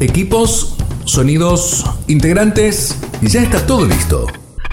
Equipos, 0.00 0.74
sonidos, 1.04 1.84
integrantes, 2.08 2.98
ya 3.22 3.42
está 3.42 3.64
todo 3.64 3.86
listo. 3.86 4.26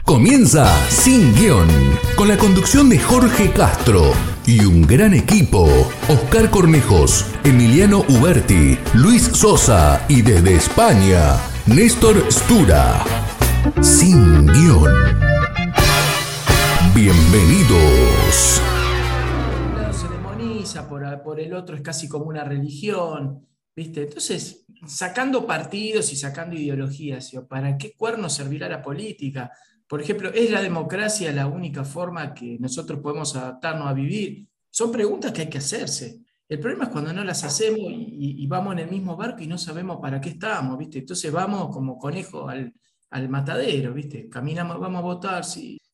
Comienza 0.03 0.67
Sin 0.89 1.35
Guión, 1.35 1.67
con 2.15 2.27
la 2.27 2.37
conducción 2.37 2.89
de 2.89 2.97
Jorge 2.97 3.51
Castro 3.51 4.13
y 4.47 4.65
un 4.65 4.81
gran 4.81 5.13
equipo. 5.13 5.69
Oscar 6.09 6.49
Cornejos, 6.49 7.27
Emiliano 7.43 7.99
Uberti, 8.09 8.79
Luis 8.95 9.21
Sosa 9.21 10.03
y 10.09 10.23
desde 10.23 10.55
España, 10.55 11.37
Néstor 11.67 12.25
Stura. 12.31 13.03
Sin 13.79 14.47
Guión. 14.47 14.91
Bienvenidos. 16.95 18.59
Demoniza, 20.09 20.89
por, 20.89 21.21
por 21.21 21.39
el 21.39 21.53
otro 21.53 21.75
es 21.75 21.81
casi 21.83 22.09
como 22.09 22.25
una 22.25 22.43
religión, 22.43 23.47
¿viste? 23.75 24.01
Entonces, 24.01 24.60
sacando 24.85 25.45
partidos 25.45 26.11
y 26.11 26.15
sacando 26.15 26.55
ideologías. 26.55 27.31
¿para 27.47 27.77
qué 27.77 27.93
cuerno 27.93 28.29
servirá 28.29 28.67
la 28.69 28.81
política? 28.81 29.51
Por 29.87 30.01
ejemplo, 30.01 30.31
¿es 30.33 30.49
la 30.49 30.61
democracia 30.61 31.31
la 31.31 31.47
única 31.47 31.83
forma 31.83 32.33
que 32.33 32.57
nosotros 32.59 32.99
podemos 33.01 33.35
adaptarnos 33.35 33.87
a 33.87 33.93
vivir? 33.93 34.47
Son 34.69 34.91
preguntas 34.91 35.31
que 35.31 35.41
hay 35.41 35.49
que 35.49 35.57
hacerse. 35.57 36.21
El 36.47 36.59
problema 36.59 36.85
es 36.85 36.89
cuando 36.91 37.13
no 37.13 37.23
las 37.23 37.43
hacemos 37.43 37.79
y, 37.79 38.45
vamos 38.47 38.73
en 38.73 38.79
el 38.79 38.89
mismo 38.89 39.15
barco 39.15 39.41
y 39.41 39.47
no 39.47 39.57
sabemos 39.57 39.99
para 40.01 40.19
qué 40.19 40.29
estamos, 40.29 40.77
¿viste? 40.77 40.99
Entonces 40.99 41.31
vamos 41.31 41.73
como 41.73 41.97
conejo 41.97 42.49
al, 42.49 42.73
al 43.09 43.29
matadero, 43.29 43.93
¿viste? 43.93 44.27
Caminamos, 44.29 44.79
vamos 44.79 44.99
a 44.99 45.01
votar, 45.01 45.43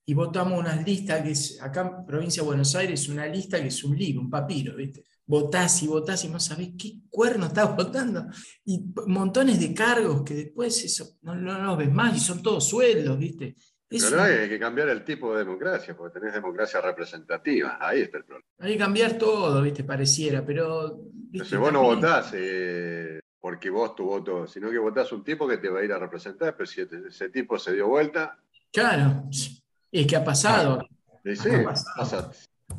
y 0.09 0.13
votamos 0.13 0.57
unas 0.57 0.85
listas 0.85 1.21
que 1.21 1.31
es, 1.31 1.61
acá 1.61 1.81
en 1.81 2.05
provincia 2.05 2.41
de 2.41 2.47
Buenos 2.47 2.73
Aires, 2.75 3.09
una 3.09 3.25
lista 3.25 3.61
que 3.61 3.67
es 3.67 3.83
un 3.83 3.97
libro, 3.97 4.21
un 4.21 4.29
papiro, 4.29 4.75
¿viste? 4.75 5.03
Votás 5.29 5.83
y 5.83 5.87
votás 5.87 6.23
y 6.23 6.29
no 6.29 6.39
sabés 6.39 6.69
qué 6.79 7.01
cuerno 7.09 7.47
estás 7.47 7.75
votando. 7.75 8.25
Y 8.65 8.81
montones 9.07 9.59
de 9.59 9.73
cargos 9.73 10.23
que 10.23 10.33
después 10.33 10.83
eso 10.83 11.17
no, 11.21 11.35
no 11.35 11.61
los 11.61 11.77
ves 11.77 11.91
más 11.91 12.15
y 12.15 12.19
son 12.19 12.41
todos 12.41 12.67
sueldos, 12.67 13.17
¿viste? 13.19 13.55
Es 13.89 14.03
Pero 14.05 14.17
un- 14.21 14.27
hay 14.27 14.49
que 14.49 14.59
cambiar 14.59 14.89
el 14.89 15.03
tipo 15.05 15.31
de 15.33 15.39
democracia, 15.45 15.95
porque 15.95 16.19
tenés 16.19 16.33
democracia 16.33 16.81
representativa. 16.81 17.77
Ahí 17.79 18.01
está 18.01 18.17
el 18.17 18.25
problema. 18.25 18.45
hay 18.59 18.73
que 18.73 18.77
cambiar 18.79 19.17
todo, 19.17 19.61
¿viste? 19.61 19.83
Pareciera, 19.83 20.45
pero. 20.45 20.97
¿viste? 21.05 21.37
Entonces 21.37 21.59
vos 21.59 21.71
no 21.73 21.83
votás 21.83 22.31
eh, 22.33 23.19
porque 23.39 23.69
vos 23.69 23.95
tu 23.95 24.03
voto, 24.05 24.45
sino 24.47 24.69
que 24.69 24.77
votás 24.77 25.11
un 25.13 25.23
tipo 25.23 25.47
que 25.47 25.57
te 25.57 25.69
va 25.69 25.79
a 25.79 25.83
ir 25.85 25.91
a 25.93 25.99
representar, 25.99 26.55
pero 26.57 26.65
si 26.67 26.81
ese, 26.81 27.29
tipo 27.29 27.57
se 27.59 27.73
dio 27.73 27.87
vuelta, 27.87 28.37
Claro, 28.73 29.23
es 29.29 30.05
que 30.07 30.15
ha 30.17 30.23
pasado. 30.23 30.85
y 31.23 31.35
sí, 31.35 31.49
Ha 31.49 31.63
pasado. 31.63 31.95
pasa 31.97 32.31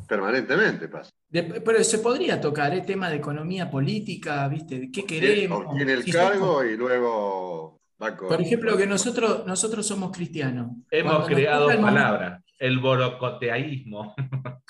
permanentemente. 0.09 0.87
Pasa. 0.89 1.11
De- 1.29 1.43
pero 1.43 1.83
se 1.83 1.99
podría 1.99 2.41
tocar 2.41 2.73
el 2.73 2.85
tema 2.85 3.09
de 3.09 3.17
economía 3.17 3.69
política, 3.69 4.47
¿viste? 4.47 4.79
¿De 4.79 4.91
qué 4.91 5.05
queremos? 5.05 5.65
Obtiene 5.67 5.93
el 5.93 6.03
Si 6.03 6.11
cargo 6.11 6.63
y 6.65 6.75
luego 6.75 7.79
va 8.01 8.17
con. 8.17 8.27
Por 8.29 8.41
ejemplo, 8.41 8.75
que 8.75 8.87
nosotros, 8.87 9.45
nosotros 9.45 9.85
somos 9.85 10.11
cristianos. 10.11 10.71
Hemos 10.89 11.13
Cuando 11.13 11.27
creado 11.35 11.69
toca 11.69 12.39
el 12.59 12.69
el 12.73 12.79
borocoteísmo. 12.79 14.13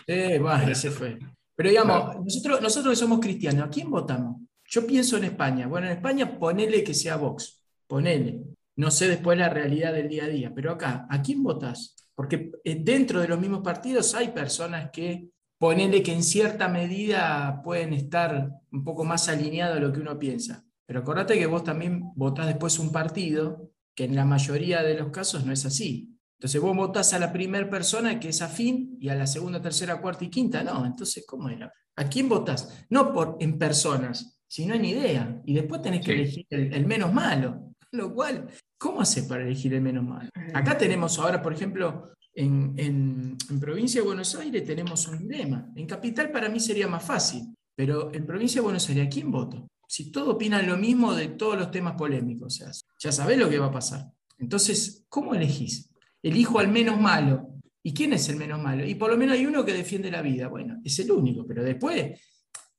Eh, 0.06 0.38
bah, 0.40 0.64
ese 0.70 0.92
fue. 0.92 1.18
Pero 1.56 1.70
digamos, 1.70 2.04
Claro. 2.04 2.22
nosotros, 2.24 2.62
nosotros 2.62 2.92
que 2.94 3.00
somos 3.00 3.20
cristianos, 3.20 3.68
¿a 3.68 3.70
quién 3.70 3.90
votamos? 3.90 4.42
Yo 4.66 4.86
pienso 4.86 5.18
en 5.18 5.24
España. 5.26 5.68
Bueno, 5.68 5.88
en 5.88 5.94
España 5.94 6.38
ponele 6.38 6.84
que 6.84 6.94
sea 6.94 7.16
Vox. 7.18 7.64
Ponele. 7.88 8.42
No 8.76 8.92
sé 8.92 9.08
después 9.08 9.38
la 9.38 9.50
realidad 9.50 9.94
del 9.94 10.08
día 10.08 10.26
a 10.26 10.28
día. 10.28 10.52
Pero 10.56 10.72
acá, 10.72 11.06
¿a 11.10 11.22
quién 11.22 11.42
votas? 11.44 11.96
Porque 12.20 12.52
eh, 12.66 12.82
dentro 12.84 13.22
de 13.22 13.30
los 13.30 13.40
mismos 13.40 13.62
partidos 13.62 14.14
hay 14.14 14.28
personas 14.32 14.90
que 14.92 15.30
ponele 15.58 16.04
que 16.04 16.12
en 16.12 16.22
cierta 16.22 16.68
medida 16.68 17.62
pueden 17.64 17.94
estar 17.94 18.50
un 18.74 18.84
poco 18.84 19.06
más 19.06 19.30
alineados 19.30 19.78
a 19.78 19.80
lo 19.80 19.94
que 19.94 20.02
uno 20.02 20.20
piensa. 20.20 20.66
Pero 20.86 21.00
acordate 21.00 21.40
que 21.40 21.46
vos 21.46 21.64
también 21.64 22.12
votás 22.18 22.48
después 22.48 22.78
un 22.78 22.92
partido 22.92 23.72
que 23.96 24.04
en 24.04 24.18
la 24.18 24.26
mayoría 24.26 24.84
de 24.84 24.96
los 24.96 25.12
casos 25.12 25.46
no 25.46 25.54
es 25.54 25.66
así. 25.66 26.14
Entonces 26.38 26.60
vos 26.60 26.76
votás 26.76 27.14
a 27.14 27.20
la 27.20 27.32
primera 27.32 27.70
persona 27.70 28.20
que 28.20 28.28
es 28.28 28.42
afín 28.42 28.98
y 29.00 29.08
a 29.08 29.16
la 29.16 29.26
segunda, 29.26 29.62
tercera, 29.62 30.02
cuarta 30.02 30.26
y 30.26 30.30
quinta 30.30 30.62
no. 30.62 30.86
Entonces, 30.86 31.24
¿cómo 31.26 31.48
era? 31.48 31.72
¿A 31.96 32.10
quién 32.10 32.28
votás? 32.28 32.86
No 32.90 33.14
por, 33.14 33.38
en 33.40 33.58
personas, 33.58 34.42
sino 34.46 34.74
en 34.76 34.84
idea. 34.84 35.42
Y 35.46 35.54
después 35.54 35.82
tenés 35.82 36.02
que 36.06 36.12
Sí. 36.12 36.20
elegir 36.20 36.48
el, 36.50 36.74
el 36.74 36.86
menos 36.86 37.14
malo. 37.14 37.69
Lo 37.92 38.14
cual, 38.14 38.48
¿cómo 38.78 39.02
hace 39.02 39.24
para 39.24 39.44
elegir 39.44 39.74
el 39.74 39.82
menos 39.82 40.04
malo? 40.04 40.30
Acá 40.54 40.78
tenemos 40.78 41.18
ahora, 41.20 41.42
por 41.42 41.54
ejemplo, 41.54 42.12
en, 42.34 42.74
en- 42.78 43.38
en 43.50 43.60
provincia 43.60 44.02
de 44.02 44.08
Buenos 44.08 44.36
Aires 44.36 44.64
tenemos 44.64 45.08
un 45.08 45.18
dilema. 45.20 45.68
En 45.76 45.88
capital 45.88 46.32
para 46.32 46.50
mí 46.50 46.60
sería 46.60 46.88
más 46.88 47.04
fácil, 47.04 47.44
pero 47.76 48.14
en 48.14 48.26
provincia 48.26 48.62
de 48.62 48.66
Buenos 48.66 48.88
Aires, 48.90 49.08
¿a 49.08 49.10
quién 49.10 49.32
voto? 49.32 49.68
Si 49.88 50.12
todos 50.12 50.36
opinan 50.36 50.68
lo 50.68 50.78
mismo 50.78 51.16
de 51.16 51.30
todos 51.30 51.58
los 51.58 51.72
temas 51.72 51.96
polémicos, 51.96 52.54
o 52.54 52.58
sea, 52.58 52.72
ya 53.00 53.12
sabés 53.12 53.40
lo 53.40 53.50
que 53.50 53.58
va 53.58 53.68
a 53.68 53.72
pasar. 53.72 54.06
Entonces, 54.38 55.06
¿cómo 55.10 55.34
elegís? 55.34 55.90
Elijo 56.22 56.60
al 56.60 56.68
menos 56.68 57.00
malo. 57.02 57.56
¿Y 57.82 57.94
quién 57.94 58.14
es 58.14 58.30
el 58.30 58.36
menos 58.36 58.62
malo? 58.62 58.86
Y 58.86 58.94
por 58.96 59.10
lo 59.10 59.18
menos 59.18 59.36
hay 59.36 59.46
uno 59.48 59.66
que 59.66 59.74
defiende 59.74 60.12
la 60.12 60.22
vida. 60.22 60.48
Bueno, 60.48 60.80
es 60.84 61.00
el 61.00 61.12
único, 61.12 61.46
pero 61.48 61.64
después, 61.64 62.20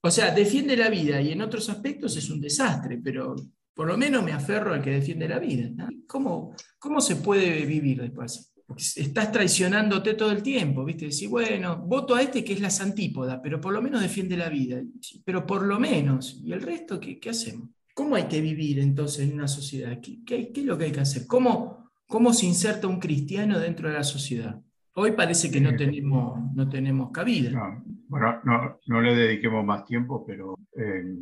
o 0.03 0.11
sea, 0.11 0.31
defiende 0.33 0.77
la 0.77 0.89
vida 0.89 1.21
y 1.21 1.33
en 1.33 1.41
otros 1.43 1.69
aspectos 1.69 2.17
es 2.17 2.31
un 2.31 2.41
desastre, 2.41 3.01
pero 3.03 3.35
por 3.81 3.89
lo 3.89 3.97
menos 3.97 4.23
me 4.23 4.33
aferro 4.33 4.75
al 4.75 4.83
que 4.83 4.91
defiende 4.91 5.27
la 5.27 5.39
vida. 5.39 5.71
¿no? 5.75 5.89
¿Cómo, 6.07 6.55
¿Cómo 6.79 7.01
se 7.01 7.17
puede 7.17 7.65
vivir 7.65 8.03
después? 8.03 8.53
Porque 8.67 8.83
estás 8.97 9.33
traicionándote 9.33 10.13
todo 10.13 10.33
el 10.33 10.43
tiempo, 10.43 10.85
¿viste? 10.85 11.07
Decís, 11.07 11.31
bueno, 11.31 11.79
voto 11.79 12.15
a 12.15 12.21
este 12.21 12.45
que 12.45 12.53
es 12.53 12.61
la 12.61 12.69
santípoda, 12.69 13.41
pero 13.41 13.59
por 13.59 13.73
lo 13.73 13.81
menos 13.81 14.03
defiende 14.03 14.37
la 14.37 14.51
vida. 14.51 14.83
Pero 15.25 15.47
por 15.47 15.63
lo 15.65 15.81
menos. 15.81 16.43
¿Y 16.45 16.53
el 16.53 16.61
resto 16.61 17.01
qué, 17.01 17.19
qué 17.19 17.31
hacemos? 17.31 17.71
¿Cómo 17.95 18.17
hay 18.17 18.25
que 18.25 18.43
vivir 18.43 18.81
entonces 18.81 19.27
en 19.27 19.33
una 19.33 19.49
sociedad? 19.49 19.99
¿Qué, 20.03 20.19
qué- 20.27 20.53
qué 20.53 20.61
es 20.61 20.67
lo 20.67 20.77
que 20.77 20.85
hay 20.85 20.93
que 20.93 21.01
hacer? 21.01 21.27
¿Cómo, 21.27 21.89
¿Cómo 22.07 22.35
se 22.35 22.45
inserta 22.45 22.87
un 22.87 23.01
cristiano 23.01 23.59
dentro 23.59 23.89
de 23.89 23.95
la 23.95 24.05
sociedad? 24.05 24.61
Hoy 24.93 25.13
parece 25.13 25.51
que 25.51 25.59
no 25.63 25.75
tenemos, 25.75 26.39
no 26.55 26.69
tenemos 26.69 27.13
cabida. 27.13 27.51
No, 27.53 27.83
bueno, 28.09 28.41
no, 28.45 28.79
no 28.89 29.01
le 29.01 29.17
dediquemos 29.17 29.65
más 29.65 29.87
tiempo, 29.87 30.23
pero 30.27 30.59
eh, 30.77 31.17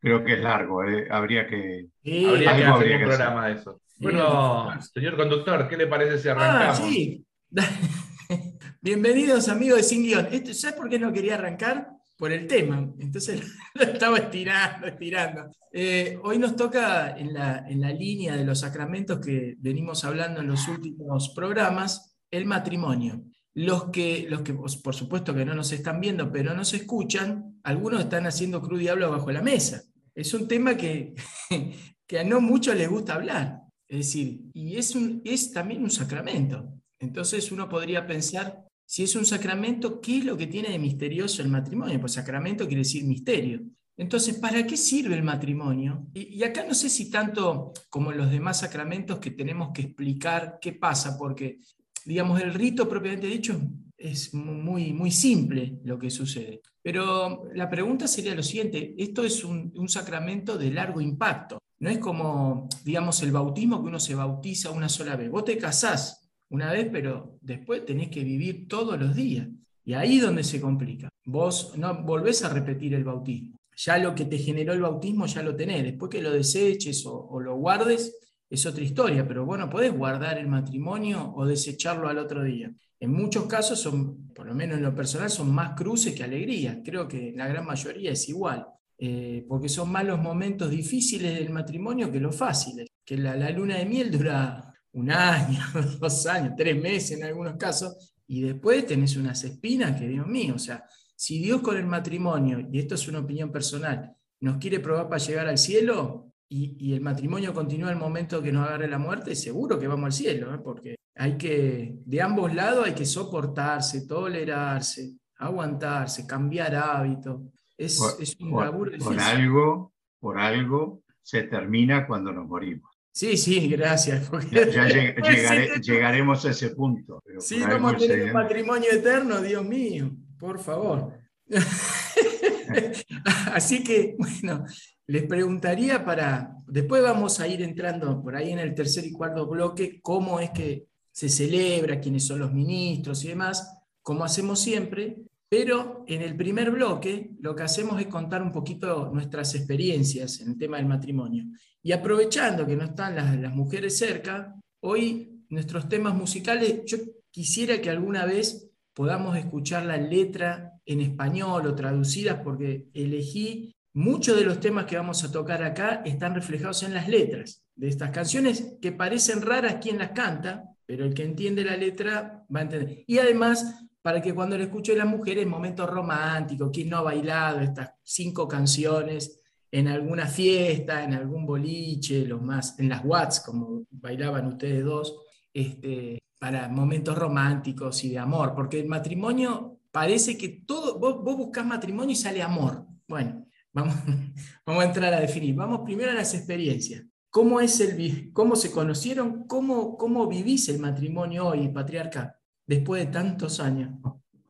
creo 0.00 0.24
que 0.24 0.34
es 0.34 0.40
largo. 0.40 0.84
eh. 0.84 1.06
Habría 1.10 1.46
que. 1.46 1.86
Eh, 2.04 2.26
Habría 2.28 2.56
que 2.56 2.64
hacer 2.64 2.66
habría 2.66 2.96
un 2.96 2.98
que 2.98 3.04
hacer. 3.04 3.16
programa 3.16 3.46
de 3.48 3.54
eso. 3.54 3.80
Sí, 3.86 4.04
Bueno, 4.04 4.70
sí. 4.80 4.90
señor 4.94 5.16
conductor, 5.16 5.68
¿qué 5.68 5.76
le 5.76 5.86
parece 5.86 6.18
si 6.18 6.28
Ah, 6.28 6.32
arrancamos? 6.32 6.78
sí. 6.92 7.24
Bienvenidos 8.80 9.48
amigos 9.48 9.78
de 9.78 9.82
Sin 9.84 10.02
Guión. 10.04 10.28
Esto, 10.30 10.54
¿Sabes 10.54 10.76
por 10.76 10.88
qué 10.88 10.98
no 10.98 11.12
quería 11.12 11.34
arrancar? 11.34 11.88
Por 12.16 12.32
el 12.32 12.46
tema. 12.46 12.88
Entonces 12.98 13.42
lo 13.74 13.82
estaba 13.82 14.18
estirando, 14.18 14.86
estirando. 14.86 15.50
Eh, 15.72 16.18
hoy 16.22 16.38
nos 16.38 16.56
toca 16.56 17.16
en 17.16 17.32
la, 17.34 17.64
en 17.68 17.80
la 17.80 17.92
línea 17.92 18.36
de 18.36 18.44
los 18.44 18.60
sacramentos 18.60 19.20
que 19.20 19.54
venimos 19.58 20.04
hablando 20.04 20.40
en 20.40 20.48
los 20.48 20.66
últimos 20.68 21.30
programas, 21.34 22.16
el 22.30 22.44
matrimonio. 22.46 23.22
Los 23.54 23.90
que, 23.90 24.26
los 24.28 24.42
que 24.42 24.54
por 24.54 24.94
supuesto 24.94 25.34
que 25.34 25.44
no 25.44 25.54
nos 25.54 25.72
están 25.72 26.00
viendo, 26.00 26.30
pero 26.30 26.54
nos 26.54 26.72
escuchan, 26.74 27.58
algunos 27.64 28.00
están 28.00 28.26
haciendo 28.26 28.62
cruz 28.62 28.78
diablo 28.78 29.10
bajo 29.10 29.30
la 29.32 29.42
mesa. 29.42 29.82
Es 30.18 30.34
un 30.34 30.48
tema 30.48 30.76
que, 30.76 31.14
que 32.06 32.18
a 32.18 32.24
no 32.24 32.40
muchos 32.40 32.74
les 32.74 32.90
gusta 32.90 33.14
hablar. 33.14 33.62
Es 33.86 33.98
decir, 33.98 34.40
y 34.52 34.74
es, 34.74 34.96
un, 34.96 35.22
es 35.24 35.52
también 35.52 35.80
un 35.80 35.90
sacramento. 35.90 36.74
Entonces 36.98 37.52
uno 37.52 37.68
podría 37.68 38.04
pensar, 38.04 38.64
si 38.84 39.04
es 39.04 39.14
un 39.14 39.24
sacramento, 39.24 40.00
¿qué 40.00 40.18
es 40.18 40.24
lo 40.24 40.36
que 40.36 40.48
tiene 40.48 40.70
de 40.70 40.78
misterioso 40.80 41.40
el 41.40 41.48
matrimonio? 41.48 42.00
Pues 42.00 42.14
sacramento 42.14 42.66
quiere 42.66 42.80
decir 42.80 43.04
misterio. 43.04 43.60
Entonces, 43.96 44.34
¿para 44.34 44.66
qué 44.66 44.76
sirve 44.76 45.14
el 45.14 45.22
matrimonio? 45.22 46.08
Y, 46.12 46.38
y 46.38 46.42
acá 46.42 46.64
no 46.64 46.74
sé 46.74 46.88
si 46.88 47.10
tanto 47.10 47.72
como 47.88 48.10
en 48.10 48.18
los 48.18 48.30
demás 48.30 48.58
sacramentos 48.58 49.20
que 49.20 49.30
tenemos 49.30 49.70
que 49.72 49.82
explicar 49.82 50.58
qué 50.60 50.72
pasa, 50.72 51.16
porque, 51.16 51.60
digamos, 52.04 52.40
el 52.40 52.54
rito 52.54 52.88
propiamente 52.88 53.28
dicho 53.28 53.60
es 53.98 54.32
muy, 54.32 54.92
muy 54.92 55.10
simple 55.10 55.78
lo 55.84 55.98
que 55.98 56.10
sucede. 56.10 56.62
Pero 56.80 57.48
la 57.54 57.68
pregunta 57.68 58.06
sería 58.06 58.34
lo 58.34 58.42
siguiente, 58.42 58.94
esto 58.96 59.24
es 59.24 59.44
un, 59.44 59.72
un 59.76 59.88
sacramento 59.88 60.56
de 60.56 60.70
largo 60.70 61.00
impacto. 61.00 61.58
No 61.80 61.90
es 61.90 61.98
como, 61.98 62.68
digamos, 62.84 63.22
el 63.22 63.32
bautismo 63.32 63.82
que 63.82 63.88
uno 63.88 64.00
se 64.00 64.14
bautiza 64.14 64.70
una 64.70 64.88
sola 64.88 65.16
vez. 65.16 65.30
Vos 65.30 65.44
te 65.44 65.58
casás 65.58 66.28
una 66.50 66.72
vez, 66.72 66.88
pero 66.90 67.38
después 67.40 67.84
tenés 67.84 68.08
que 68.08 68.24
vivir 68.24 68.66
todos 68.68 68.98
los 68.98 69.14
días. 69.14 69.48
Y 69.84 69.94
ahí 69.94 70.16
es 70.16 70.22
donde 70.22 70.44
se 70.44 70.60
complica. 70.60 71.08
Vos 71.24 71.74
no 71.76 72.02
volvés 72.02 72.42
a 72.44 72.48
repetir 72.48 72.94
el 72.94 73.04
bautismo. 73.04 73.56
Ya 73.76 73.98
lo 73.98 74.14
que 74.14 74.24
te 74.24 74.38
generó 74.38 74.72
el 74.72 74.80
bautismo 74.80 75.26
ya 75.26 75.42
lo 75.42 75.54
tenés. 75.54 75.84
Después 75.84 76.10
que 76.10 76.22
lo 76.22 76.32
deseches 76.32 77.06
o, 77.06 77.28
o 77.28 77.40
lo 77.40 77.56
guardes 77.56 78.27
es 78.50 78.64
otra 78.66 78.82
historia, 78.82 79.26
pero 79.26 79.44
bueno, 79.44 79.68
podés 79.68 79.92
guardar 79.92 80.38
el 80.38 80.48
matrimonio 80.48 81.32
o 81.36 81.46
desecharlo 81.46 82.08
al 82.08 82.18
otro 82.18 82.42
día. 82.42 82.72
En 83.00 83.12
muchos 83.12 83.46
casos 83.46 83.80
son, 83.80 84.28
por 84.34 84.46
lo 84.46 84.54
menos 84.54 84.78
en 84.78 84.84
lo 84.84 84.94
personal, 84.94 85.30
son 85.30 85.54
más 85.54 85.74
cruces 85.76 86.14
que 86.14 86.24
alegrías. 86.24 86.78
Creo 86.84 87.06
que 87.06 87.32
la 87.36 87.46
gran 87.46 87.64
mayoría 87.64 88.12
es 88.12 88.28
igual. 88.28 88.66
Eh, 89.00 89.44
porque 89.48 89.68
son 89.68 89.92
más 89.92 90.04
los 90.04 90.18
momentos 90.18 90.70
difíciles 90.70 91.38
del 91.38 91.50
matrimonio 91.50 92.10
que 92.10 92.18
los 92.18 92.34
fáciles. 92.34 92.88
Que 93.04 93.16
la, 93.16 93.36
la 93.36 93.50
luna 93.50 93.76
de 93.76 93.86
miel 93.86 94.10
dura 94.10 94.74
un 94.92 95.10
año, 95.10 95.60
dos 96.00 96.26
años, 96.26 96.54
tres 96.56 96.80
meses 96.80 97.18
en 97.18 97.24
algunos 97.24 97.56
casos, 97.56 98.14
y 98.26 98.42
después 98.42 98.86
tenés 98.86 99.16
unas 99.16 99.42
espinas 99.44 99.98
que, 99.98 100.06
Dios 100.08 100.26
mío, 100.26 100.54
o 100.56 100.58
sea, 100.58 100.84
si 101.16 101.38
Dios 101.38 101.62
con 101.62 101.76
el 101.76 101.86
matrimonio, 101.86 102.60
y 102.70 102.78
esto 102.78 102.94
es 102.94 103.08
una 103.08 103.20
opinión 103.20 103.50
personal, 103.50 104.14
nos 104.40 104.58
quiere 104.58 104.80
probar 104.80 105.08
para 105.08 105.24
llegar 105.24 105.48
al 105.48 105.58
cielo, 105.58 106.27
y, 106.48 106.76
y, 106.78 106.94
el 106.94 107.00
matrimonio 107.00 107.52
continúa 107.52 107.90
el 107.90 107.96
momento 107.96 108.42
que 108.42 108.52
nos 108.52 108.66
agarre 108.66 108.88
la 108.88 108.98
muerte, 108.98 109.34
seguro 109.34 109.78
que 109.78 109.86
vamos 109.86 110.06
al 110.06 110.12
cielo, 110.12 110.54
¿eh? 110.54 110.58
porque 110.64 110.96
hay 111.14 111.36
que, 111.36 111.94
de 112.04 112.22
ambos 112.22 112.54
lados 112.54 112.86
hay 112.86 112.94
que 112.94 113.04
soportarse, 113.04 114.06
tolerarse, 114.06 115.12
aguantarse, 115.36 116.26
cambiar 116.26 116.74
hábitos. 116.74 117.42
Es, 117.76 117.98
Por- 117.98 118.22
es 118.22 118.36
un 118.40 118.50
por, 118.50 118.64
laburo 118.64 118.90
por 118.92 118.98
difícil. 118.98 119.20
algo, 119.20 119.92
por 120.20 120.38
algo 120.38 121.02
se 121.22 121.42
termina 121.44 122.06
cuando 122.06 122.32
nos 122.32 122.46
morimos. 122.46 122.90
Sí, 123.12 123.36
sí, 123.36 123.68
gracias. 123.68 124.28
porque- 124.30 124.54
Ya, 124.54 124.68
ya 124.68 124.88
lleg- 124.88 125.14
Pues 125.20 125.36
llegare- 125.36 125.80
llegaremos 125.82 126.44
a 126.44 126.50
ese 126.50 126.70
punto. 126.70 127.20
pero 127.24 127.40
Sí, 127.40 127.60
por 127.60 127.72
a 127.72 127.96
tener 127.98 128.18
se- 128.20 128.24
un 128.24 128.32
matrimonio 128.32 128.90
eterno, 128.92 129.40
Dios 129.42 129.64
mío, 129.64 130.10
por 130.38 130.58
favor. 130.60 131.12
Así 133.52 133.82
que, 133.82 134.14
bueno, 134.18 134.64
les 135.08 135.24
preguntaría 135.24 136.04
para, 136.04 136.54
después 136.66 137.02
vamos 137.02 137.40
a 137.40 137.48
ir 137.48 137.62
entrando 137.62 138.22
por 138.22 138.36
ahí 138.36 138.50
en 138.52 138.58
el 138.58 138.74
tercer 138.74 139.06
y 139.06 139.12
cuarto 139.12 139.46
bloque, 139.46 140.00
cómo 140.02 140.38
es 140.38 140.50
que 140.50 140.86
se 141.10 141.30
celebra, 141.30 141.98
quiénes 141.98 142.26
son 142.26 142.40
los 142.40 142.52
ministros 142.52 143.24
y 143.24 143.28
demás, 143.28 143.78
como 144.02 144.24
hacemos 144.24 144.60
siempre, 144.60 145.16
pero 145.48 146.04
en 146.06 146.20
el 146.20 146.36
primer 146.36 146.70
bloque 146.70 147.30
lo 147.40 147.56
que 147.56 147.62
hacemos 147.62 147.98
es 148.00 148.06
contar 148.06 148.42
un 148.42 148.52
poquito 148.52 149.10
nuestras 149.12 149.54
experiencias 149.54 150.40
en 150.40 150.50
el 150.50 150.58
tema 150.58 150.76
del 150.76 150.86
matrimonio. 150.86 151.46
Y 151.82 151.92
aprovechando 151.92 152.66
que 152.66 152.76
no 152.76 152.84
están 152.84 153.16
las, 153.16 153.34
las 153.38 153.54
mujeres 153.54 153.96
cerca, 153.96 154.54
hoy 154.80 155.42
nuestros 155.48 155.88
temas 155.88 156.14
musicales, 156.14 156.82
yo 156.84 156.98
quisiera 157.30 157.80
que 157.80 157.88
alguna 157.88 158.26
vez 158.26 158.70
podamos 158.92 159.38
escuchar 159.38 159.86
la 159.86 159.96
letra 159.96 160.74
en 160.84 161.00
español 161.00 161.66
o 161.66 161.74
traducidas, 161.74 162.42
porque 162.42 162.88
elegí 162.92 163.74
muchos 163.98 164.36
de 164.36 164.44
los 164.44 164.60
temas 164.60 164.86
que 164.86 164.96
vamos 164.96 165.24
a 165.24 165.32
tocar 165.32 165.60
acá 165.62 166.02
están 166.04 166.32
reflejados 166.32 166.84
en 166.84 166.94
las 166.94 167.08
letras 167.08 167.64
de 167.74 167.88
estas 167.88 168.10
canciones 168.10 168.74
que 168.80 168.92
parecen 168.92 169.42
raras 169.42 169.78
quien 169.80 169.98
las 169.98 170.12
canta, 170.12 170.64
pero 170.86 171.04
el 171.04 171.14
que 171.14 171.24
entiende 171.24 171.64
la 171.64 171.76
letra 171.76 172.46
va 172.54 172.60
a 172.60 172.62
entender. 172.62 173.02
Y 173.08 173.18
además, 173.18 173.86
para 174.00 174.22
que 174.22 174.32
cuando 174.32 174.56
le 174.56 174.64
escuche 174.64 174.94
las 174.94 175.08
mujeres, 175.08 175.46
momentos 175.48 175.90
románticos, 175.90 176.70
quien 176.72 176.90
no 176.90 176.98
ha 176.98 177.02
bailado 177.02 177.60
estas 177.60 177.90
cinco 178.04 178.46
canciones 178.46 179.40
en 179.70 179.88
alguna 179.88 180.26
fiesta, 180.26 181.02
en 181.02 181.14
algún 181.14 181.44
boliche, 181.44 182.24
los 182.24 182.40
más, 182.40 182.78
en 182.78 182.88
las 182.88 183.04
Watts, 183.04 183.40
como 183.40 183.84
bailaban 183.90 184.46
ustedes 184.46 184.84
dos, 184.84 185.16
este, 185.52 186.20
para 186.38 186.68
momentos 186.68 187.18
románticos 187.18 188.04
y 188.04 188.10
de 188.10 188.18
amor, 188.18 188.54
porque 188.54 188.78
el 188.78 188.86
matrimonio 188.86 189.80
parece 189.90 190.38
que 190.38 190.62
todo, 190.64 191.00
vos, 191.00 191.22
vos 191.22 191.50
matrimonio 191.64 192.12
y 192.12 192.16
sale 192.16 192.42
amor. 192.42 192.86
Bueno, 193.08 193.47
vamos, 193.80 193.94
vamos 194.66 194.84
a 194.84 194.86
entrar 194.86 195.14
a 195.14 195.20
definir. 195.20 195.54
Vamos 195.54 195.80
primero 195.84 196.10
a 196.10 196.14
las 196.14 196.34
experiencias. 196.34 197.04
¿Cómo, 197.30 197.60
es 197.60 197.78
el, 197.80 198.30
cómo 198.32 198.56
se 198.56 198.70
conocieron? 198.72 199.46
¿Cómo, 199.46 199.96
¿Cómo 199.98 200.26
vivís 200.26 200.68
el 200.70 200.78
matrimonio 200.78 201.46
hoy, 201.48 201.68
patriarca, 201.68 202.36
después 202.66 203.04
de 203.04 203.12
tantos 203.12 203.60
años? 203.60 203.90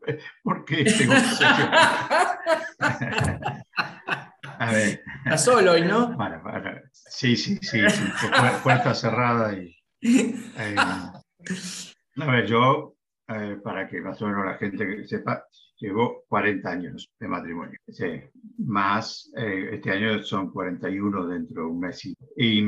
¿Por 0.43 0.65
qué 0.65 0.85
tengo 0.85 1.15
yo? 1.15 1.47
A 4.61 4.73
ver, 4.73 5.03
Estás 5.25 5.45
solo 5.45 5.73
hoy, 5.73 5.83
¿no? 5.83 6.17
bueno, 6.17 6.41
bueno, 6.43 6.81
sí, 6.93 7.37
sí, 7.37 7.57
sí, 7.63 7.79
sí, 7.89 8.03
pu- 8.05 8.63
puerta 8.63 8.93
cerrada 8.93 9.53
y... 9.53 9.77
eh, 10.03 10.75
a 10.77 11.23
ver, 12.17 12.47
yo, 12.47 12.97
eh, 13.29 13.57
para 13.63 13.87
que 13.89 14.01
más 14.01 14.21
o 14.21 14.27
menos 14.27 14.47
la 14.47 14.55
gente 14.55 14.85
que 14.85 15.07
sepa, 15.07 15.45
llevo 15.79 16.25
40 16.29 16.69
años 16.69 17.11
de 17.19 17.29
matrimonio. 17.29 17.79
Sí, 17.89 18.21
más, 18.59 19.33
eh, 19.37 19.71
este 19.73 19.91
año 19.91 20.23
son 20.23 20.51
41 20.51 21.27
dentro 21.27 21.63
de 21.63 21.69
un 21.69 21.81
mes. 21.81 22.05
Y, 22.05 22.15
y, 22.37 22.63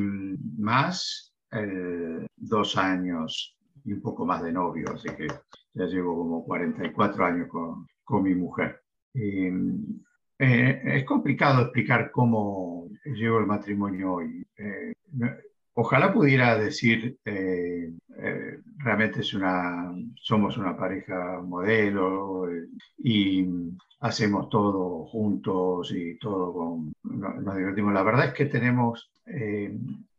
más 0.59 1.33
eh, 1.53 2.27
dos 2.37 2.77
años 2.77 3.57
y 3.85 3.93
un 3.93 4.01
poco 4.01 4.25
más 4.25 4.43
de 4.43 4.53
novio, 4.53 4.87
así 4.95 5.09
que 5.17 5.27
ya 5.75 5.87
llevo 5.87 6.17
como 6.17 6.45
44 6.45 7.25
años 7.25 7.49
con, 7.49 7.87
con 8.05 8.23
mi 8.23 8.35
mujer. 8.35 8.81
Y, 9.15 9.49
eh, 10.43 10.81
es 10.85 11.05
complicado 11.05 11.65
explicar 11.65 12.11
cómo 12.11 12.89
llevo 13.05 13.41
el 13.41 13.47
matrimonio 13.47 14.15
hoy. 14.15 14.43
Eh, 14.56 14.95
ojalá 15.75 16.12
pudiera 16.12 16.58
decir, 16.58 17.19
eh, 17.25 17.93
eh, 18.19 18.58
realmente 18.78 19.20
es 19.20 19.34
una, 19.34 19.93
somos 20.17 20.56
una 20.58 20.76
pareja 20.76 21.40
modelo 21.43 22.50
eh, 22.50 22.69
y 22.99 23.46
hacemos 24.00 24.49
todo 24.49 25.05
juntos 25.06 25.93
y 25.94 26.19
todo 26.19 26.52
con, 26.52 26.93
no- 27.05 27.34
nos 27.40 27.56
divertimos. 27.56 27.93
La 27.94 28.02
verdad 28.02 28.26
es 28.28 28.34
que 28.34 28.46
tenemos 28.46 29.11
eh, 29.26 29.76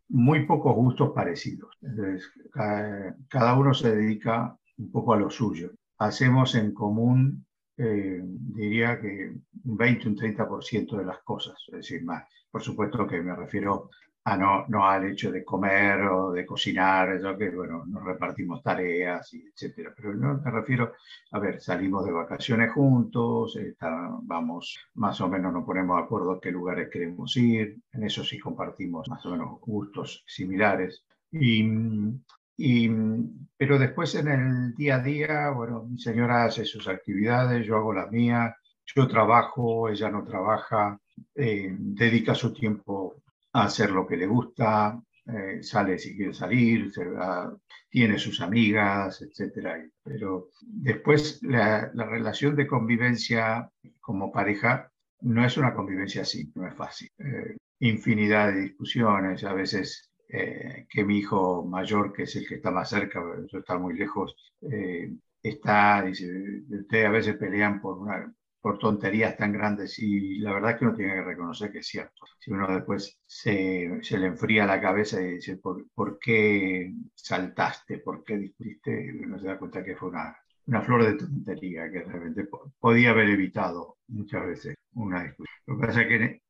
muy 0.10 0.46
pocos 0.46 0.76
gustos 0.76 1.12
parecidos. 1.14 1.76
Entonces, 1.82 2.30
cada, 2.52 3.16
cada 3.30 3.58
uno 3.58 3.74
se 3.74 3.96
dedica 3.96 4.56
un 4.78 4.92
poco 4.92 5.14
a 5.14 5.18
lo 5.20 5.30
suyo. 5.30 5.72
Hacemos 6.00 6.56
en 6.56 6.74
común 6.74 7.46
eh, 7.78 8.22
diría 8.24 9.00
que 9.00 9.32
un 9.64 9.78
20, 9.78 10.08
un 10.08 10.16
30% 10.16 10.98
de 10.98 11.06
las 11.06 11.20
cosas, 11.24 11.56
es 11.68 11.74
decir, 11.74 12.04
más. 12.04 12.24
Por 12.52 12.62
supuesto 12.62 13.08
que 13.08 13.22
me 13.22 13.36
refiero 13.36 13.90
a 14.24 14.38
no, 14.38 14.66
no 14.68 14.88
al 14.88 15.06
hecho 15.10 15.32
de 15.32 15.44
comer 15.44 16.02
o 16.04 16.32
de 16.32 16.46
cocinar, 16.46 17.10
eso 17.14 17.38
que, 17.38 17.50
bueno, 17.50 17.86
nos 17.88 18.04
repartimos 18.04 18.62
tareas, 18.62 19.34
y 19.34 19.42
etcétera. 19.48 19.94
Pero 19.96 20.14
no 20.14 20.40
me 20.44 20.52
refiero, 20.52 20.94
a 21.32 21.40
ver, 21.40 21.60
salimos 21.62 22.06
de 22.06 22.12
vacaciones 22.12 22.72
juntos, 22.72 23.56
está- 23.56 24.10
vamos, 24.24 24.78
más 24.96 25.20
o 25.22 25.28
menos 25.30 25.52
nos 25.54 25.66
ponemos 25.66 25.98
de 25.98 26.04
acuerdo 26.04 26.40
qué 26.40 26.52
lugares 26.52 26.90
queremos 26.92 27.36
ir, 27.38 27.78
en 27.94 28.04
eso 28.04 28.24
sí 28.24 28.38
compartimos 28.40 29.08
más 29.10 29.26
o 29.26 29.32
menos 29.32 29.60
gustos 29.62 30.24
similares. 30.28 31.04
Y, 31.32 31.64
y, 32.58 32.90
pero 33.58 33.80
después 33.80 34.16
en 34.16 34.28
el 34.28 34.76
día 34.76 34.96
a 34.96 35.00
día, 35.04 35.50
bueno, 35.52 35.84
mi 35.84 35.98
señora 36.00 36.46
hace 36.46 36.66
sus 36.66 36.88
actividades, 36.88 37.66
yo 37.66 37.76
hago 37.78 37.94
las 37.94 38.12
mías, 38.12 38.56
yo 38.96 39.08
trabajo, 39.08 39.90
ella 39.90 40.10
no 40.10 40.24
trabaja, 40.24 41.00
eh, 41.36 41.70
dedica 41.78 42.36
su 42.36 42.54
tiempo 42.54 43.16
hacer 43.54 43.92
lo 43.92 44.08
que 44.08 44.18
le 44.18 44.28
gusta, 44.28 45.02
eh, 45.26 45.62
sale 45.62 45.98
si 46.00 46.16
quiere 46.16 46.34
salir, 46.34 46.92
tiene 47.90 48.18
sus 48.18 48.42
amigas, 48.42 49.22
etcétera. 49.22 49.84
Pero 50.04 50.50
después 50.62 51.40
la, 51.44 51.92
la 51.94 52.06
relación 52.06 52.56
de 52.56 52.68
convivencia 52.68 53.70
como 54.00 54.32
pareja 54.32 54.92
no 55.22 55.46
es 55.46 55.58
una 55.58 55.74
convivencia 55.74 56.24
así, 56.24 56.52
no 56.56 56.68
es 56.68 56.76
fácil. 56.76 57.10
Eh, 57.20 57.58
infinidad 57.80 58.52
de 58.54 58.62
discusiones, 58.62 59.44
a 59.44 59.54
veces 59.54 60.10
eh, 60.30 60.86
que 60.90 61.04
mi 61.04 61.20
hijo 61.20 61.66
mayor, 61.66 62.14
que 62.14 62.24
es 62.24 62.36
el 62.36 62.48
que 62.48 62.56
está 62.56 62.72
más 62.72 62.90
cerca, 62.90 63.22
yo 63.52 63.60
está 63.60 63.78
muy 63.78 63.94
lejos, 63.98 64.36
está, 65.42 66.04
dice, 66.04 66.30
ustedes 66.70 67.06
a 67.06 67.10
veces 67.10 67.36
pelean 67.38 67.82
por 67.82 67.98
una 67.98 68.32
por 68.62 68.78
tonterías 68.80 69.36
tan 69.38 69.52
grandes 69.54 69.98
y 70.00 70.38
la 70.40 70.54
verdad 70.54 70.72
es 70.72 70.78
que 70.78 70.86
uno 70.86 70.96
tiene 70.96 71.14
que 71.16 71.24
reconocer 71.24 71.72
que 71.72 71.80
es 71.80 71.88
cierto. 71.88 72.26
Si 72.40 72.52
uno 72.52 72.68
después 72.74 73.20
se, 73.26 74.00
se 74.04 74.18
le 74.20 74.28
enfría 74.28 74.66
la 74.66 74.80
cabeza 74.82 75.22
y 75.22 75.36
dice, 75.36 75.58
¿por, 75.58 75.86
por 75.94 76.20
qué 76.20 76.94
saltaste? 77.16 78.00
¿Por 78.00 78.24
qué 78.24 78.38
discutiste? 78.38 79.12
Uno 79.24 79.40
se 79.40 79.48
da 79.48 79.58
cuenta 79.60 79.84
que 79.84 79.96
fue 79.96 80.10
una, 80.10 80.36
una 80.68 80.82
flor 80.82 81.06
de 81.06 81.14
tontería 81.18 81.92
que 81.92 82.04
realmente 82.04 82.46
po- 82.46 82.72
podía 82.80 83.12
haber 83.12 83.30
evitado 83.30 83.98
muchas 84.08 84.46
veces 84.46 84.76
una 84.94 85.24
discusión. 85.24 85.48
Lo 85.68 85.78
que 85.80 85.88
pasa 85.88 86.02
es 86.04 86.08
que 86.08 86.42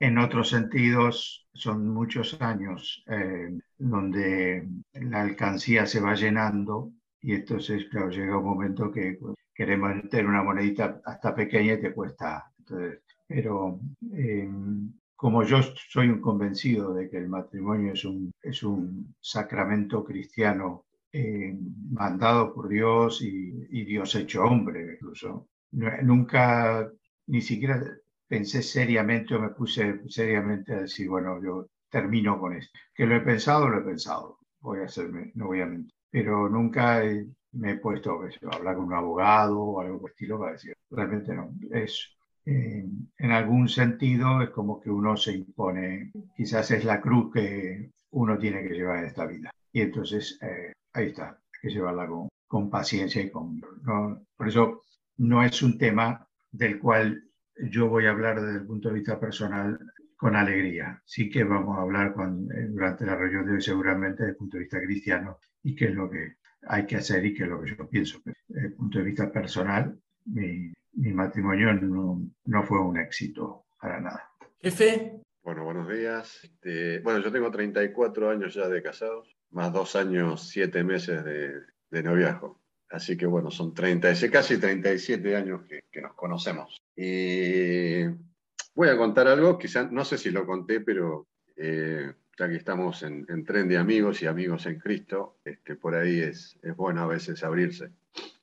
en 0.00 0.18
otros 0.18 0.50
sentidos 0.50 1.46
son 1.52 1.88
muchos 1.88 2.40
años 2.40 3.02
eh, 3.08 3.58
donde 3.78 4.68
la 4.94 5.22
alcancía 5.22 5.86
se 5.86 6.00
va 6.00 6.14
llenando 6.14 6.92
y 7.20 7.34
entonces, 7.34 7.86
claro, 7.90 8.10
llega 8.10 8.38
un 8.38 8.44
momento 8.44 8.92
que 8.92 9.16
pues, 9.20 9.34
queremos 9.58 9.96
meter 9.96 10.26
una 10.26 10.44
monedita 10.44 11.00
hasta 11.04 11.34
pequeña 11.34 11.74
y 11.74 11.82
te 11.82 11.94
cuesta. 11.94 12.52
Entonces, 12.60 13.00
pero 13.28 13.80
eh, 14.14 14.48
como 15.16 15.42
yo 15.42 15.58
soy 15.62 16.08
un 16.08 16.20
convencido 16.20 16.94
de 16.94 17.10
que 17.10 17.18
el 17.18 17.28
matrimonio 17.28 17.92
es 17.92 18.04
un, 18.04 18.30
es 18.42 18.62
un 18.62 19.14
sacramento 19.20 20.04
cristiano 20.04 20.86
eh, 21.12 21.56
mandado 21.90 22.54
por 22.54 22.68
Dios 22.68 23.22
y, 23.22 23.66
y 23.70 23.84
Dios 23.84 24.14
hecho 24.14 24.44
hombre, 24.44 24.94
incluso, 24.94 25.48
nunca 26.02 26.90
ni 27.26 27.40
siquiera 27.40 27.82
pensé 28.26 28.62
seriamente 28.62 29.34
o 29.34 29.40
me 29.40 29.50
puse 29.50 29.82
seriamente 30.08 30.74
a 30.74 30.80
decir, 30.82 31.08
bueno, 31.08 31.42
yo 31.42 31.66
termino 31.90 32.38
con 32.38 32.54
esto. 32.56 32.78
Que 32.94 33.06
lo 33.06 33.16
he 33.16 33.20
pensado, 33.20 33.68
lo 33.68 33.78
he 33.80 33.82
pensado. 33.84 34.38
Voy 34.60 34.80
a 34.80 34.84
hacerme, 34.84 35.32
no 35.34 35.46
voy 35.46 35.60
a 35.62 35.66
mentir. 35.66 35.92
Pero 36.10 36.48
nunca 36.48 37.04
he- 37.04 37.26
me 37.52 37.72
he 37.72 37.76
puesto 37.76 38.20
a 38.22 38.56
hablar 38.56 38.76
con 38.76 38.86
un 38.86 38.94
abogado 38.94 39.60
o 39.60 39.80
algo 39.80 40.00
por 40.00 40.10
el 40.10 40.12
estilo 40.14 40.38
para 40.38 40.52
decir, 40.52 40.74
realmente 40.90 41.34
no. 41.34 41.50
Es, 41.72 42.16
eh, 42.46 42.84
en 43.18 43.30
algún 43.32 43.68
sentido 43.68 44.42
es 44.42 44.50
como 44.50 44.80
que 44.80 44.90
uno 44.90 45.16
se 45.16 45.32
impone, 45.34 46.12
quizás 46.36 46.70
es 46.70 46.84
la 46.84 47.00
cruz 47.00 47.32
que 47.32 47.90
uno 48.10 48.38
tiene 48.38 48.62
que 48.62 48.74
llevar 48.74 48.98
en 49.00 49.04
esta 49.06 49.26
vida. 49.26 49.50
Y 49.72 49.80
entonces 49.82 50.38
eh, 50.42 50.72
ahí 50.92 51.06
está, 51.08 51.28
hay 51.30 51.60
que 51.62 51.70
llevarla 51.70 52.06
con, 52.06 52.28
con 52.46 52.70
paciencia 52.70 53.22
y 53.22 53.30
con... 53.30 53.60
no- 53.82 54.22
por 54.36 54.48
eso 54.48 54.82
no 55.18 55.42
es 55.42 55.62
un 55.62 55.78
tema 55.78 56.26
del 56.52 56.78
cual 56.78 57.24
yo 57.70 57.88
voy 57.88 58.06
a 58.06 58.10
hablar 58.10 58.40
desde 58.40 58.60
el 58.60 58.66
punto 58.66 58.88
de 58.88 58.94
vista 58.94 59.18
personal 59.18 59.78
con 60.16 60.36
alegría. 60.36 61.02
Sí 61.04 61.28
que 61.30 61.44
vamos 61.44 61.76
a 61.78 61.82
hablar 61.82 62.14
eh, 62.18 62.66
durante 62.68 63.04
la 63.06 63.16
reunión 63.16 63.46
de 63.46 63.52
hoy 63.54 63.60
seguramente 63.62 64.22
desde 64.22 64.30
el 64.32 64.36
punto 64.36 64.56
de 64.56 64.62
vista 64.64 64.80
cristiano 64.80 65.38
y 65.62 65.74
qué 65.74 65.86
es 65.86 65.94
lo 65.94 66.08
que 66.10 66.36
hay 66.66 66.86
que 66.86 66.96
hacer 66.96 67.24
y 67.24 67.34
qué 67.34 67.44
es 67.44 67.48
lo 67.48 67.60
que 67.60 67.74
yo 67.76 67.88
pienso. 67.88 68.20
Desde 68.46 68.68
el 68.68 68.72
punto 68.74 68.98
de 68.98 69.04
vista 69.04 69.30
personal, 69.30 69.98
mi, 70.26 70.72
mi 70.94 71.12
matrimonio 71.12 71.72
no, 71.74 72.22
no, 72.44 72.62
fue 72.64 72.80
un 72.80 72.98
éxito 72.98 73.64
para 73.80 74.00
nada. 74.00 74.30
Jefe. 74.60 75.20
Bueno, 75.42 75.64
buenos 75.64 75.88
días. 75.88 76.40
Este, 76.44 76.98
bueno, 77.00 77.20
yo 77.20 77.32
tengo 77.32 77.50
34 77.50 78.30
años 78.30 78.54
ya 78.54 78.68
de 78.68 78.82
casados, 78.82 79.34
más 79.50 79.72
dos 79.72 79.96
años, 79.96 80.48
siete 80.48 80.84
meses 80.84 81.24
de, 81.24 81.52
de 81.90 82.02
noviazgo. 82.02 82.60
Así 82.90 83.16
que 83.16 83.26
bueno, 83.26 83.50
son 83.50 83.74
30, 83.74 84.12
casi 84.30 84.58
37 84.58 85.36
años 85.36 85.62
que, 85.66 85.80
que 85.90 86.02
nos 86.02 86.14
conocemos. 86.14 86.82
Y 86.96 88.04
voy 88.74 88.88
a 88.88 88.96
contar 88.96 89.28
algo, 89.28 89.58
quizás 89.58 89.90
no 89.90 90.04
sé 90.04 90.18
si 90.18 90.30
lo 90.30 90.46
conté, 90.46 90.80
pero 90.80 91.28
eh, 91.56 92.12
ya 92.38 92.48
que 92.48 92.56
estamos 92.56 93.02
en, 93.02 93.26
en, 93.28 93.44
tren 93.44 93.68
de 93.68 93.78
amigos 93.78 94.22
y 94.22 94.26
amigos 94.26 94.66
en 94.66 94.78
Cristo, 94.78 95.38
este, 95.44 95.76
por 95.76 95.94
ahí 95.94 96.20
es, 96.20 96.58
bueno 96.76 97.02
a 97.02 97.06
veces 97.06 97.42
abrirse, 97.42 97.90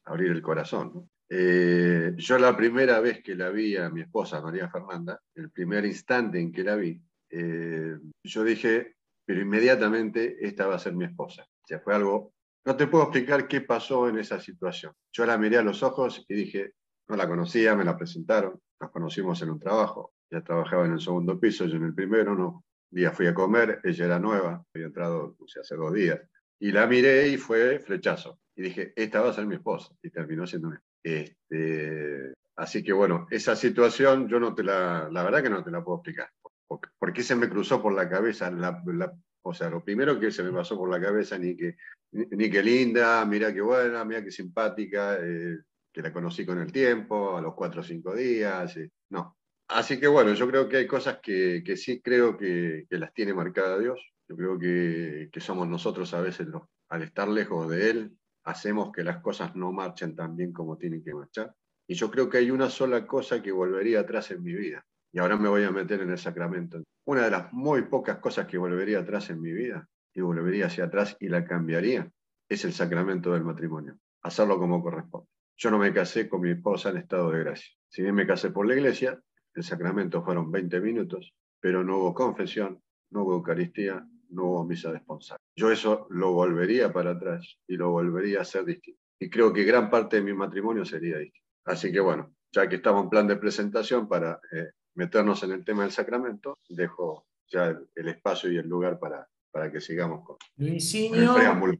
abrir 0.04 0.32
el 0.32 0.42
corazón. 0.42 1.10
Eh, 1.30 2.14
yo 2.18 2.38
la 2.38 2.56
primera 2.56 3.00
vez 3.00 3.24
que 3.24 3.36
la 3.36 3.50
vi 3.50 3.78
a 3.78 3.90
mi 3.90 4.02
esposa, 4.02 4.42
María 4.42 4.70
Fernanda, 4.70 5.22
el 5.34 5.50
primer 5.50 5.86
instante 5.86 6.40
en 6.40 6.52
que 6.52 6.64
la 6.64 6.76
vi, 6.76 7.02
eh, 7.30 7.98
yo 8.24 8.44
dije, 8.44 8.96
pero 9.26 9.42
inmediatamente 9.42 10.38
esta 10.46 10.68
va 10.68 10.76
a 10.76 10.80
ser 10.80 10.94
mi 10.94 11.06
esposa. 11.06 11.44
O 11.44 11.68
sea, 11.68 11.80
fue 11.80 11.96
algo 11.96 12.36
no 12.66 12.76
te 12.76 12.88
puedo 12.88 13.04
explicar 13.04 13.48
qué 13.48 13.62
pasó 13.62 14.10
en 14.10 14.18
esa 14.18 14.40
situación. 14.40 14.92
Yo 15.14 15.26
la 15.26 15.38
miré 15.38 15.58
a 15.58 15.62
los 15.62 15.84
ojos 15.84 16.26
y 16.28 16.34
dije, 16.34 16.74
no 17.08 17.16
la 17.16 17.28
conocía, 17.28 17.76
me 17.76 17.86
la 17.86 17.96
presentaron, 17.96 18.60
nos 18.80 18.90
conocimos 18.90 19.40
en 19.44 19.52
un 19.52 19.60
trabajo. 19.60 20.14
Ya 20.32 20.42
trabajaba 20.42 20.86
en 20.86 20.94
el 20.94 21.00
segundo 21.00 21.40
piso, 21.40 21.66
yo 21.66 21.76
en 21.76 21.84
el 21.84 21.94
primero, 21.94 22.36
no. 22.36 22.66
Día 22.96 23.12
fui 23.12 23.28
a 23.28 23.34
comer, 23.34 23.82
ella 23.84 24.06
era 24.06 24.20
nueva, 24.20 24.64
había 24.74 24.88
entrado 24.88 25.36
o 25.38 25.48
sea, 25.48 25.62
hace 25.62 25.76
dos 25.76 25.94
días. 25.94 26.22
Y 26.60 26.72
la 26.72 26.88
miré 26.88 27.28
y 27.28 27.38
fue 27.38 27.80
flechazo. 27.80 28.40
Y 28.56 28.64
dije, 28.64 28.94
esta 28.96 29.20
va 29.20 29.32
a 29.32 29.34
ser 29.34 29.46
mi 29.46 29.56
esposa. 29.56 29.94
Y 30.02 30.10
terminó 30.10 30.48
siendo 30.48 30.70
mi 30.70 30.78
este, 31.04 32.34
Así 32.56 32.84
que 32.84 32.94
bueno, 32.94 33.28
esa 33.30 33.56
situación 33.56 34.30
yo 34.30 34.40
no 34.40 34.56
te 34.56 34.64
la, 34.64 35.10
la 35.12 35.24
verdad 35.24 35.44
que 35.44 35.50
no 35.50 35.62
te 35.62 35.72
la 35.72 35.84
puedo 35.84 35.98
explicar. 35.98 36.30
¿Por 36.68 37.14
qué 37.14 37.22
se 37.22 37.36
me 37.36 37.50
cruzó 37.50 37.82
por 37.82 37.94
la 37.94 38.10
cabeza 38.10 38.50
la, 38.50 38.82
la, 38.86 39.14
o 39.44 39.54
sea, 39.54 39.70
lo 39.70 39.84
primero 39.84 40.20
que 40.20 40.32
se 40.32 40.42
me 40.42 40.52
pasó 40.52 40.78
por 40.78 40.90
la 40.90 41.00
cabeza, 41.00 41.38
ni 41.38 41.56
que, 41.56 41.76
ni, 42.12 42.50
que 42.50 42.64
linda, 42.64 43.24
mira 43.26 43.54
qué 43.54 43.62
buena, 43.62 44.04
mira 44.06 44.24
qué 44.24 44.32
simpática, 44.32 45.18
eh, 45.22 45.58
que 45.92 46.02
la 46.02 46.12
conocí 46.12 46.46
con 46.46 46.60
el 46.60 46.72
tiempo, 46.72 47.38
a 47.38 47.42
los 47.42 47.54
cuatro 47.54 47.82
o 47.82 47.84
cinco 47.84 48.16
días, 48.16 48.76
eh, 48.78 48.90
no. 49.10 49.35
Así 49.68 50.00
que 50.00 50.08
bueno, 50.08 50.34
yo 50.34 50.48
creo 50.48 50.70
que 50.70 50.78
hay 50.78 50.88
cosas 50.88 51.20
que, 51.22 51.64
que 51.66 51.76
sí 51.76 52.02
creo 52.02 52.38
que, 52.38 52.86
las 52.90 53.14
tiene 53.14 53.34
marcada 53.34 53.80
Dios. 53.80 54.00
Yo 54.28 54.36
creo 54.36 54.60
que, 54.60 55.30
somos 55.40 55.68
nosotros 55.68 56.14
a 56.14 56.22
veces, 56.22 56.48
al 56.90 57.02
estar 57.02 57.28
lejos 57.28 57.70
de 57.70 57.90
Él, 57.90 58.18
hacemos 58.44 58.92
que 58.92 59.04
las 59.04 59.22
cosas 59.22 59.56
no 59.56 59.72
marchen 59.72 60.16
tan 60.16 60.36
bien 60.36 60.54
como 60.54 60.78
tienen 60.78 61.04
que 61.04 61.14
marchar. 61.14 61.54
Y 61.88 61.96
yo 61.96 62.10
creo 62.12 62.30
que 62.30 62.38
hay 62.38 62.52
una 62.52 62.70
sola 62.70 63.06
cosa 63.06 63.42
que 63.42 63.52
volvería 63.52 64.00
atrás 64.00 64.32
en 64.32 64.44
mi 64.44 64.54
vida, 64.54 64.86
y 65.12 65.20
ahora 65.20 65.38
me 65.38 65.50
voy 65.50 65.64
a 65.64 65.72
meter 65.72 66.02
en 66.02 66.12
el 66.12 66.18
sacramento. 66.18 66.82
Una 67.06 67.26
de 67.26 67.32
las 67.32 67.54
muy 67.54 67.84
pocas 67.84 68.18
cosas 68.18 68.48
que 68.48 68.58
volvería 68.58 69.00
atrás 69.00 69.30
en 69.30 69.42
mi 69.42 69.52
vida, 69.52 69.88
y 70.14 70.22
volvería 70.22 70.68
hacia 70.68 70.86
atrás 70.86 71.18
y 71.20 71.28
la 71.28 71.46
cambiaría, 71.46 72.10
es 72.50 72.66
el 72.66 72.74
sacramento 72.74 73.34
del 73.34 73.44
matrimonio. 73.44 73.98
Hacerlo 74.22 74.58
como 74.58 74.82
corresponde. 74.82 75.28
Yo 75.58 75.72
no 75.72 75.78
me 75.78 75.94
casé 75.94 76.28
con 76.28 76.42
mi 76.42 76.52
esposa 76.52 76.90
en 76.90 76.98
estado 76.98 77.32
de 77.32 77.40
gracia. 77.40 77.72
Si 77.90 78.02
bien 78.02 78.16
me 78.16 78.28
casé 78.28 78.50
por 78.50 78.68
la 78.68 78.76
iglesia, 78.76 79.20
el 79.56 79.64
sacramento 79.64 80.24
fueron 80.24 80.52
20 80.52 80.80
minutos, 80.82 81.34
pero 81.60 81.84
no 81.84 81.98
hubo 81.98 82.14
confesión, 82.14 82.82
no 83.10 83.24
hubo 83.24 83.36
Eucaristía, 83.36 84.06
no 84.30 84.46
hubo 84.46 84.66
misa 84.66 84.92
responsable. 84.92 85.42
Yo 85.56 85.72
eso 85.72 86.08
lo 86.10 86.34
volvería 86.34 86.92
para 86.92 87.12
atrás 87.12 87.58
y 87.68 87.78
lo 87.78 87.92
volvería 87.92 88.40
a 88.40 88.42
hacer 88.42 88.66
distinto. 88.66 89.02
Y 89.20 89.30
creo 89.30 89.54
que 89.54 89.64
gran 89.64 89.90
parte 89.90 90.18
de 90.18 90.24
mi 90.24 90.34
matrimonio 90.34 90.84
sería 90.84 91.18
distinto. 91.18 91.48
Así 91.66 91.92
que 91.92 92.00
bueno, 92.00 92.36
ya 92.52 92.68
que 92.68 92.76
estamos 92.76 93.04
en 93.04 93.10
plan 93.10 93.28
de 93.28 93.38
presentación 93.38 94.08
para 94.08 94.40
eh, 94.52 94.72
meternos 94.96 95.42
en 95.44 95.52
el 95.52 95.64
tema 95.64 95.84
del 95.84 95.92
sacramento, 95.92 96.60
dejo 96.70 97.26
ya 97.48 97.68
el, 97.68 97.88
el 97.96 98.10
espacio 98.10 98.52
y 98.52 98.58
el 98.58 98.68
lugar 98.68 99.00
para, 99.00 99.28
para 99.52 99.72
que 99.72 99.80
sigamos 99.80 100.26
con, 100.26 100.38
Luisinho, 100.58 101.32
el 101.32 101.36
preámbulo. 101.36 101.78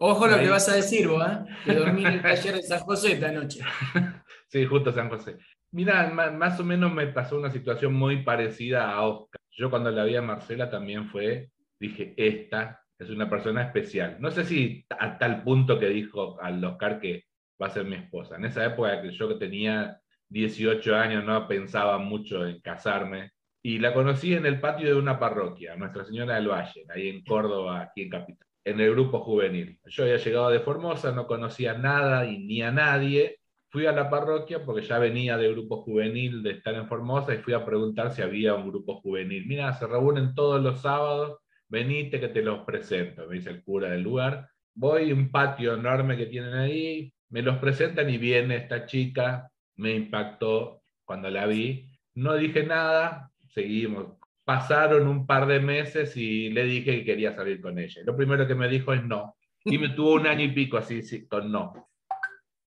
Ojo 0.00 0.28
lo 0.28 0.38
que 0.38 0.48
vas 0.48 0.68
a 0.68 0.76
decir 0.76 1.08
vos, 1.08 1.26
¿eh? 1.26 1.44
que 1.64 1.74
dormí 1.74 2.04
en 2.04 2.12
el 2.12 2.22
taller 2.22 2.54
de 2.54 2.62
San 2.62 2.78
José 2.80 3.14
esta 3.14 3.32
noche. 3.32 3.60
sí, 4.48 4.64
justo 4.64 4.92
San 4.92 5.08
José. 5.08 5.38
Mira, 5.70 6.10
más 6.10 6.58
o 6.60 6.64
menos 6.64 6.92
me 6.92 7.06
pasó 7.08 7.38
una 7.38 7.50
situación 7.50 7.94
muy 7.94 8.22
parecida 8.22 8.90
a 8.90 9.02
Oscar. 9.02 9.40
Yo 9.50 9.70
cuando 9.70 9.90
la 9.90 10.04
vi 10.04 10.16
a 10.16 10.22
Marcela 10.22 10.70
también 10.70 11.08
fue, 11.08 11.50
dije, 11.78 12.14
esta 12.16 12.82
es 12.98 13.10
una 13.10 13.28
persona 13.28 13.62
especial. 13.62 14.16
No 14.18 14.30
sé 14.30 14.44
si 14.44 14.86
a 14.88 15.18
tal 15.18 15.42
punto 15.42 15.78
que 15.78 15.88
dijo 15.88 16.40
al 16.40 16.64
Oscar 16.64 17.00
que 17.00 17.24
va 17.60 17.66
a 17.66 17.70
ser 17.70 17.84
mi 17.84 17.96
esposa. 17.96 18.36
En 18.36 18.44
esa 18.46 18.64
época 18.64 19.02
que 19.02 19.10
yo 19.10 19.28
que 19.28 19.34
tenía 19.34 20.00
18 20.28 20.96
años 20.96 21.24
no 21.24 21.46
pensaba 21.46 21.98
mucho 21.98 22.46
en 22.46 22.60
casarme. 22.60 23.32
Y 23.62 23.78
la 23.78 23.92
conocí 23.92 24.34
en 24.34 24.46
el 24.46 24.60
patio 24.60 24.86
de 24.86 24.94
una 24.94 25.18
parroquia, 25.18 25.74
Nuestra 25.76 26.04
Señora 26.04 26.36
del 26.36 26.48
Valle, 26.48 26.86
ahí 26.88 27.08
en 27.08 27.24
Córdoba, 27.24 27.82
aquí 27.82 28.02
en 28.02 28.10
Capital, 28.10 28.46
en 28.64 28.80
el 28.80 28.92
grupo 28.92 29.20
juvenil. 29.20 29.78
Yo 29.84 30.04
había 30.04 30.16
llegado 30.16 30.50
de 30.50 30.60
Formosa, 30.60 31.12
no 31.12 31.26
conocía 31.26 31.74
nada 31.74 32.24
y 32.24 32.38
ni 32.38 32.62
a 32.62 32.70
nadie. 32.70 33.37
Fui 33.70 33.86
a 33.86 33.92
la 33.92 34.08
parroquia 34.08 34.64
porque 34.64 34.86
ya 34.86 34.98
venía 34.98 35.36
de 35.36 35.52
grupo 35.52 35.82
juvenil 35.82 36.42
de 36.42 36.52
estar 36.52 36.74
en 36.74 36.88
Formosa 36.88 37.34
y 37.34 37.38
fui 37.38 37.52
a 37.52 37.64
preguntar 37.64 38.12
si 38.12 38.22
había 38.22 38.54
un 38.54 38.68
grupo 38.68 39.00
juvenil. 39.00 39.46
Mira, 39.46 39.72
se 39.74 39.86
reúnen 39.86 40.34
todos 40.34 40.62
los 40.62 40.80
sábados, 40.80 41.38
venite 41.68 42.18
que 42.18 42.28
te 42.28 42.42
los 42.42 42.64
presento, 42.64 43.26
me 43.26 43.36
dice 43.36 43.50
el 43.50 43.62
cura 43.62 43.90
del 43.90 44.02
lugar. 44.02 44.48
Voy 44.74 45.10
a 45.10 45.14
un 45.14 45.30
patio 45.30 45.74
enorme 45.74 46.16
que 46.16 46.26
tienen 46.26 46.54
ahí, 46.54 47.12
me 47.28 47.42
los 47.42 47.58
presentan 47.58 48.08
y 48.08 48.16
viene 48.16 48.56
esta 48.56 48.86
chica 48.86 49.50
me 49.78 49.94
impactó 49.94 50.82
cuando 51.04 51.30
la 51.30 51.46
vi. 51.46 51.88
No 52.14 52.34
dije 52.34 52.64
nada, 52.64 53.32
seguimos. 53.48 54.18
Pasaron 54.44 55.08
un 55.08 55.26
par 55.26 55.46
de 55.46 55.60
meses 55.60 56.16
y 56.16 56.50
le 56.50 56.64
dije 56.64 56.98
que 56.98 57.04
quería 57.04 57.34
salir 57.34 57.60
con 57.60 57.78
ella. 57.78 58.02
Lo 58.04 58.16
primero 58.16 58.46
que 58.46 58.54
me 58.54 58.68
dijo 58.68 58.92
es 58.92 59.02
no. 59.04 59.36
Y 59.64 59.78
me 59.78 59.90
tuvo 59.90 60.14
un 60.14 60.26
año 60.26 60.44
y 60.44 60.52
pico 60.52 60.76
así, 60.76 61.02
sí, 61.02 61.26
con 61.26 61.50
no. 61.50 61.87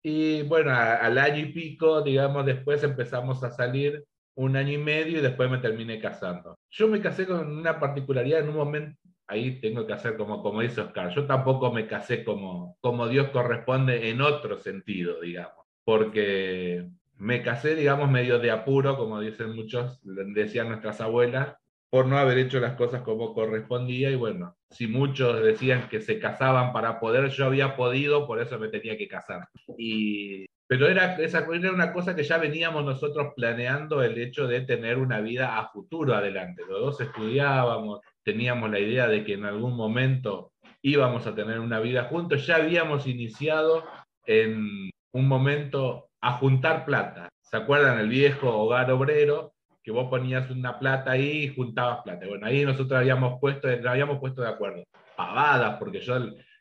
Y 0.01 0.43
bueno, 0.43 0.71
al 0.73 1.17
año 1.17 1.39
y 1.39 1.51
pico, 1.51 2.01
digamos, 2.01 2.45
después 2.45 2.83
empezamos 2.83 3.43
a 3.43 3.51
salir 3.51 4.05
un 4.35 4.55
año 4.55 4.73
y 4.73 4.77
medio 4.77 5.19
y 5.19 5.21
después 5.21 5.51
me 5.51 5.57
terminé 5.57 5.99
casando. 5.99 6.57
Yo 6.69 6.87
me 6.87 7.01
casé 7.01 7.27
con 7.27 7.57
una 7.57 7.79
particularidad 7.79 8.39
en 8.39 8.49
un 8.49 8.55
momento, 8.55 8.97
ahí 9.27 9.59
tengo 9.59 9.85
que 9.85 9.93
hacer 9.93 10.15
como, 10.15 10.41
como 10.41 10.61
dice 10.61 10.81
Oscar, 10.81 11.13
yo 11.13 11.25
tampoco 11.25 11.73
me 11.73 11.87
casé 11.87 12.23
como, 12.23 12.77
como 12.79 13.07
Dios 13.07 13.29
corresponde 13.29 14.09
en 14.09 14.21
otro 14.21 14.57
sentido, 14.57 15.19
digamos, 15.19 15.65
porque 15.83 16.87
me 17.17 17.43
casé, 17.43 17.75
digamos, 17.75 18.09
medio 18.09 18.39
de 18.39 18.51
apuro, 18.51 18.97
como 18.97 19.19
dicen 19.19 19.53
muchos, 19.53 19.99
decían 20.03 20.69
nuestras 20.69 21.01
abuelas, 21.01 21.57
por 21.89 22.05
no 22.05 22.17
haber 22.17 22.37
hecho 22.37 22.59
las 22.59 22.73
cosas 22.75 23.01
como 23.01 23.33
correspondía. 23.33 24.11
Y 24.11 24.15
bueno, 24.15 24.55
si 24.69 24.87
muchos 24.87 25.41
decían 25.43 25.89
que 25.89 26.01
se 26.01 26.19
casaban 26.19 26.71
para 26.71 26.99
poder, 26.99 27.29
yo 27.29 27.45
había 27.45 27.75
podido, 27.75 28.27
por 28.27 28.41
eso 28.41 28.59
me 28.59 28.69
tenía 28.69 28.97
que 28.97 29.07
casar. 29.07 29.47
Y, 29.77 30.45
pero 30.67 30.87
era, 30.87 31.15
esa, 31.15 31.45
era 31.51 31.71
una 31.71 31.91
cosa 31.91 32.15
que 32.15 32.23
ya 32.23 32.37
veníamos 32.37 32.85
nosotros 32.85 33.33
planeando, 33.35 34.03
el 34.03 34.17
hecho 34.19 34.47
de 34.47 34.61
tener 34.61 34.97
una 34.97 35.19
vida 35.19 35.57
a 35.57 35.69
futuro 35.69 36.13
adelante. 36.13 36.61
Los 36.69 36.79
dos 36.79 37.01
estudiábamos, 37.01 38.01
teníamos 38.23 38.69
la 38.69 38.79
idea 38.79 39.07
de 39.07 39.23
que 39.23 39.33
en 39.33 39.45
algún 39.45 39.75
momento 39.75 40.53
íbamos 40.83 41.25
a 41.25 41.33
tener 41.33 41.59
una 41.59 41.79
vida 41.79 42.03
juntos. 42.05 42.45
Ya 42.45 42.57
habíamos 42.57 43.07
iniciado 43.07 43.83
en 44.25 44.91
un 45.11 45.27
momento 45.27 46.09
a 46.21 46.33
juntar 46.33 46.85
plata. 46.85 47.29
¿Se 47.41 47.57
acuerdan 47.57 47.97
el 47.99 48.09
viejo 48.09 48.55
hogar 48.55 48.91
obrero? 48.91 49.53
Vos 49.89 50.09
ponías 50.09 50.49
una 50.49 50.77
plata 50.79 51.11
ahí 51.11 51.43
y 51.43 51.55
juntabas 51.55 52.03
plata. 52.03 52.27
Bueno, 52.27 52.45
ahí 52.45 52.63
nosotros 52.65 52.99
habíamos 52.99 53.39
puesto, 53.39 53.67
habíamos 53.67 54.19
puesto 54.19 54.41
de 54.41 54.49
acuerdo. 54.49 54.83
Pavadas, 55.15 55.77
porque 55.77 55.99
yo 56.01 56.15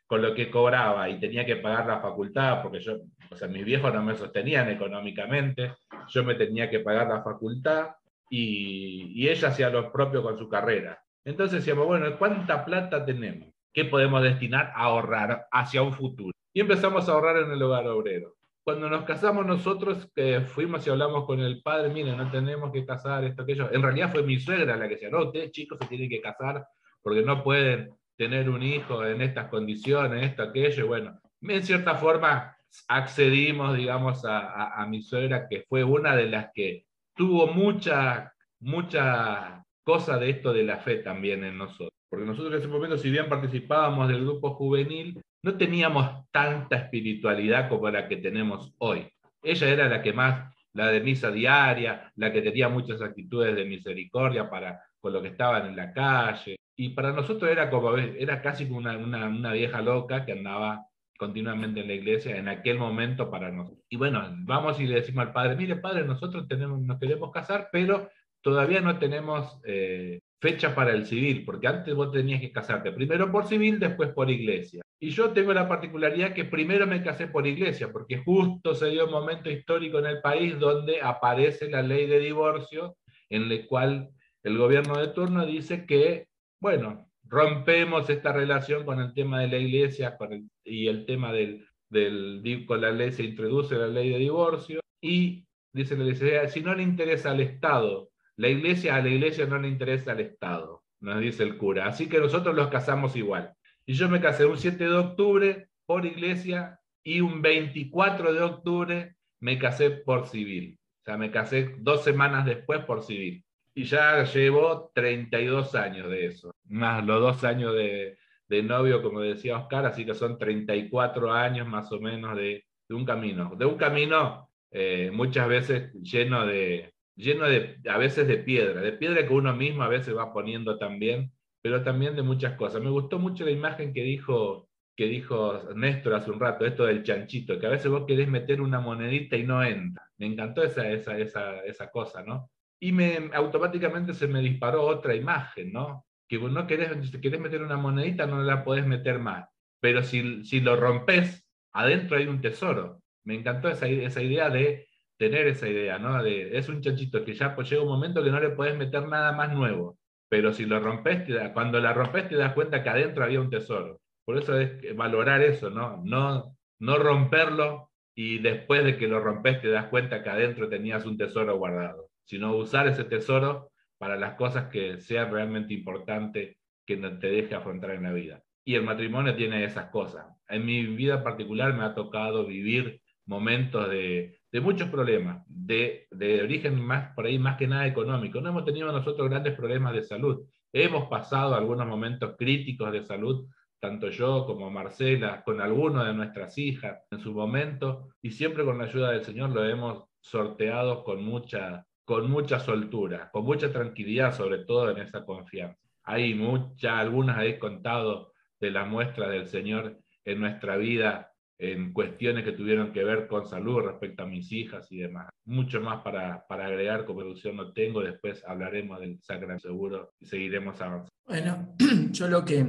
con 0.07 0.21
lo 0.21 0.33
que 0.33 0.49
cobraba 0.49 1.07
y 1.07 1.19
tenía 1.19 1.45
que 1.45 1.57
pagar 1.57 1.85
la 1.85 1.99
facultad, 1.99 2.63
porque 2.63 2.79
yo, 2.79 2.97
o 3.29 3.35
sea, 3.35 3.47
mis 3.47 3.63
viejos 3.63 3.93
no 3.93 4.01
me 4.01 4.15
sostenían 4.15 4.67
económicamente, 4.69 5.73
yo 6.07 6.23
me 6.23 6.33
tenía 6.33 6.69
que 6.69 6.79
pagar 6.79 7.07
la 7.07 7.21
facultad 7.21 7.89
y, 8.29 9.11
y 9.13 9.29
ella 9.29 9.49
hacía 9.49 9.69
lo 9.69 9.91
propio 9.91 10.23
con 10.23 10.37
su 10.37 10.49
carrera. 10.49 10.99
Entonces 11.23 11.59
decíamos, 11.59 11.85
bueno, 11.85 12.17
¿cuánta 12.17 12.65
plata 12.65 13.05
tenemos? 13.05 13.49
¿Qué 13.71 13.85
podemos 13.85 14.23
destinar 14.23 14.71
a 14.75 14.85
ahorrar 14.85 15.45
hacia 15.51 15.83
un 15.83 15.93
futuro? 15.93 16.35
Y 16.53 16.61
empezamos 16.61 17.07
a 17.07 17.11
ahorrar 17.11 17.37
en 17.37 17.51
el 17.51 17.61
hogar 17.61 17.85
obrero 17.87 18.38
cuando 18.63 18.89
nos 18.89 19.03
casamos 19.03 19.45
nosotros, 19.45 20.09
que 20.13 20.41
fuimos 20.41 20.85
y 20.85 20.89
hablamos 20.89 21.25
con 21.25 21.39
el 21.39 21.61
padre, 21.61 21.89
miren, 21.89 22.17
no 22.17 22.29
tenemos 22.29 22.71
que 22.71 22.85
casar 22.85 23.23
esto, 23.23 23.43
aquello. 23.43 23.71
En 23.71 23.81
realidad 23.81 24.11
fue 24.11 24.23
mi 24.23 24.39
suegra 24.39 24.75
la 24.75 24.87
que 24.87 24.95
decía, 24.95 25.09
no, 25.09 25.25
ustedes 25.25 25.51
chicos 25.51 25.77
se 25.81 25.87
tienen 25.87 26.09
que 26.09 26.21
casar 26.21 26.65
porque 27.01 27.21
no 27.21 27.43
pueden 27.43 27.91
tener 28.15 28.49
un 28.49 28.61
hijo 28.61 29.05
en 29.05 29.21
estas 29.21 29.47
condiciones, 29.49 30.23
esto, 30.23 30.43
aquello. 30.43 30.85
Y 30.85 30.87
bueno, 30.87 31.19
en 31.41 31.63
cierta 31.63 31.95
forma 31.95 32.55
accedimos, 32.87 33.75
digamos, 33.75 34.25
a, 34.25 34.39
a, 34.39 34.83
a 34.83 34.85
mi 34.85 35.01
suegra, 35.01 35.47
que 35.47 35.65
fue 35.67 35.83
una 35.83 36.15
de 36.15 36.27
las 36.27 36.49
que 36.53 36.85
tuvo 37.15 37.47
mucha 37.47 38.33
mucha 38.59 39.63
cosa 39.83 40.17
de 40.17 40.29
esto 40.29 40.53
de 40.53 40.63
la 40.63 40.77
fe 40.77 40.97
también 40.97 41.43
en 41.43 41.57
nosotros. 41.57 41.93
Porque 42.09 42.25
nosotros 42.25 42.53
en 42.53 42.59
ese 42.59 42.67
momento, 42.67 42.97
si 42.97 43.09
bien 43.09 43.29
participábamos 43.29 44.07
del 44.07 44.21
grupo 44.21 44.53
juvenil, 44.55 45.21
no 45.43 45.57
teníamos 45.57 46.29
tanta 46.31 46.75
espiritualidad 46.75 47.69
como 47.69 47.89
la 47.89 48.07
que 48.07 48.17
tenemos 48.17 48.73
hoy. 48.79 49.07
Ella 49.41 49.69
era 49.69 49.89
la 49.89 50.01
que 50.01 50.13
más, 50.13 50.53
la 50.73 50.87
de 50.87 50.99
misa 51.01 51.31
diaria, 51.31 52.11
la 52.15 52.31
que 52.31 52.41
tenía 52.41 52.69
muchas 52.69 53.01
actitudes 53.01 53.55
de 53.55 53.65
misericordia 53.65 54.49
para 54.49 54.81
con 54.99 55.13
lo 55.13 55.21
que 55.21 55.29
estaban 55.29 55.65
en 55.67 55.75
la 55.75 55.93
calle. 55.93 56.57
Y 56.75 56.89
para 56.89 57.11
nosotros 57.11 57.49
era 57.49 57.69
como, 57.69 57.95
era 57.97 58.41
casi 58.41 58.67
como 58.67 58.79
una, 58.79 58.97
una, 58.97 59.53
vieja 59.53 59.81
loca 59.81 60.25
que 60.25 60.33
andaba 60.33 60.85
continuamente 61.17 61.81
en 61.81 61.87
la 61.87 61.93
iglesia 61.93 62.37
en 62.37 62.47
aquel 62.47 62.77
momento 62.77 63.29
para 63.29 63.51
nosotros. 63.51 63.83
Y 63.89 63.97
bueno, 63.97 64.23
vamos 64.45 64.79
y 64.79 64.87
le 64.87 64.95
decimos 64.95 65.25
al 65.25 65.33
padre, 65.33 65.55
mire 65.55 65.75
padre, 65.75 66.05
nosotros 66.05 66.47
tenemos, 66.47 66.79
nos 66.81 66.99
queremos 66.99 67.31
casar, 67.31 67.69
pero 67.71 68.09
todavía 68.41 68.79
no 68.79 68.97
tenemos 68.99 69.59
eh, 69.65 70.21
fecha 70.39 70.73
para 70.73 70.91
el 70.93 71.05
civil, 71.05 71.43
porque 71.45 71.67
antes 71.67 71.93
vos 71.93 72.11
tenías 72.11 72.39
que 72.39 72.51
casarte 72.51 72.91
primero 72.91 73.31
por 73.31 73.47
civil, 73.47 73.79
después 73.79 74.09
por 74.09 74.29
iglesia. 74.29 74.81
Y 74.99 75.09
yo 75.09 75.31
tengo 75.31 75.53
la 75.53 75.67
particularidad 75.67 76.33
que 76.33 76.45
primero 76.45 76.87
me 76.87 77.03
casé 77.03 77.27
por 77.27 77.45
iglesia, 77.45 77.91
porque 77.91 78.17
justo 78.17 78.75
se 78.75 78.89
dio 78.89 79.05
un 79.05 79.11
momento 79.11 79.49
histórico 79.49 79.99
en 79.99 80.05
el 80.07 80.21
país 80.21 80.57
donde 80.59 81.01
aparece 81.01 81.69
la 81.69 81.81
ley 81.81 82.07
de 82.07 82.19
divorcio, 82.19 82.97
en 83.29 83.49
la 83.49 83.65
cual 83.67 84.09
el 84.43 84.57
gobierno 84.57 84.97
de 84.97 85.09
turno 85.09 85.45
dice 85.45 85.85
que, 85.85 86.27
bueno, 86.61 87.09
rompemos 87.23 88.09
esta 88.09 88.31
relación 88.31 88.85
con 88.85 88.99
el 88.99 89.13
tema 89.13 89.41
de 89.41 89.47
la 89.49 89.57
iglesia 89.57 90.17
y 90.63 90.87
el 90.87 91.05
tema 91.05 91.31
del, 91.31 91.65
del, 91.89 92.65
con 92.65 92.81
la 92.81 92.91
ley 92.91 93.11
se 93.11 93.23
introduce 93.23 93.75
la 93.75 93.87
ley 93.87 94.09
de 94.09 94.17
divorcio 94.17 94.79
y 95.01 95.45
dice 95.71 95.97
la 95.97 96.05
iglesia, 96.05 96.47
si 96.47 96.61
no 96.61 96.73
le 96.73 96.83
interesa 96.83 97.31
al 97.31 97.41
Estado, 97.41 98.09
la 98.39 98.47
iglesia 98.47 98.95
a 98.95 99.01
la 99.01 99.09
iglesia 99.09 99.45
no 99.47 99.59
le 99.59 99.67
interesa 99.67 100.13
al 100.13 100.21
Estado, 100.21 100.81
nos 101.01 101.19
dice 101.19 101.43
el 101.43 101.57
cura. 101.57 101.87
Así 101.87 102.07
que 102.07 102.19
nosotros 102.19 102.55
los 102.55 102.69
casamos 102.69 103.17
igual. 103.17 103.53
Y 103.85 103.95
yo 103.95 104.07
me 104.07 104.21
casé 104.21 104.45
un 104.45 104.57
7 104.57 104.81
de 104.81 104.95
octubre 104.95 105.67
por 105.85 106.05
iglesia 106.05 106.79
y 107.03 107.19
un 107.19 107.41
24 107.41 108.33
de 108.33 108.41
octubre 108.41 109.15
me 109.41 109.59
casé 109.59 109.89
por 109.91 110.25
civil. 110.25 110.79
O 111.01 111.03
sea, 111.03 111.17
me 111.17 111.31
casé 111.31 111.75
dos 111.79 112.05
semanas 112.05 112.45
después 112.45 112.79
por 112.85 113.03
civil 113.03 113.43
y 113.75 113.83
ya 113.83 114.23
llevo 114.23 114.89
32 114.95 115.75
años 115.75 116.09
de 116.09 116.27
eso, 116.27 116.55
más 116.69 117.05
los 117.05 117.19
dos 117.19 117.43
años 117.43 117.73
de, 117.75 118.17
de, 118.47 118.63
novio, 118.63 119.03
como 119.03 119.19
decía 119.19 119.57
Oscar, 119.57 119.85
así 119.85 120.05
que 120.05 120.13
son 120.13 120.37
34 120.37 121.33
años 121.33 121.67
más 121.67 121.91
o 121.91 121.99
menos 121.99 122.37
de, 122.37 122.63
de 122.87 122.95
un 122.95 123.05
camino, 123.05 123.53
de 123.57 123.65
un 123.65 123.75
camino 123.75 124.49
eh, 124.71 125.11
muchas 125.13 125.47
veces 125.47 125.93
lleno 126.01 126.45
de, 126.45 126.93
lleno 127.19 127.45
de, 127.45 127.77
a 127.89 127.97
veces 127.97 128.27
de 128.27 128.37
piedra, 128.37 128.81
de 128.81 128.93
piedra 128.93 129.27
que 129.27 129.33
uno 129.33 129.55
mismo 129.55 129.83
a 129.83 129.87
veces 129.89 130.15
va 130.15 130.33
poniendo 130.33 130.77
también, 130.77 131.31
pero 131.61 131.83
también 131.83 132.15
de 132.15 132.23
muchas 132.23 132.55
cosas. 132.55 132.81
Me 132.81 132.89
gustó 132.89 133.19
mucho 133.19 133.45
la 133.45 133.51
imagen 133.51 133.93
que 133.93 134.03
dijo 134.03 134.67
que 134.95 135.05
dijo 135.05 135.73
Néstor 135.75 136.15
hace 136.15 136.29
un 136.31 136.41
rato, 136.41 136.65
esto 136.65 136.85
del 136.85 137.03
chanchito, 137.03 137.57
que 137.57 137.67
a 137.67 137.69
veces 137.69 137.89
vos 137.89 138.05
querés 138.05 138.27
meter 138.27 138.59
una 138.61 138.81
monedita 138.81 139.37
y 139.37 139.43
no 139.43 139.63
entra. 139.63 140.03
Me 140.17 140.25
encantó 140.27 140.61
esa, 140.61 140.89
esa, 140.89 141.17
esa, 141.17 141.61
esa 141.63 141.89
cosa, 141.89 142.21
¿no? 142.23 142.49
y 142.79 142.91
me, 142.91 143.29
automáticamente 143.33 144.13
se 144.13 144.27
me 144.27 144.41
disparó 144.41 144.85
otra 144.85 145.15
imagen, 145.15 145.73
¿no? 145.73 146.05
Que 146.27 146.37
vos 146.37 146.51
no 146.51 146.65
querés, 146.67 147.09
si 147.09 147.21
querés 147.21 147.39
meter 147.39 147.61
una 147.61 147.77
monedita, 147.77 148.25
no 148.25 148.41
la 148.41 148.63
podés 148.63 148.85
meter 148.85 149.19
más. 149.19 149.49
Pero 149.81 150.03
si, 150.03 150.43
si 150.45 150.61
lo 150.61 150.75
rompes, 150.75 151.45
adentro 151.73 152.17
hay 152.17 152.27
un 152.27 152.41
tesoro. 152.41 153.01
Me 153.25 153.35
encantó 153.35 153.69
esa, 153.69 153.87
esa 153.87 154.21
idea 154.21 154.49
de 154.49 154.87
tener 155.19 155.45
esa 155.47 155.67
idea, 155.69 155.99
¿no? 155.99 156.23
De, 156.23 156.57
es 156.57 156.67
un 156.69 156.81
chanchito 156.81 157.23
que 157.23 157.35
ya 157.35 157.55
pues, 157.55 157.69
llega 157.69 157.83
un 157.83 157.89
momento 157.89 158.23
que 158.23 158.31
no 158.31 158.39
le 158.39 158.49
podés 158.49 158.75
meter 158.75 159.07
nada 159.07 159.31
más 159.33 159.53
nuevo. 159.53 159.99
Pero 160.29 160.51
si 160.53 160.65
lo 160.65 160.79
rompes, 160.79 161.27
cuando 161.53 161.79
la 161.79 161.93
rompes 161.93 162.27
te 162.29 162.35
das 162.35 162.53
cuenta 162.53 162.81
que 162.81 162.89
adentro 162.89 163.23
había 163.23 163.41
un 163.41 163.51
tesoro. 163.51 164.01
Por 164.25 164.37
eso 164.37 164.59
es 164.59 164.95
valorar 164.95 165.41
eso, 165.41 165.69
¿no? 165.69 166.01
No, 166.03 166.55
no 166.79 166.97
romperlo 166.97 167.91
y 168.15 168.39
después 168.39 168.83
de 168.83 168.97
que 168.97 169.07
lo 169.07 169.19
rompes 169.19 169.61
te 169.61 169.69
das 169.69 169.85
cuenta 169.87 170.23
que 170.23 170.29
adentro 170.29 170.69
tenías 170.69 171.05
un 171.05 171.17
tesoro 171.17 171.57
guardado 171.57 172.09
sino 172.29 172.55
usar 172.55 172.87
ese 172.87 173.05
tesoro 173.05 173.71
para 173.97 174.15
las 174.15 174.35
cosas 174.35 174.69
que 174.69 175.01
sean 175.01 175.31
realmente 175.31 175.73
importantes 175.73 176.57
que 176.85 176.95
te 176.95 177.27
deje 177.27 177.55
afrontar 177.55 177.89
en 177.91 178.03
la 178.03 178.13
vida. 178.13 178.43
Y 178.63 178.75
el 178.75 178.83
matrimonio 178.83 179.35
tiene 179.35 179.63
esas 179.63 179.89
cosas. 179.89 180.27
En 180.47 180.63
mi 180.63 180.85
vida 180.85 181.23
particular 181.23 181.73
me 181.73 181.85
ha 181.85 181.95
tocado 181.95 182.45
vivir 182.45 183.01
momentos 183.25 183.89
de, 183.89 184.38
de 184.51 184.61
muchos 184.61 184.89
problemas, 184.89 185.43
de, 185.47 186.07
de, 186.11 186.41
origen 186.41 186.79
más, 186.81 187.13
por 187.13 187.25
ahí 187.25 187.37
más 187.37 187.57
que 187.57 187.67
nada 187.67 187.85
económico. 187.85 188.41
No 188.41 188.49
hemos 188.49 188.65
tenido 188.65 188.91
nosotros 188.91 189.29
grandes 189.29 189.55
problemas 189.55 189.93
de 189.93 190.03
salud. 190.03 190.45
Hemos 190.73 191.07
pasado 191.07 191.55
algunos 191.55 191.87
momentos 191.87 192.35
críticos 192.37 192.91
de 192.91 193.03
salud, 193.03 193.47
tanto 193.79 194.09
yo 194.09 194.45
como 194.45 194.69
Marcela, 194.71 195.43
con 195.43 195.61
alguno 195.61 196.03
de 196.03 196.13
nuestras 196.13 196.57
hijas 196.57 196.99
en 197.11 197.19
su 197.19 197.33
momento, 197.33 198.09
y 198.21 198.31
siempre 198.31 198.65
con 198.65 198.77
la 198.77 198.85
ayuda 198.85 199.11
del 199.11 199.23
Señor 199.23 199.51
lo 199.51 199.63
hemos 199.63 200.03
sorteado 200.19 201.03
con 201.03 201.23
mucha, 201.23 201.85
con 202.03 202.29
mucha 202.29 202.59
soltura, 202.59 203.29
con 203.31 203.45
mucha 203.45 203.71
tranquilidad, 203.71 204.35
sobre 204.35 204.59
todo 204.59 204.89
en 204.89 204.97
esa 204.97 205.25
confianza. 205.25 205.79
Hay 206.03 206.33
muchas, 206.33 206.93
algunas 206.93 207.43
he 207.43 207.59
contado 207.59 208.33
de 208.59 208.71
la 208.71 208.83
muestra 208.85 209.29
del 209.29 209.47
Señor 209.47 209.99
en 210.25 210.39
nuestra 210.39 210.75
vida, 210.77 211.28
en 211.59 211.91
cuestiones 211.91 212.45
que 212.45 212.53
tuvieron 212.53 212.93
que 212.93 213.03
ver 213.03 213.27
con 213.27 213.45
salud 213.45 213.81
respecto 213.81 214.23
a 214.23 214.25
mis 214.25 214.51
hijas 214.51 214.87
y 214.91 214.97
demás. 214.97 215.29
Mucho 215.45 215.81
más 215.81 216.01
para, 216.03 216.47
para 216.47 216.67
agregar, 216.67 217.05
como 217.05 217.19
producción 217.19 217.57
no 217.57 217.73
tengo, 217.73 218.01
después 218.01 218.43
hablaremos 218.47 218.99
del 219.01 219.19
sacramento 219.21 219.67
seguro 219.67 220.11
y 220.19 220.25
seguiremos 220.25 220.79
avanzando. 220.79 221.09
Bueno, 221.27 221.75
yo 222.11 222.29
lo 222.29 222.45
que 222.45 222.65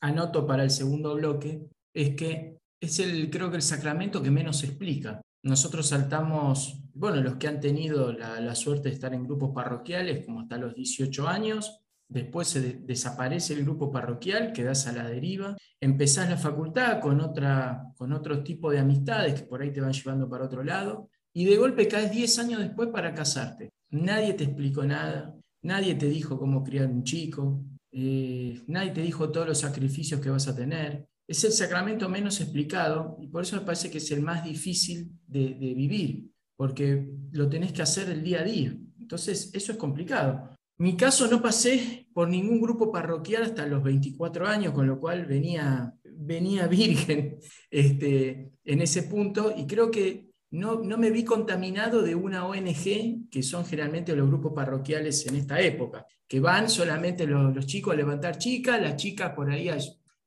anoto 0.00 0.46
para 0.46 0.64
el 0.64 0.70
segundo 0.70 1.14
bloque 1.14 1.68
es 1.94 2.16
que 2.16 2.58
es 2.80 2.98
el, 2.98 3.30
creo 3.30 3.48
que 3.48 3.56
el 3.56 3.62
sacramento 3.62 4.22
que 4.22 4.30
menos 4.30 4.64
explica. 4.64 5.22
Nosotros 5.44 5.88
saltamos, 5.88 6.82
bueno, 6.94 7.20
los 7.20 7.36
que 7.36 7.46
han 7.46 7.60
tenido 7.60 8.12
la, 8.12 8.54
suerte 8.54 8.88
de 8.88 8.94
estar 8.94 9.14
en 9.14 9.24
grupos 9.24 9.52
parroquiales, 9.54 10.24
como 10.24 10.40
hasta 10.40 10.56
los 10.56 10.74
18 10.74 11.28
años, 11.28 11.81
después 12.12 12.86
desaparece 12.86 13.54
el 13.54 13.64
grupo 13.64 13.90
parroquial, 13.90 14.52
quedas 14.52 14.86
a 14.86 14.92
la 14.92 15.08
deriva, 15.08 15.56
empezás 15.80 16.28
la 16.28 16.36
facultad 16.36 17.00
con, 17.00 17.20
otra, 17.20 17.84
con 17.96 18.12
otro 18.12 18.42
tipo 18.42 18.70
de 18.70 18.78
amistades 18.78 19.40
que 19.40 19.46
por 19.46 19.62
ahí 19.62 19.72
te 19.72 19.80
van 19.80 19.92
llevando 19.92 20.28
para 20.28 20.44
otro 20.44 20.62
lado, 20.62 21.08
y 21.34 21.44
de 21.46 21.56
golpe 21.56 21.88
caes 21.88 22.10
10 22.10 22.38
años 22.40 22.60
después 22.60 22.90
para 22.90 23.14
casarte. 23.14 23.70
Nadie 23.90 24.34
te 24.34 24.44
explicó 24.44 24.84
nada, 24.84 25.34
nadie 25.62 25.94
te 25.94 26.06
dijo 26.06 26.38
cómo 26.38 26.62
criar 26.62 26.88
un 26.88 27.02
chico, 27.02 27.64
eh, 27.90 28.60
nadie 28.66 28.90
te 28.90 29.02
dijo 29.02 29.30
todos 29.30 29.48
los 29.48 29.58
sacrificios 29.58 30.20
que 30.20 30.30
vas 30.30 30.48
a 30.48 30.54
tener, 30.54 31.06
es 31.26 31.44
el 31.44 31.52
sacramento 31.52 32.08
menos 32.08 32.40
explicado 32.40 33.16
y 33.20 33.28
por 33.28 33.42
eso 33.42 33.56
me 33.56 33.62
parece 33.62 33.90
que 33.90 33.98
es 33.98 34.10
el 34.10 34.20
más 34.22 34.44
difícil 34.44 35.10
de, 35.26 35.54
vivir, 35.74 36.30
porque 36.56 37.08
lo 37.30 37.48
tenés 37.48 37.72
que 37.72 37.82
hacer 37.82 38.10
el 38.10 38.22
día 38.22 38.40
a 38.40 38.44
día. 38.44 38.76
Entonces, 39.00 39.50
eso 39.54 39.72
es 39.72 39.78
complicado. 39.78 40.50
Mi 40.82 40.96
caso 40.96 41.28
no 41.28 41.40
pasé 41.40 42.08
por 42.12 42.28
ningún 42.28 42.60
grupo 42.60 42.90
parroquial 42.90 43.44
hasta 43.44 43.64
los 43.66 43.84
24 43.84 44.48
años, 44.48 44.74
con 44.74 44.84
lo 44.88 44.98
cual 44.98 45.26
venía, 45.26 45.94
venía 46.02 46.66
virgen 46.80 47.38
este, 47.70 48.50
en 48.64 48.82
ese 48.82 49.04
punto 49.04 49.54
y 49.56 49.64
creo 49.68 49.92
que 49.92 50.32
no, 50.50 50.82
no, 50.82 50.98
me 50.98 51.10
vi 51.10 51.24
contaminado 51.24 52.02
de 52.02 52.16
una 52.16 52.48
ONG, 52.48 53.30
que 53.30 53.44
son 53.44 53.64
generalmente 53.64 54.16
los 54.16 54.26
grupos 54.26 54.54
parroquiales 54.54 55.24
en 55.28 55.36
esta 55.36 55.60
época, 55.60 56.04
que 56.26 56.40
van 56.40 56.68
solamente 56.68 57.28
los, 57.28 57.64
chicos 57.64 57.94
a 57.94 57.96
levantar 57.96 58.36
chicas, 58.36 58.82
las 58.82 58.96
chicas 58.96 59.34
por 59.36 59.52
ahí 59.52 59.70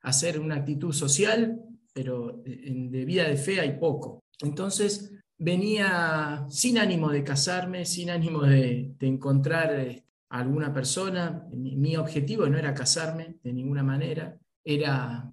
hacer 0.04 0.40
una 0.40 0.56
actitud 0.56 0.94
social, 0.94 1.60
pero 1.92 2.42
de 2.46 3.04
vida 3.04 3.28
de 3.28 3.36
fe 3.36 3.60
hay 3.60 3.78
poco. 3.78 4.24
Entonces 4.40 5.12
venía 5.38 6.46
sin 6.50 6.78
ánimo 6.78 7.10
de 7.10 7.26
casarme, 7.26 7.86
sin 7.86 8.10
ánimo 8.10 8.44
de, 8.44 8.96
encontrar 9.02 10.05
alguna 10.30 10.74
persona. 10.74 11.48
Mi, 11.52 11.96
objetivo 11.96 12.48
no 12.48 12.58
era 12.58 12.74
casarme 12.74 13.38
de 13.44 13.54
ninguna 13.54 13.84
manera, 13.84 14.38
era 14.64 15.32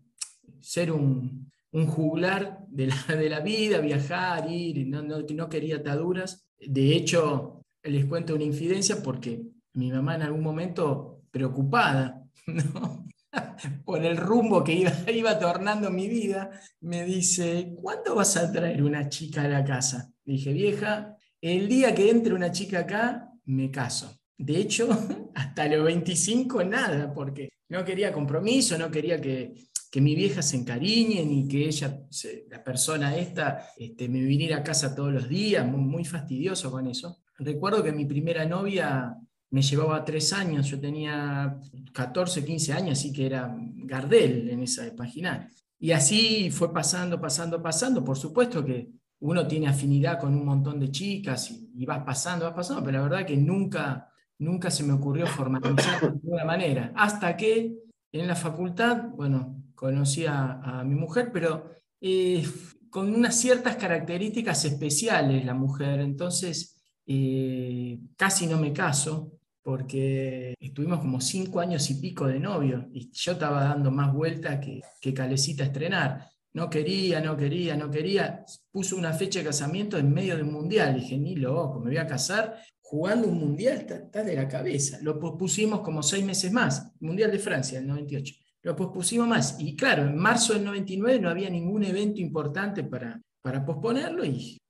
ser 0.61 0.92
un, 0.92 1.50
juglar 1.72 2.66
de 2.68 2.87
la, 2.87 3.16
de 3.16 3.31
la, 3.31 3.40
vida, 3.40 3.78
viajar, 3.78 4.50
ir, 4.50 4.87
no, 4.87 5.02
no, 5.02 5.20
no 5.20 5.48
quería 5.48 5.76
ataduras. 5.76 6.46
De 6.59 6.94
hecho, 6.94 7.62
les 7.83 8.05
cuento 8.07 8.35
una 8.35 8.44
infidencia 8.44 9.02
porque 9.02 9.42
mi 9.74 9.90
mamá 9.90 10.16
en 10.16 10.22
algún 10.22 10.42
momento 10.42 11.22
preocupada, 11.31 12.22
por 13.85 14.05
el 14.05 14.16
rumbo 14.16 14.62
que 14.62 14.74
iba, 14.74 14.92
iba 15.11 15.38
tornando 15.38 15.90
mi 15.90 16.09
vida, 16.09 16.50
me 16.81 17.05
dice, 17.05 17.74
¿cuándo 17.81 18.14
vas 18.14 18.37
a 18.37 18.52
traer 18.52 18.83
una 18.83 19.09
chica 19.09 19.42
a 19.42 19.48
la 19.48 19.64
casa? 19.64 20.12
dije, 20.24 20.52
vieja, 20.52 21.16
el 21.40 21.68
día 21.68 21.94
que 21.94 22.11
entre 22.11 22.35
una 22.35 22.52
chica 22.52 22.81
acá, 22.81 23.28
me 23.44 23.70
caso. 23.70 24.21
De 24.42 24.59
hecho, 24.59 24.88
hasta 25.35 25.68
los 25.68 25.85
25 25.85 26.64
nada, 26.64 27.12
porque 27.12 27.50
no 27.68 27.85
quería 27.85 28.12
compromiso, 28.12 28.76
no 28.76 28.90
quería 28.90 29.20
que, 29.20 29.55
mi 29.94 30.14
vieja 30.14 30.40
se 30.42 30.57
encariñe, 30.57 31.24
ni 31.24 31.46
que 31.46 31.66
ella, 31.66 32.07
la 32.50 32.64
persona 32.64 33.14
esta, 33.16 33.68
este, 33.76 34.09
me 34.09 34.22
viniera 34.22 34.59
a 34.59 34.62
casa 34.62 34.94
todos 34.94 35.12
los 35.12 35.28
días, 35.28 35.66
muy, 35.66 35.81
muy 35.81 36.05
fastidioso 36.05 36.70
con 36.70 36.87
eso. 36.87 37.18
Recuerdo 37.38 37.83
que 37.83 37.92
mi 37.92 38.07
primera 38.07 38.46
novia 38.46 39.14
me 39.50 39.62
llevaba 39.62 40.02
tres 40.02 40.33
años, 40.33 40.66
yo 40.66 40.81
tenía 40.81 41.59
14, 41.92 42.44
15 42.44 42.72
años, 42.72 42.98
así 42.98 43.12
que 43.12 43.26
era 43.26 43.55
Gardel 43.59 44.48
en 44.48 44.62
esa 44.62 44.85
página. 44.96 45.48
Y 45.78 45.92
así 45.92 46.50
fue 46.50 46.72
pasando, 46.72 47.20
pasando, 47.20 47.62
pasando. 47.62 48.02
Por 48.02 48.16
supuesto 48.16 48.64
que 48.64 48.88
uno 49.20 49.46
tiene 49.46 49.68
afinidad 49.68 50.18
con 50.18 50.35
un 50.35 50.44
montón 50.44 50.81
de 50.81 50.90
chicas 50.90 51.50
y, 51.50 51.70
y 51.76 51.85
vas 51.85 52.02
pasando, 52.02 52.46
vas 52.46 52.55
pasando, 52.55 52.83
pero 52.83 52.98
la 52.98 53.05
verdad 53.05 53.26
que 53.26 53.37
nunca, 53.37 54.12
nunca 54.42 54.70
se 54.70 54.83
me 54.83 54.92
ocurrió 54.92 55.26
formalizar 55.26 56.00
de 56.00 56.12
ninguna 56.12 56.44
manera. 56.44 56.92
Hasta 56.96 57.37
que 57.37 57.74
en 58.12 58.26
la 58.26 58.37
facultad, 58.37 59.09
bueno, 59.14 59.62
conocí 59.74 60.26
a, 60.26 60.83
mi 60.85 60.94
mujer, 60.94 61.31
pero 61.33 61.70
eh, 62.00 62.44
con 62.90 63.14
unas 63.14 63.37
ciertas 63.37 63.76
características 63.76 64.64
especiales 64.64 65.44
la 65.44 65.55
mujer. 65.55 66.00
Entonces, 66.00 66.76
eh, 67.07 67.98
casi 68.16 68.46
no 68.46 68.59
me 68.59 68.72
caso 68.72 69.33
porque 69.62 70.55
estuvimos 70.59 71.00
como 71.00 71.20
cinco 71.20 71.61
años 71.61 71.88
y 71.90 72.00
pico 72.00 72.26
de 72.26 72.40
novio 72.40 72.88
y 72.92 73.11
yo 73.12 73.33
estaba 73.33 73.62
dando 73.64 73.90
más 73.90 74.12
vuelta 74.12 74.61
que, 74.61 74.81
que 75.00 75.14
Calecita 75.14 75.64
estrenar. 75.64 76.28
No 76.55 76.68
quería, 76.68 77.20
no 77.20 77.37
quería, 77.37 77.76
no 77.76 77.90
quería. 77.90 78.44
Puso 78.70 78.96
una 78.96 79.12
fecha 79.14 79.38
de 79.38 79.46
casamiento 79.46 79.96
en 79.96 80.12
medio 80.12 80.37
de 80.37 80.42
un 80.42 80.52
mundial. 80.52 80.96
Dije, 80.96 81.16
ni 81.16 81.37
loco, 81.37 81.81
me 81.81 81.87
voy 81.87 81.96
a 81.96 82.07
casar 82.07 82.59
jugando 82.92 83.26
un 83.26 83.38
mundial, 83.38 83.87
está, 83.88 84.22
de 84.22 84.37
la 84.37 84.46
cabeza. 84.46 84.98
Lo 85.00 85.18
pospusimos 85.18 85.81
como 85.81 86.02
seis 86.02 86.22
meses 86.22 86.52
más, 86.52 86.92
Mundial 87.00 87.31
de 87.31 87.38
Francia, 87.38 87.78
el 87.78 87.87
98. 87.87 88.35
Lo 88.64 88.76
pospusimos 88.76 89.26
más. 89.26 89.57
Y 89.59 89.74
claro, 89.74 90.02
en 90.02 90.14
marzo 90.14 90.52
del 90.52 90.62
99 90.66 91.18
no 91.18 91.31
había 91.31 91.48
ningún 91.48 91.85
evento 91.85 92.20
importante 92.20 92.85
para, 92.85 93.18
para 93.40 93.64
posponerlo. 93.64 94.24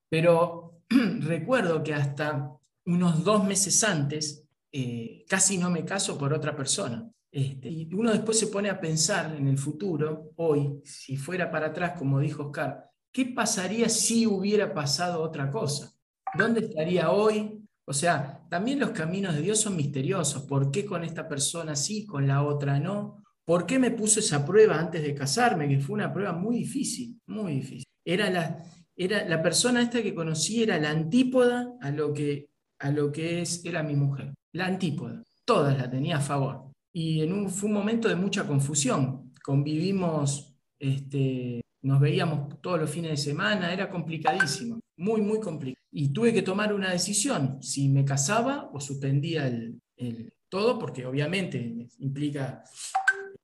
Pero 0.09 0.83
recuerdo 1.19 1.83
que 1.83 1.95
hasta 1.95 2.57
unos 2.87 3.25
dos 3.25 3.45
meses 3.45 3.83
antes 3.83 4.45
eh, 4.71 5.25
casi 5.29 5.59
no 5.59 5.69
me 5.69 5.85
caso 5.85 6.17
por 6.17 6.33
otra 6.33 6.55
persona. 6.55 7.11
Este, 7.33 7.71
y 7.71 7.93
uno 7.93 8.13
después 8.13 8.39
se 8.39 8.47
pone 8.47 8.71
a 8.71 8.81
pensar 8.81 9.35
en 9.35 9.49
el 9.49 9.59
futuro, 9.59 10.31
hoy, 10.37 10.81
si 10.85 11.17
fuera 11.17 11.51
para 11.51 11.67
atrás, 11.67 11.99
como 11.99 12.21
dijo 12.21 12.45
Oscar, 12.45 12.89
¿qué 13.11 13.27
pasaría 13.27 13.89
si 13.89 14.29
hubiera 14.29 14.73
pasado 14.73 15.21
otra 15.21 15.51
cosa? 15.51 15.93
¿Dónde 16.39 16.61
estaría 16.61 17.11
hoy? 17.11 17.62
O 17.85 17.92
sea, 17.92 18.42
también 18.49 18.79
los 18.79 18.90
caminos 18.90 19.35
de 19.35 19.42
Dios 19.42 19.61
son 19.61 19.77
misteriosos. 19.77 20.42
¿Por 20.42 20.71
qué 20.71 20.85
con 20.85 21.05
esta 21.05 21.29
persona 21.29 21.75
sí, 21.75 22.07
con 22.07 22.27
la 22.27 22.42
otra 22.42 22.79
no? 22.79 23.25
¿Por 23.45 23.66
qué 23.66 23.79
me 23.79 23.90
puso 23.90 24.21
esa 24.21 24.47
prueba 24.47 24.79
antes 24.79 25.03
de 25.03 25.14
casarme? 25.14 25.68
Que 25.68 25.81
fue 25.81 25.95
una 25.95 26.12
prueba 26.12 26.33
muy 26.33 26.59
difícil, 26.59 27.21
muy 27.27 27.55
difícil. 27.55 27.85
Era 28.05 28.31
la, 28.31 28.64
era 28.97 29.29
la 29.29 29.42
persona 29.42 29.83
esta 29.83 30.03
que 30.03 30.14
conocí, 30.14 30.62
era 30.62 30.79
la 30.79 30.90
antípoda 30.90 31.75
a 31.81 31.90
lo 31.90 32.12
que, 32.12 32.51
a 32.79 32.90
lo 32.90 33.11
que 33.11 33.42
es, 33.42 33.64
era 33.64 33.83
mi 33.83 33.97
mujer. 33.97 34.33
La 34.53 34.66
antípoda. 34.66 35.23
Todas 35.45 35.77
la 35.77 35.90
tenía 35.90 36.18
a 36.18 36.21
favor. 36.21 36.71
Y 36.92 37.23
en 37.23 37.33
un, 37.33 37.51
fue 37.51 37.68
un 37.68 37.75
momento 37.75 38.09
de 38.09 38.14
mucha 38.14 38.47
confusión. 38.47 39.33
Convivimos, 39.42 40.55
este, 40.79 41.62
nos 41.83 42.01
veíamos 42.01 42.61
todos 42.61 42.79
los 42.79 42.90
fines 42.90 43.11
de 43.11 43.16
semana, 43.16 43.73
era 43.73 43.90
complicadísimo, 43.90 44.79
muy, 45.03 45.21
muy 45.21 45.41
complicado. 45.41 45.83
Y 45.91 46.12
tuve 46.12 46.33
que 46.33 46.43
tomar 46.43 46.73
una 46.73 46.91
decisión, 46.91 47.62
si 47.62 47.88
me 47.88 48.05
casaba 48.05 48.71
o 48.73 48.81
suspendía 48.81 49.47
el, 49.47 49.81
todo, 50.49 50.79
porque 50.79 51.05
obviamente 51.07 51.88
implica 51.99 52.62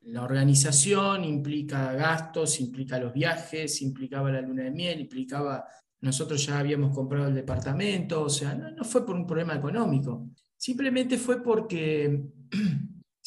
la 0.03 0.23
organización, 0.23 1.25
implica 1.25 1.93
gastos, 1.93 2.61
implica 2.61 2.99
los 2.99 3.13
viajes, 3.13 3.83
implicaba 3.83 4.31
la 4.31 4.41
luna 4.41 4.65
de 4.65 4.71
miel, 4.71 5.01
implicaba, 5.01 5.65
nosotros 6.01 6.45
ya 6.47 6.59
habíamos 6.59 6.95
comprado 6.95 7.29
el 7.29 7.35
departamento, 7.35 8.23
o 8.23 8.29
sea, 8.29 8.55
no, 8.55 8.71
no 8.71 8.85
fue 8.85 9.05
por 9.05 9.17
un 9.17 9.27
problema 9.27 9.55
económico, 9.55 10.31
simplemente 10.57 11.19
fue 11.19 11.43
porque 11.43 12.25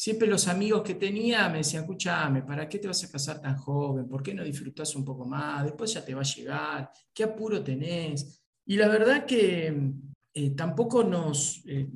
siempre 0.02 0.26
los 0.26 0.48
amigos 0.48 0.82
que 0.82 0.96
tenía 0.96 1.48
me 1.48 1.58
decían, 1.58 1.84
escúchame, 1.84 2.42
¿para 2.42 2.68
qué 2.68 2.80
te 2.80 2.88
vas 2.88 3.04
a 3.04 3.08
casar 3.08 3.40
tan 3.40 3.56
joven? 3.56 4.08
¿Por 4.08 4.20
qué 4.20 4.34
no 4.34 4.42
disfrutas 4.42 4.96
un 4.96 5.04
poco 5.04 5.24
más? 5.24 5.62
Después 5.62 5.94
ya 5.94 6.04
te 6.04 6.12
va 6.12 6.22
a 6.22 6.24
llegar, 6.24 6.90
¿qué 7.14 7.22
apuro 7.22 7.62
tenés? 7.62 8.42
Y 8.66 8.74
la 8.78 8.88
verdad 8.88 9.24
que 9.24 9.92
eh, 10.34 10.50
tampoco 10.56 11.04
nos 11.04 11.62
eh, 11.68 11.88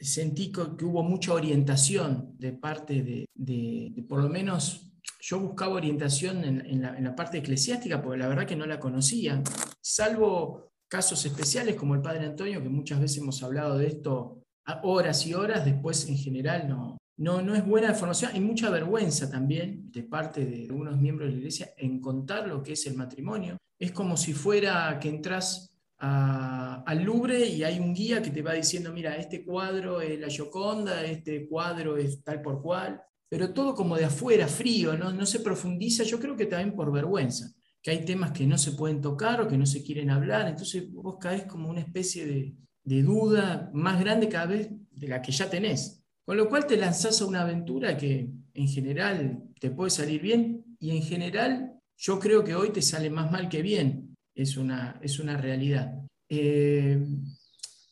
sentí 0.00 0.50
que 0.50 0.84
hubo 0.84 1.04
mucha 1.04 1.32
orientación 1.32 2.34
de 2.36 2.54
parte 2.54 3.28
de, 3.32 4.04
por 4.08 4.20
lo 4.20 4.28
menos, 4.28 4.90
yo 5.20 5.38
buscaba 5.38 5.74
orientación 5.74 6.42
en, 6.42 6.82
la, 6.82 6.98
en 6.98 7.04
la 7.04 7.14
parte 7.14 7.38
eclesiástica, 7.38 8.02
porque 8.02 8.18
la 8.18 8.26
verdad 8.26 8.48
que 8.48 8.56
no 8.56 8.66
la 8.66 8.80
conocía, 8.80 9.40
salvo 9.80 10.72
casos 10.88 11.24
especiales 11.24 11.76
como 11.76 11.94
el 11.94 12.02
Padre 12.02 12.26
Antonio, 12.26 12.60
que 12.60 12.68
muchas 12.68 12.98
veces 12.98 13.18
hemos 13.18 13.40
hablado 13.44 13.78
de 13.78 13.86
esto 13.86 14.40
horas 14.82 15.24
y 15.24 15.34
horas, 15.34 15.64
después 15.64 16.08
en 16.08 16.16
general 16.16 16.68
no, 16.68 16.98
no, 17.16 17.42
no 17.42 17.54
es 17.54 17.64
buena 17.64 17.90
información. 17.90 18.32
Hay 18.34 18.40
mucha 18.40 18.70
vergüenza 18.70 19.30
también 19.30 19.90
de 19.92 20.02
parte 20.02 20.44
de 20.44 20.64
algunos 20.64 20.98
miembros 20.98 21.28
de 21.28 21.32
la 21.32 21.38
iglesia 21.38 21.74
en 21.76 22.00
contar 22.00 22.48
lo 22.48 22.62
que 22.62 22.72
es 22.72 22.86
el 22.86 22.96
matrimonio. 22.96 23.56
Es 23.78 23.92
como 23.92 24.16
si 24.16 24.32
fuera 24.32 24.98
que 25.00 25.08
entras 25.08 25.70
al 25.96 27.02
Louvre 27.02 27.46
y 27.46 27.62
hay 27.62 27.78
un 27.78 27.94
guía 27.94 28.20
que 28.20 28.30
te 28.30 28.42
va 28.42 28.52
diciendo, 28.52 28.92
mira, 28.92 29.16
este 29.16 29.44
cuadro 29.44 30.00
es 30.00 30.18
la 30.20 30.28
Gioconda, 30.28 31.04
este 31.04 31.48
cuadro 31.48 31.96
es 31.96 32.22
tal 32.22 32.42
por 32.42 32.60
cual, 32.60 33.00
pero 33.28 33.54
todo 33.54 33.74
como 33.74 33.96
de 33.96 34.04
afuera, 34.04 34.46
frío, 34.46 34.98
no, 34.98 35.12
no 35.12 35.24
se 35.24 35.40
profundiza, 35.40 36.04
yo 36.04 36.20
creo 36.20 36.36
que 36.36 36.46
también 36.46 36.76
por 36.76 36.92
vergüenza, 36.92 37.50
que 37.80 37.90
hay 37.90 38.04
temas 38.04 38.32
que 38.32 38.46
no 38.46 38.58
se 38.58 38.72
pueden 38.72 39.00
tocar 39.00 39.40
o 39.40 39.48
que 39.48 39.56
no 39.56 39.64
se 39.64 39.82
quieren 39.82 40.10
hablar, 40.10 40.46
entonces 40.46 40.92
vos 40.92 41.16
caes 41.18 41.44
como 41.44 41.70
una 41.70 41.80
especie 41.80 42.26
de, 42.26 42.54
de 42.82 43.02
duda 43.02 43.70
más 43.72 43.98
grande 43.98 44.28
cada 44.28 44.46
vez 44.46 44.68
de 44.90 45.08
la 45.08 45.22
que 45.22 45.32
ya 45.32 45.48
tenés. 45.48 46.03
Con 46.24 46.38
lo 46.38 46.48
cual 46.48 46.66
te 46.66 46.76
lanzás 46.76 47.20
a 47.20 47.26
una 47.26 47.42
aventura 47.42 47.96
que 47.96 48.30
en 48.54 48.68
general 48.68 49.42
te 49.60 49.70
puede 49.70 49.90
salir 49.90 50.22
bien 50.22 50.64
y 50.80 50.90
en 50.90 51.02
general 51.02 51.78
yo 51.96 52.18
creo 52.18 52.42
que 52.42 52.54
hoy 52.54 52.70
te 52.70 52.82
sale 52.82 53.10
más 53.10 53.30
mal 53.30 53.48
que 53.48 53.60
bien. 53.62 54.16
Es 54.34 54.56
una, 54.56 54.98
es 55.02 55.20
una 55.20 55.36
realidad. 55.36 55.94
Eh, 56.28 56.98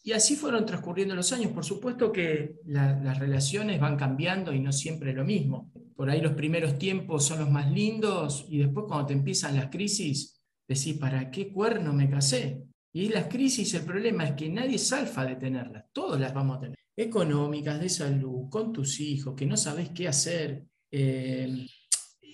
y 0.03 0.13
así 0.13 0.35
fueron 0.35 0.67
transcurriendo 0.67 1.15
los 1.15 1.33
años. 1.33 1.53
Por 1.53 1.65
supuesto 1.65 2.11
que 2.11 2.57
las 2.65 3.19
relaciones 3.19 3.79
van 3.79 3.97
cambiando 3.97 4.53
y 4.53 4.61
no 4.61 4.73
siempre 4.73 5.13
lo 5.13 5.25
mismo. 5.25 5.71
Por 5.95 6.11
ahí 6.11 6.21
los 6.21 6.33
primeros 6.33 6.79
tiempos 6.79 7.25
son 7.25 7.41
los 7.41 7.51
más 7.51 7.71
lindos 7.71 8.47
y 8.49 8.59
después 8.59 8.87
cuando 8.89 9.07
te 9.07 9.13
empiezan 9.13 9.57
las 9.57 9.69
crisis, 9.69 10.41
decís, 10.67 10.99
¿para 10.99 11.31
qué 11.31 11.53
cuerno 11.53 11.93
me 11.93 12.11
casé? 12.11 12.65
Y 12.93 13.11
las 13.11 13.27
crisis, 13.27 13.73
el 13.75 13.85
problema 13.85 14.25
es 14.25 14.33
que 14.33 14.49
nadie 14.49 14.79
salfa 14.79 15.25
de 15.25 15.37
tenerlas, 15.37 15.85
todos 15.93 16.19
las 16.19 16.35
vamos 16.35 16.57
a 16.57 16.61
tener 16.61 16.82
económicas, 16.97 17.81
de 17.81 17.89
salud, 17.89 18.49
con 18.51 18.73
tus 18.73 19.01
hijos, 19.01 19.35
que 19.35 19.47
no 19.47 19.57
sabes 19.57 19.91
qué 19.91 20.09
hacer, 20.09 20.65
eh, 20.91 21.67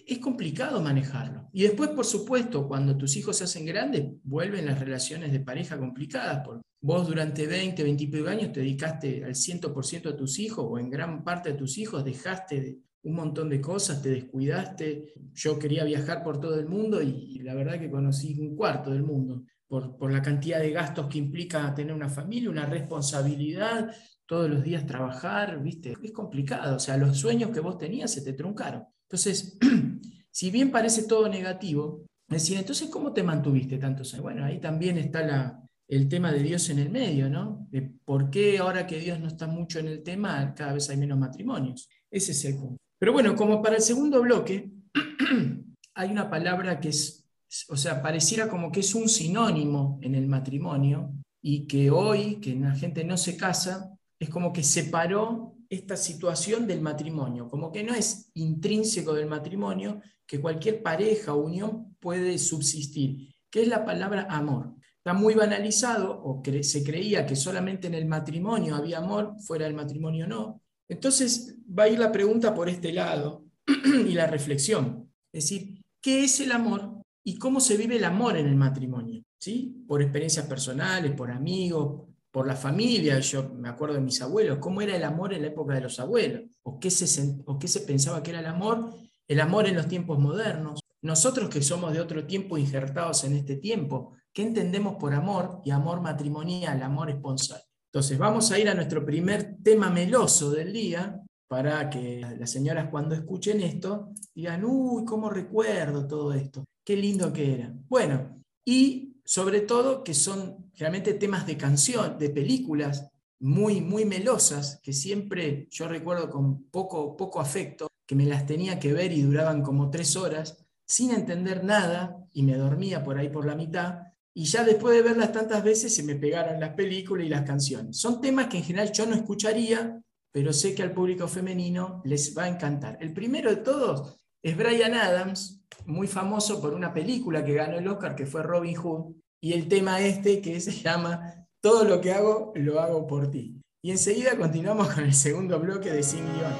es 0.08 0.18
complicado 0.18 0.80
manejarlo. 0.80 1.48
Y 1.52 1.62
después, 1.62 1.90
por 1.90 2.06
supuesto, 2.06 2.66
cuando 2.66 2.96
tus 2.96 3.16
hijos 3.16 3.36
se 3.36 3.44
hacen 3.44 3.66
grandes, 3.66 4.06
vuelven 4.22 4.66
las 4.66 4.80
relaciones 4.80 5.32
de 5.32 5.40
pareja 5.40 5.78
complicadas. 5.78 6.42
Porque 6.44 6.62
vos 6.80 7.06
durante 7.06 7.46
20, 7.46 7.82
20 7.82 8.04
y 8.04 8.26
años 8.26 8.52
te 8.52 8.60
dedicaste 8.60 9.24
al 9.24 9.34
100% 9.34 10.10
a 10.10 10.16
tus 10.16 10.38
hijos 10.38 10.64
o 10.66 10.78
en 10.78 10.88
gran 10.88 11.22
parte 11.24 11.50
a 11.50 11.56
tus 11.56 11.76
hijos, 11.76 12.04
dejaste 12.04 12.78
un 13.02 13.14
montón 13.14 13.50
de 13.50 13.60
cosas, 13.60 14.00
te 14.00 14.08
descuidaste. 14.08 15.12
Yo 15.34 15.58
quería 15.58 15.84
viajar 15.84 16.22
por 16.22 16.40
todo 16.40 16.58
el 16.58 16.66
mundo 16.66 17.02
y, 17.02 17.40
la 17.40 17.54
verdad 17.54 17.78
que 17.78 17.90
conocí 17.90 18.38
un 18.38 18.56
cuarto 18.56 18.90
del 18.90 19.02
mundo. 19.02 19.44
Por, 19.66 19.98
por, 19.98 20.10
la 20.10 20.22
cantidad 20.22 20.60
de 20.60 20.70
gastos 20.70 21.08
que 21.08 21.18
implica 21.18 21.74
tener 21.74 21.94
una 21.94 22.08
familia, 22.08 22.48
una 22.48 22.64
responsabilidad, 22.64 23.94
todos 24.28 24.48
los 24.48 24.62
días 24.62 24.86
trabajar, 24.86 25.60
¿viste? 25.62 25.96
Es 26.02 26.12
complicado, 26.12 26.76
o 26.76 26.78
sea, 26.78 26.98
los 26.98 27.18
sueños 27.18 27.50
que 27.50 27.60
vos 27.60 27.78
tenías 27.78 28.12
se 28.12 28.20
te 28.20 28.34
truncaron. 28.34 28.84
Entonces, 29.08 29.58
si 30.30 30.50
bien 30.50 30.70
parece 30.70 31.04
todo 31.04 31.28
negativo, 31.28 32.04
decir, 32.28 32.58
entonces, 32.58 32.90
¿cómo 32.90 33.14
te 33.14 33.22
mantuviste 33.22 33.78
tantos 33.78 34.12
años? 34.12 34.22
Bueno, 34.22 34.44
ahí 34.44 34.60
también 34.60 34.98
está 34.98 35.64
el 35.88 36.08
tema 36.10 36.30
de 36.30 36.42
Dios 36.42 36.68
en 36.68 36.78
el 36.78 36.90
medio, 36.90 37.30
¿no? 37.30 37.66
De 37.70 37.80
por 38.04 38.28
qué 38.28 38.58
ahora 38.58 38.86
que 38.86 39.00
Dios 39.00 39.18
no 39.18 39.28
está 39.28 39.46
mucho 39.46 39.78
en 39.78 39.88
el 39.88 40.02
tema, 40.02 40.54
cada 40.54 40.74
vez 40.74 40.90
hay 40.90 40.98
menos 40.98 41.18
matrimonios. 41.18 41.88
Ese 42.10 42.32
es 42.32 42.44
el 42.44 42.56
punto. 42.56 42.76
Pero 42.98 43.14
bueno, 43.14 43.34
como 43.34 43.62
para 43.62 43.76
el 43.76 43.82
segundo 43.82 44.20
bloque, 44.20 44.70
hay 45.94 46.10
una 46.10 46.28
palabra 46.28 46.78
que 46.80 46.90
es, 46.90 47.26
o 47.70 47.78
sea, 47.78 48.02
pareciera 48.02 48.46
como 48.46 48.70
que 48.70 48.80
es 48.80 48.94
un 48.94 49.08
sinónimo 49.08 49.98
en 50.02 50.14
el 50.14 50.28
matrimonio 50.28 51.14
y 51.40 51.66
que 51.66 51.90
hoy, 51.90 52.36
que 52.40 52.54
la 52.56 52.74
gente 52.74 53.04
no 53.04 53.16
se 53.16 53.38
casa, 53.38 53.97
es 54.18 54.28
como 54.30 54.52
que 54.52 54.62
separó 54.62 55.54
esta 55.68 55.96
situación 55.96 56.66
del 56.66 56.80
matrimonio, 56.80 57.48
como 57.48 57.70
que 57.70 57.84
no 57.84 57.94
es 57.94 58.30
intrínseco 58.34 59.12
del 59.12 59.26
matrimonio 59.26 60.00
que 60.26 60.40
cualquier 60.40 60.82
pareja 60.82 61.34
o 61.34 61.44
unión 61.44 61.96
puede 62.00 62.38
subsistir, 62.38 63.34
que 63.50 63.62
es 63.62 63.68
la 63.68 63.84
palabra 63.84 64.26
amor. 64.30 64.74
Está 64.96 65.14
muy 65.14 65.34
banalizado 65.34 66.20
o 66.22 66.42
se 66.62 66.84
creía 66.84 67.24
que 67.24 67.36
solamente 67.36 67.86
en 67.86 67.94
el 67.94 68.06
matrimonio 68.06 68.74
había 68.74 68.98
amor, 68.98 69.34
fuera 69.40 69.64
del 69.66 69.74
matrimonio 69.74 70.26
no. 70.26 70.62
Entonces 70.88 71.56
va 71.66 71.84
a 71.84 71.88
ir 71.88 71.98
la 71.98 72.12
pregunta 72.12 72.54
por 72.54 72.68
este 72.68 72.92
lado 72.92 73.44
y 74.06 74.12
la 74.14 74.26
reflexión. 74.26 75.10
Es 75.32 75.44
decir, 75.44 75.82
¿qué 76.00 76.24
es 76.24 76.40
el 76.40 76.52
amor 76.52 77.02
y 77.24 77.38
cómo 77.38 77.60
se 77.60 77.76
vive 77.76 77.96
el 77.96 78.04
amor 78.04 78.36
en 78.36 78.46
el 78.46 78.56
matrimonio? 78.56 79.22
¿Sí? 79.38 79.84
Por 79.86 80.02
experiencias 80.02 80.46
personales, 80.46 81.12
por 81.12 81.30
amigos, 81.30 82.08
por 82.38 82.46
la 82.46 82.54
familia, 82.54 83.18
yo 83.18 83.52
me 83.52 83.68
acuerdo 83.68 83.96
de 83.96 84.00
mis 84.00 84.22
abuelos, 84.22 84.58
cómo 84.58 84.80
era 84.80 84.94
el 84.94 85.02
amor 85.02 85.34
en 85.34 85.42
la 85.42 85.48
época 85.48 85.74
de 85.74 85.80
los 85.80 85.98
abuelos, 85.98 86.42
o 86.62 86.78
qué 86.78 86.88
se, 86.88 87.36
o 87.46 87.58
qué 87.58 87.66
se 87.66 87.80
pensaba 87.80 88.22
que 88.22 88.30
era 88.30 88.38
el 88.38 88.46
amor, 88.46 88.94
el 89.26 89.40
amor 89.40 89.66
en 89.66 89.74
los 89.74 89.88
tiempos 89.88 90.20
modernos. 90.20 90.78
Nosotros 91.02 91.50
que 91.50 91.60
somos 91.62 91.92
de 91.92 92.00
otro 92.00 92.24
tiempo 92.26 92.56
injertados 92.56 93.24
en 93.24 93.34
este 93.34 93.56
tiempo, 93.56 94.12
¿qué 94.32 94.42
entendemos 94.42 94.94
por 95.00 95.14
amor 95.14 95.62
y 95.64 95.72
amor 95.72 96.00
matrimonial, 96.00 96.80
amor 96.80 97.10
esponsal? 97.10 97.60
Entonces 97.92 98.16
vamos 98.16 98.52
a 98.52 98.58
ir 98.60 98.68
a 98.68 98.74
nuestro 98.74 99.04
primer 99.04 99.56
tema 99.60 99.90
meloso 99.90 100.52
del 100.52 100.72
día 100.72 101.20
para 101.48 101.90
que 101.90 102.24
las 102.38 102.52
señoras 102.52 102.86
cuando 102.88 103.16
escuchen 103.16 103.60
esto 103.62 104.12
digan, 104.32 104.64
uy, 104.64 105.04
cómo 105.04 105.28
recuerdo 105.28 106.06
todo 106.06 106.32
esto, 106.32 106.64
qué 106.84 106.94
lindo 106.94 107.32
que 107.32 107.54
era. 107.54 107.74
Bueno, 107.88 108.40
y 108.64 109.17
sobre 109.28 109.60
todo 109.60 110.02
que 110.02 110.14
son 110.14 110.72
realmente 110.74 111.12
temas 111.12 111.46
de 111.46 111.58
canción, 111.58 112.18
de 112.18 112.30
películas 112.30 113.10
muy, 113.40 113.82
muy 113.82 114.06
melosas, 114.06 114.80
que 114.82 114.94
siempre 114.94 115.68
yo 115.70 115.86
recuerdo 115.86 116.30
con 116.30 116.64
poco, 116.70 117.14
poco 117.14 117.38
afecto, 117.38 117.88
que 118.06 118.14
me 118.14 118.24
las 118.24 118.46
tenía 118.46 118.80
que 118.80 118.94
ver 118.94 119.12
y 119.12 119.20
duraban 119.20 119.60
como 119.60 119.90
tres 119.90 120.16
horas, 120.16 120.64
sin 120.86 121.10
entender 121.10 121.62
nada, 121.62 122.26
y 122.32 122.42
me 122.42 122.56
dormía 122.56 123.04
por 123.04 123.18
ahí 123.18 123.28
por 123.28 123.44
la 123.44 123.54
mitad, 123.54 123.98
y 124.32 124.46
ya 124.46 124.64
después 124.64 124.96
de 124.96 125.02
verlas 125.02 125.30
tantas 125.30 125.62
veces 125.62 125.94
se 125.94 126.04
me 126.04 126.14
pegaron 126.14 126.58
las 126.58 126.72
películas 126.72 127.26
y 127.26 127.28
las 127.28 127.42
canciones. 127.42 127.98
Son 127.98 128.22
temas 128.22 128.46
que 128.46 128.56
en 128.56 128.64
general 128.64 128.92
yo 128.92 129.04
no 129.04 129.14
escucharía, 129.14 130.02
pero 130.32 130.54
sé 130.54 130.74
que 130.74 130.82
al 130.82 130.94
público 130.94 131.28
femenino 131.28 132.00
les 132.06 132.34
va 132.34 132.44
a 132.44 132.48
encantar. 132.48 132.96
El 132.98 133.12
primero 133.12 133.50
de 133.50 133.56
todos 133.56 134.18
es 134.42 134.56
Brian 134.56 134.94
Adams, 134.94 135.62
muy 135.86 136.06
famoso 136.06 136.60
por 136.60 136.74
una 136.74 136.92
película 136.92 137.44
que 137.44 137.54
ganó 137.54 137.78
el 137.78 137.88
Oscar, 137.88 138.14
que 138.14 138.26
fue 138.26 138.42
Robin 138.42 138.76
Hood, 138.76 139.14
y 139.40 139.52
el 139.52 139.68
tema 139.68 140.00
este 140.00 140.40
que 140.40 140.60
se 140.60 140.72
llama 140.82 141.46
Todo 141.60 141.84
lo 141.84 142.00
que 142.00 142.12
hago, 142.12 142.52
lo 142.54 142.80
hago 142.80 143.06
por 143.06 143.30
ti. 143.30 143.60
Y 143.82 143.90
enseguida 143.90 144.36
continuamos 144.36 144.92
con 144.92 145.04
el 145.04 145.14
segundo 145.14 145.58
bloque 145.60 145.90
de 145.90 146.02
Sin 146.02 146.24
Guión. 146.24 146.52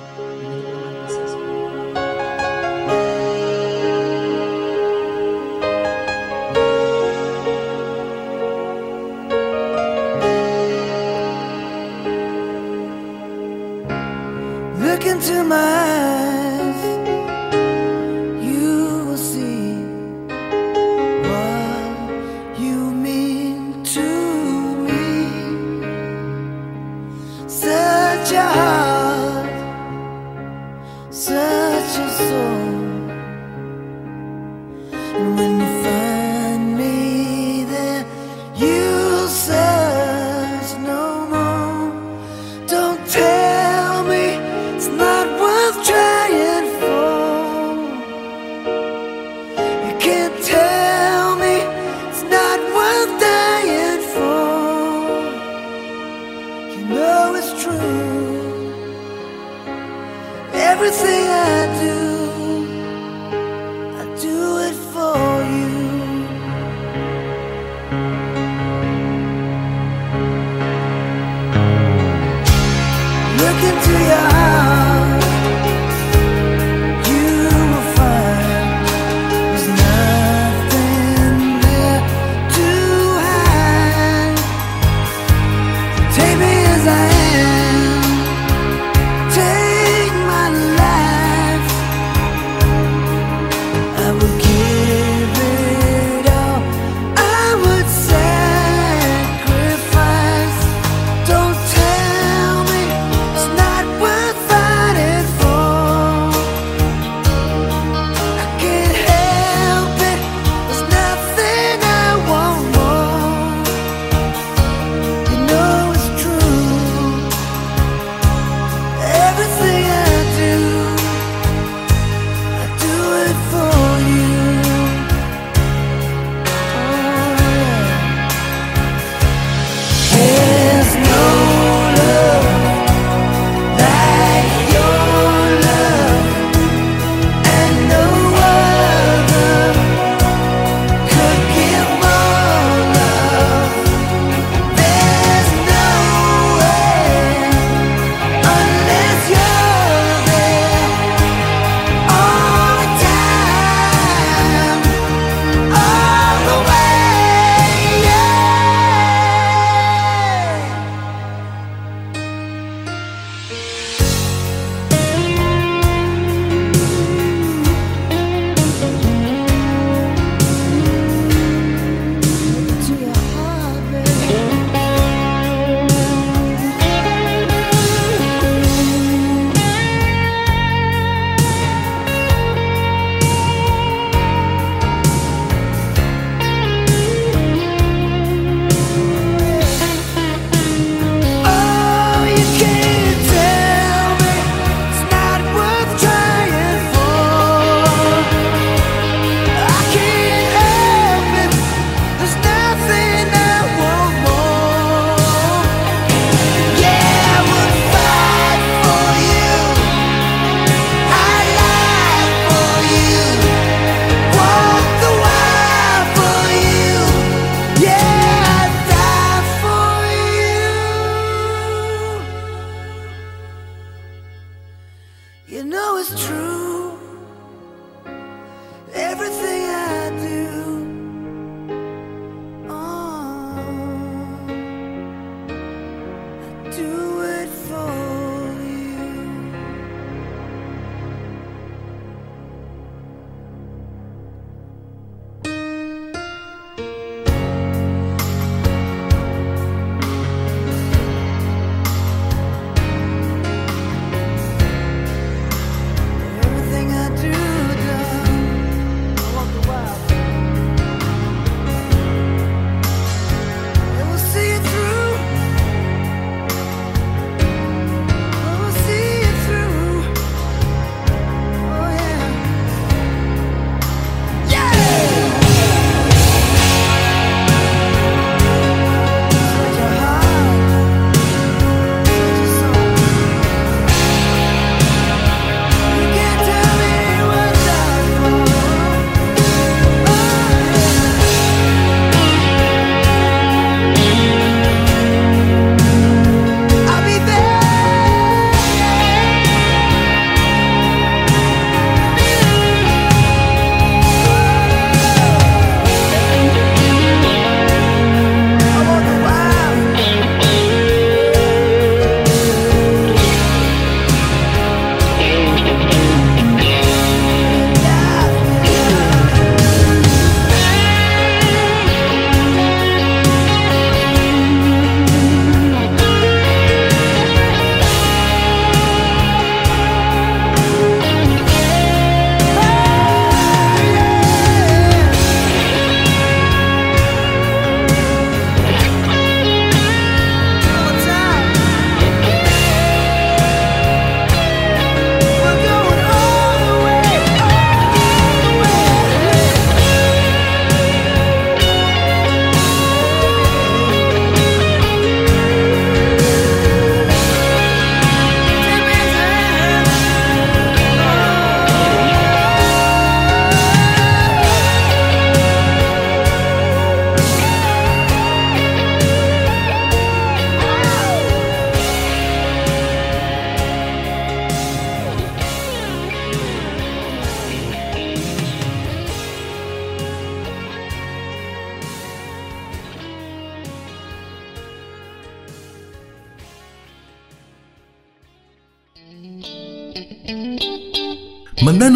yeah. 28.38 28.87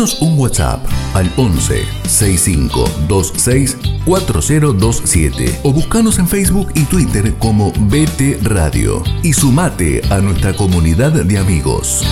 Un 0.03 0.37
WhatsApp 0.37 0.85
al 1.15 1.33
11 1.37 1.85
65 2.09 2.85
26 3.09 3.77
4027 4.05 5.61
o 5.63 5.73
buscanos 5.73 6.19
en 6.19 6.27
Facebook 6.27 6.73
y 6.75 6.87
Twitter 6.87 7.33
como 7.39 7.71
BT 7.71 8.43
Radio 8.43 9.05
y 9.23 9.33
sumate 9.33 10.03
a 10.11 10.21
nuestra 10.21 10.57
comunidad 10.57 11.13
de 11.13 11.39
amigos. 11.39 12.03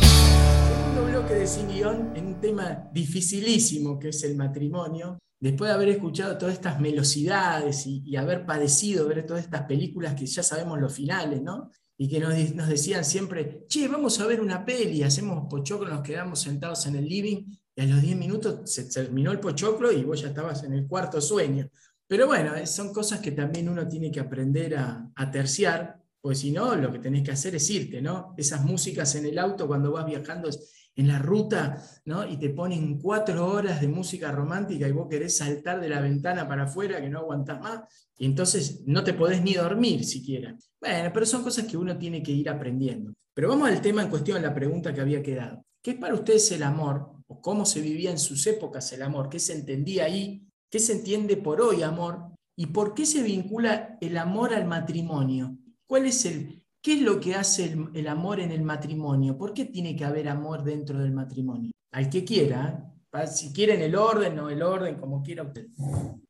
Segundo 0.00 1.04
bloque 1.04 1.34
de 1.34 1.46
Sin 1.46 1.68
Guión 1.68 2.12
en 2.16 2.26
un 2.28 2.40
tema 2.40 2.88
dificilísimo 2.94 3.98
que 3.98 4.08
es 4.08 4.24
el 4.24 4.34
matrimonio. 4.34 5.18
Después 5.38 5.68
de 5.68 5.74
haber 5.74 5.90
escuchado 5.90 6.38
todas 6.38 6.54
estas 6.54 6.80
velocidades 6.80 7.86
y, 7.86 8.16
haber 8.16 8.46
padecido 8.46 9.06
ver 9.08 9.26
todas 9.26 9.44
estas 9.44 9.64
películas 9.64 10.14
que 10.14 10.24
ya 10.24 10.42
sabemos 10.42 10.80
los 10.80 10.94
finales, 10.94 11.42
¿no? 11.42 11.70
y 11.98 12.08
que 12.08 12.20
nos, 12.20 12.54
nos, 12.54 12.68
decían 12.68 13.04
siempre, 13.04 13.64
che, 13.68 13.88
a 14.06 14.26
ver 14.26 14.40
una 14.40 14.64
peli, 14.64 15.02
hacemos 15.02 15.48
pochoclo, 15.50 15.88
nos 15.88 16.02
quedamos 16.02 16.40
sentados 16.40 16.86
en 16.86 16.94
el 16.94 17.08
living 17.08 17.44
y 17.74 17.82
a 17.82 17.86
los 17.86 18.00
10 18.00 18.16
minutos 18.16 18.72
se 18.72 18.84
terminó 18.84 19.32
el 19.32 19.40
pochoclo 19.40 19.90
y 19.90 20.04
vos 20.04 20.20
ya 20.20 20.28
estabas 20.28 20.62
en 20.62 20.72
el 20.74 20.86
cuarto 20.86 21.20
sueño. 21.20 21.68
Pero 22.06 22.28
bueno, 22.28 22.52
son 22.66 22.92
cosas 22.92 23.18
que 23.20 23.32
también 23.32 23.68
uno 23.68 23.86
tiene 23.88 24.12
que 24.12 24.20
aprender 24.20 24.76
a, 24.76 25.10
a 25.12 25.30
terciar, 25.30 26.00
pues 26.20 26.38
si 26.38 26.52
no, 26.52 26.76
lo 26.76 26.92
que 26.92 27.00
tenés 27.00 27.24
que 27.24 27.32
hacer 27.32 27.56
es 27.56 27.68
irte, 27.68 28.00
¿no? 28.00 28.32
Esas 28.36 28.64
músicas 28.64 29.12
en 29.16 29.26
el 29.26 29.38
auto 29.38 29.66
cuando 29.66 29.90
vas 29.90 30.06
viajando 30.06 30.48
en 30.96 31.08
la 31.08 31.18
ruta, 31.18 31.82
¿no? 32.06 32.26
Y 32.26 32.38
te 32.38 32.48
ponen 32.50 32.98
cuatro 32.98 33.46
horas 33.46 33.80
de 33.80 33.88
música 33.88 34.32
romántica 34.32 34.88
y 34.88 34.92
vos 34.92 35.08
querés 35.08 35.36
saltar 35.36 35.80
de 35.80 35.90
la 35.90 36.00
ventana 36.00 36.48
para 36.48 36.64
afuera 36.64 37.00
que 37.00 37.10
no 37.10 37.20
aguantás 37.20 37.60
más, 37.60 38.08
y 38.18 38.24
entonces 38.24 38.82
no 38.86 39.04
te 39.04 39.12
podés 39.12 39.42
ni 39.42 39.54
dormir 39.54 40.04
siquiera. 40.04 40.56
Bueno, 40.80 41.10
pero 41.12 41.26
son 41.26 41.42
cosas 41.42 41.66
que 41.66 41.76
uno 41.76 41.96
tiene 41.98 42.22
que 42.22 42.32
ir 42.32 42.48
aprendiendo. 42.48 43.12
Pero 43.34 43.50
vamos 43.50 43.68
al 43.68 43.82
tema 43.82 44.02
en 44.02 44.08
cuestión, 44.08 44.40
la 44.40 44.54
pregunta 44.54 44.94
que 44.94 45.02
había 45.02 45.22
quedado. 45.22 45.62
¿Qué 45.82 45.92
es 45.92 45.96
para 45.98 46.14
ustedes 46.14 46.50
el 46.52 46.62
amor? 46.62 47.12
¿O 47.26 47.40
cómo 47.42 47.66
se 47.66 47.82
vivía 47.82 48.10
en 48.10 48.18
sus 48.18 48.46
épocas 48.46 48.90
el 48.92 49.02
amor? 49.02 49.28
¿Qué 49.28 49.38
se 49.38 49.52
entendía 49.52 50.04
ahí? 50.06 50.42
¿Qué 50.70 50.78
se 50.78 50.94
entiende 50.94 51.36
por 51.36 51.60
hoy 51.60 51.82
amor? 51.82 52.30
¿Y 52.56 52.66
por 52.66 52.94
qué 52.94 53.04
se 53.04 53.22
vincula 53.22 53.98
el 54.00 54.16
amor 54.16 54.54
al 54.54 54.66
matrimonio? 54.66 55.58
¿Cuál 55.86 56.06
es 56.06 56.24
el, 56.24 56.62
¿Qué 56.86 56.92
es 56.92 57.02
lo 57.02 57.18
que 57.18 57.34
hace 57.34 57.76
el, 57.94 58.06
amor 58.06 58.38
en 58.38 58.52
el 58.52 58.62
matrimonio? 58.62 59.36
¿Por 59.36 59.52
qué 59.52 59.64
tiene 59.64 59.96
que 59.96 60.04
haber 60.04 60.28
amor 60.28 60.62
dentro 60.62 61.00
del 61.00 61.10
matrimonio? 61.10 61.72
Al 61.90 62.08
que 62.08 62.24
quiera, 62.24 62.80
¿eh? 63.12 63.26
si 63.26 63.52
quieren 63.52 63.80
el 63.80 63.96
orden 63.96 64.38
o 64.38 64.50
el 64.50 64.62
orden, 64.62 64.94
como 64.94 65.20
quiera 65.20 65.42
usted. 65.42 65.66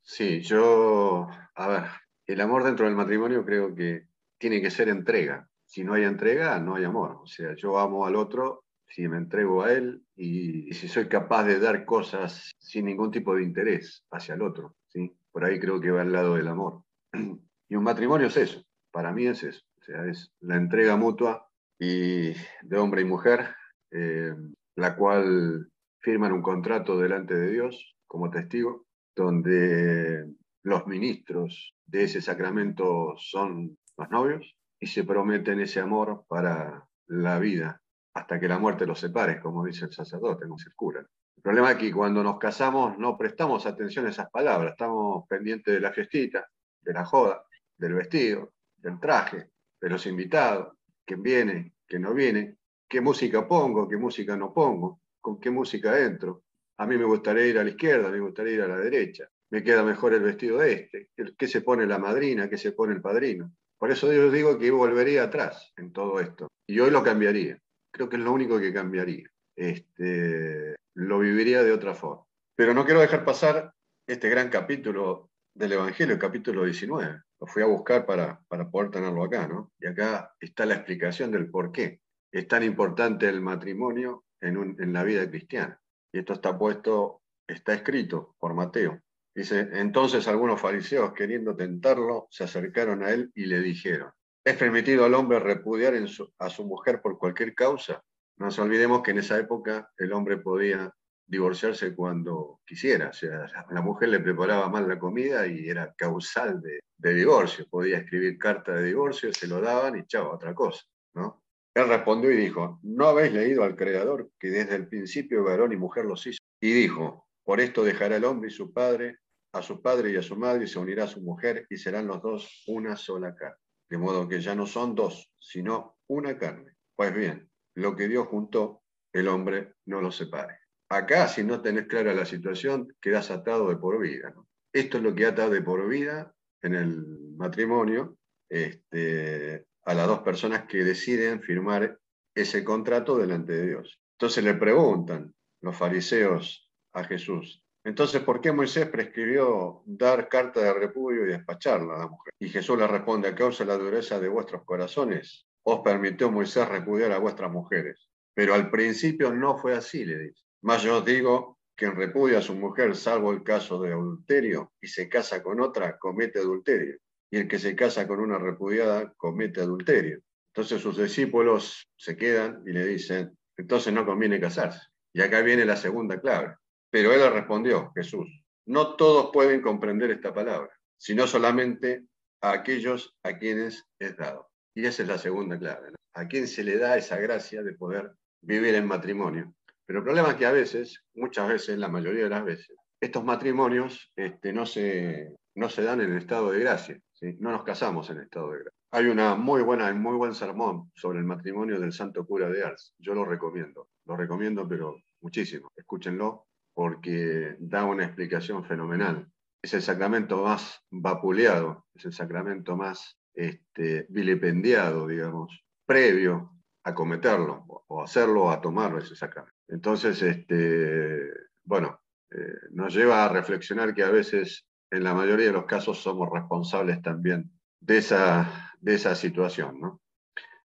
Sí, 0.01 0.40
yo, 0.40 1.29
a 1.57 1.69
ver, 1.69 1.83
el 2.25 2.40
amor 2.40 2.64
dentro 2.64 2.87
del 2.87 2.95
matrimonio 2.95 3.45
creo 3.45 3.75
que 3.75 4.07
tiene 4.38 4.62
que 4.62 4.71
ser 4.71 4.88
entrega. 4.88 5.47
Si 5.66 5.85
no 5.85 5.92
hay 5.92 6.05
entrega, 6.05 6.59
no 6.59 6.77
hay 6.77 6.85
amor. 6.85 7.19
O 7.23 7.27
sea, 7.27 7.55
yo 7.55 7.79
amo 7.79 8.07
al 8.07 8.16
otro 8.16 8.64
si 8.88 9.07
me 9.09 9.19
entrego 9.19 9.62
a 9.62 9.75
él 9.75 10.07
y, 10.14 10.71
y 10.71 10.73
si 10.73 10.88
soy 10.88 11.07
capaz 11.07 11.45
de 11.45 11.61
dar 11.61 11.85
cosas 11.85 12.51
sin 12.59 12.87
ningún 12.87 13.11
tipo 13.11 13.35
de 13.35 13.42
interés 13.42 14.07
hacia 14.11 14.37
el 14.37 14.40
otro. 14.40 14.75
¿sí? 14.88 15.14
Por 15.31 15.45
ahí 15.45 15.61
creo 15.61 15.79
que 15.83 15.90
va 15.90 16.01
al 16.01 16.12
lado 16.12 16.37
del 16.37 16.49
amor. 16.49 16.83
Y 17.69 17.75
un 17.75 17.83
matrimonio 17.83 18.29
es 18.29 18.37
eso, 18.37 18.65
para 18.92 19.13
mí 19.13 19.27
es 19.27 19.42
eso. 19.42 19.61
Sea, 19.87 20.05
es 20.07 20.33
la 20.41 20.57
entrega 20.57 20.97
mutua 20.97 21.49
y 21.79 22.33
de 22.33 22.77
hombre 22.77 23.03
y 23.03 23.05
mujer, 23.05 23.55
eh, 23.93 24.35
la 24.75 24.97
cual 24.97 25.71
firman 26.01 26.33
un 26.33 26.43
contrato 26.43 26.99
delante 26.99 27.35
de 27.35 27.53
Dios 27.53 27.95
como 28.09 28.29
testigo, 28.29 28.87
donde 29.15 30.27
los 30.65 30.89
ministros 30.89 31.73
de 31.87 32.03
ese 32.03 32.21
sacramento 32.21 33.15
son 33.17 33.79
los 33.97 34.11
novios 34.11 34.57
y 34.81 34.89
se 34.89 35.05
prometen 35.05 35.61
ese 35.61 35.79
amor 35.79 36.25
para 36.27 36.89
la 37.07 37.39
vida, 37.39 37.81
hasta 38.13 38.41
que 38.41 38.49
la 38.49 38.59
muerte 38.59 38.87
los 38.87 38.99
separe, 38.99 39.41
como 39.41 39.65
dice 39.65 39.85
el 39.85 39.93
sacerdote, 39.93 40.49
no 40.49 40.59
se 40.59 40.73
cura. 40.75 41.07
El 41.37 41.43
problema 41.43 41.71
es 41.71 41.77
que 41.77 41.93
cuando 41.93 42.25
nos 42.25 42.39
casamos 42.41 42.99
no 42.99 43.17
prestamos 43.17 43.67
atención 43.67 44.07
a 44.07 44.11
esas 44.11 44.31
palabras, 44.31 44.73
estamos 44.73 45.29
pendientes 45.29 45.73
de 45.73 45.81
la 45.81 45.93
fiestita, 45.93 46.45
de 46.81 46.93
la 46.93 47.05
joda, 47.05 47.45
del 47.77 47.95
vestido, 47.95 48.53
del 48.79 48.99
traje, 48.99 49.51
de 49.81 49.90
los 49.90 50.06
invitados, 50.06 50.77
quién 51.04 51.22
viene, 51.22 51.72
quién 51.87 52.02
no 52.02 52.14
viene, 52.14 52.56
qué 52.88 53.00
música 53.00 53.46
pongo, 53.46 53.88
qué 53.88 53.96
música 53.96 54.37
no 54.37 54.52
pongo, 54.52 55.00
con 55.20 55.40
qué 55.40 55.50
música 55.50 55.98
entro. 56.00 56.44
A 56.79 56.87
mí 56.87 56.96
me 56.96 57.04
gustaría 57.04 57.46
ir 57.46 57.58
a 57.58 57.64
la 57.64 57.70
izquierda, 57.70 58.10
me 58.10 58.20
gustaría 58.20 58.54
ir 58.54 58.62
a 58.62 58.68
la 58.68 58.79
derecha, 58.79 59.29
me 59.50 59.62
queda 59.62 59.83
mejor 59.83 60.14
el 60.14 60.22
vestido 60.22 60.62
este, 60.62 61.08
qué 61.37 61.48
se 61.48 61.62
pone 61.62 61.87
la 61.87 61.98
madrina, 61.98 62.48
qué 62.48 62.58
se 62.58 62.72
pone 62.72 62.94
el 62.94 63.00
padrino. 63.00 63.52
Por 63.79 63.90
eso 63.90 64.12
yo 64.12 64.31
digo 64.31 64.58
que 64.58 64.70
volvería 64.70 65.24
atrás 65.24 65.72
en 65.77 65.92
todo 65.92 66.20
esto. 66.20 66.48
Y 66.66 66.81
hoy 66.81 66.90
lo 66.90 67.02
cambiaría. 67.02 67.58
Creo 67.92 68.08
que 68.08 68.16
es 68.16 68.22
lo 68.22 68.33
único 68.33 68.58
que 68.58 68.72
cambiaría. 68.72 69.29
Este, 69.54 70.77
lo 70.94 71.18
viviría 71.18 71.62
de 71.62 71.72
otra 71.72 71.94
forma. 71.94 72.24
Pero 72.56 72.72
no 72.72 72.85
quiero 72.85 73.00
dejar 73.00 73.24
pasar 73.24 73.72
este 74.06 74.31
gran 74.31 74.48
capítulo 74.48 75.31
del 75.54 75.72
Evangelio, 75.72 76.14
el 76.14 76.20
capítulo 76.20 76.64
19. 76.64 77.22
Lo 77.41 77.47
fui 77.47 77.63
a 77.63 77.67
buscar 77.67 78.07
para, 78.07 78.41
para 78.49 78.71
poder 78.71 78.91
tenerlo 78.91 79.25
acá, 79.25 79.47
¿no? 79.47 79.73
Y 79.79 79.87
acá 79.87 80.35
está 80.41 80.67
la 80.67 80.75
explicación 80.75 81.31
del 81.31 81.51
por 81.51 81.73
qué 81.73 82.01
es 82.33 82.49
tan 82.49 82.63
importante 82.63 83.29
el 83.29 83.41
matrimonio 83.41 84.25
en, 84.41 84.77
en 84.79 84.93
la 84.93 85.05
vida 85.05 85.29
cristiana. 85.29 85.81
Y 86.13 86.19
esto 86.19 86.35
está 86.35 86.59
puesto, 86.59 87.23
está 87.47 87.75
escrito 87.75 88.35
por 88.39 88.55
Mateo. 88.55 89.01
Dice, 89.35 89.69
entonces 89.73 90.29
algunos 90.29 90.61
fariseos, 90.61 91.13
queriendo 91.13 91.55
tentarlo, 91.55 92.27
se 92.31 92.45
acercaron 92.45 93.03
a 93.03 93.11
él 93.11 93.31
y 93.35 93.47
le 93.47 93.61
dijeron, 93.61 94.11
¿es 94.45 94.57
permitido 94.57 95.05
al 95.05 95.15
hombre 95.15 95.39
repudiar 95.41 95.95
a 96.39 96.51
su 96.51 96.65
mujer 96.65 97.03
por 97.03 97.19
cualquier 97.19 97.55
causa? 97.55 98.03
No 98.39 98.47
nos 98.47 98.59
olvidemos 98.59 99.03
que 99.03 99.11
en 99.11 99.19
esa 99.19 99.39
época 99.39 99.91
el 99.99 100.13
hombre 100.13 100.39
podía 100.39 100.93
divorciarse 101.27 101.94
cuando 101.94 102.60
quisiera. 102.64 103.08
O 103.08 103.12
sea, 103.12 103.46
la 103.70 103.83
mujer 103.83 104.08
le 104.10 104.20
preparaba 104.20 104.68
mal 104.68 104.88
la 104.88 104.98
comida 104.98 105.46
y 105.46 105.68
era 105.68 105.94
causal 105.94 106.62
de, 106.62 107.14
divorcio. 107.14 107.66
Podía 107.68 107.98
escribir 107.98 108.38
carta 108.38 108.72
de 108.72 108.85
divorcio, 108.87 109.33
se 109.33 109.46
lo 109.46 109.60
daban 109.60 109.98
y 109.98 110.06
chao, 110.06 110.33
otra 110.33 110.54
cosa. 110.54 110.85
¿no? 111.14 111.42
Él 111.74 111.88
respondió 111.88 112.31
y 112.31 112.37
dijo, 112.37 112.81
¿no 112.83 113.08
habéis 113.08 113.33
leído 113.33 113.64
al 113.64 113.77
Creador 113.77 114.31
que 114.38 114.48
desde 114.48 114.77
el 114.77 114.88
principio 114.88 115.44
varón 115.44 115.72
y 115.72 115.77
mujer 115.77 116.04
los 116.04 116.27
hizo? 116.27 116.38
Y 116.60 116.72
dijo, 116.72 117.29
por 117.44 117.60
esto 117.60 117.85
dejará 117.85 118.16
el 118.16 118.24
hombre 118.24 118.48
y 118.48 118.52
su 118.52 118.72
padre 118.72 119.18
a 119.52 119.62
su 119.62 119.81
padre 119.81 120.10
y 120.10 120.16
a 120.16 120.22
su 120.22 120.37
madre 120.37 120.64
y 120.64 120.68
se 120.68 120.79
unirá 120.79 121.04
a 121.04 121.08
su 121.08 121.20
mujer 121.20 121.66
y 121.70 121.77
serán 121.77 122.06
los 122.06 122.22
dos 122.22 122.64
una 122.66 122.96
sola 122.96 123.35
carne. 123.35 123.56
De 123.88 123.98
modo 123.98 124.29
que 124.29 124.40
ya 124.40 124.54
no 124.54 124.66
son 124.66 124.94
dos, 124.94 125.33
sino 125.38 125.96
una 126.08 126.37
carne. 126.38 126.72
Pues 126.94 127.14
bien, 127.14 127.50
lo 127.74 127.94
que 127.94 128.08
Dios 128.08 128.27
juntó, 128.29 128.83
el 129.12 129.29
hombre 129.29 129.74
no 129.87 130.00
lo 130.00 130.10
separe. 130.10 130.58
Acá, 130.89 131.29
si 131.29 131.43
no 131.43 131.61
tenés 131.61 131.87
clara 131.87 132.15
la 132.15 132.25
situación, 132.25 132.95
quedas 133.01 133.31
atado 133.31 133.69
de 133.69 133.77
por 133.77 134.01
vida. 134.01 134.35
Esto 134.73 134.99
es 134.99 135.03
lo 135.03 135.15
que 135.15 135.27
ata 135.27 135.49
de 135.49 135.63
por 135.63 135.89
vida 135.89 136.33
en 136.63 136.75
el 136.75 137.05
matrimonio 137.37 138.19
este, 138.49 139.67
a 139.85 139.95
las 139.95 140.07
dos 140.07 140.21
personas 140.21 140.67
que 140.67 140.85
deciden 140.85 141.43
firmar 141.43 141.99
ese 142.35 142.63
contrato 142.63 143.19
delante 143.19 143.53
de 143.55 143.67
Dios. 143.69 144.01
Entonces 144.13 144.45
le 144.45 144.55
preguntan 144.55 145.35
los 145.61 145.77
fariseos 145.77 146.71
a 146.93 147.05
Jesús, 147.05 147.67
entonces, 147.87 148.21
¿por 148.23 148.41
qué 148.41 148.51
Moisés 148.51 148.89
prescribió 148.89 149.85
dar 149.87 150.29
carta 150.29 150.59
de 150.61 150.75
repudio 150.75 151.23
y 151.23 151.29
despacharla 151.29 151.95
a 151.95 151.99
la 151.99 152.09
mujer? 152.09 152.33
Y 152.41 152.49
Jesús 152.49 152.77
le 152.77 152.89
responde, 152.89 153.29
a 153.29 153.35
causa 153.37 153.63
de 153.63 153.69
la 153.69 153.79
dureza 153.79 154.19
de 154.19 154.29
vuestros 154.29 154.65
corazones, 154.65 155.47
os 155.63 155.83
permitió 155.85 156.29
Moisés 156.29 156.69
repudiar 156.69 157.13
a 157.13 157.19
vuestras 157.19 157.53
mujeres. 157.53 158.09
Pero 158.35 158.55
al 158.55 158.73
principio 158.73 159.33
no 159.33 159.57
fue 159.57 159.77
así, 159.77 160.05
le 160.05 160.19
dice. 160.19 160.43
Más 160.67 160.83
yo 160.83 160.98
os 160.98 161.04
digo, 161.04 161.60
quien 161.77 161.94
repudia 161.94 162.38
a 162.38 162.42
su 162.42 162.52
mujer, 162.56 162.96
salvo 162.96 163.31
el 163.31 163.44
caso 163.44 163.81
de 163.81 163.92
adulterio, 163.92 164.73
y 164.81 164.88
se 164.88 165.08
casa 165.08 165.40
con 165.40 165.60
otra, 165.60 165.96
comete 165.96 166.40
adulterio. 166.40 166.98
Y 167.31 167.37
el 167.37 167.46
que 167.46 167.60
se 167.60 167.77
casa 167.77 168.08
con 168.08 168.19
una 168.19 168.37
repudiada, 168.37 169.12
comete 169.17 169.60
adulterio. 169.60 170.19
Entonces 170.52 170.83
sus 170.83 170.98
discípulos 170.98 171.87
se 171.96 172.17
quedan 172.17 172.64
y 172.67 172.73
le 172.73 172.85
dicen, 172.85 173.38
entonces 173.56 173.92
no 173.92 174.04
conviene 174.04 174.40
casarse. 174.40 174.81
Y 175.12 175.23
acá 175.23 175.40
viene 175.40 175.64
la 175.64 175.77
segunda 175.77 176.21
clave. 176.21 176.56
Pero 176.90 177.12
él 177.12 177.33
respondió, 177.33 177.92
Jesús, 177.94 178.27
no 178.67 178.96
todos 178.96 179.31
pueden 179.33 179.62
comprender 179.62 180.10
esta 180.10 180.35
palabra, 180.35 180.77
sino 180.98 181.29
solamente 181.29 182.06
a 182.40 182.50
aquellos 182.50 183.14
a 183.23 183.38
quienes 183.38 183.85
es 184.00 184.17
dado. 184.17 184.48
Y 184.75 184.85
esa 184.85 185.02
es 185.02 185.08
la 185.08 185.19
segunda 185.19 185.56
clave, 185.60 185.92
a 186.14 186.27
quien 186.27 186.48
se 186.48 186.64
le 186.64 186.77
da 186.77 186.96
esa 186.96 187.19
gracia 187.19 187.62
de 187.62 187.75
poder 187.75 188.10
vivir 188.40 188.75
en 188.75 188.88
matrimonio. 188.88 189.54
Pero 189.87 190.01
el 190.01 190.05
problema 190.05 190.31
es 190.31 190.35
que 190.35 190.47
a 190.47 190.53
veces, 190.53 191.05
muchas 191.15 191.49
veces, 191.49 191.79
la 191.79 191.89
mayoría 191.89 192.25
de 192.25 192.31
las 192.31 192.45
veces, 192.45 192.77
estos 193.01 193.25
matrimonios 193.25 194.13
este, 194.17 194.53
no, 194.53 194.67
se, 194.67 195.35
no 195.55 195.69
se 195.69 195.83
dan 195.83 196.01
en 196.01 196.17
estado 196.17 196.51
de 196.51 196.61
gracia, 196.61 196.99
no 197.39 197.53
nos 197.53 197.65
casamos 197.65 198.11
en 198.11 198.21
estado 198.21 198.51
de 198.51 198.59
gracia. 198.59 198.73
Hay 198.91 199.07
una 199.07 199.35
muy 199.35 199.63
buena, 199.63 199.93
muy 199.95 200.17
buen 200.17 200.35
sermón 200.35 200.91
sobre 200.95 201.19
el 201.19 201.25
matrimonio 201.25 201.79
del 201.79 201.93
santo 201.93 202.27
cura 202.27 202.49
de 202.49 202.65
Ars. 202.65 202.95
Yo 202.99 203.15
lo 203.15 203.25
recomiendo, 203.25 203.89
lo 204.07 204.17
recomiendo, 204.17 204.67
pero 204.69 204.97
muchísimo. 205.21 205.69
Escúchenlo, 205.77 206.47
porque 206.75 207.57
da 207.59 207.85
una 207.85 208.05
explicación 208.05 208.65
fenomenal. 208.65 209.29
Es 209.63 209.75
el 209.75 209.83
sacramento 209.83 210.43
más 210.43 210.83
vapuleado, 210.91 211.87
es 211.95 212.05
el 212.07 212.13
sacramento 212.13 212.77
más 212.77 213.19
este, 213.35 214.07
vilipendiado, 214.09 215.07
digamos, 215.07 215.65
previo 215.85 216.53
acometerlo 216.85 217.65
o 217.67 218.03
hacerlo 218.03 218.45
o 218.45 218.51
a 218.51 218.61
tomarlo 218.61 218.99
ese 218.99 219.17
sacramento. 219.17 219.56
Entonces, 219.69 220.23
este, 220.23 221.31
bueno, 221.64 222.00
eh, 222.31 222.54
nos 222.71 222.94
lleva 222.94 223.25
a 223.25 223.29
reflexionar 223.29 223.94
que 223.94 224.04
a 224.04 224.10
veces, 224.10 224.67
en 224.90 225.04
la 225.04 225.14
mayoría 225.14 225.46
de 225.46 225.52
los 225.52 225.67
casos, 225.67 225.98
somos 225.98 226.29
responsables 226.33 227.02
también 227.02 227.50
de 227.81 227.98
esa, 227.98 228.75
de 228.81 228.94
esa 228.94 229.14
situación. 229.14 229.81
¿no? 229.81 230.00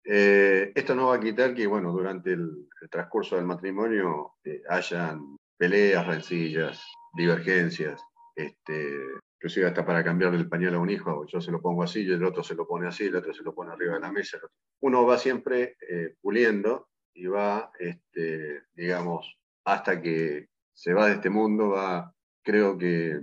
Eh, 0.04 0.72
esto 0.74 0.94
no 0.94 1.08
va 1.08 1.16
a 1.16 1.20
quitar 1.20 1.54
que, 1.54 1.66
bueno, 1.66 1.92
durante 1.92 2.32
el, 2.32 2.68
transcurso 2.90 3.36
del 3.36 3.44
matrimonio 3.44 4.36
eh, 4.44 4.62
hayan 4.68 5.36
peleas, 5.58 6.06
rencillas, 6.06 6.82
divergencias, 7.12 8.00
este, 8.34 8.96
inclusive 9.34 9.66
hasta 9.66 9.84
para 9.84 10.02
cambiarle 10.02 10.38
el 10.38 10.48
pañal 10.48 10.76
a 10.76 10.78
un 10.78 10.88
hijo, 10.88 11.26
yo 11.26 11.40
se 11.40 11.50
lo 11.50 11.60
pongo 11.60 11.82
así 11.82 12.02
y 12.02 12.12
el 12.12 12.24
otro 12.24 12.42
se 12.42 12.54
lo 12.54 12.66
pone 12.66 12.86
así, 12.88 13.06
el 13.06 13.16
otro 13.16 13.34
se 13.34 13.42
lo 13.42 13.54
pone 13.54 13.72
arriba 13.72 13.94
de 13.94 14.00
la 14.00 14.12
mesa. 14.12 14.38
Uno 14.80 15.04
va 15.04 15.18
siempre 15.18 15.76
eh, 15.88 16.14
puliendo 16.20 16.88
y 17.18 17.26
va, 17.26 17.72
este, 17.80 18.62
digamos, 18.74 19.36
hasta 19.64 20.00
que 20.00 20.48
se 20.72 20.94
va 20.94 21.08
de 21.08 21.14
este 21.14 21.30
mundo, 21.30 21.70
va, 21.70 22.14
creo 22.44 22.78
que, 22.78 23.20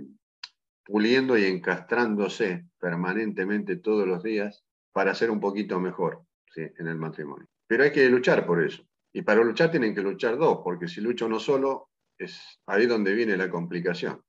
puliendo 0.84 1.36
y 1.38 1.46
encastrándose 1.46 2.66
permanentemente 2.78 3.76
todos 3.76 4.06
los 4.06 4.22
días 4.22 4.64
para 4.92 5.14
ser 5.14 5.30
un 5.30 5.40
poquito 5.40 5.80
mejor 5.80 6.22
en 6.54 6.86
el 6.86 6.96
matrimonio. 6.96 7.48
Pero 7.66 7.84
hay 7.84 7.92
que 7.92 8.08
luchar 8.10 8.46
por 8.46 8.62
eso. 8.62 8.86
Y 9.14 9.22
para 9.22 9.42
luchar 9.42 9.70
tienen 9.70 9.94
que 9.94 10.02
luchar 10.02 10.36
dos, 10.36 10.60
porque 10.62 10.88
si 10.88 11.00
lucha 11.00 11.24
uno 11.24 11.40
solo, 11.40 11.88
es 12.18 12.60
ahí 12.66 12.86
donde 12.86 13.14
viene 13.14 13.36
la 13.36 13.50
complicación. 13.50 14.22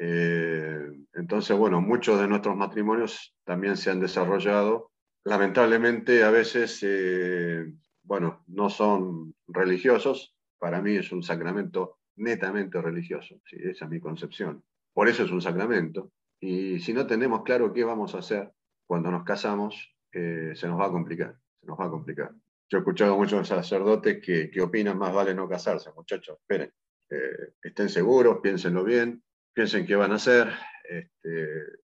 Eh, 0.00 0.86
entonces, 1.14 1.56
bueno, 1.56 1.80
muchos 1.80 2.20
de 2.20 2.28
nuestros 2.28 2.56
matrimonios 2.56 3.34
también 3.44 3.76
se 3.76 3.90
han 3.90 3.98
desarrollado. 3.98 4.92
Lamentablemente, 5.24 6.22
a 6.22 6.30
veces, 6.30 6.78
eh, 6.82 7.66
bueno, 8.08 8.42
no 8.48 8.70
son 8.70 9.34
religiosos. 9.46 10.34
Para 10.58 10.82
mí 10.82 10.96
es 10.96 11.12
un 11.12 11.22
sacramento 11.22 11.98
netamente 12.16 12.80
religioso. 12.80 13.40
¿sí? 13.44 13.56
Esa 13.60 13.84
es 13.84 13.90
mi 13.90 14.00
concepción. 14.00 14.64
Por 14.92 15.08
eso 15.08 15.24
es 15.24 15.30
un 15.30 15.40
sacramento. 15.40 16.10
Y 16.40 16.80
si 16.80 16.92
no 16.92 17.06
tenemos 17.06 17.42
claro 17.42 17.72
qué 17.72 17.84
vamos 17.84 18.14
a 18.14 18.18
hacer 18.18 18.52
cuando 18.86 19.10
nos 19.10 19.24
casamos, 19.24 19.94
se 20.10 20.66
nos 20.66 20.80
va 20.80 20.86
a 20.86 20.90
complicar, 20.90 21.36
se 21.60 21.66
nos 21.66 21.78
va 21.78 21.84
a 21.84 21.90
complicar. 21.90 22.32
Yo 22.68 22.78
he 22.78 22.80
escuchado 22.80 23.16
muchos 23.16 23.46
sacerdotes 23.46 24.20
que, 24.24 24.50
que 24.50 24.60
opinan 24.60 24.98
más 24.98 25.12
vale 25.12 25.34
no 25.34 25.48
casarse, 25.48 25.90
muchachos, 25.94 26.38
esperen, 26.40 26.72
eh, 27.10 27.54
estén 27.62 27.88
seguros, 27.88 28.40
piénsenlo 28.42 28.84
bien, 28.84 29.22
piensen 29.52 29.86
qué 29.86 29.96
van 29.96 30.12
a 30.12 30.16
hacer, 30.16 30.48
este, 30.84 31.46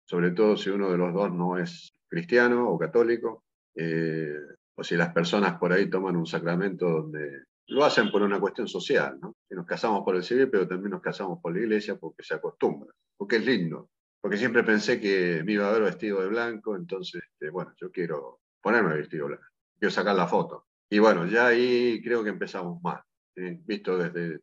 sobre 0.05 0.33
todo 0.33 0.57
si 0.57 0.71
uno 0.71 0.91
de 0.91 0.99
los 0.99 1.13
dos 1.13 1.33
no 1.33 1.59
es 1.59 1.95
cristiano 2.09 2.69
o 2.69 2.79
católico, 2.79 3.45
eh, 3.75 4.37
o 4.77 4.85
si 4.85 4.97
las 4.97 5.13
personas 5.13 5.59
por 5.59 5.73
ahí 5.73 5.89
toman 5.89 6.17
un 6.17 6.27
sacramento 6.27 6.89
donde 6.89 7.45
lo 7.69 7.85
hacen 7.85 8.11
por 8.11 8.23
una 8.23 8.41
cuestión 8.41 8.69
social, 8.69 9.19
¿no? 9.21 9.37
Si 9.49 9.55
nos 9.55 9.67
casamos 9.67 10.03
por 10.05 10.17
el 10.17 10.23
civil, 10.23 10.51
pero 10.51 10.69
también 10.69 10.91
nos 10.91 11.03
casamos 11.03 11.39
por 11.41 11.55
la 11.55 11.61
iglesia 11.61 11.97
porque 11.97 12.23
se 12.23 12.35
acostumbra, 12.35 12.93
porque 13.17 13.37
es 13.37 13.47
lindo, 13.47 13.91
porque 14.21 14.37
siempre 14.37 14.65
pensé 14.65 15.01
que 15.01 15.43
me 15.45 15.53
iba 15.53 15.69
a 15.69 15.73
ver 15.73 15.83
vestido 15.83 16.21
de 16.21 16.29
blanco, 16.29 16.77
entonces, 16.77 17.23
este, 17.23 17.51
bueno, 17.51 17.73
yo 17.77 17.91
quiero 17.91 18.41
ponerme 18.61 18.95
vestido 18.95 19.27
blanco, 19.27 19.45
quiero 19.79 19.91
sacar 19.91 20.15
la 20.15 20.27
foto. 20.27 20.67
Y 20.91 20.99
bueno, 20.99 21.27
ya 21.27 21.49
ahí 21.49 22.03
creo 22.03 22.23
que 22.23 22.31
empezamos 22.31 22.83
mal, 22.83 23.01
visto 23.35 23.97
desde, 23.97 24.41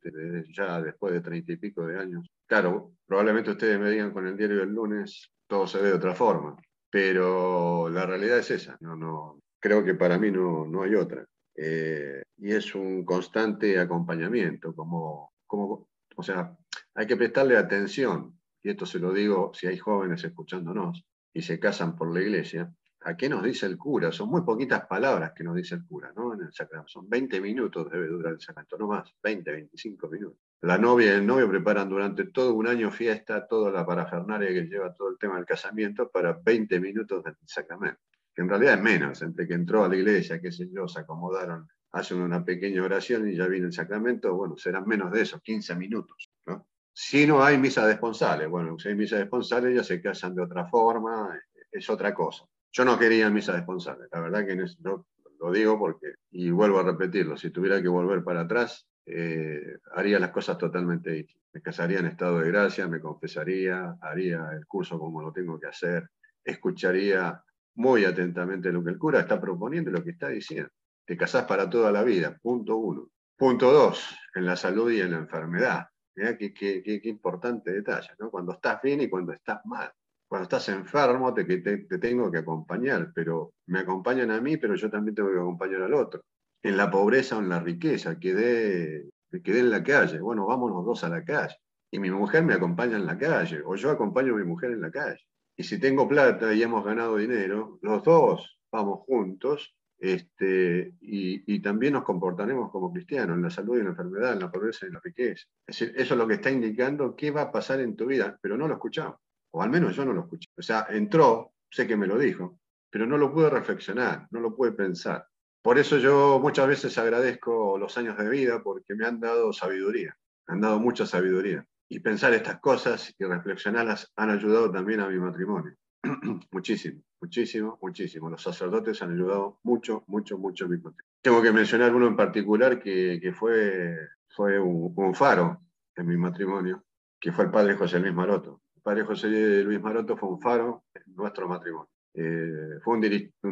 ya 0.51 0.81
después 0.81 1.13
de 1.13 1.21
treinta 1.21 1.51
y 1.51 1.57
pico 1.57 1.85
de 1.85 1.99
años. 1.99 2.27
Claro, 2.47 2.93
probablemente 3.05 3.51
ustedes 3.51 3.79
me 3.79 3.91
digan 3.91 4.11
con 4.11 4.27
el 4.27 4.35
diario 4.35 4.57
del 4.59 4.69
lunes, 4.69 5.31
todo 5.47 5.67
se 5.67 5.79
ve 5.79 5.89
de 5.89 5.95
otra 5.95 6.15
forma, 6.15 6.55
pero 6.89 7.87
la 7.89 8.05
realidad 8.05 8.39
es 8.39 8.51
esa, 8.51 8.77
no, 8.81 8.95
no, 8.95 9.39
creo 9.61 9.85
que 9.85 9.93
para 9.93 10.17
mí 10.17 10.31
no, 10.31 10.65
no 10.65 10.83
hay 10.83 10.95
otra. 10.95 11.25
Eh, 11.55 12.23
y 12.37 12.51
es 12.51 12.75
un 12.75 13.05
constante 13.05 13.79
acompañamiento, 13.79 14.75
como, 14.75 15.33
como, 15.45 15.87
o 16.15 16.23
sea, 16.23 16.57
hay 16.95 17.07
que 17.07 17.15
prestarle 17.15 17.55
atención 17.55 18.37
y 18.63 18.69
esto 18.69 18.85
se 18.85 18.99
lo 18.99 19.13
digo 19.13 19.51
si 19.53 19.67
hay 19.67 19.77
jóvenes 19.77 20.23
escuchándonos 20.23 21.05
y 21.33 21.41
se 21.41 21.59
casan 21.59 21.95
por 21.95 22.13
la 22.13 22.21
iglesia, 22.21 22.73
¿a 23.01 23.15
qué 23.15 23.29
nos 23.29 23.43
dice 23.43 23.65
el 23.65 23.77
cura? 23.77 24.11
Son 24.11 24.29
muy 24.29 24.41
poquitas 24.41 24.85
palabras 24.85 25.33
que 25.35 25.43
nos 25.43 25.55
dice 25.55 25.75
el 25.75 25.85
cura, 25.85 26.11
¿no? 26.15 26.33
En 26.33 26.41
el 26.41 26.53
sacramento. 26.53 26.89
Son 26.89 27.09
20 27.09 27.41
minutos 27.41 27.89
debe 27.89 28.07
durar 28.07 28.33
el 28.33 28.41
sacramento, 28.41 28.77
no 28.77 28.87
más, 28.87 29.13
20, 29.23 29.51
25 29.51 30.09
minutos. 30.09 30.39
La 30.61 30.77
novia 30.77 31.13
y 31.13 31.15
el 31.15 31.25
novio 31.25 31.49
preparan 31.49 31.89
durante 31.89 32.25
todo 32.25 32.53
un 32.53 32.67
año 32.67 32.91
fiesta, 32.91 33.47
toda 33.47 33.71
la 33.71 33.85
parafernaria 33.85 34.49
que 34.49 34.67
lleva 34.67 34.93
todo 34.93 35.09
el 35.09 35.17
tema 35.17 35.37
del 35.37 35.45
casamiento 35.45 36.09
para 36.11 36.33
20 36.33 36.79
minutos 36.79 37.23
del 37.23 37.35
sacramento. 37.45 38.01
Que 38.33 38.41
en 38.41 38.49
realidad 38.49 38.75
es 38.75 38.81
menos, 38.81 39.21
entre 39.21 39.47
que 39.47 39.53
entró 39.53 39.83
a 39.83 39.89
la 39.89 39.95
iglesia, 39.95 40.41
qué 40.41 40.51
sé 40.51 40.69
yo, 40.71 40.87
se 40.87 41.01
acomodaron, 41.01 41.67
hacen 41.91 42.21
una 42.21 42.43
pequeña 42.43 42.83
oración 42.83 43.27
y 43.27 43.35
ya 43.35 43.47
viene 43.47 43.67
el 43.67 43.73
sacramento, 43.73 44.33
bueno, 44.35 44.57
serán 44.57 44.87
menos 44.87 45.11
de 45.11 45.21
esos, 45.21 45.41
15 45.41 45.75
minutos, 45.75 46.31
¿no? 46.45 46.67
Si 46.93 47.25
no 47.25 47.43
hay 47.43 47.57
misa 47.57 47.85
de 47.85 47.93
esponsales, 47.93 48.49
bueno, 48.49 48.77
si 48.77 48.89
hay 48.89 48.95
misa 48.95 49.15
de 49.15 49.23
esponsales 49.23 49.75
ya 49.75 49.83
se 49.83 50.01
casan 50.01 50.35
de 50.35 50.43
otra 50.43 50.67
forma, 50.67 51.39
es 51.71 51.89
otra 51.89 52.13
cosa. 52.13 52.45
Yo 52.71 52.85
no 52.85 52.99
quería 52.99 53.29
misa 53.29 53.53
de 53.53 53.59
esponsales, 53.59 54.07
la 54.11 54.21
verdad 54.21 54.45
que 54.45 54.55
no, 54.55 55.05
lo 55.39 55.51
digo 55.51 55.79
porque, 55.79 56.15
y 56.31 56.51
vuelvo 56.51 56.79
a 56.79 56.83
repetirlo, 56.83 57.37
si 57.37 57.49
tuviera 57.49 57.81
que 57.81 57.87
volver 57.87 58.23
para 58.23 58.41
atrás, 58.41 58.87
eh, 59.05 59.77
haría 59.95 60.19
las 60.19 60.31
cosas 60.31 60.57
totalmente 60.57 61.11
distintas. 61.11 61.41
Me 61.53 61.61
casaría 61.61 61.99
en 61.99 62.05
estado 62.05 62.39
de 62.39 62.47
gracia, 62.47 62.87
me 62.87 63.01
confesaría, 63.01 63.97
haría 64.01 64.49
el 64.53 64.65
curso 64.67 64.99
como 64.99 65.21
lo 65.21 65.33
tengo 65.33 65.59
que 65.59 65.67
hacer, 65.67 66.09
escucharía 66.43 67.43
muy 67.75 68.05
atentamente 68.05 68.71
lo 68.71 68.83
que 68.83 68.91
el 68.91 68.97
cura 68.97 69.21
está 69.21 69.39
proponiendo 69.39 69.89
y 69.89 69.93
lo 69.93 70.03
que 70.03 70.11
está 70.11 70.29
diciendo. 70.29 70.69
Te 71.05 71.17
casás 71.17 71.45
para 71.45 71.69
toda 71.69 71.91
la 71.91 72.03
vida, 72.03 72.37
punto 72.41 72.77
uno. 72.77 73.09
Punto 73.37 73.71
dos, 73.71 74.15
en 74.35 74.45
la 74.45 74.55
salud 74.55 74.91
y 74.91 75.01
en 75.01 75.11
la 75.11 75.17
enfermedad. 75.17 75.87
Mirá 76.15 76.37
qué, 76.37 76.53
qué, 76.53 77.01
importante 77.05 77.71
detalle, 77.71 78.09
¿no? 78.19 78.29
Cuando 78.29 78.53
estás 78.53 78.81
bien 78.81 79.01
y 79.01 79.09
cuando 79.09 79.33
estás 79.33 79.65
mal. 79.65 79.91
Cuando 80.27 80.43
estás 80.43 80.69
enfermo 80.69 81.33
te, 81.33 81.43
te, 81.45 81.59
te, 81.59 81.97
tengo 81.97 82.31
que 82.31 82.37
acompañar, 82.37 83.11
pero 83.13 83.53
me 83.67 83.79
acompañan 83.79 84.31
a 84.31 84.39
mí, 84.39 84.57
pero 84.57 84.75
yo 84.75 84.89
también 84.89 85.15
tengo 85.15 85.31
que 85.31 85.39
acompañar 85.39 85.81
al 85.81 85.93
otro. 85.93 86.21
En 86.61 86.77
la 86.77 86.91
pobreza 86.91 87.37
o 87.37 87.39
en 87.39 87.49
la 87.49 87.59
riqueza, 87.59 88.19
quedé, 88.19 89.09
quedé 89.43 89.59
en 89.59 89.71
la 89.71 89.83
calle. 89.83 90.19
Bueno, 90.19 90.45
vamos 90.45 90.71
los 90.71 90.85
dos 90.85 91.03
a 91.03 91.09
la 91.09 91.23
calle. 91.23 91.55
Y 91.89 91.99
mi 91.99 92.11
mujer 92.11 92.43
me 92.43 92.53
acompaña 92.53 92.95
en 92.95 93.05
la 93.05 93.17
calle, 93.17 93.61
o 93.65 93.75
yo 93.75 93.89
acompaño 93.89 94.33
a 94.33 94.37
mi 94.37 94.45
mujer 94.45 94.71
en 94.71 94.81
la 94.81 94.91
calle. 94.91 95.19
Y 95.57 95.63
si 95.63 95.79
tengo 95.79 96.07
plata 96.07 96.53
y 96.53 96.63
hemos 96.63 96.83
ganado 96.83 97.17
dinero, 97.17 97.79
los 97.81 98.03
dos 98.03 98.59
vamos 98.71 99.01
juntos 99.05 99.75
este, 100.01 100.95
y, 100.99 101.59
también 101.61 101.93
nos 101.93 102.03
comportaremos 102.03 102.71
como 102.71 102.91
cristianos 102.91 103.35
en 103.35 103.43
la 103.43 103.51
salud 103.51 103.75
y 103.77 103.81
en 103.81 103.85
la 103.85 103.91
enfermedad, 103.91 104.33
en 104.33 104.39
la 104.39 104.51
pobreza 104.51 104.85
y 104.85 104.87
en 104.87 104.95
la 104.95 104.99
riqueza. 104.99 105.45
Es 105.67 105.79
decir, 105.79 105.93
eso 105.95 106.15
es 106.15 106.17
lo 106.17 106.27
que 106.27 106.33
está 106.33 106.49
indicando 106.49 107.15
qué 107.15 107.29
va 107.29 107.43
a 107.43 107.51
pasar 107.51 107.79
en 107.81 107.95
tu 107.95 108.07
vida, 108.07 108.37
pero 108.41 108.57
no 108.57 108.67
lo 108.67 108.73
escuchamos, 108.73 109.17
o 109.51 109.61
al 109.61 109.69
menos 109.69 109.95
yo 109.95 110.03
no 110.03 110.13
lo 110.13 110.21
escuché. 110.21 110.49
O 110.57 110.61
sea, 110.63 110.87
entró, 110.89 111.53
sé 111.69 111.85
que 111.85 111.95
me 111.95 112.07
lo 112.07 112.17
dijo, 112.17 112.57
pero 112.89 113.05
no 113.05 113.15
lo 113.15 113.31
pude 113.31 113.51
reflexionar, 113.51 114.27
no 114.31 114.39
lo 114.39 114.55
pude 114.55 114.71
pensar. 114.71 115.27
Por 115.61 115.77
eso 115.77 115.99
yo 115.99 116.39
muchas 116.39 116.67
veces 116.67 116.97
agradezco 116.97 117.77
los 117.77 117.95
años 117.95 118.17
de 118.17 118.27
vida 118.27 118.63
porque 118.63 118.95
me 118.95 119.05
han 119.05 119.19
dado 119.19 119.53
sabiduría, 119.53 120.17
me 120.47 120.55
han 120.55 120.61
dado 120.61 120.79
mucha 120.79 121.05
sabiduría. 121.05 121.63
Y 121.91 121.99
pensar 121.99 122.33
estas 122.33 122.61
cosas 122.61 123.13
y 123.19 123.25
reflexionarlas 123.25 124.13
han 124.15 124.29
ayudado 124.29 124.71
también 124.71 125.01
a 125.01 125.09
mi 125.09 125.19
matrimonio. 125.19 125.75
muchísimo, 126.51 127.01
muchísimo, 127.19 127.77
muchísimo. 127.81 128.29
Los 128.29 128.41
sacerdotes 128.41 129.01
han 129.01 129.11
ayudado 129.11 129.59
mucho, 129.63 130.05
mucho, 130.07 130.37
mucho 130.37 130.63
en 130.63 130.71
mi 130.71 130.77
Tengo 131.21 131.41
que 131.41 131.51
mencionar 131.51 131.93
uno 131.93 132.07
en 132.07 132.15
particular 132.15 132.79
que, 132.79 133.19
que 133.21 133.33
fue, 133.33 133.97
fue 134.29 134.57
un, 134.57 135.13
faro 135.13 135.63
en 135.97 136.07
mi 136.07 136.15
matrimonio, 136.15 136.85
que 137.19 137.33
fue 137.33 137.43
el 137.43 137.51
padre 137.51 137.75
José 137.75 137.99
Luis 137.99 138.13
Maroto. 138.13 138.61
El 138.73 138.81
padre 138.81 139.03
José 139.03 139.27
Luis 139.65 139.81
Maroto 139.81 140.15
fue 140.15 140.29
un 140.29 140.39
faro 140.39 140.85
en 140.93 141.13
nuestro 141.13 141.49
matrimonio. 141.49 141.89
Eh, 142.13 142.79
fue 142.81 142.93
un, 142.93 143.01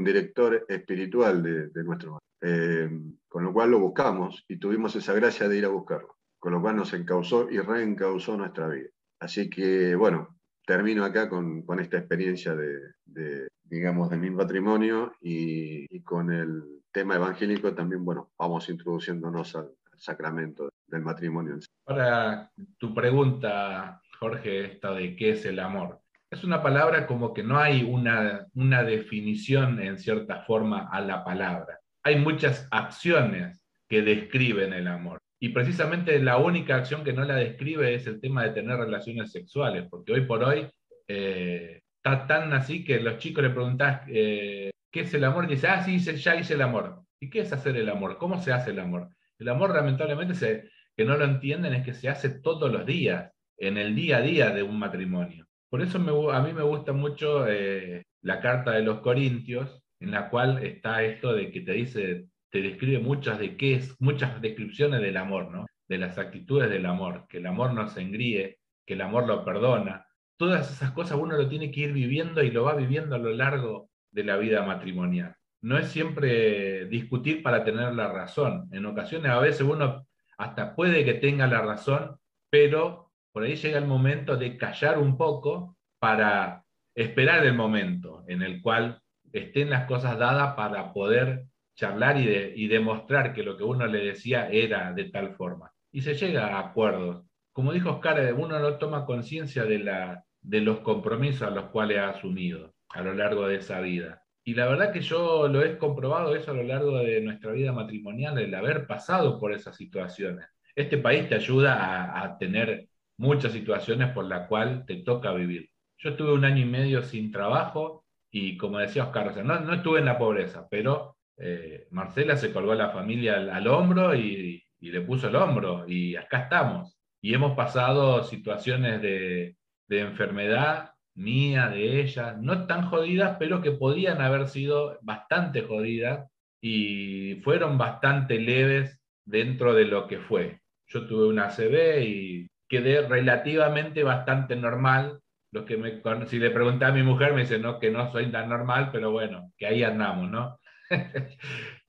director 0.06 0.66
espiritual 0.66 1.44
de, 1.44 1.68
de 1.68 1.84
nuestro 1.84 2.14
matrimonio. 2.14 2.30
Eh, 2.42 2.90
con 3.28 3.44
lo 3.44 3.52
cual 3.52 3.72
lo 3.72 3.80
buscamos 3.80 4.46
y 4.48 4.58
tuvimos 4.58 4.96
esa 4.96 5.14
gracia 5.14 5.50
de 5.50 5.58
ir 5.58 5.66
a 5.66 5.70
buscarlo, 5.70 6.16
con 6.40 6.54
lo 6.54 6.62
cual 6.62 6.78
nos 6.78 6.94
encausó 6.94 7.50
y 7.50 7.60
reencausó 7.60 8.38
nuestra 8.38 8.68
vida. 8.70 8.90
Así 9.20 9.50
que, 9.50 9.96
bueno, 9.96 10.40
termino 10.66 11.04
acá 11.04 11.30
con, 11.30 11.64
con 11.64 11.80
esta 11.80 11.98
experiencia 11.98 12.56
de, 12.56 13.48
digamos, 13.64 14.10
de 14.10 14.18
mi 14.18 14.30
matrimonio 14.30 15.14
y, 15.22 15.86
y, 15.94 16.02
con 16.02 16.32
el 16.32 16.64
tema 16.92 17.16
evangélico 17.16 17.74
también, 17.74 18.06
bueno, 18.06 18.32
vamos 18.38 18.70
introduciéndonos 18.70 19.56
al, 19.56 19.72
sacramento 20.00 20.70
del 20.88 21.02
matrimonio. 21.02 21.60
Ahora, 21.86 22.50
tu 22.78 22.94
pregunta, 22.94 24.02
Jorge, 24.18 24.66
esta 24.66 24.94
de 24.94 25.16
qué 25.16 25.32
es 25.32 25.46
el 25.46 25.60
amor. 25.60 26.00
Es 26.32 26.44
una 26.46 26.62
palabra 26.64 27.06
como 27.06 27.34
que 27.34 27.44
no 27.44 27.58
hay 27.58 27.84
una, 27.84 28.48
una 28.54 28.84
definición 28.84 29.82
en 29.82 29.98
cierta 29.98 30.44
forma 30.44 30.88
a 30.90 31.02
la 31.02 31.24
palabra. 31.24 31.80
Hay 32.04 32.18
muchas 32.18 32.68
acciones 32.72 33.62
que 33.90 34.04
describen 34.04 34.72
el 34.72 34.88
amor. 34.88 35.20
Y 35.40 35.50
precisamente 35.50 36.20
la 36.20 36.38
única 36.38 36.76
acción 36.76 37.04
que 37.04 37.14
no 37.14 37.24
la 37.24 37.36
describe 37.36 37.96
es 37.96 38.06
el 38.08 38.20
tema 38.20 38.44
de 38.44 38.52
tener 38.52 38.78
relaciones 38.78 39.32
sexuales, 39.32 39.88
porque 39.90 40.14
hoy 40.14 40.22
por 40.26 40.44
hoy 40.44 40.68
eh, 41.08 41.82
está 41.96 42.28
tan 42.28 42.54
así 42.54 42.84
que 42.84 43.00
los 43.00 43.18
chicos 43.18 43.44
le 43.44 43.50
preguntás 43.50 44.02
eh, 44.08 44.72
qué 44.92 45.02
es 45.02 45.14
el 45.14 45.24
amor 45.24 45.46
y 45.46 45.56
dice, 45.56 45.68
ah, 45.68 45.84
sí, 45.84 45.98
ya 46.00 46.36
hice 46.36 46.56
el 46.56 46.62
amor. 46.62 47.02
¿Y 47.22 47.30
qué 47.30 47.40
es 47.40 47.54
hacer 47.54 47.78
el 47.78 47.90
amor? 47.90 48.18
¿Cómo 48.18 48.42
se 48.42 48.52
hace 48.52 48.72
el 48.72 48.80
amor? 48.80 49.10
El 49.38 49.50
amor 49.50 49.74
lamentablemente 49.74 50.36
se, 50.36 50.70
que 50.96 51.06
no 51.06 51.16
lo 51.18 51.26
entienden 51.26 51.74
es 51.74 51.86
que 51.86 51.94
se 51.94 52.10
hace 52.10 52.42
todos 52.42 52.72
los 52.72 52.86
días, 52.86 53.32
en 53.58 53.78
el 53.78 53.96
día 53.96 54.18
a 54.18 54.22
día 54.22 54.50
de 54.52 54.64
un 54.64 54.78
matrimonio. 54.80 55.46
Por 55.70 55.82
eso 55.82 55.98
a 56.32 56.42
mí 56.42 56.54
me 56.54 56.64
gusta 56.64 56.94
mucho 56.94 57.48
eh, 57.48 58.04
la 58.22 58.40
carta 58.42 58.72
de 58.72 58.82
los 58.82 59.00
Corintios, 59.00 59.82
en 60.00 60.12
la 60.12 60.30
cual 60.30 60.64
está 60.64 61.04
esto 61.04 61.34
de 61.34 61.52
que 61.52 61.62
te 61.62 61.74
dice, 61.74 62.26
te 62.50 62.62
describe 62.62 63.00
muchas 63.00 63.39
de 63.39 63.58
qué 63.58 63.76
es, 63.76 63.95
muchas 64.00 64.41
descripciones 64.41 65.02
del 65.02 65.18
amor, 65.18 65.52
¿no? 65.52 65.68
De 65.88 65.97
las 65.97 66.18
actitudes 66.18 66.70
del 66.70 66.86
amor, 66.86 67.26
que 67.28 67.38
el 67.38 67.45
amor 67.45 67.74
no 67.74 67.88
se 67.88 68.02
engríe, 68.02 68.60
que 68.86 68.93
el 68.93 69.02
amor 69.02 69.28
lo 69.28 69.43
perdona. 69.45 70.08
Todas 70.38 70.72
esas 70.72 70.91
cosas 70.91 71.18
uno 71.20 71.36
lo 71.36 71.47
tiene 71.47 71.72
que 71.72 71.82
ir 71.82 71.93
viviendo 71.93 72.43
y 72.43 72.52
lo 72.52 72.64
va 72.64 72.76
viviendo 72.76 73.16
a 73.16 73.20
lo 73.20 73.32
largo 73.32 73.89
de 74.12 74.24
la 74.24 74.38
vida 74.38 74.64
matrimonial. 74.64 75.36
No 75.62 75.78
es 75.78 75.88
siempre 75.89 76.86
discutir 76.86 77.43
para 77.43 77.64
tener 77.64 77.93
la 77.93 78.12
razón. 78.12 78.70
En 78.72 78.86
ocasiones 78.86 79.32
a 79.32 79.39
veces 79.39 79.62
uno 79.62 80.08
hasta 80.38 80.76
puede 80.76 81.04
que 81.04 81.16
tenga 81.16 81.47
la 81.47 81.62
razón, 81.62 82.18
pero 82.50 83.12
por 83.32 83.43
ahí 83.43 83.56
llega 83.56 83.78
el 83.78 83.86
momento 83.86 84.38
de 84.38 84.58
callar 84.58 84.97
un 84.97 85.18
poco 85.18 85.78
para 86.00 86.64
esperar 86.95 87.45
el 87.45 87.54
momento 87.54 88.24
en 88.28 88.41
el 88.41 88.62
cual 88.62 89.02
estén 89.34 89.70
las 89.70 89.86
cosas 89.86 90.18
dadas 90.18 90.56
para 90.56 90.93
poder 90.93 91.45
charlar 91.80 92.18
y, 92.18 92.68
demostrar 92.68 93.32
que 93.34 93.42
lo 93.42 93.56
que 93.56 93.64
uno 93.64 93.88
le 93.88 94.04
decía 94.04 94.50
era 94.50 94.92
de 94.92 95.06
tal 95.06 95.36
forma. 95.36 95.72
Y 95.94 96.02
se 96.02 96.14
llega 96.14 96.48
a 96.48 96.60
acuerdos. 96.60 97.24
Como 97.54 97.72
dijo 97.72 97.92
Oscar, 97.92 98.34
uno 98.34 98.60
no 98.60 98.78
toma 98.78 99.06
conciencia 99.06 99.64
de, 99.64 100.18
de 100.42 100.62
los 100.62 100.82
compromisos 100.82 101.44
a 101.44 101.52
los 101.52 101.70
cuales 101.70 102.00
ha 102.00 102.10
asumido 102.10 102.76
a 102.90 103.02
lo 103.02 103.14
largo 103.14 103.48
de 103.48 103.56
esa 103.56 103.80
vida. 103.80 104.22
Y 104.44 104.56
la 104.56 104.68
verdad 104.68 104.92
que 104.92 105.00
yo 105.00 105.48
lo 105.48 105.64
he 105.64 105.78
comprobado 105.78 106.36
eso 106.36 106.52
a 106.52 106.54
lo 106.54 106.64
largo 106.64 106.98
de 106.98 107.22
nuestra 107.22 107.54
vida 107.54 107.72
matrimonial, 107.72 108.38
el 108.38 108.54
haber 108.54 108.86
pasado 108.86 109.40
por 109.40 109.54
esas 109.54 109.78
situaciones. 109.78 110.48
Este 110.76 110.98
país 110.98 111.30
te 111.30 111.36
ayuda 111.36 112.22
a, 112.22 112.38
tener 112.38 112.90
muchas 113.18 113.54
situaciones 113.54 114.12
por 114.12 114.26
las 114.26 114.48
cuales 114.50 114.86
te 114.86 114.98
toca 114.98 115.32
vivir. 115.32 115.70
Yo 115.98 116.10
estuve 116.10 116.34
un 116.34 116.44
año 116.44 116.62
y 116.62 116.70
medio 116.70 117.04
sin 117.04 117.32
trabajo 117.32 118.06
y 118.32 118.58
como 118.58 118.80
decía 118.80 119.06
Oscar, 119.06 119.46
no, 119.46 119.60
no, 119.62 119.74
estuve 119.76 120.00
en 120.00 120.06
la 120.06 120.18
pobreza, 120.18 120.68
pero 120.70 121.16
eh, 121.40 121.88
Marcela 121.92 122.36
se 122.36 122.52
colgó 122.52 122.74
a 122.74 122.76
la 122.76 122.90
familia 122.90 123.36
al, 123.36 123.68
hombro 123.68 124.14
y, 124.16 124.64
le 124.82 125.02
puso 125.02 125.28
el 125.28 125.36
hombro 125.36 125.86
y 125.88 126.16
acá 126.16 126.44
estamos. 126.44 126.98
Y 127.22 127.34
hemos 127.34 127.56
pasado 127.56 128.24
situaciones 128.24 129.02
de, 129.02 129.58
de 129.88 130.00
enfermedad 130.00 130.92
mía, 131.16 131.68
de 131.68 132.02
ella, 132.02 132.34
no 132.40 132.66
tan 132.66 132.90
jodidas, 132.90 133.36
pero 133.40 133.62
que 133.62 133.72
podían 133.72 134.22
haber 134.22 134.48
sido 134.48 134.98
bastante 135.02 135.64
jodidas 135.64 136.30
y 136.62 137.36
fueron 137.44 137.78
bastante 137.78 138.40
leves 138.40 139.00
dentro 139.26 139.74
de 139.74 139.86
lo 139.86 140.08
que 140.08 140.20
fue. 140.20 140.62
Yo 140.88 141.08
tuve 141.08 141.28
una 141.28 141.46
ACV 141.48 142.02
y 142.04 142.48
quedé 142.68 143.08
relativamente 143.08 144.04
bastante 144.04 144.56
normal. 144.56 145.20
Los 145.52 145.66
que 145.66 145.78
me, 145.78 146.02
si 146.28 146.40
le 146.40 146.52
pregunté 146.52 146.86
a 146.86 146.92
mi 146.92 147.04
mujer, 147.04 147.34
me 147.34 147.42
dice 147.42 147.60
no, 147.60 147.80
que 147.80 147.92
no 147.92 148.12
soy 148.12 148.32
tan 148.32 148.50
normal, 148.50 148.90
pero 148.92 149.12
bueno, 149.12 149.52
que 149.58 149.68
ahí 149.68 149.84
andamos, 149.84 150.30
¿no? 150.30 150.59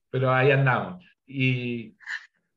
pero 0.09 0.33
ahí 0.33 0.51
andamos. 0.51 1.03
Y 1.25 1.95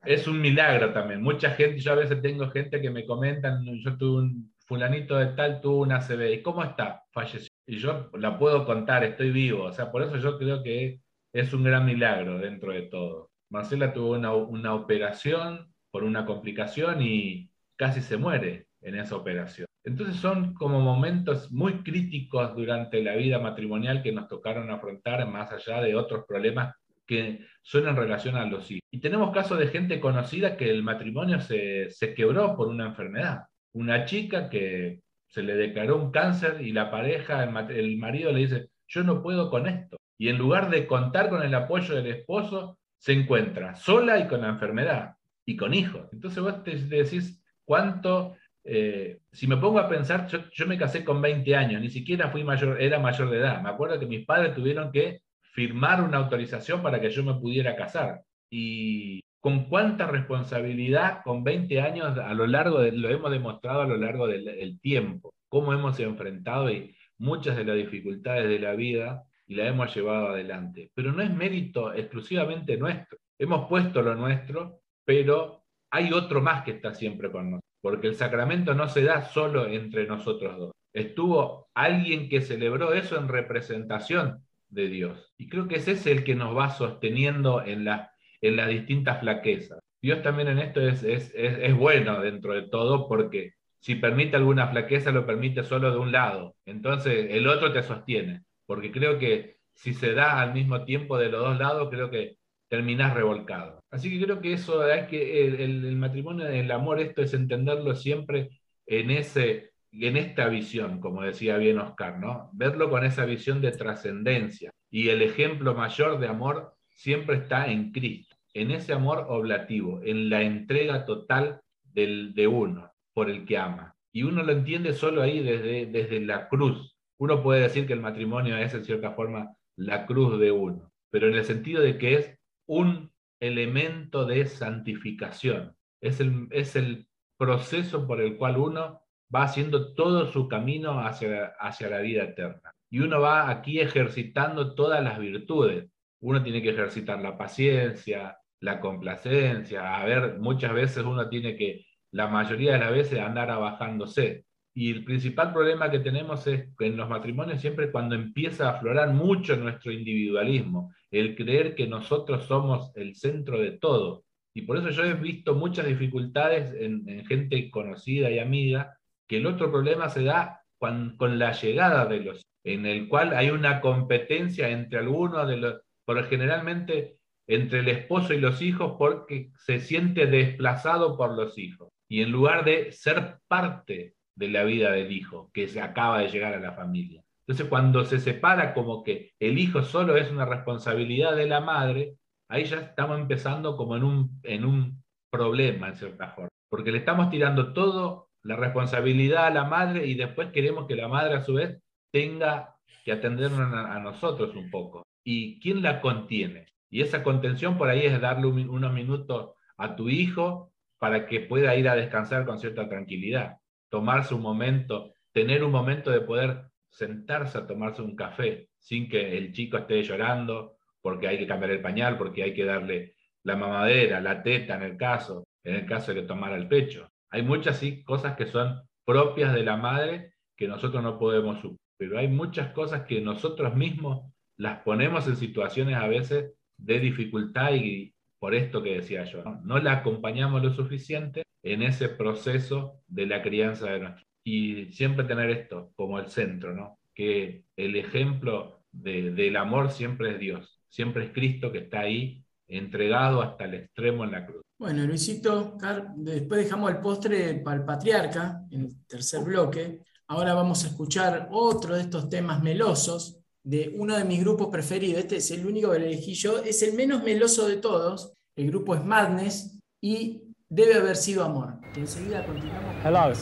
es 0.05 0.27
un 0.27 0.41
milagro 0.41 0.93
también. 0.93 1.23
Mucha 1.23 1.51
gente, 1.51 1.79
yo 1.79 1.93
a 1.93 1.97
veces 1.97 2.21
tengo 2.23 2.51
gente 2.51 2.81
que 2.81 2.91
me 2.91 3.07
comentan, 3.07 3.65
yo 3.65 3.97
tuve 3.97 4.23
un 4.23 4.55
fulanito 4.67 5.17
de 5.17 5.27
tal, 5.29 5.61
tuvo 5.61 5.83
una 5.83 6.01
CB, 6.01 6.33
¿y 6.35 6.43
cómo 6.43 6.63
está? 6.65 7.05
Falleció. 7.13 7.51
Y 7.67 7.79
yo 7.79 8.11
la 8.15 8.39
puedo 8.39 8.65
contar, 8.67 9.05
estoy 9.05 9.31
vivo. 9.31 9.65
O 9.65 9.73
sea, 9.73 9.91
por 9.91 10.03
eso 10.03 10.17
yo 10.19 10.39
creo 10.39 10.63
que 10.63 11.01
es 11.33 11.53
un 11.53 11.65
gran 11.65 11.87
milagro 11.87 12.39
dentro 12.39 12.73
de 12.73 12.83
todo. 12.83 13.31
Marcela 13.51 13.93
tuvo 13.93 14.13
una, 14.13 14.33
una 14.35 14.75
operación 14.75 15.73
por 15.91 16.05
una 16.05 16.27
complicación 16.27 17.03
y 17.03 17.51
casi 17.77 18.01
se 18.01 18.17
muere 18.17 18.67
en 18.81 18.97
esa 18.97 19.17
operación. 19.17 19.67
Entonces 19.85 20.17
son 20.17 20.55
como 20.55 20.81
momentos 20.81 21.53
muy 21.53 21.83
críticos 21.83 22.55
durante 22.57 23.03
la 23.03 23.17
vida 23.17 23.39
matrimonial 23.39 24.03
que 24.03 24.13
nos 24.13 24.29
tocaron 24.29 24.71
afrontar 24.71 25.27
más 25.29 25.53
allá 25.53 25.83
de 25.83 25.95
otros 25.95 26.25
problemas 26.27 26.75
que 27.07 27.47
son 27.63 27.87
en 27.87 27.97
relación 27.97 28.37
a 28.37 28.47
los 28.47 28.71
hijos. 28.71 28.81
Y 28.91 29.01
tenemos 29.01 29.33
casos 29.33 29.59
de 29.59 29.67
gente 29.67 30.01
conocida 30.01 30.57
que 30.57 30.71
el 30.71 30.83
matrimonio 30.83 31.39
se, 31.39 31.91
se 31.91 32.15
quebró 32.15 32.57
por 32.57 32.69
una 32.69 32.87
enfermedad. 32.87 33.43
Una 33.73 34.07
chica 34.07 34.49
que 34.49 35.01
se 35.27 35.43
le 35.43 35.55
declaró 35.55 35.97
un 35.97 36.11
cáncer 36.11 36.63
y 36.63 36.73
la 36.73 36.91
pareja, 36.91 37.45
el, 37.45 37.71
el 37.71 37.99
marido 37.99 38.33
le 38.33 38.41
dice, 38.41 38.69
yo 38.89 39.05
no 39.05 39.23
puedo 39.23 39.51
con 39.51 39.67
esto. 39.67 39.99
Y 40.17 40.29
en 40.29 40.39
lugar 40.39 40.71
de 40.71 40.87
contar 40.87 41.29
con 41.29 41.43
el 41.43 41.55
apoyo 41.55 41.95
del 41.95 42.07
esposo, 42.07 42.79
se 42.97 43.13
encuentra 43.13 43.75
sola 43.75 44.19
y 44.19 44.29
con 44.29 44.41
la 44.41 44.49
enfermedad 44.49 45.17
y 45.45 45.57
con 45.57 45.75
hijos. 45.75 46.09
Entonces 46.13 46.43
vos 46.43 46.63
te 46.65 46.77
decís, 46.77 47.43
cuánto, 47.65 48.37
eh, 48.65 49.19
si 49.31 49.47
me 49.47 49.59
pongo 49.59 49.79
a 49.79 49.89
pensar, 49.89 50.27
yo, 50.27 50.67
me 50.67 50.79
casé 50.79 51.05
con 51.05 51.21
20 51.21 51.55
años, 51.55 51.81
ni 51.81 51.91
siquiera 51.91 52.31
fui 52.31 52.45
mayor, 52.45 52.81
era 52.81 52.99
mayor 52.99 53.31
de 53.31 53.39
edad. 53.39 53.63
Me 53.63 53.69
acuerdo 53.69 54.01
que 54.01 54.07
mis 54.07 54.25
padres 54.25 54.55
tuvieron 54.55 54.91
que 54.91 55.21
firmar 55.53 56.03
una 56.03 56.19
autorización 56.19 56.83
para 56.83 57.01
que 57.01 57.11
yo 57.11 57.23
me 57.23 57.35
pudiera 57.35 57.77
casar. 57.77 58.23
Y 58.51 59.21
con 59.41 59.69
cuánta 59.69 60.07
responsabilidad 60.07 61.21
con 61.23 61.45
20 61.45 61.81
años 61.81 62.19
a 62.19 62.33
lo 62.33 62.47
largo 62.47 62.81
de, 62.81 62.93
lo 62.93 63.11
hemos 63.11 63.31
demostrado 63.31 63.83
a 63.83 63.87
lo 63.87 63.99
largo 63.99 64.27
del, 64.27 64.81
tiempo, 64.81 65.35
cómo 65.49 65.73
hemos 65.75 66.01
enfrentado 66.01 66.71
y 66.71 66.97
muchas 67.19 67.57
de 67.57 67.65
las 67.65 67.77
dificultades 67.77 68.49
de 68.49 68.59
la 68.59 68.75
vida 68.75 69.25
y 69.47 69.55
la 69.57 69.69
hemos 69.69 69.95
llevado 69.95 70.29
adelante. 70.29 70.91
Pero 70.95 71.13
no 71.13 71.23
es 71.23 71.31
mérito 71.31 71.93
exclusivamente 71.93 72.79
nuestro. 72.79 73.19
Hemos 73.39 73.69
puesto 73.69 74.01
lo 74.01 74.15
nuestro, 74.15 74.81
pero 75.05 75.65
hay 75.91 76.13
otro 76.13 76.41
más 76.41 76.65
que 76.65 76.73
está 76.73 76.95
siempre 76.95 77.31
con 77.31 77.51
nosotros, 77.51 77.64
porque 77.85 78.07
el 78.07 78.15
sacramento 78.15 78.73
no 78.73 78.89
se 78.89 79.03
da 79.03 79.27
solo 79.27 79.67
entre 79.67 80.07
nosotros 80.07 80.57
dos. 80.57 80.73
Estuvo 80.95 81.69
alguien 81.75 82.31
que 82.31 82.41
celebró 82.41 82.95
eso 82.95 83.19
en 83.19 83.29
representación 83.29 84.43
de 84.71 84.89
Dios. 84.89 85.35
Y 85.37 85.51
creo 85.51 85.69
que 85.69 85.77
ese 85.77 85.93
es 85.93 86.07
el 86.07 86.25
que 86.25 86.35
nos 86.35 86.57
va 86.57 86.71
sosteniendo 86.71 87.63
en, 87.63 87.85
la, 87.85 88.11
en 88.41 88.57
las 88.57 88.71
distintas 88.71 89.21
flaquezas. 89.21 89.81
Dios 90.01 90.23
también 90.23 90.49
en 90.49 90.61
esto 90.61 90.81
es, 90.81 91.03
es, 91.03 91.31
es, 91.35 91.77
bueno 91.77 92.23
dentro 92.23 92.55
de 92.55 92.63
todo 92.63 93.07
porque 93.07 93.53
si 93.81 93.97
permite 93.97 94.37
alguna 94.37 94.69
flaqueza 94.69 95.13
lo 95.13 95.27
permite 95.27 95.63
solo 95.63 95.91
de 95.91 95.99
un 95.99 96.11
lado. 96.11 96.57
Entonces 96.65 97.27
el 97.33 97.47
otro 97.47 97.71
te 97.71 97.83
sostiene. 97.83 98.45
Porque 98.65 98.91
creo 98.93 99.19
que 99.19 99.59
si 99.75 99.93
se 99.93 100.15
da 100.15 100.41
al 100.41 100.55
mismo 100.55 100.87
tiempo 100.87 101.19
de 101.19 101.29
los 101.29 101.43
dos 101.43 101.59
lados, 101.59 101.91
creo 101.91 102.11
que 102.11 102.39
terminás 102.75 103.15
revolcado. 103.15 103.85
Así 103.89 104.11
que 104.11 104.25
creo 104.25 104.41
que 104.41 104.53
eso 104.53 104.85
es 104.89 105.07
que 105.07 105.47
el, 105.47 105.95
matrimonio, 105.95 106.49
el 106.49 106.73
amor, 106.73 106.99
esto 106.99 107.23
es 107.23 107.33
entenderlo 107.33 107.95
siempre 107.95 108.51
en, 108.85 109.13
ese, 109.13 109.71
en 109.93 110.17
esta 110.17 110.49
visión, 110.49 110.99
como 110.99 111.23
decía 111.23 111.57
bien 111.57 111.79
Oscar, 111.79 112.19
¿no? 112.19 112.51
Verlo 112.53 112.91
con 112.91 113.05
esa 113.05 113.25
visión 113.27 113.61
de 113.61 113.71
trascendencia. 113.71 114.73
Y 114.91 115.11
el 115.11 115.23
ejemplo 115.23 115.75
mayor 115.75 116.19
de 116.19 116.27
amor 116.27 116.75
siempre 116.89 117.37
está 117.37 117.71
en 117.71 117.93
Cristo, 117.93 118.35
en 118.55 118.73
ese 118.73 118.93
amor 118.93 119.27
oblativo, 119.29 120.01
en 120.03 120.29
la 120.29 120.43
entrega 120.43 121.05
total 121.05 121.61
del, 121.85 122.35
de 122.35 122.49
uno 122.49 122.91
por 123.13 123.31
el 123.31 123.45
que 123.45 123.57
ama. 123.57 123.95
Y 124.13 124.25
uno 124.25 124.43
lo 124.43 124.51
entiende 124.51 124.95
solo 124.95 125.23
ahí 125.23 125.41
desde, 125.45 125.87
desde 125.87 126.21
la 126.21 126.49
cruz. 126.49 126.97
Uno 127.19 127.41
puede 127.41 127.61
decir 127.61 127.87
que 127.87 127.93
el 127.93 128.01
matrimonio 128.01 128.57
es 128.57 128.75
en 128.75 128.85
cierta 128.85 129.13
forma 129.13 129.55
la 129.77 130.07
cruz 130.07 130.41
de 130.41 130.51
uno, 130.51 130.91
pero 131.11 131.29
en 131.29 131.35
el 131.35 131.45
sentido 131.45 131.81
de 131.81 131.99
que 131.99 132.15
es 132.15 132.39
un 132.67 133.13
elemento 133.41 134.25
de 134.25 134.47
santificación. 134.47 135.77
Es 136.01 136.21
el, 136.21 136.49
es 136.51 136.77
el 136.77 137.09
proceso 137.37 138.07
por 138.07 138.21
el 138.21 138.37
cual 138.37 138.57
uno 138.57 139.03
va 139.35 139.45
haciendo 139.45 139.95
todo 139.95 140.31
su 140.31 140.49
camino 140.49 141.01
hacia, 141.01 141.55
hacia 141.59 141.89
la 141.89 141.99
vida 141.99 142.25
eterna. 142.25 142.75
Y 142.91 143.01
uno 143.01 143.21
va 143.21 143.51
aquí 143.51 143.81
ejercitando 143.81 144.75
todas 144.75 145.03
las 145.03 145.19
virtudes. 145.19 145.91
Uno 146.21 146.43
tiene 146.43 146.63
que 146.63 146.71
ejercitar 146.71 147.21
la 147.21 147.37
paciencia, 147.37 148.39
la 148.61 148.81
complacencia. 148.81 150.01
A 150.01 150.05
ver, 150.05 150.39
muchas 150.39 150.73
veces 150.73 151.05
uno 151.05 151.29
tiene 151.29 151.57
que, 151.57 151.87
la 152.13 152.29
mayoría 152.29 152.75
de 152.75 152.79
las 152.79 152.93
veces, 152.93 153.19
andar 153.19 153.51
abajándose. 153.51 154.47
Y 154.77 154.91
el 154.91 155.05
principal 155.05 155.53
problema 155.53 155.89
que 155.89 156.01
tenemos 156.01 156.47
es 156.49 156.69
que 156.77 156.87
en 156.87 156.97
los 156.97 157.09
matrimonios 157.09 157.61
siempre 157.61 157.93
cuando 157.93 158.17
empieza 158.17 158.67
a 158.67 158.73
aflorar 158.73 159.13
mucho 159.13 159.57
nuestro 159.57 159.93
individualismo, 159.93 160.93
el 161.13 161.37
creer 161.37 161.77
que 161.77 161.87
nosotros 161.87 162.45
somos 162.47 162.91
el 162.97 163.15
centro 163.15 163.61
de 163.61 163.73
todo. 163.73 164.25
Y 164.53 164.63
por 164.63 164.77
eso 164.79 164.91
yo 164.91 165.05
he 165.05 165.15
visto 165.15 165.55
muchas 165.55 165.87
dificultades 165.87 166.75
en, 166.75 167.25
gente 167.27 167.71
conocida 167.71 168.31
y 168.31 168.41
amiga, 168.41 168.99
que 169.29 169.37
el 169.37 169.47
otro 169.47 169.71
problema 169.71 170.09
se 170.09 170.25
da 170.25 170.61
con, 170.79 171.17
la 171.39 171.53
llegada 171.53 172.07
de 172.07 172.21
los, 172.21 172.43
en 172.65 172.85
el 172.85 173.09
cual 173.09 173.33
hay 173.33 173.51
una 173.51 173.81
competencia 173.81 174.69
entre 174.69 174.99
algunos 174.99 175.49
de 175.49 175.57
los, 175.57 175.81
por 176.05 176.23
generalmente 176.27 177.19
entre 177.47 177.81
el 177.81 177.89
esposo 177.89 178.35
y 178.35 178.41
los 178.41 178.61
hijos 178.61 178.97
porque 178.99 179.51
se 179.57 179.79
siente 179.79 180.27
desplazado 180.27 181.17
por 181.17 181.37
los 181.37 181.59
hijos. 181.59 181.91
Y 182.09 182.23
en 182.23 182.33
lugar 182.33 182.65
de 182.65 182.93
ser 182.93 183.39
parte 183.49 184.15
de 184.37 184.49
la 184.49 184.65
vida 184.65 184.93
del 184.93 185.13
hijo 185.13 185.51
que 185.53 185.69
se 185.69 185.81
acaba 185.81 186.21
de 186.21 186.29
llegar 186.29 186.55
a 186.55 186.61
la 186.61 186.73
familia. 186.73 187.23
Entonces, 187.47 187.69
cuando 187.69 188.05
se 188.05 188.19
separa 188.19 188.73
como 188.73 189.05
que 189.05 189.33
el 189.39 189.59
hijo 189.59 189.83
solo 189.83 190.17
es 190.17 190.31
una 190.31 190.47
responsabilidad 190.47 191.37
de 191.37 191.47
la 191.47 191.61
madre, 191.61 192.17
ahí 192.49 192.65
ya 192.65 192.81
estamos 192.81 193.21
empezando 193.21 193.77
como 193.77 193.97
en 193.97 194.05
un, 194.05 194.41
en 194.43 194.65
un 194.65 195.03
problema, 195.31 195.89
en 195.89 195.97
cierta 195.97 196.29
forma, 196.29 196.49
porque 196.71 196.93
le 196.93 196.99
estamos 196.99 197.31
tirando 197.31 197.73
todo 197.73 198.29
la 198.43 198.57
responsabilidad 198.57 199.47
a 199.47 199.51
la 199.51 199.65
madre 199.65 200.07
y 200.07 200.15
después 200.15 200.51
queremos 200.53 200.87
que 200.87 200.97
la 200.97 201.09
madre 201.09 201.35
a 201.35 201.43
su 201.43 201.55
vez 201.55 201.81
tenga 202.13 202.77
que 203.05 203.13
atendernos 203.13 203.73
a, 203.73 203.99
nosotros 204.01 204.55
un 204.55 204.71
poco. 204.71 205.03
¿Y 205.25 205.59
quién 205.61 205.83
la 205.83 206.01
contiene? 206.01 206.67
Y 206.91 207.03
esa 207.03 207.23
contención 207.23 207.77
por 207.77 207.89
ahí 207.89 208.07
es 208.07 208.21
darle 208.21 208.47
unos 208.47 208.93
minutos 208.93 209.53
a 209.77 209.97
tu 209.97 210.09
hijo 210.09 210.73
para 210.99 211.27
que 211.27 211.41
pueda 211.41 211.75
ir 211.77 211.89
a 211.89 211.97
descansar 211.97 212.47
con 212.47 212.59
cierta 212.59 212.89
tranquilidad, 212.89 213.59
tomarse 213.95 214.35
un 214.35 214.43
momento, 214.43 215.15
tener 215.31 215.63
un 215.63 215.71
momento 215.71 216.11
de 216.11 216.21
poder 216.21 216.65
sentarse 216.89 217.59
a 217.59 217.65
tomarse 217.65 218.03
un 218.03 218.17
café 218.17 218.71
sin 218.77 219.09
que 219.09 219.39
el 219.39 219.53
chico 219.53 219.77
esté 219.77 220.03
llorando 220.03 220.79
porque 221.01 221.29
hay 221.29 221.39
que 221.39 221.47
cambiar 221.47 221.71
el 221.71 221.81
pañal, 221.81 222.19
porque 222.19 222.43
hay 222.43 222.53
que 222.55 222.65
darle 222.65 223.15
la 223.45 223.55
mamadera, 223.55 224.21
la 224.21 224.43
teta 224.43 224.75
en 224.75 224.83
el 224.83 224.97
caso, 224.97 225.45
en 225.63 225.77
el 225.77 225.87
caso 225.87 226.13
de 226.13 226.23
que 226.23 226.27
tomara 226.27 226.57
el 226.57 226.67
pecho. 226.67 227.09
Hay 227.31 227.43
muchas 227.43 227.81
cosas 228.05 228.35
que 228.35 228.47
son 228.47 228.83
propias 229.05 229.55
de 229.55 229.63
la 229.63 229.77
madre 229.77 230.33
que 230.57 230.67
nosotros 230.67 231.01
no 231.01 231.17
podemos 231.17 231.61
superar, 231.61 231.79
pero 231.97 232.19
hay 232.19 232.27
muchas 232.27 232.73
cosas 232.73 233.03
que 233.03 233.21
nosotros 233.21 233.77
mismos 233.77 234.29
las 234.57 234.81
ponemos 234.81 235.29
en 235.29 235.37
situaciones 235.37 235.95
a 235.95 236.09
veces 236.09 236.53
de 236.79 236.99
dificultad 236.99 237.75
y 237.75 238.13
por 238.41 238.57
esto 238.57 238.83
que 238.83 238.97
decía 238.97 239.23
yo, 239.23 239.45
no 239.63 239.79
la 239.79 239.93
acompañamos 239.93 240.65
lo 240.65 240.71
suficiente 240.71 241.44
en 241.65 241.83
ese 241.83 242.09
proceso 242.11 243.01
de 243.09 243.27
la 243.27 243.43
crianza 243.43 243.91
de 243.91 243.99
nuestro 243.99 244.25
y 244.45 244.93
siempre 244.93 245.25
tener 245.25 245.51
esto 245.51 245.91
como 245.97 246.19
el 246.19 246.29
centro, 246.29 246.75
¿no? 246.75 246.99
Que 247.15 247.65
el 247.77 247.97
ejemplo 247.97 248.83
del 248.93 249.57
amor 249.57 249.91
siempre 249.91 250.33
es 250.33 250.39
Dios, 250.39 250.81
siempre 250.89 251.25
es 251.25 251.33
Cristo 251.33 251.73
que 251.73 251.79
está 251.79 252.01
ahí 252.01 252.45
entregado 252.69 253.43
hasta 253.43 253.65
el 253.65 253.75
extremo 253.75 254.25
en 254.25 254.33
la 254.33 254.47
cruz. 254.47 254.63
Bueno, 254.79 255.05
Luisito, 255.07 255.79
después 256.17 256.65
dejamos 256.65 256.91
el 256.91 256.99
postre 256.99 257.55
para 257.55 257.79
el 257.79 257.85
patriarca 257.85 258.63
en 258.71 258.83
el 258.83 259.07
tercer 259.07 259.43
bloque. 259.43 260.01
Ahora 260.29 260.53
vamos 260.53 260.85
a 260.85 260.89
escuchar 260.89 261.49
otro 261.51 261.95
de 261.95 262.03
estos 262.03 262.29
temas 262.29 262.63
melosos 262.63 263.41
de 263.63 263.95
uno 263.97 264.17
de 264.17 264.25
mis 264.25 264.41
grupos 264.41 264.69
preferidos. 264.69 265.21
Este 265.21 265.37
es 265.37 265.51
el 265.51 265.67
único 265.67 265.91
que 265.91 265.97
elegí 265.97 266.35
yo. 266.35 266.59
Es 266.59 266.83
el 266.83 266.95
menos 266.95 267.23
meloso 267.23 267.67
de 267.67 267.77
todos. 267.77 268.35
El 268.57 268.69
grupo 268.69 268.95
es 268.95 269.05
Madness 269.05 269.79
y 270.03 270.44
debe 270.75 270.95
haber 270.95 271.17
sido 271.17 271.45
amor. 271.45 271.75
enseguida 271.97 272.45
continuamos. 272.45 272.97
Hello. 273.05 273.33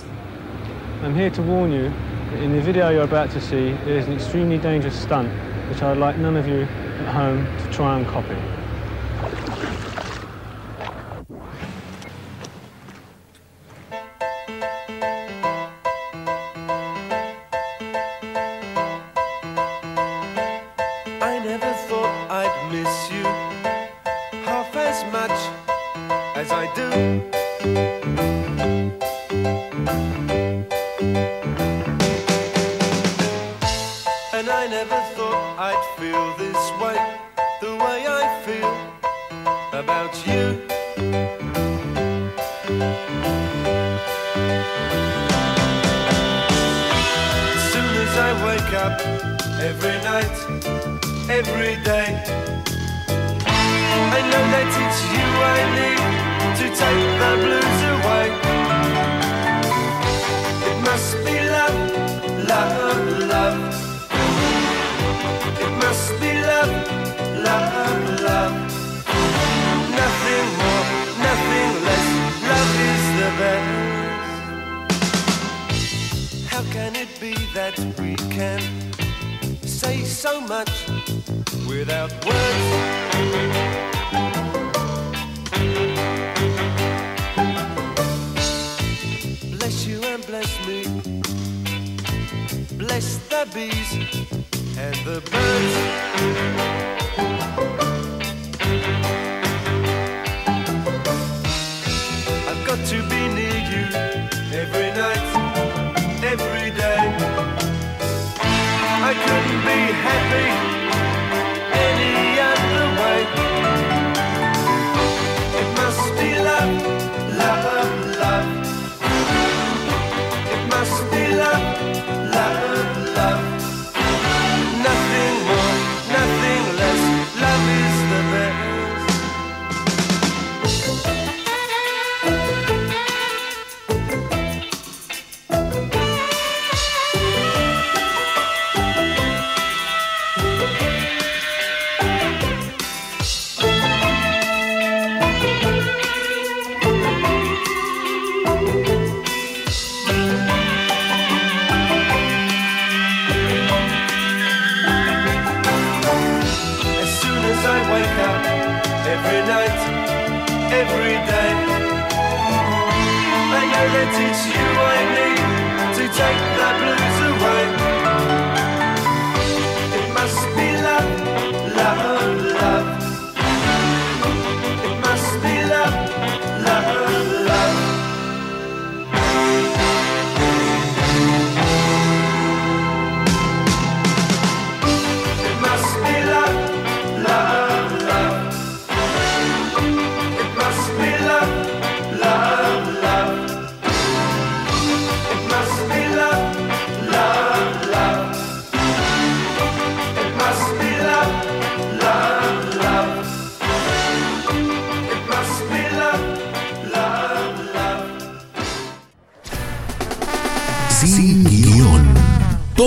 I'm 1.02 1.14
here 1.14 1.30
to 1.30 1.42
warn 1.42 1.72
you 1.72 1.90
that 2.30 2.42
in 2.42 2.52
the 2.52 2.60
video 2.60 2.90
you're 2.90 3.04
about 3.04 3.30
to 3.30 3.40
see, 3.40 3.72
there 3.84 3.96
is 3.96 4.06
an 4.06 4.12
extremely 4.12 4.58
dangerous 4.58 4.94
stunt 4.94 5.30
which 5.70 5.82
I 5.82 5.88
would 5.88 5.98
like 5.98 6.18
none 6.18 6.36
of 6.36 6.46
you 6.46 6.62
at 6.62 7.08
home 7.14 7.46
to 7.46 7.72
try 7.72 7.98
and 7.98 8.06
copy. 8.06 8.36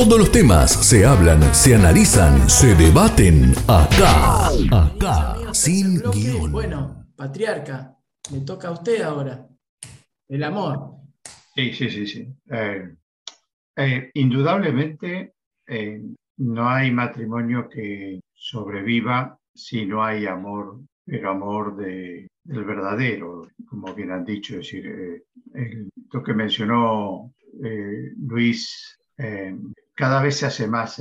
Todos 0.05 0.19
los 0.19 0.31
temas 0.31 0.71
se 0.87 1.03
hablan, 1.03 1.41
se 1.51 1.73
analizan, 1.73 2.47
se 2.47 2.75
debaten 2.75 3.53
acá. 3.67 4.49
Acá, 4.71 5.51
sin 5.51 5.99
guion. 5.99 6.51
Bueno, 6.51 7.07
patriarca, 7.15 7.97
le 8.31 8.41
toca 8.41 8.67
a 8.67 8.71
usted 8.73 9.01
ahora. 9.01 9.47
El 10.27 10.43
amor. 10.43 10.97
Sí, 11.55 11.73
sí, 11.73 11.89
sí, 11.89 12.05
sí. 12.05 12.27
Eh, 12.51 12.95
eh, 13.77 14.11
indudablemente 14.13 15.33
eh, 15.65 16.03
no 16.37 16.69
hay 16.69 16.91
matrimonio 16.91 17.67
que 17.67 18.21
sobreviva 18.31 19.39
si 19.55 19.87
no 19.87 20.03
hay 20.03 20.27
amor, 20.27 20.81
pero 21.03 21.31
amor 21.31 21.77
de, 21.77 22.27
del 22.43 22.63
verdadero, 22.63 23.47
como 23.67 23.91
bien 23.95 24.11
han 24.11 24.23
dicho. 24.23 24.53
Es 24.59 24.71
decir, 24.71 25.23
lo 26.13 26.21
que 26.21 26.33
mencionó 26.35 27.33
Luis 28.17 28.99
cada 29.95 30.21
vez 30.21 30.37
se 30.37 30.45
hace 30.45 30.67
más, 30.67 30.97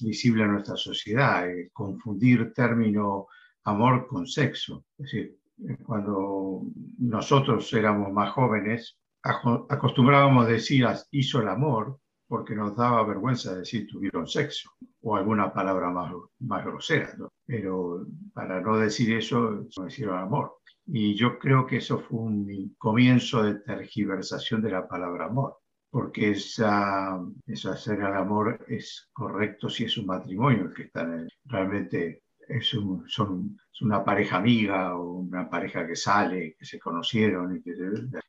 visible 0.00 0.42
en 0.44 0.52
nuestra 0.52 0.76
sociedad, 0.76 1.46
confundir 1.72 2.52
término 2.52 3.28
amor 3.64 4.06
con 4.08 4.26
sexo. 4.26 4.84
Es 4.98 5.04
decir, 5.06 5.38
cuando 5.84 6.62
nosotros 6.98 7.72
éramos 7.72 8.12
más 8.12 8.32
jóvenes, 8.32 8.98
acostumbrábamos 9.22 10.48
decir 10.48 10.86
hizo 11.12 11.40
el 11.40 11.48
amor 11.48 11.98
porque 12.26 12.54
nos 12.54 12.76
daba 12.76 13.04
vergüenza 13.04 13.54
decir 13.54 13.86
tuvieron 13.86 14.26
sexo 14.26 14.70
o 15.02 15.16
alguna 15.16 15.52
palabra 15.52 15.90
más, 15.90 16.12
más 16.40 16.64
grosera, 16.64 17.14
pero 17.46 18.06
para 18.32 18.60
no 18.60 18.76
decir 18.76 19.14
eso, 19.16 19.66
hicieron 19.86 20.18
amor. 20.18 20.56
Y 20.86 21.14
yo 21.14 21.38
creo 21.38 21.66
que 21.66 21.76
eso 21.76 21.98
fue 22.00 22.18
un 22.18 22.74
comienzo 22.76 23.42
de 23.42 23.60
tergiversación 23.60 24.62
de 24.62 24.70
la 24.70 24.88
palabra 24.88 25.26
amor, 25.26 25.58
porque 25.94 26.32
esa, 26.32 27.24
eso 27.46 27.70
hacer 27.70 28.00
el 28.00 28.16
amor 28.16 28.66
es 28.66 29.08
correcto 29.12 29.68
si 29.68 29.84
es 29.84 29.96
un 29.96 30.06
matrimonio 30.06 30.74
que 30.74 30.82
están 30.82 31.28
realmente 31.44 32.24
es, 32.48 32.76
son, 33.06 33.56
una 33.80 34.04
pareja 34.04 34.38
amiga 34.38 34.96
o 34.96 35.20
una 35.20 35.48
pareja 35.48 35.86
que 35.86 35.94
sale, 35.94 36.56
que 36.58 36.64
se 36.64 36.80
conocieron 36.80 37.56
y 37.56 37.62
que 37.62 37.74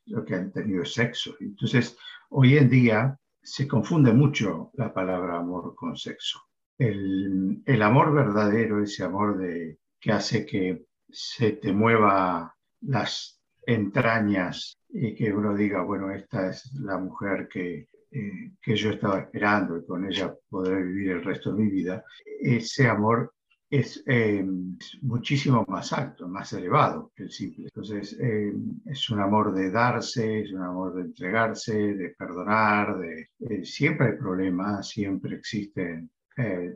lo 0.05 0.23
que 0.23 0.35
han 0.35 0.51
tenido 0.51 0.85
sexo. 0.85 1.35
Entonces, 1.39 1.97
hoy 2.29 2.55
en 2.55 2.69
día 2.69 3.19
se 3.41 3.67
confunde 3.67 4.13
mucho 4.13 4.69
la 4.75 4.93
palabra 4.93 5.37
amor 5.39 5.73
con 5.73 5.97
sexo. 5.97 6.41
El, 6.77 7.63
el 7.65 7.81
amor 7.81 8.13
verdadero, 8.13 8.83
ese 8.83 9.03
amor 9.03 9.39
de, 9.39 9.79
que 9.99 10.11
hace 10.11 10.45
que 10.45 10.85
se 11.09 11.53
te 11.53 11.73
mueva 11.73 12.55
las 12.81 13.41
entrañas 13.65 14.77
y 14.97 15.13
que 15.13 15.33
uno 15.33 15.53
diga, 15.53 15.81
bueno, 15.81 16.11
esta 16.11 16.49
es 16.49 16.73
la 16.75 16.97
mujer 16.97 17.49
que, 17.49 17.89
eh, 18.11 18.51
que 18.61 18.75
yo 18.75 18.91
estaba 18.91 19.19
esperando 19.19 19.77
y 19.77 19.85
con 19.85 20.05
ella 20.05 20.33
podré 20.49 20.81
vivir 20.83 21.11
el 21.11 21.23
resto 21.23 21.51
de 21.51 21.63
mi 21.63 21.69
vida, 21.69 22.03
ese 22.39 22.87
amor 22.87 23.33
es 23.69 24.01
eh, 24.05 24.45
muchísimo 25.01 25.65
más 25.67 25.91
alto, 25.91 26.29
más 26.29 26.53
elevado 26.53 27.11
que 27.13 27.23
el 27.23 27.31
simple. 27.31 27.65
Entonces, 27.65 28.17
eh, 28.21 28.53
es 28.85 29.09
un 29.09 29.19
amor 29.19 29.53
de 29.53 29.69
darse, 29.69 30.41
es 30.41 30.53
un 30.53 30.61
amor 30.61 30.95
de 30.95 31.01
entregarse, 31.01 31.75
de 31.75 32.09
perdonar, 32.17 32.97
de, 32.97 33.31
eh, 33.39 33.65
siempre 33.65 34.07
hay 34.07 34.17
problemas, 34.17 34.89
siempre 34.89 35.35
existen 35.35 36.09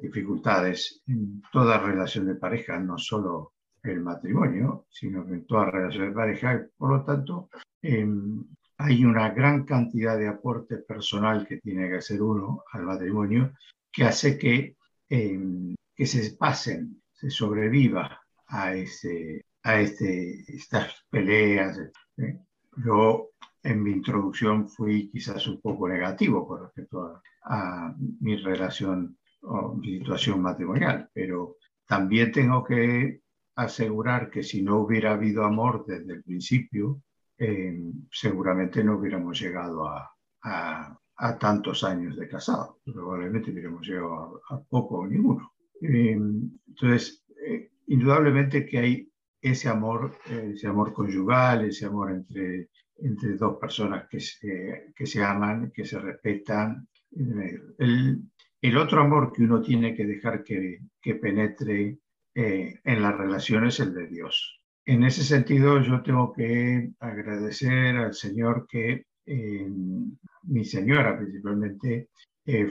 dificultades 0.01 1.01
en 1.05 1.41
toda 1.51 1.79
relación 1.79 2.25
de 2.25 2.35
pareja, 2.35 2.79
no 2.79 2.97
solo 2.97 3.55
el 3.83 4.01
matrimonio, 4.01 4.85
sino 4.89 5.25
que 5.25 5.33
en 5.33 5.45
toda 5.45 5.71
relación 5.71 6.09
de 6.09 6.15
pareja. 6.15 6.67
Por 6.77 6.91
lo 6.91 7.03
tanto, 7.03 7.49
em, 7.81 8.43
hay 8.77 9.05
una 9.05 9.29
gran 9.29 9.65
cantidad 9.65 10.17
de 10.17 10.27
aporte 10.27 10.77
personal 10.77 11.45
que 11.47 11.57
tiene 11.57 11.89
que 11.89 11.97
hacer 11.97 12.21
uno 12.21 12.63
al 12.71 12.83
matrimonio 12.83 13.53
que 13.91 14.03
hace 14.05 14.37
que 14.37 14.77
em, 15.09 15.75
que 15.99 16.05
se 16.05 16.31
pasen, 16.37 17.01
se 17.11 17.29
sobreviva 17.29 18.21
a, 18.47 18.73
ese, 18.73 19.43
a 19.63 19.81
este, 19.81 20.45
estas 20.47 21.05
peleas. 21.09 21.77
¿eh? 22.15 22.39
Yo 22.77 23.31
en 23.61 23.83
mi 23.83 23.91
introducción 23.91 24.69
fui 24.69 25.09
quizás 25.09 25.45
un 25.47 25.59
poco 25.59 25.89
negativo 25.89 26.47
con 26.47 26.61
respecto 26.61 27.21
a, 27.43 27.93
mi 28.21 28.37
relación 28.37 29.17
o 29.41 29.75
mi 29.75 29.97
situación 29.97 30.41
matrimonial, 30.41 31.09
pero 31.13 31.57
también 31.85 32.31
tengo 32.31 32.63
que 32.63 33.23
asegurar 33.63 34.29
que 34.29 34.41
si 34.41 34.61
no 34.61 34.77
hubiera 34.77 35.11
habido 35.11 35.43
amor 35.43 35.85
desde 35.85 36.13
el 36.13 36.23
principio, 36.23 37.01
eh, 37.37 37.77
seguramente 38.09 38.83
no 38.83 38.97
hubiéramos 38.97 39.39
llegado 39.39 39.85
a, 39.87 40.09
a, 40.43 41.37
tantos 41.37 41.83
años 41.83 42.15
de 42.15 42.27
casado. 42.27 42.79
Probablemente 42.85 43.51
hubiéramos 43.51 43.85
llegado 43.85 44.41
a, 44.49 44.55
a 44.55 44.63
poco 44.63 44.99
o 44.99 45.07
ninguno. 45.07 45.51
Em, 45.81 46.49
entonces, 46.67 47.25
eh, 47.45 47.71
indudablemente 47.87 48.65
que 48.65 48.77
hay 48.77 49.11
ese 49.41 49.67
amor, 49.67 50.17
eh, 50.29 50.51
ese 50.53 50.67
amor 50.67 50.93
conyugal, 50.93 51.65
ese 51.65 51.85
amor 51.85 52.11
entre, 52.11 52.69
entre 52.97 53.35
dos 53.35 53.57
personas 53.57 54.07
que 54.09 54.21
se, 54.21 54.93
que 54.95 55.05
se 55.05 55.21
aman, 55.21 55.71
que 55.71 55.83
se 55.85 55.99
respetan. 55.99 56.87
El, 57.11 58.23
el 58.61 58.77
otro 58.77 59.01
amor 59.01 59.33
que 59.33 59.43
uno 59.43 59.61
tiene 59.61 59.93
que 59.95 60.05
dejar 60.05 60.43
que, 60.43 60.79
que 61.01 61.15
penetre 61.15 61.99
eh, 62.39 62.79
en 62.83 63.01
las 63.01 63.17
relaciones 63.17 63.79
es 63.79 63.87
el 63.87 63.93
de 63.93 64.07
Dios. 64.07 64.59
En 64.85 65.03
ese 65.03 65.23
sentido, 65.23 65.81
yo 65.81 66.01
tengo 66.01 66.33
que 66.33 66.91
agradecer 66.99 67.97
al 67.97 68.13
Señor 68.13 68.65
que 68.67 69.05
em, 69.25 70.17
mi 70.43 70.65
señora 70.65 71.17
principalmente 71.17 72.09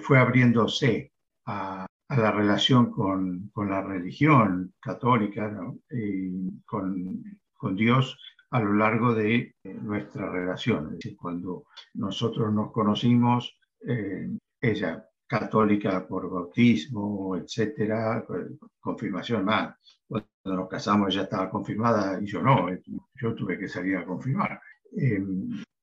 fue 0.03 0.19
abriéndose 0.19 1.13
a, 1.47 1.87
a 2.09 2.17
la 2.17 2.33
relación 2.33 2.91
con, 2.91 3.51
con 3.53 3.71
la 3.71 3.83
religión 3.83 4.73
católica, 4.81 5.53
y 5.91 6.61
con, 6.65 7.23
con, 7.55 7.77
Dios 7.77 8.19
a 8.51 8.61
lo 8.61 8.73
largo 8.73 9.15
de 9.15 9.55
nuestra 9.63 10.31
relación. 10.31 10.87
Es 10.87 10.93
decir, 10.93 11.17
cuando 11.17 11.65
nosotros 11.95 12.53
nos 12.53 12.73
conocimos, 12.73 13.59
eh, 13.87 14.31
ella 14.61 15.05
católica 15.29 16.07
por 16.07 16.31
bautismo, 16.31 17.37
etcétera, 17.37 18.25
confirmación 18.81 19.45
más. 19.45 19.77
Cuando 20.07 20.29
nos 20.45 20.69
casamos 20.69 21.15
ella 21.15 21.25
estaba 21.25 21.51
confirmada 21.51 22.21
y 22.21 22.27
yo 22.27 22.43
no, 22.43 22.69
yo 23.15 23.35
tuve 23.35 23.59
que 23.59 23.69
salir 23.69 23.97
a 23.97 24.05
confirmar. 24.05 24.61
Eh, 24.97 25.23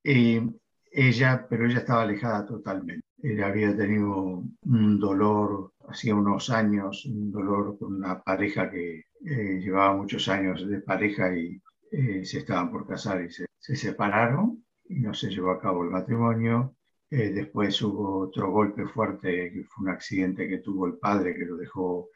eh, 0.04 0.50
ella, 0.92 1.46
pero 1.50 1.66
ella 1.66 1.80
estaba 1.80 2.04
alejada 2.04 2.46
totalmente. 2.46 3.06
Ella 3.22 3.48
había 3.48 3.76
tenido 3.76 4.44
un 4.64 5.00
dolor 5.00 5.72
hacía 5.90 6.16
unos 6.16 6.50
años, 6.50 7.06
un 7.06 7.32
dolor 7.32 7.78
con 7.78 7.96
una 7.96 8.22
pareja 8.22 8.70
que 8.70 9.06
eh, 9.26 9.60
llevaba 9.60 9.96
muchos 9.96 10.28
años 10.30 10.68
de 10.68 10.82
pareja 10.82 11.36
y 11.36 11.62
eh, 11.92 12.26
se 12.26 12.40
estaban 12.40 12.72
por 12.72 12.88
casar 12.88 13.24
y 13.24 13.30
se, 13.32 13.48
separaron 13.76 14.64
y 14.88 15.00
no 15.00 15.14
se 15.14 15.30
llevó 15.30 15.52
a 15.52 15.60
cabo 15.60 15.84
el 15.84 15.90
matrimonio. 15.90 16.75
Eh, 17.10 17.30
después 17.32 17.82
hubo 17.82 18.20
otro 18.28 18.52
golpe 18.52 18.86
fuerte, 18.88 19.52
que 19.52 19.64
fue 19.64 19.86
un 19.86 19.90
accidente 19.92 20.48
que 20.48 20.60
tuvo 20.60 20.88
el 20.88 20.98
padre 20.98 21.36
que 21.36 21.46
lo 21.46 21.58
dejó 21.58 22.10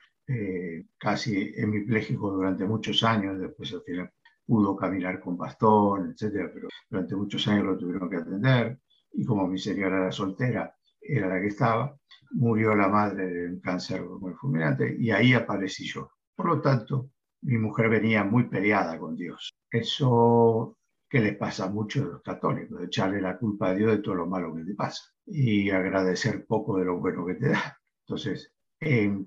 casi 0.99 1.53
hemipléjico 1.55 2.29
durante 2.29 2.63
muchos 2.63 3.03
años. 3.03 3.39
Después 3.39 3.73
al 3.73 3.81
final 3.81 4.11
pudo 4.45 4.75
caminar 4.75 5.19
con 5.19 5.37
bastón, 5.37 6.11
etcétera, 6.11 6.51
pero 6.53 6.67
durante 6.89 7.15
muchos 7.15 7.47
años 7.47 7.65
lo 7.65 7.77
tuvieron 7.77 8.09
que 8.09 8.17
atender. 8.17 8.79
Y 9.13 9.25
como 9.25 9.47
mi 9.47 9.57
señora 9.57 9.97
era 9.97 10.11
soltera, 10.11 10.75
era 11.01 11.27
la 11.29 11.39
que 11.39 11.47
estaba, 11.47 11.95
murió 12.31 12.75
la 12.75 12.87
madre 12.87 13.27
de 13.27 13.47
un 13.47 13.59
cáncer 13.59 14.03
muy 14.03 14.33
fulminante 14.33 14.95
y 14.99 15.11
ahí 15.11 15.33
aparecí 15.33 15.85
yo. 15.87 16.11
Por 16.35 16.47
lo 16.47 16.61
tanto, 16.61 17.11
mi 17.41 17.57
mujer 17.57 17.89
venía 17.89 18.23
muy 18.23 18.45
peleada 18.49 18.97
con 18.97 19.15
Dios. 19.15 19.53
Eso 19.71 20.77
que 21.09 21.19
le 21.19 21.33
pasa 21.33 21.65
a 21.65 21.69
muchos 21.69 22.05
de 22.05 22.11
los 22.11 22.21
católicos, 22.21 22.81
echarle 22.83 23.21
la 23.21 23.37
culpa 23.37 23.69
a 23.69 23.75
Dios 23.75 23.91
de 23.91 23.97
todo 23.99 24.15
lo 24.15 24.27
malo 24.27 24.53
que 24.55 24.63
te 24.63 24.75
pasa 24.75 25.03
y 25.25 25.69
agradecer 25.71 26.45
poco 26.45 26.77
de 26.77 26.85
lo 26.85 26.99
bueno 26.99 27.25
que 27.25 27.35
te 27.35 27.49
da. 27.49 27.77
Entonces, 28.05 28.53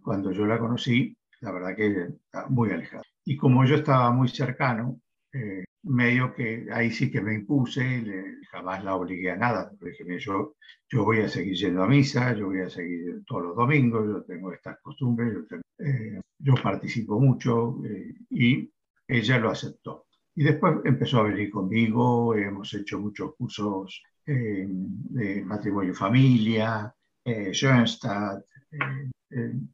cuando 0.03 0.33
yo 0.33 0.47
la 0.47 0.59
conocí, 0.59 1.17
la 1.41 1.53
verdad 1.53 1.77
que 1.77 2.09
estaba 2.25 2.49
muy 2.49 2.71
alejada. 2.71 3.03
Y 3.25 3.37
como 3.37 3.65
yo 3.65 3.77
estaba 3.77 4.11
muy 4.13 4.29
cercano, 4.29 5.01
eh, 5.33 5.65
medio 5.85 6.35
que 6.35 6.69
ahí 6.73 6.91
sí 6.91 7.11
que 7.11 7.21
me 7.21 7.35
impuse, 7.35 8.05
jamás 8.51 8.85
la 8.85 8.95
obligué 8.97 9.31
a 9.31 9.37
nada, 9.37 9.73
porque 9.79 10.19
yo, 10.19 10.55
yo 10.89 11.05
voy 11.05 11.21
a 11.21 11.29
seguir 11.29 11.55
yendo 11.55 11.83
a 11.83 11.89
misa, 11.89 12.35
yo 12.35 12.47
voy 12.47 12.61
a 12.61 12.71
seguir 12.71 13.23
todos 13.27 13.43
los 13.45 13.57
domingos, 13.57 14.07
yo 14.07 14.23
tengo 14.25 14.53
estas 14.53 14.79
costumbres, 14.81 15.33
yo, 15.51 15.57
eh, 15.79 16.21
yo 16.39 16.55
participo 16.63 17.19
mucho 17.19 17.81
eh, 17.85 18.15
y 18.31 18.71
ella 19.09 19.39
lo 19.39 19.51
aceptó. 19.51 20.07
Y 20.35 20.45
después 20.45 20.77
empezó 20.85 21.19
a 21.19 21.25
venir 21.25 21.51
conmigo, 21.51 22.35
hemos 22.35 22.73
hecho 22.75 22.99
muchos 22.99 23.35
cursos 23.37 24.03
de 24.25 25.43
matrimonio 25.45 25.93
y 25.93 25.95
familia, 25.95 26.95
Schoenstatt, 27.25 28.45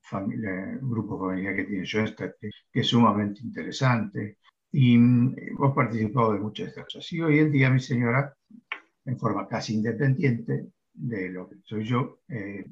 familia, 0.02 0.78
grupo 0.80 1.18
familiar 1.18 1.54
que 1.54 1.64
tiene 1.64 1.84
Schoenstatt, 1.84 2.32
que, 2.40 2.50
que 2.72 2.80
es 2.80 2.86
sumamente 2.86 3.40
interesante. 3.42 4.38
Y 4.72 4.94
hemos 4.94 5.74
participado 5.74 6.32
de 6.32 6.40
muchas 6.40 6.66
de 6.66 6.70
estas 6.70 6.84
cosas. 6.84 7.12
Y 7.12 7.20
hoy 7.20 7.38
en 7.38 7.52
día 7.52 7.70
mi 7.70 7.80
señora, 7.80 8.34
en 9.04 9.18
forma 9.18 9.46
casi 9.46 9.74
independiente, 9.74 10.72
de 10.98 11.30
lo 11.30 11.48
que 11.48 11.56
soy 11.64 11.84
yo. 11.84 12.20
Eh, 12.28 12.66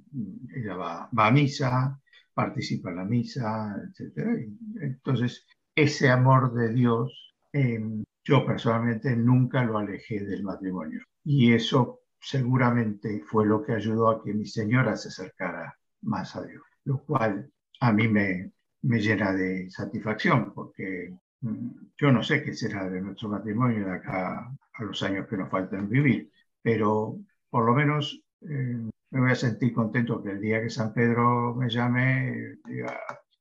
ella 0.55 0.77
va, 0.77 1.11
va, 1.17 1.27
a 1.29 1.31
misa, 1.31 2.01
participa 2.35 2.91
en 2.91 2.97
la 2.97 3.05
misa, 3.05 3.77
etc. 3.85 4.47
Entonces, 4.81 5.47
ese 5.75 6.11
amor 6.11 6.53
de 6.55 6.73
Dios, 6.73 7.36
eh, 7.57 7.81
yo 8.25 8.45
personalmente 8.45 9.17
nunca 9.17 9.65
lo 9.65 9.79
alejé 9.79 10.21
del 10.21 10.43
matrimonio. 10.43 11.01
Y 11.25 11.53
eso 11.53 12.01
seguramente 12.21 13.23
fue 13.25 13.47
lo 13.47 13.63
que 13.63 13.73
ayudó 13.73 14.11
a 14.11 14.23
que 14.23 14.35
mi 14.35 14.47
señora 14.47 14.97
se 14.97 15.09
acercara 15.09 15.75
más 16.03 16.37
a 16.37 16.43
Dios, 16.43 16.63
lo 16.85 16.99
cual 17.05 17.51
a 17.81 17.93
mí 17.93 18.09
me, 18.09 18.53
me 18.83 19.01
llena 19.01 19.33
de 19.33 19.71
satisfacción, 19.71 20.53
porque 20.55 21.15
mm, 21.41 21.69
yo 21.97 22.13
no 22.13 22.23
sé 22.23 22.43
qué 22.43 22.53
será 22.53 22.89
de 22.91 23.01
nuestro 23.01 23.29
matrimonio 23.29 23.87
de 23.87 23.93
acá 23.93 24.51
a 24.75 24.83
los 24.85 25.03
años 25.03 25.27
que 25.29 25.37
nos 25.37 25.51
faltan 25.51 25.89
vivir, 25.89 26.31
pero 26.63 27.19
por 27.49 27.65
lo 27.65 27.75
menos 27.75 28.23
eh, 28.43 28.91
me 29.11 29.21
voy 29.21 29.31
a 29.31 29.35
sentir 29.35 29.73
contento 29.73 30.23
que 30.23 30.31
el 30.31 30.41
día 30.41 30.63
que 30.63 30.71
San 30.71 30.93
Pedro 30.93 31.55
me 31.55 31.71
llame, 31.71 32.57
diga, 32.67 32.99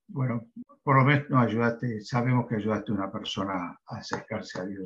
bueno, 0.08 0.48
por 0.86 0.98
lo 0.98 1.04
menos 1.04 1.28
nos 1.32 1.48
ayudaste, 1.48 2.00
sabemos 2.02 2.46
que 2.48 2.58
ayudaste 2.58 2.92
a 2.92 2.96
una 2.96 3.12
persona 3.12 3.76
a 3.88 3.98
acercarse 3.98 4.60
a 4.60 4.66
Dios. 4.66 4.86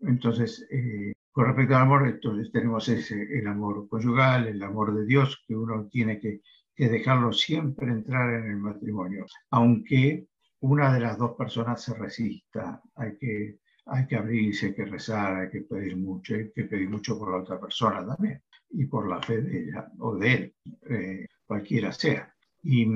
Entonces, 0.00 0.68
eh, 0.70 1.14
con 1.32 1.46
respecto 1.46 1.74
al 1.74 1.82
amor, 1.82 2.06
entonces 2.06 2.52
tenemos 2.52 2.86
ese, 2.90 3.22
el 3.38 3.46
amor 3.46 3.88
conyugal, 3.88 4.46
el 4.46 4.62
amor 4.62 4.94
de 4.94 5.06
Dios, 5.06 5.42
que 5.48 5.56
uno 5.56 5.88
tiene 5.90 6.20
que, 6.20 6.42
que 6.76 6.90
dejarlo 6.90 7.32
siempre 7.32 7.90
entrar 7.90 8.28
en 8.34 8.50
el 8.50 8.58
matrimonio, 8.58 9.24
aunque 9.50 10.26
una 10.60 10.92
de 10.92 11.00
las 11.00 11.16
dos 11.16 11.34
personas 11.34 11.80
se 11.80 11.94
resista, 11.94 12.82
hay 12.96 13.16
que, 13.16 13.58
hay 13.86 14.06
que 14.06 14.16
abrirse, 14.16 14.66
hay 14.66 14.74
que 14.74 14.84
rezar, 14.84 15.36
hay 15.36 15.50
que 15.50 15.62
pedir 15.62 15.96
mucho, 15.96 16.34
hay 16.34 16.52
que 16.52 16.64
pedir 16.64 16.90
mucho 16.90 17.18
por 17.18 17.30
la 17.30 17.38
otra 17.38 17.58
persona 17.58 18.06
también 18.06 18.42
y 18.68 18.84
por 18.84 19.08
la 19.08 19.18
fe 19.22 19.40
de 19.40 19.62
ella 19.62 19.90
o 19.98 20.14
de 20.14 20.32
él, 20.34 20.54
eh, 20.90 21.26
cualquiera 21.46 21.90
sea. 21.90 22.30
Y, 22.62 22.86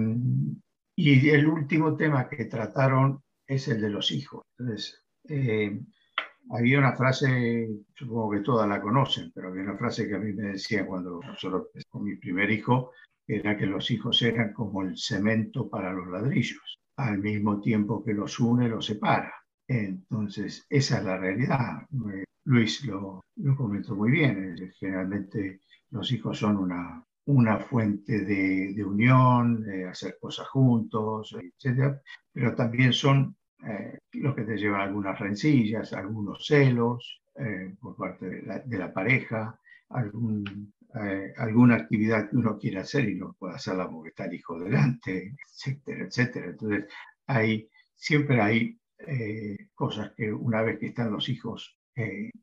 y, 0.97 1.29
el 1.31 1.47
último 1.47 1.97
tema 1.97 2.29
que 2.29 2.47
trataron 2.47 3.23
es 3.47 3.69
el 3.69 3.81
de 3.81 3.91
los 3.91 4.11
hijos. 4.11 4.45
Entonces, 4.59 5.05
eh, 5.29 5.79
había 6.51 6.79
una 6.79 6.97
frase, 6.97 7.69
supongo 7.95 8.31
que 8.31 8.41
todas 8.41 8.69
la 8.69 8.81
conocen, 8.81 9.31
pero 9.35 9.49
había 9.49 9.63
una 9.63 9.77
frase 9.77 10.09
que 10.09 10.15
a 10.15 10.19
mí 10.19 10.33
me 10.33 10.53
decía 10.53 10.87
cuando 10.87 11.21
nosotros 11.21 11.69
con 11.89 12.05
mi 12.05 12.17
primer 12.17 12.51
hijo, 12.51 12.93
era 13.29 13.57
que 13.57 13.67
los 13.67 13.91
hijos 13.91 14.23
eran 14.23 14.53
como 14.53 14.83
el 14.83 14.97
cemento 14.97 15.69
para 15.69 15.93
los 15.93 16.07
ladrillos, 16.09 16.79
al 16.97 17.19
mismo 17.19 17.61
tiempo 17.61 18.05
que 18.05 18.15
los 18.15 18.39
une, 18.39 18.69
los 18.69 18.87
separa. 18.87 19.35
Entonces, 19.69 20.65
esa 20.71 20.99
es 20.99 21.05
la 21.05 21.19
realidad. 21.19 21.87
Luis 22.45 22.85
lo, 22.85 23.25
lo 23.37 23.57
comentó 23.57 23.97
muy 23.97 24.13
bien. 24.13 24.57
Generalmente 24.79 25.61
los 25.91 26.13
hijos 26.13 26.39
son 26.39 26.57
una, 26.57 27.05
una 27.27 27.59
fuente 27.59 28.21
de, 28.21 28.85
unión, 28.85 29.63
de 29.63 29.89
hacer 29.89 30.17
cosas 30.21 30.47
juntos, 30.49 31.35
etc. 31.35 31.97
Pero 32.33 32.55
también 32.55 32.93
son 32.93 33.37
eh, 33.67 33.99
los 34.13 34.35
que 34.35 34.45
te 34.45 34.57
llevan 34.57 34.83
algunas 34.83 35.19
rencillas, 35.19 35.93
algunos 35.93 36.47
celos 36.47 37.23
eh, 37.35 37.75
por 37.81 37.97
parte 37.97 38.27
de 38.65 38.79
la, 38.79 38.93
pareja, 38.93 39.59
algún, 39.89 40.73
eh, 40.95 41.33
alguna 41.37 41.77
actividad 41.77 42.31
que 42.31 42.37
uno 42.37 42.59
quiere 42.59 42.79
hacer 42.79 43.09
y 43.09 43.17
no 43.17 43.35
puede 43.39 43.57
hacerla 43.57 43.91
porque 43.91 44.11
está 44.11 44.27
el 44.27 44.35
hijo 44.35 44.59
delante, 44.61 45.35
etcétera, 45.51 46.05
etcétera. 46.05 46.47
Entonces, 46.47 46.85
hay, 47.27 47.69
siempre 47.95 48.41
hay 48.41 48.79
cosas 49.75 50.13
que 50.17 50.33
una 50.33 50.63
vez 50.63 50.79
que 50.79 50.87
están 50.87 51.13
los 51.13 51.29
hijos 51.29 51.79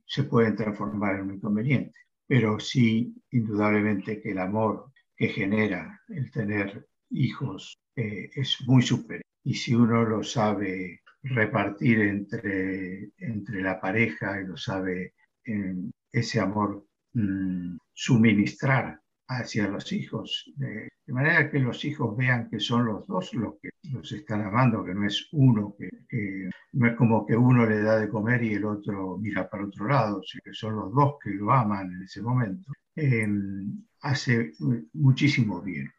se 0.05 0.23
pueden 0.25 0.55
transformar 0.55 1.15
en 1.15 1.21
un 1.21 1.33
inconveniente 1.35 1.97
pero 2.27 2.59
sí, 2.59 3.13
indudablemente 3.31 4.21
que 4.21 4.31
el 4.31 4.39
amor 4.39 4.91
que 5.15 5.29
genera 5.29 6.01
el 6.09 6.31
tener 6.31 6.87
hijos 7.09 7.77
eh, 7.95 8.29
es 8.33 8.57
muy 8.65 8.81
superior. 8.81 9.23
Y 9.43 9.55
si 9.55 9.75
uno 9.75 10.03
lo 10.03 10.23
sabe 10.23 11.01
repartir 11.21 12.01
entre, 12.01 13.11
entre 13.17 13.61
la 13.61 13.79
pareja 13.79 14.41
y 14.41 14.45
lo 14.45 14.57
sabe 14.57 15.13
en 15.43 15.91
ese 16.11 16.39
amor 16.39 16.85
mm, 17.13 17.77
suministrar 17.93 18.99
hacia 19.27 19.67
los 19.67 19.91
hijos, 19.91 20.51
de, 20.55 20.89
manera 21.07 21.49
que 21.49 21.59
los 21.59 21.83
hijos 21.85 22.15
vean 22.15 22.49
que 22.49 22.59
son 22.59 22.85
los 22.85 23.05
dos 23.07 23.33
los 23.33 23.55
que 23.61 23.69
los 23.91 24.11
están 24.11 24.41
amando, 24.41 24.83
que 24.83 24.93
no 24.93 25.05
es 25.05 25.27
uno, 25.31 25.75
que, 25.77 26.49
no 26.73 26.87
es 26.87 26.95
como 26.95 27.25
que 27.25 27.35
uno 27.35 27.65
le 27.65 27.81
da 27.81 27.99
de 27.99 28.09
comer 28.09 28.43
y 28.43 28.53
el 28.53 28.65
otro 28.65 29.17
mira 29.17 29.49
para 29.49 29.65
otro 29.65 29.87
lado, 29.87 30.21
sino 30.23 30.41
que 30.43 30.53
son 30.53 30.75
los 30.75 30.93
dos 30.93 31.15
que 31.23 31.31
lo 31.31 31.51
aman 31.51 31.91
en 31.91 32.03
ese 32.03 32.21
momento. 32.21 32.71
Em, 32.95 33.83
hace 34.01 34.53
muchísimo 34.93 35.61
bien. 35.61 35.91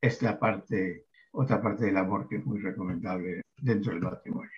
Es 0.00 0.22
la 0.22 0.38
parte, 0.38 1.06
otra 1.32 1.62
parte 1.62 1.86
del 1.86 1.96
amor 1.96 2.28
que 2.28 2.36
es 2.36 2.46
muy 2.46 2.60
recomendable 2.60 3.42
dentro 3.60 3.92
del 3.92 4.02
matrimonio. 4.02 4.50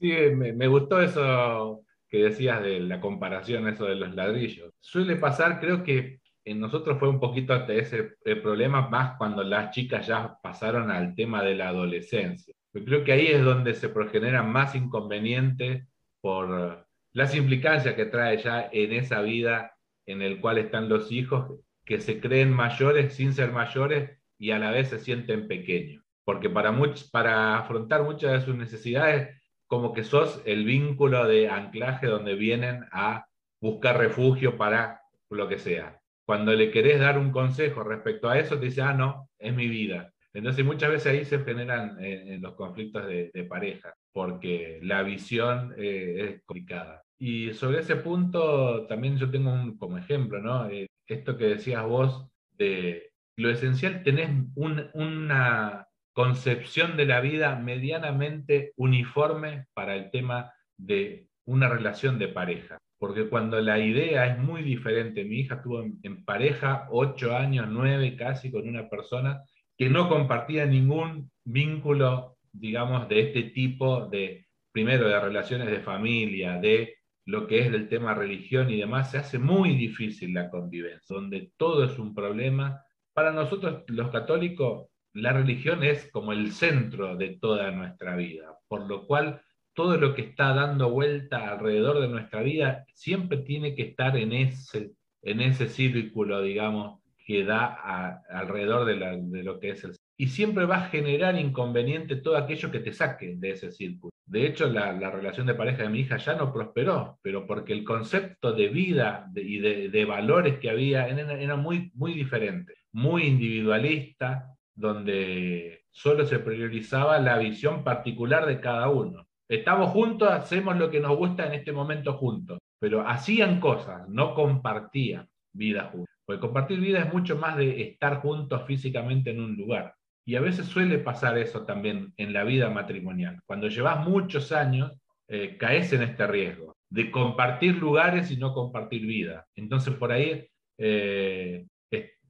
Sí, 0.00 0.12
me, 0.34 0.52
me 0.52 0.66
gustó 0.66 1.00
eso 1.00 1.84
que 2.08 2.18
decías 2.18 2.62
de 2.62 2.80
la 2.80 3.00
comparación, 3.00 3.68
eso 3.68 3.86
de 3.86 3.96
los 3.96 4.14
ladrillos. 4.14 4.72
Suele 4.80 5.16
pasar, 5.16 5.60
creo 5.60 5.82
que 5.82 6.20
en 6.44 6.60
nosotros 6.60 6.98
fue 6.98 7.08
un 7.08 7.20
poquito 7.20 7.54
ese 7.68 8.16
problema 8.42 8.88
más 8.88 9.16
cuando 9.16 9.42
las 9.42 9.70
chicas 9.70 10.06
ya 10.06 10.36
pasaron 10.42 10.90
al 10.90 11.14
tema 11.14 11.42
de 11.42 11.54
la 11.54 11.68
adolescencia. 11.68 12.54
Yo 12.72 12.84
creo 12.84 13.04
que 13.04 13.12
ahí 13.12 13.26
es 13.28 13.42
donde 13.42 13.74
se 13.74 13.88
progeneran 13.88 14.50
más 14.50 14.74
inconvenientes 14.74 15.86
por 16.20 16.86
las 17.12 17.34
implicancias 17.34 17.94
que 17.94 18.06
trae 18.06 18.38
ya 18.38 18.68
en 18.72 18.92
esa 18.92 19.22
vida 19.22 19.72
en 20.06 20.20
el 20.20 20.40
cual 20.40 20.58
están 20.58 20.88
los 20.88 21.10
hijos 21.12 21.60
que 21.84 22.00
se 22.00 22.20
creen 22.20 22.52
mayores 22.52 23.14
sin 23.14 23.32
ser 23.32 23.52
mayores 23.52 24.18
y 24.38 24.50
a 24.50 24.58
la 24.58 24.70
vez 24.70 24.88
se 24.88 24.98
sienten 24.98 25.48
pequeños. 25.48 26.02
Porque 26.24 26.50
para, 26.50 26.72
muchos, 26.72 27.10
para 27.10 27.58
afrontar 27.58 28.02
muchas 28.02 28.32
de 28.32 28.40
sus 28.40 28.56
necesidades, 28.56 29.40
como 29.66 29.92
que 29.92 30.04
sos 30.04 30.42
el 30.44 30.64
vínculo 30.64 31.26
de 31.26 31.48
anclaje 31.48 32.06
donde 32.06 32.34
vienen 32.34 32.86
a 32.90 33.26
buscar 33.60 33.98
refugio 33.98 34.56
para 34.56 35.00
lo 35.30 35.48
que 35.48 35.58
sea. 35.58 36.00
Cuando 36.26 36.52
le 36.52 36.70
querés 36.70 37.00
dar 37.00 37.18
un 37.18 37.30
consejo 37.30 37.82
respecto 37.82 38.28
a 38.28 38.38
eso, 38.38 38.58
te 38.58 38.66
dice, 38.66 38.82
ah, 38.82 38.94
no, 38.94 39.28
es 39.38 39.54
mi 39.54 39.68
vida. 39.68 40.12
Entonces 40.32 40.64
muchas 40.64 40.90
veces 40.90 41.12
ahí 41.12 41.24
se 41.24 41.38
generan 41.40 41.96
eh, 42.00 42.38
los 42.40 42.54
conflictos 42.54 43.06
de, 43.06 43.46
pareja, 43.48 43.94
porque 44.12 44.80
la 44.82 45.02
visión 45.02 45.74
eh, 45.76 46.16
es 46.18 46.42
complicada. 46.44 47.02
Y 47.18 47.52
sobre 47.52 47.80
ese 47.80 47.96
punto 47.96 48.86
también 48.86 49.16
yo 49.16 49.30
tengo 49.30 49.52
un, 49.52 49.78
como 49.78 49.96
ejemplo, 49.96 50.40
¿no? 50.40 50.68
Eh, 50.68 50.88
esto 51.06 51.36
que 51.36 51.44
decías 51.44 51.84
vos 51.84 52.26
de 52.52 53.10
lo 53.36 53.50
esencial, 53.50 54.02
tenés 54.02 54.30
una 54.54 55.86
concepción 56.12 56.96
de 56.96 57.06
la 57.06 57.20
vida 57.20 57.56
medianamente 57.56 58.72
uniforme 58.76 59.66
para 59.74 59.94
el 59.94 60.10
tema 60.10 60.52
de 60.76 61.28
una 61.44 61.68
relación 61.68 62.18
de 62.18 62.28
pareja 62.28 62.78
porque 62.98 63.28
cuando 63.28 63.60
la 63.60 63.78
idea 63.78 64.26
es 64.26 64.38
muy 64.38 64.62
diferente, 64.62 65.24
mi 65.24 65.40
hija 65.40 65.56
estuvo 65.56 65.82
en, 65.82 66.24
pareja 66.24 66.86
ocho 66.90 67.36
años, 67.36 67.66
nueve 67.68 68.16
casi, 68.16 68.50
con 68.50 68.68
una 68.68 68.88
persona 68.88 69.42
que 69.76 69.90
no 69.90 70.08
compartía 70.08 70.66
ningún 70.66 71.30
vínculo, 71.44 72.36
digamos, 72.52 73.08
de 73.08 73.20
este 73.20 73.42
tipo 73.50 74.06
de, 74.06 74.46
primero, 74.72 75.08
de 75.08 75.20
relaciones 75.20 75.68
de 75.68 75.80
familia, 75.80 76.58
de 76.58 76.94
lo 77.26 77.46
que 77.46 77.60
es 77.60 77.72
del 77.72 77.88
tema 77.88 78.14
religión 78.14 78.70
y 78.70 78.78
demás, 78.78 79.10
se 79.10 79.18
hace 79.18 79.38
muy 79.38 79.74
difícil 79.76 80.34
la 80.34 80.50
convivencia, 80.50 81.16
donde 81.16 81.52
todo 81.56 81.84
es 81.84 81.98
un 81.98 82.14
problema. 82.14 82.82
Para 83.12 83.32
nosotros 83.32 83.82
los 83.88 84.10
católicos, 84.10 84.88
la 85.14 85.32
religión 85.32 85.82
es 85.84 86.10
como 86.10 86.32
el 86.32 86.52
centro 86.52 87.16
de 87.16 87.38
toda 87.40 87.70
nuestra 87.70 88.16
vida, 88.16 88.58
por 88.68 88.86
lo 88.88 89.06
cual 89.06 89.40
todo 89.74 89.96
lo 89.96 90.14
que 90.14 90.22
está 90.22 90.54
dando 90.54 90.90
vuelta 90.90 91.50
alrededor 91.50 92.00
de 92.00 92.08
nuestra 92.08 92.42
vida 92.42 92.86
siempre 92.94 93.38
tiene 93.38 93.74
que 93.74 93.82
estar 93.82 94.16
en 94.16 94.32
ese, 94.32 94.92
en 95.22 95.40
ese 95.40 95.68
círculo, 95.68 96.42
digamos, 96.42 97.00
que 97.26 97.44
da 97.44 98.20
alrededor 98.30 98.84
de, 98.84 99.42
lo 99.42 99.58
que 99.58 99.70
es 99.70 99.84
el 99.84 99.94
y 100.16 100.28
siempre 100.28 100.64
va 100.64 100.76
a 100.76 100.88
generar 100.88 101.38
inconveniente 101.38 102.16
todo 102.16 102.36
aquello 102.36 102.70
que 102.70 102.78
te 102.78 102.92
saque 102.92 103.34
de 103.36 103.50
ese 103.50 103.72
círculo. 103.72 104.12
De 104.26 104.46
hecho, 104.46 104.68
la, 104.68 104.92
relación 105.10 105.46
de 105.46 105.54
pareja 105.54 105.82
de 105.82 105.88
mi 105.88 106.00
hija 106.00 106.16
ya 106.18 106.34
no 106.34 106.52
prosperó, 106.52 107.18
pero 107.20 107.46
porque 107.46 107.72
el 107.72 107.84
concepto 107.84 108.52
de 108.52 108.68
vida 108.68 109.28
y 109.34 109.58
de, 109.58 110.04
valores 110.04 110.58
que 110.58 110.70
había 110.70 111.08
era, 111.08 111.56
muy, 111.56 111.90
muy 111.94 112.14
diferente, 112.14 112.74
muy 112.92 113.24
individualista, 113.24 114.54
donde 114.74 115.84
solo 115.90 116.24
se 116.26 116.38
priorizaba 116.38 117.18
la 117.18 117.38
visión 117.38 117.82
particular 117.82 118.46
de 118.46 118.60
cada 118.60 118.88
uno. 118.88 119.26
Estamos 119.48 119.90
juntos, 119.90 120.30
hacemos 120.30 120.76
lo 120.76 120.90
que 120.90 121.00
nos 121.00 121.16
gusta 121.16 121.46
en 121.46 121.54
este 121.54 121.72
momento 121.72 122.14
juntos, 122.14 122.58
pero 122.80 123.06
hacían 123.06 123.60
cosas, 123.60 124.08
no 124.08 124.34
compartían 124.34 125.28
vida 125.52 125.90
juntos. 125.92 126.14
Porque 126.26 126.40
compartir 126.40 126.80
vida 126.80 127.00
es 127.00 127.12
mucho 127.12 127.36
más 127.36 127.56
de 127.56 127.82
estar 127.82 128.20
juntos 128.20 128.62
físicamente 128.66 129.30
en 129.30 129.40
un 129.40 129.56
lugar. 129.56 129.94
Y 130.26 130.36
a 130.36 130.40
veces 130.40 130.66
suele 130.66 130.98
pasar 130.98 131.36
eso 131.36 131.66
también 131.66 132.14
en 132.16 132.32
la 132.32 132.44
vida 132.44 132.70
matrimonial. 132.70 133.40
Cuando 133.44 133.68
llevas 133.68 134.08
muchos 134.08 134.52
años, 134.52 134.92
eh, 135.28 135.56
caes 135.58 135.92
en 135.92 136.02
este 136.02 136.26
riesgo 136.26 136.74
de 136.90 137.10
compartir 137.10 137.76
lugares 137.76 138.30
y 138.30 138.36
no 138.36 138.54
compartir 138.54 139.06
vida. 139.06 139.46
Entonces 139.56 139.94
por 139.94 140.12
ahí 140.12 140.46
eh, 140.78 141.66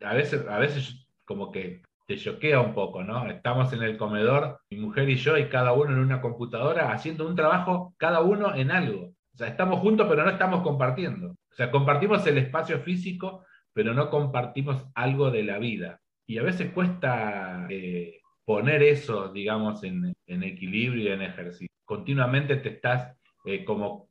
a, 0.01 0.15
veces, 0.15 0.47
a 0.49 0.59
veces 0.59 1.07
como 1.25 1.53
que 1.53 1.83
te 2.07 2.16
choquea 2.16 2.61
un 2.61 2.74
poco, 2.74 3.02
¿no? 3.02 3.28
Estamos 3.30 3.72
en 3.72 3.82
el 3.82 3.96
comedor, 3.96 4.61
mi 4.70 4.78
mujer 4.78 5.09
y 5.09 5.16
yo, 5.16 5.36
y 5.38 5.48
cada 5.48 5.72
uno 5.72 5.92
en 5.92 5.98
una 5.98 6.20
computadora 6.20 6.92
haciendo 6.92 7.26
un 7.26 7.34
trabajo, 7.34 7.94
cada 7.96 8.20
uno 8.20 8.55
en 8.55 8.70
algo. 8.70 9.14
O 9.34 9.36
sea, 9.36 9.48
estamos 9.48 9.80
juntos, 9.80 10.07
pero 10.09 10.24
no 10.24 10.30
estamos 10.30 10.62
compartiendo. 10.62 11.30
O 11.30 11.55
sea, 11.57 11.70
compartimos 11.70 12.26
el 12.26 12.38
espacio 12.38 12.80
físico, 12.80 13.44
pero 13.72 13.94
no 13.94 14.11
compartimos 14.11 14.86
algo 14.94 15.30
de 15.30 15.42
la 15.42 15.59
vida. 15.59 16.00
Y 16.26 16.38
a 16.38 16.42
veces 16.42 16.72
cuesta 16.72 17.66
eh, 17.68 18.20
poner 18.44 18.82
eso, 18.82 19.32
digamos, 19.32 19.82
en, 19.84 20.14
equilibrio 20.26 21.05
y 21.05 21.09
en 21.09 21.22
ejercicio. 21.22 21.68
Continuamente 21.84 22.57
te 22.57 22.70
estás 22.70 23.16
eh, 23.44 23.64
como, 23.64 24.09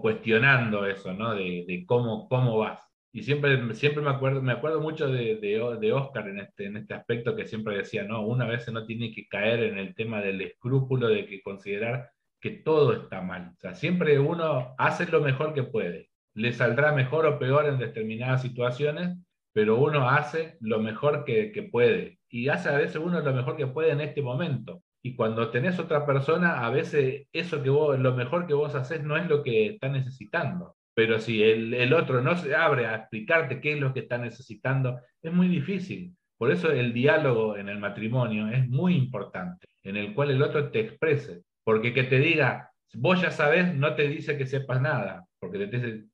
cuestionando 0.00 0.86
eso, 0.86 1.12
¿no? 1.12 1.34
De, 1.34 1.84
cómo, 1.86 2.28
cómo 2.28 2.58
vas. 2.58 2.80
Y 3.12 3.22
siempre, 3.22 3.74
siempre 3.74 4.02
me, 4.02 4.10
acuerdo, 4.10 4.40
me 4.40 4.52
acuerdo 4.52 4.80
mucho 4.80 5.08
de, 5.08 5.36
de, 5.36 5.92
Oscar 5.92 6.28
en 6.28 6.40
este, 6.40 6.66
en 6.66 6.78
este 6.78 6.94
aspecto 6.94 7.36
que 7.36 7.46
siempre 7.46 7.76
decía, 7.76 8.04
¿no? 8.04 8.26
Una 8.26 8.46
vez 8.46 8.70
no 8.72 8.86
tiene 8.86 9.12
que 9.12 9.28
caer 9.28 9.62
en 9.64 9.78
el 9.78 9.94
tema 9.94 10.20
del 10.20 10.40
escrúpulo 10.40 11.08
de 11.08 11.26
que 11.26 11.42
considerar 11.42 12.10
que 12.40 12.50
todo 12.50 12.94
está 12.94 13.20
mal. 13.20 13.52
O 13.56 13.60
sea, 13.60 13.74
siempre 13.74 14.18
uno 14.18 14.74
hace 14.78 15.06
lo 15.06 15.20
mejor 15.20 15.52
que 15.52 15.62
puede. 15.62 16.08
Le 16.34 16.52
saldrá 16.52 16.92
mejor 16.92 17.26
o 17.26 17.38
peor 17.38 17.66
en 17.66 17.78
determinadas 17.78 18.42
situaciones, 18.42 19.16
pero 19.52 19.76
uno 19.76 20.08
hace 20.08 20.56
lo 20.60 20.80
mejor 20.80 21.24
que, 21.24 21.52
que 21.52 21.64
puede 21.64 22.18
y 22.32 22.48
hace 22.48 22.70
a 22.70 22.78
veces 22.78 22.96
uno 22.96 23.20
lo 23.20 23.34
mejor 23.34 23.56
que 23.56 23.66
puede 23.66 23.90
en 23.90 24.00
este 24.00 24.22
momento. 24.22 24.82
Y 25.02 25.14
cuando 25.14 25.50
tenés 25.50 25.78
otra 25.78 26.06
persona, 26.06 26.64
a 26.64 26.70
veces 26.70 27.26
eso 27.32 27.62
que 27.62 27.68
vos, 27.68 27.98
lo 27.98 28.14
mejor 28.14 28.46
que 28.46 28.54
vos 28.54 28.74
haces 28.74 29.04
no 29.04 29.18
es 29.18 29.28
lo 29.28 29.42
que 29.42 29.66
está 29.66 29.88
necesitando. 29.88 30.76
Pero 30.94 31.18
si 31.18 31.42
el, 31.42 31.74
el 31.74 31.92
otro 31.94 32.20
no 32.20 32.36
se 32.36 32.54
abre 32.54 32.86
a 32.86 32.96
explicarte 32.96 33.60
qué 33.60 33.72
es 33.72 33.80
lo 33.80 33.92
que 33.92 34.00
está 34.00 34.18
necesitando, 34.18 35.00
es 35.22 35.32
muy 35.32 35.48
difícil. 35.48 36.14
Por 36.36 36.50
eso 36.50 36.72
el 36.72 36.92
diálogo 36.92 37.56
en 37.56 37.68
el 37.68 37.78
matrimonio 37.78 38.48
es 38.48 38.68
muy 38.68 38.96
importante, 38.96 39.68
en 39.84 39.96
el 39.96 40.12
cual 40.12 40.30
el 40.30 40.42
otro 40.42 40.70
te 40.70 40.80
exprese. 40.80 41.42
Porque 41.64 41.94
que 41.94 42.02
te 42.02 42.18
diga, 42.18 42.72
vos 42.94 43.22
ya 43.22 43.30
sabés, 43.30 43.74
no 43.74 43.94
te 43.94 44.08
dice 44.08 44.36
que 44.36 44.46
sepas 44.46 44.80
nada. 44.80 45.24
Porque 45.38 45.66
te 45.66 45.78
dice, 45.78 46.04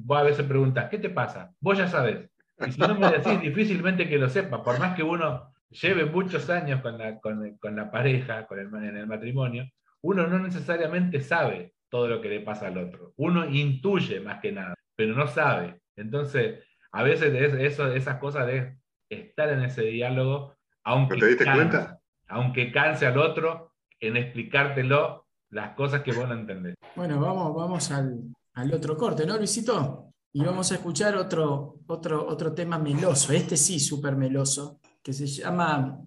vos 0.00 0.18
a 0.18 0.24
veces 0.24 0.46
preguntas, 0.46 0.88
¿qué 0.90 0.98
te 0.98 1.10
pasa? 1.10 1.52
Vos 1.60 1.78
ya 1.78 1.86
sabés. 1.86 2.28
Y 2.66 2.72
si 2.72 2.80
no 2.80 2.98
me 2.98 3.10
decís, 3.10 3.40
difícilmente 3.40 4.08
que 4.08 4.18
lo 4.18 4.28
sepa. 4.28 4.62
Por 4.62 4.78
más 4.78 4.96
que 4.96 5.02
uno 5.02 5.52
lleve 5.70 6.04
muchos 6.06 6.50
años 6.50 6.80
con 6.80 6.98
la, 6.98 7.18
con, 7.18 7.76
la 7.76 7.90
pareja, 7.90 8.46
con 8.46 8.58
el, 8.58 8.66
en 8.84 8.96
el 8.96 9.06
matrimonio, 9.06 9.64
uno 10.00 10.26
no 10.26 10.38
necesariamente 10.38 11.20
sabe 11.20 11.72
todo 11.90 12.08
lo 12.08 12.20
que 12.20 12.28
le 12.28 12.40
pasa 12.40 12.68
al 12.68 12.78
otro. 12.78 13.12
Uno 13.16 13.48
intuye 13.48 14.20
más 14.20 14.40
que 14.40 14.52
nada, 14.52 14.74
pero 14.96 15.14
no 15.14 15.26
sabe. 15.26 15.80
Entonces, 15.96 16.64
a 16.92 17.02
veces 17.02 17.34
eso, 17.60 17.92
esas 17.92 18.18
cosas 18.18 18.46
de 18.46 18.78
estar 19.10 19.48
en 19.48 19.62
ese 19.62 19.82
diálogo, 19.82 20.56
aunque, 20.84 21.16
te 21.16 21.26
diste 21.26 21.44
canse, 21.44 21.58
cuenta? 21.58 22.00
aunque 22.28 22.72
canse 22.72 23.06
al 23.06 23.18
otro, 23.18 23.72
en 24.00 24.16
explicártelo 24.16 25.26
las 25.50 25.74
cosas 25.74 26.02
que 26.02 26.12
vos 26.12 26.28
no 26.28 26.34
entendés. 26.34 26.74
Bueno, 26.94 27.20
vamos, 27.20 27.54
vamos 27.54 27.90
al, 27.90 28.20
al 28.54 28.74
otro 28.74 28.96
corte, 28.96 29.26
¿no, 29.26 29.36
Luisito? 29.36 30.12
Y 30.32 30.44
vamos 30.44 30.70
a 30.70 30.76
escuchar 30.76 31.16
otro, 31.16 31.80
otro, 31.86 32.26
otro 32.26 32.52
tema 32.52 32.78
meloso, 32.78 33.32
este 33.32 33.56
sí, 33.56 33.80
súper 33.80 34.14
meloso, 34.14 34.80
que 35.02 35.12
se 35.12 35.26
llama, 35.26 36.00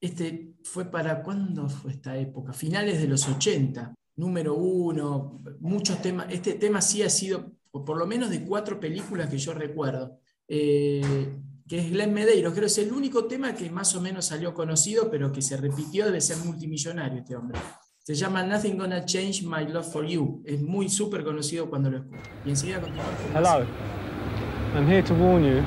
este 0.00 0.54
fue 0.64 0.86
para, 0.86 1.22
¿cuándo 1.22 1.68
fue 1.68 1.92
esta 1.92 2.16
época? 2.16 2.52
Finales 2.52 3.00
de 3.00 3.06
los 3.06 3.28
80, 3.28 3.94
número 4.18 4.54
uno, 4.54 5.40
muchos 5.60 6.02
temas, 6.02 6.26
este 6.30 6.54
tema 6.54 6.80
sí 6.80 7.02
ha 7.02 7.08
sido, 7.08 7.52
por 7.70 7.96
lo 7.96 8.06
menos 8.06 8.28
de 8.30 8.44
cuatro 8.44 8.78
películas 8.78 9.30
que 9.30 9.38
yo 9.38 9.54
recuerdo, 9.54 10.18
eh, 10.46 11.34
que 11.66 11.78
es 11.78 11.90
Glenn 11.90 12.12
Medeiros, 12.12 12.52
creo 12.52 12.62
que 12.62 12.66
es 12.66 12.78
el 12.78 12.92
único 12.92 13.24
tema 13.24 13.54
que 13.54 13.70
más 13.70 13.94
o 13.94 14.00
menos 14.00 14.26
salió 14.26 14.52
conocido, 14.52 15.10
pero 15.10 15.32
que 15.32 15.40
se 15.40 15.56
repitió, 15.56 16.04
debe 16.04 16.20
ser 16.20 16.36
multimillonario 16.38 17.20
este 17.20 17.36
hombre. 17.36 17.58
Se 17.98 18.14
llama 18.14 18.42
Nothing 18.42 18.78
Gonna 18.78 19.04
Change 19.04 19.42
My 19.44 19.70
Love 19.70 19.92
for 19.92 20.06
You. 20.06 20.42
Es 20.46 20.62
muy 20.62 20.88
súper 20.88 21.22
conocido 21.22 21.68
cuando 21.68 21.90
lo 21.90 21.98
escucho. 21.98 22.30
Y 22.46 22.50
enseguida 22.50 22.80
continuamos. 22.80 23.14
Hello. 23.34 23.66
I'm 24.74 24.86
here 24.86 25.02
to 25.02 25.14
warn 25.14 25.44
you 25.44 25.62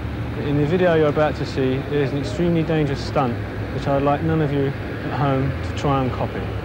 In 0.48 0.58
the 0.58 0.66
video 0.66 0.96
you're 0.96 1.10
about 1.10 1.36
to 1.36 1.46
see, 1.46 1.78
there 1.90 2.02
is 2.02 2.12
an 2.12 2.18
extremely 2.18 2.64
dangerous 2.64 3.00
stunt 3.00 3.36
which 3.76 3.88
I 3.88 3.94
would 3.94 4.04
like 4.04 4.24
none 4.24 4.42
of 4.42 4.52
you 4.52 4.68
at 4.68 5.20
home 5.20 5.52
to 5.52 5.78
try 5.78 6.02
and 6.02 6.12
copy. 6.12 6.61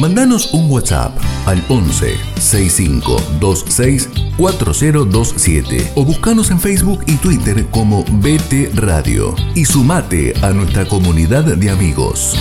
Mandanos 0.00 0.54
un 0.54 0.70
WhatsApp 0.70 1.10
al 1.44 1.60
11 1.68 2.14
6526 2.38 4.08
4027 4.38 5.92
o 5.96 6.04
buscanos 6.04 6.52
en 6.52 6.60
Facebook 6.60 7.00
y 7.08 7.16
Twitter 7.16 7.66
como 7.72 8.04
BT 8.04 8.74
Radio 8.74 9.34
y 9.56 9.64
sumate 9.64 10.34
a 10.40 10.52
nuestra 10.52 10.86
comunidad 10.86 11.42
de 11.42 11.70
amigos. 11.70 12.36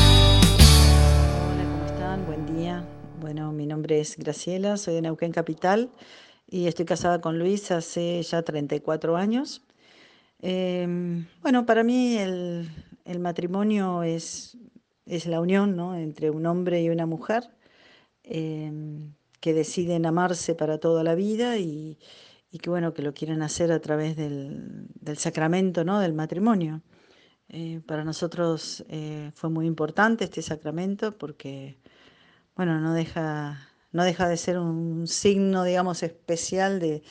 Hola, 1.51 1.63
¿cómo 1.71 1.85
están? 1.87 2.25
Buen 2.27 2.45
día. 2.45 2.85
Bueno, 3.19 3.51
mi 3.51 3.65
nombre 3.65 4.01
es 4.01 4.17
Graciela, 4.17 4.77
soy 4.77 4.93
de 4.93 5.01
Neuquén 5.01 5.31
Capital 5.31 5.89
y 6.47 6.67
estoy 6.67 6.85
casada 6.85 7.21
con 7.21 7.39
Luis 7.39 7.71
hace 7.71 8.21
ya 8.21 8.43
34 8.43 9.17
años. 9.17 9.63
Em, 10.43 11.25
bueno, 11.41 11.65
para 11.65 11.83
mí 11.83 12.17
el, 12.17 12.69
el 13.03 13.17
matrimonio 13.17 14.03
es 14.03 14.55
es 15.07 15.25
la 15.25 15.39
unión 15.39 15.75
¿no? 15.75 15.95
entre 15.95 16.29
un 16.29 16.45
hombre 16.45 16.81
y 16.81 16.89
una 16.89 17.05
mujer 17.05 17.49
em, 18.23 19.13
que 19.39 19.53
deciden 19.53 20.05
amarse 20.05 20.55
para 20.55 20.79
toda 20.79 21.03
la 21.03 21.15
vida 21.15 21.57
y, 21.57 21.97
que 22.61 22.71
bueno 22.71 22.95
que 22.95 23.03
lo 23.03 23.13
quieren 23.13 23.43
hacer 23.43 23.71
a 23.71 23.79
través 23.79 24.15
del, 24.15 24.87
sacramento 25.15 25.83
¿no? 25.83 25.99
del 25.99 26.13
matrimonio. 26.13 26.81
Eh, 27.49 27.81
para 27.85 28.03
nosotros 28.03 28.83
eh, 28.89 29.31
fue 29.35 29.51
muy 29.51 29.67
importante 29.67 30.25
este 30.25 30.41
sacramento 30.41 31.17
porque 31.17 31.77
bueno 32.55 32.81
no 32.81 32.93
deja, 32.93 33.69
no 33.91 34.03
deja 34.03 34.27
de 34.27 34.37
ser 34.37 34.57
un 34.57 35.07
signo 35.07 35.63
digamos 35.63 36.01
especial 36.03 36.79
de, 36.79 37.03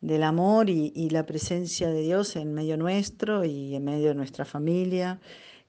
del 0.00 0.22
amor 0.22 0.70
y, 0.70 0.92
y 0.94 1.10
la 1.10 1.26
presencia 1.26 1.90
de 1.90 2.00
Dios 2.00 2.36
en 2.36 2.54
medio 2.54 2.78
nuestro 2.78 3.44
y 3.44 3.74
en 3.74 3.84
medio 3.84 4.08
de 4.08 4.14
nuestra 4.14 4.44
familia 4.44 5.20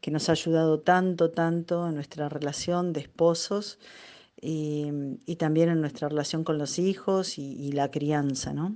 que 0.01 0.11
nos 0.11 0.29
ha 0.29 0.33
ayudado 0.33 0.79
tanto, 0.79 1.31
tanto 1.31 1.87
en 1.87 1.95
nuestra 1.95 2.29
relación 2.29 2.93
de 2.93 3.01
esposos 3.01 3.79
y, 4.39 5.35
también 5.37 5.69
en 5.69 5.81
nuestra 5.81 6.09
relación 6.09 6.43
con 6.43 6.57
los 6.57 6.79
hijos 6.79 7.37
y, 7.37 7.71
la 7.71 7.89
crianza. 7.89 8.53
¿no? 8.53 8.75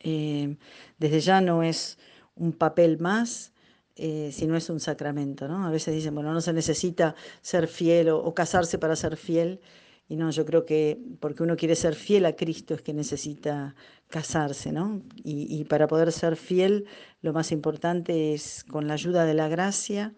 Eh, 0.00 0.56
desde 0.98 1.20
ya 1.20 1.40
no 1.40 1.62
es 1.62 1.98
un 2.34 2.52
papel 2.52 2.98
más, 2.98 3.52
eh, 3.94 4.30
sino 4.32 4.56
es 4.56 4.68
un 4.68 4.80
sacramento. 4.80 5.48
¿no? 5.48 5.66
A 5.66 5.70
veces 5.70 5.94
dicen, 5.94 6.14
bueno, 6.14 6.32
no 6.32 6.40
se 6.40 6.52
necesita 6.52 7.14
ser 7.40 7.68
fiel 7.68 8.10
o, 8.10 8.34
casarse 8.34 8.78
para 8.78 8.96
ser 8.96 9.16
fiel. 9.16 9.60
Y 10.08 10.16
no, 10.16 10.30
yo 10.30 10.44
creo 10.44 10.64
que 10.64 11.00
porque 11.20 11.42
uno 11.42 11.56
quiere 11.56 11.74
ser 11.74 11.94
fiel 11.94 12.26
a 12.26 12.36
Cristo 12.36 12.74
es 12.74 12.82
que 12.82 12.94
necesita 12.94 13.74
casarse, 14.08 14.70
¿no? 14.70 15.02
Y, 15.24 15.64
para 15.64 15.88
poder 15.88 16.12
ser 16.12 16.36
fiel, 16.36 16.86
lo 17.22 17.32
más 17.32 17.50
importante 17.50 18.32
es 18.34 18.64
con 18.64 18.86
la 18.86 18.94
ayuda 18.94 19.24
de 19.24 19.34
la 19.34 19.48
gracia 19.48 20.14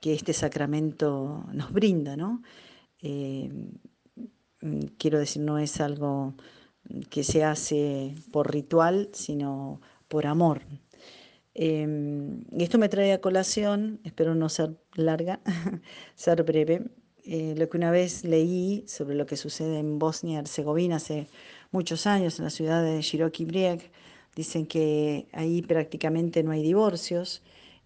que 0.00 0.12
este 0.12 0.32
sacramento 0.32 1.44
nos 1.52 1.72
brinda, 1.72 2.16
¿no? 2.16 2.42
Eh, 3.00 3.50
quiero 4.98 5.20
decir, 5.20 5.42
no 5.42 5.58
es 5.58 5.80
algo 5.80 6.34
que 7.10 7.22
se 7.22 7.44
hace 7.44 8.14
por 8.32 8.50
ritual, 8.52 9.08
sino 9.12 9.80
por 10.08 10.26
amor. 10.26 10.62
Eh, 11.54 11.86
y 12.50 12.62
esto 12.62 12.78
me 12.78 12.88
trae 12.88 13.12
a 13.12 13.20
colación, 13.20 14.00
espero 14.04 14.34
no 14.34 14.48
ser 14.48 14.76
larga, 14.94 15.40
ser 16.14 16.42
breve, 16.42 16.90
eh, 17.30 17.54
lo 17.58 17.68
que 17.68 17.76
una 17.76 17.90
vez 17.90 18.24
leí 18.24 18.84
sobre 18.86 19.14
lo 19.14 19.26
que 19.26 19.36
sucede 19.36 19.78
en 19.78 19.98
Bosnia 19.98 20.36
y 20.36 20.38
Herzegovina 20.38 20.96
hace 20.96 21.26
muchos 21.70 22.06
años, 22.06 22.38
en 22.38 22.46
la 22.46 22.50
ciudad 22.50 22.82
de 22.82 23.02
Shiroki 23.02 23.44
Brieg, 23.44 23.90
dicen 24.34 24.64
que 24.64 25.28
ahí 25.32 25.60
prácticamente 25.60 26.42
no 26.42 26.52
hay 26.52 26.62
divorcios, 26.62 27.42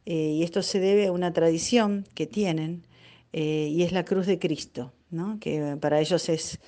eh, 0.06 0.14
y 0.14 0.44
esto 0.44 0.62
se 0.62 0.78
debe 0.78 1.08
a 1.08 1.12
una 1.12 1.32
tradición 1.32 2.06
que 2.14 2.28
tienen, 2.28 2.86
eh, 3.32 3.66
y 3.68 3.82
es 3.82 3.90
la 3.90 4.04
cruz 4.04 4.26
de 4.26 4.38
Cristo, 4.38 4.92
¿no? 5.10 5.40
que 5.40 5.76
para 5.80 5.98
ellos 6.00 6.28
es 6.28 6.60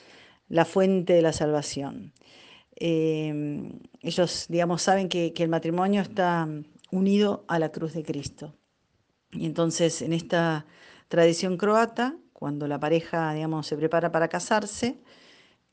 la 0.48 0.64
fuente 0.64 1.12
de 1.12 1.22
la 1.22 1.32
salvación. 1.32 2.12
ellos, 2.76 4.46
digamos, 4.48 4.82
saben 4.82 5.08
que, 5.08 5.32
que 5.32 5.44
el 5.44 5.48
matrimonio 5.48 6.02
está 6.02 6.48
unido 6.90 7.44
a 7.46 7.60
la 7.60 7.70
cruz 7.70 7.92
de 7.92 8.02
Cristo. 8.02 8.52
Y 9.30 9.46
entonces, 9.46 10.02
en 10.02 10.12
esta 10.12 10.66
tradición 11.08 11.56
croata, 11.56 12.16
cuando 12.44 12.68
la 12.68 12.78
pareja, 12.78 13.32
digamos, 13.32 13.66
se 13.66 13.74
prepara 13.74 14.12
para 14.12 14.28
casarse, 14.28 14.98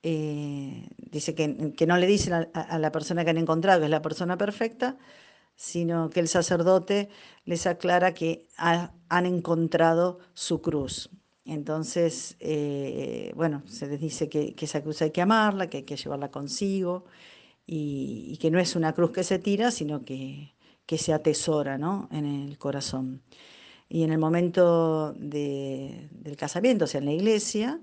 eh, 0.04 0.88
dice 0.98 1.36
que, 1.36 1.86
no 1.86 1.98
le 1.98 2.08
dicen 2.08 2.48
a, 2.54 2.80
la 2.80 2.94
persona 2.94 3.26
que 3.26 3.32
han 3.32 3.38
encontrado 3.38 3.82
que 3.82 3.88
es 3.88 3.92
la 3.92 4.02
persona 4.02 4.38
perfecta, 4.38 4.98
sino 5.54 6.10
que 6.10 6.22
el 6.22 6.30
sacerdote 6.30 7.10
les 7.44 7.68
aclara 7.68 8.14
que 8.14 8.48
han 8.56 9.26
encontrado 9.26 10.20
su 10.34 10.62
cruz. 10.62 11.10
Entonces, 11.44 12.38
eh, 12.40 13.34
bueno, 13.36 13.64
se 13.68 13.88
les 13.88 14.00
dice 14.00 14.30
que, 14.30 14.56
esa 14.58 14.82
cruz 14.82 15.02
hay 15.02 15.12
que 15.12 15.22
amarla, 15.22 15.68
que 15.70 15.80
hay 15.80 15.84
que 15.84 15.98
llevarla 15.98 16.32
consigo 16.32 17.04
y, 17.66 18.38
que 18.40 18.50
no 18.50 18.60
es 18.62 18.78
una 18.78 18.94
cruz 18.94 19.12
que 19.12 19.26
se 19.26 19.40
tira, 19.40 19.72
sino 19.72 20.06
que, 20.06 20.56
que 20.86 20.98
se 20.98 21.12
atesora 21.12 21.78
¿no? 21.78 22.08
en 22.14 22.24
el 22.24 22.58
corazón. 22.58 23.24
Y 23.94 24.04
en 24.04 24.14
el 24.14 24.20
momento 24.20 25.12
del 25.18 26.38
casamiento, 26.38 26.86
o 26.86 26.88
sea, 26.88 27.00
en 27.00 27.06
la 27.08 27.12
iglesia, 27.12 27.82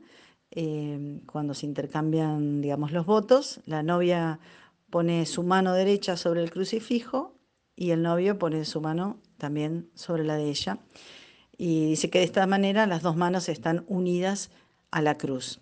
eh, 0.50 1.20
cuando 1.26 1.52
se 1.52 1.66
intercambian, 1.66 2.62
digamos, 2.62 2.92
los 2.92 3.04
votos, 3.04 3.60
la 3.66 3.82
novia 3.82 4.40
pone 4.88 5.26
su 5.26 5.42
mano 5.42 5.74
derecha 5.74 6.16
sobre 6.16 6.42
el 6.42 6.50
crucifijo 6.50 7.34
y 7.76 7.90
el 7.90 8.00
novio 8.00 8.38
pone 8.38 8.64
su 8.64 8.80
mano 8.80 9.18
también 9.36 9.90
sobre 9.92 10.24
la 10.24 10.36
de 10.36 10.48
ella. 10.48 10.78
Y 11.58 11.90
dice 11.90 12.08
que 12.08 12.20
de 12.20 12.24
esta 12.24 12.46
manera 12.46 12.86
las 12.86 13.02
dos 13.02 13.16
manos 13.16 13.50
están 13.50 13.84
unidas 13.86 14.50
a 14.90 15.02
la 15.02 15.18
cruz. 15.18 15.60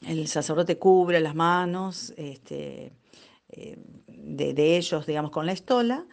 El 0.00 0.26
sacerdote 0.26 0.78
cubre 0.78 1.20
las 1.20 1.34
manos 1.34 2.14
este, 2.16 2.94
eh, 3.50 3.76
de, 4.06 4.54
de 4.54 4.78
ellos, 4.78 5.04
digamos, 5.04 5.32
con 5.32 5.44
la 5.44 5.52
estola 5.52 6.06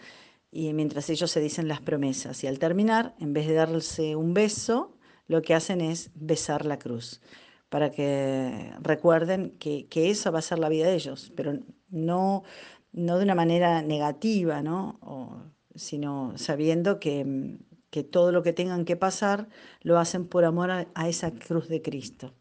y 0.53 0.71
mientras 0.73 1.09
ellos 1.09 1.31
se 1.31 1.41
dicen 1.41 1.67
las 1.67 1.81
promesas. 1.81 2.43
Y 2.43 2.47
al 2.47 2.59
terminar, 2.59 3.15
en 3.19 3.33
vez 3.33 3.47
de 3.47 3.55
darse 3.55 4.15
un 4.15 4.35
beso, 4.35 4.95
lo 5.27 5.41
que 5.41 5.55
hacen 5.55 5.81
es 5.81 6.11
besar 6.13 6.65
la 6.65 6.77
cruz, 6.77 7.21
para 7.69 7.89
que 7.89 8.71
recuerden 8.79 9.57
que, 9.57 9.87
que 9.87 10.11
eso 10.11 10.31
va 10.31 10.39
a 10.39 10.43
ser 10.43 10.59
la 10.59 10.69
vida 10.69 10.85
de 10.85 10.93
ellos, 10.93 11.33
pero 11.35 11.57
no, 11.89 12.43
no 12.91 13.17
de 13.17 13.23
una 13.23 13.33
manera 13.33 13.81
negativa, 13.81 14.61
¿no? 14.61 15.51
sino 15.73 16.33
sabiendo 16.37 16.99
que, 16.99 17.57
que, 17.89 18.03
todo 18.03 18.31
lo 18.31 18.43
que 18.43 18.53
tengan 18.53 18.85
que 18.85 18.95
pasar 18.95 19.49
lo 19.81 19.97
hacen 19.97 20.27
por 20.27 20.45
amor 20.45 20.69
a, 20.69 21.09
esa 21.09 21.31
cruz 21.31 21.67
de 21.67 21.81
Cristo. 21.81 22.35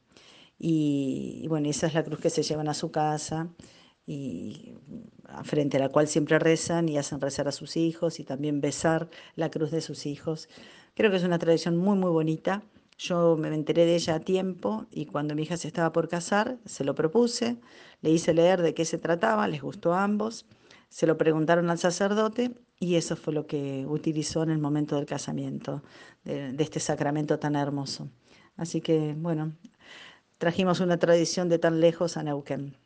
Y, 0.59 1.40
y 1.43 1.48
bueno, 1.48 1.70
esa 1.70 1.86
es 1.86 1.94
la 1.94 2.05
cruz 2.05 2.20
que 2.20 2.28
se 2.28 2.43
llevan 2.43 2.68
a 2.68 2.74
su 2.74 2.90
casa 2.90 3.48
y 4.06 4.74
frente 5.44 5.76
a 5.76 5.80
la 5.80 5.88
cual 5.88 6.09
siempre 6.09 6.38
rezan 6.38 6.88
y 6.88 6.98
hacen 6.98 7.20
rezar 7.20 7.48
a 7.48 7.52
sus 7.52 7.76
hijos 7.76 8.20
y 8.20 8.24
también 8.24 8.60
besar 8.60 9.09
la 9.34 9.50
cruz 9.50 9.70
de 9.70 9.80
sus 9.80 10.06
hijos. 10.06 10.48
Creo 10.94 11.10
que 11.10 11.16
es 11.16 11.24
una 11.24 11.38
tradición 11.38 11.76
muy, 11.76 11.96
muy 11.96 12.10
bonita. 12.10 12.62
Yo 12.98 13.36
me 13.36 13.48
enteré 13.48 13.86
de 13.86 13.96
ella 13.96 14.16
a 14.16 14.20
tiempo 14.20 14.86
y 14.90 15.06
cuando 15.06 15.34
mi 15.34 15.42
hija 15.42 15.56
se 15.56 15.68
estaba 15.68 15.92
por 15.92 16.09
casar, 16.09 16.59
se 16.66 16.84
lo 16.84 16.94
propuse, 16.94 17.56
le 18.00 18.10
hice 18.10 18.34
leer 18.34 18.62
de 18.62 18.74
qué 18.74 18.84
se 18.84 18.98
trataba, 18.98 19.48
les 19.48 19.62
gustó 19.62 19.94
a 19.94 20.04
ambos, 20.04 20.46
se 20.88 21.06
lo 21.06 21.16
preguntaron 21.16 21.70
al 21.70 21.78
sacerdote 21.78 22.52
y 22.78 22.96
eso 22.96 23.16
fue 23.16 23.32
lo 23.32 23.46
que 23.46 23.86
utilizó 23.88 24.42
en 24.42 24.50
el 24.50 24.59
momento 24.59 24.96
del 24.96 25.06
casamiento, 25.06 25.82
de, 26.24 26.54
este 26.59 26.80
sacramento 26.80 27.38
tan 27.38 27.56
hermoso. 27.56 28.10
Así 28.56 28.80
que, 28.80 29.14
bueno, 29.16 29.56
trajimos 30.38 30.80
una 30.80 30.98
tradición 30.98 31.48
de 31.48 31.59
tan 31.59 31.80
lejos 31.80 32.16
a 32.16 32.22
Neuquén. 32.22 32.76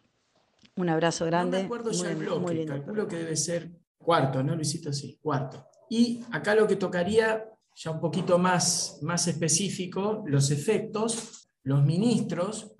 Un 0.76 0.88
abrazo 0.88 1.24
grande. 1.26 1.58
No 1.58 1.62
me 1.62 1.66
acuerdo 1.66 1.90
ya 1.90 2.10
el 2.10 2.16
bloque, 2.16 2.66
calculo 2.66 3.08
que 3.08 3.16
debe 3.16 3.36
ser 3.36 3.70
cuarto, 3.98 4.42
¿no, 4.42 4.54
Luisito? 4.54 4.92
Sí, 4.92 5.18
cuarto. 5.20 5.66
Y 5.88 6.22
acá 6.30 6.54
lo 6.54 6.66
que 6.66 6.76
tocaría, 6.76 7.44
ya 7.74 7.90
un 7.90 8.00
poquito 8.00 8.38
más, 8.38 8.98
más 9.02 9.26
específico, 9.26 10.24
los 10.26 10.50
efectos. 10.50 11.42
los 11.62 11.84
ministros 11.84 12.72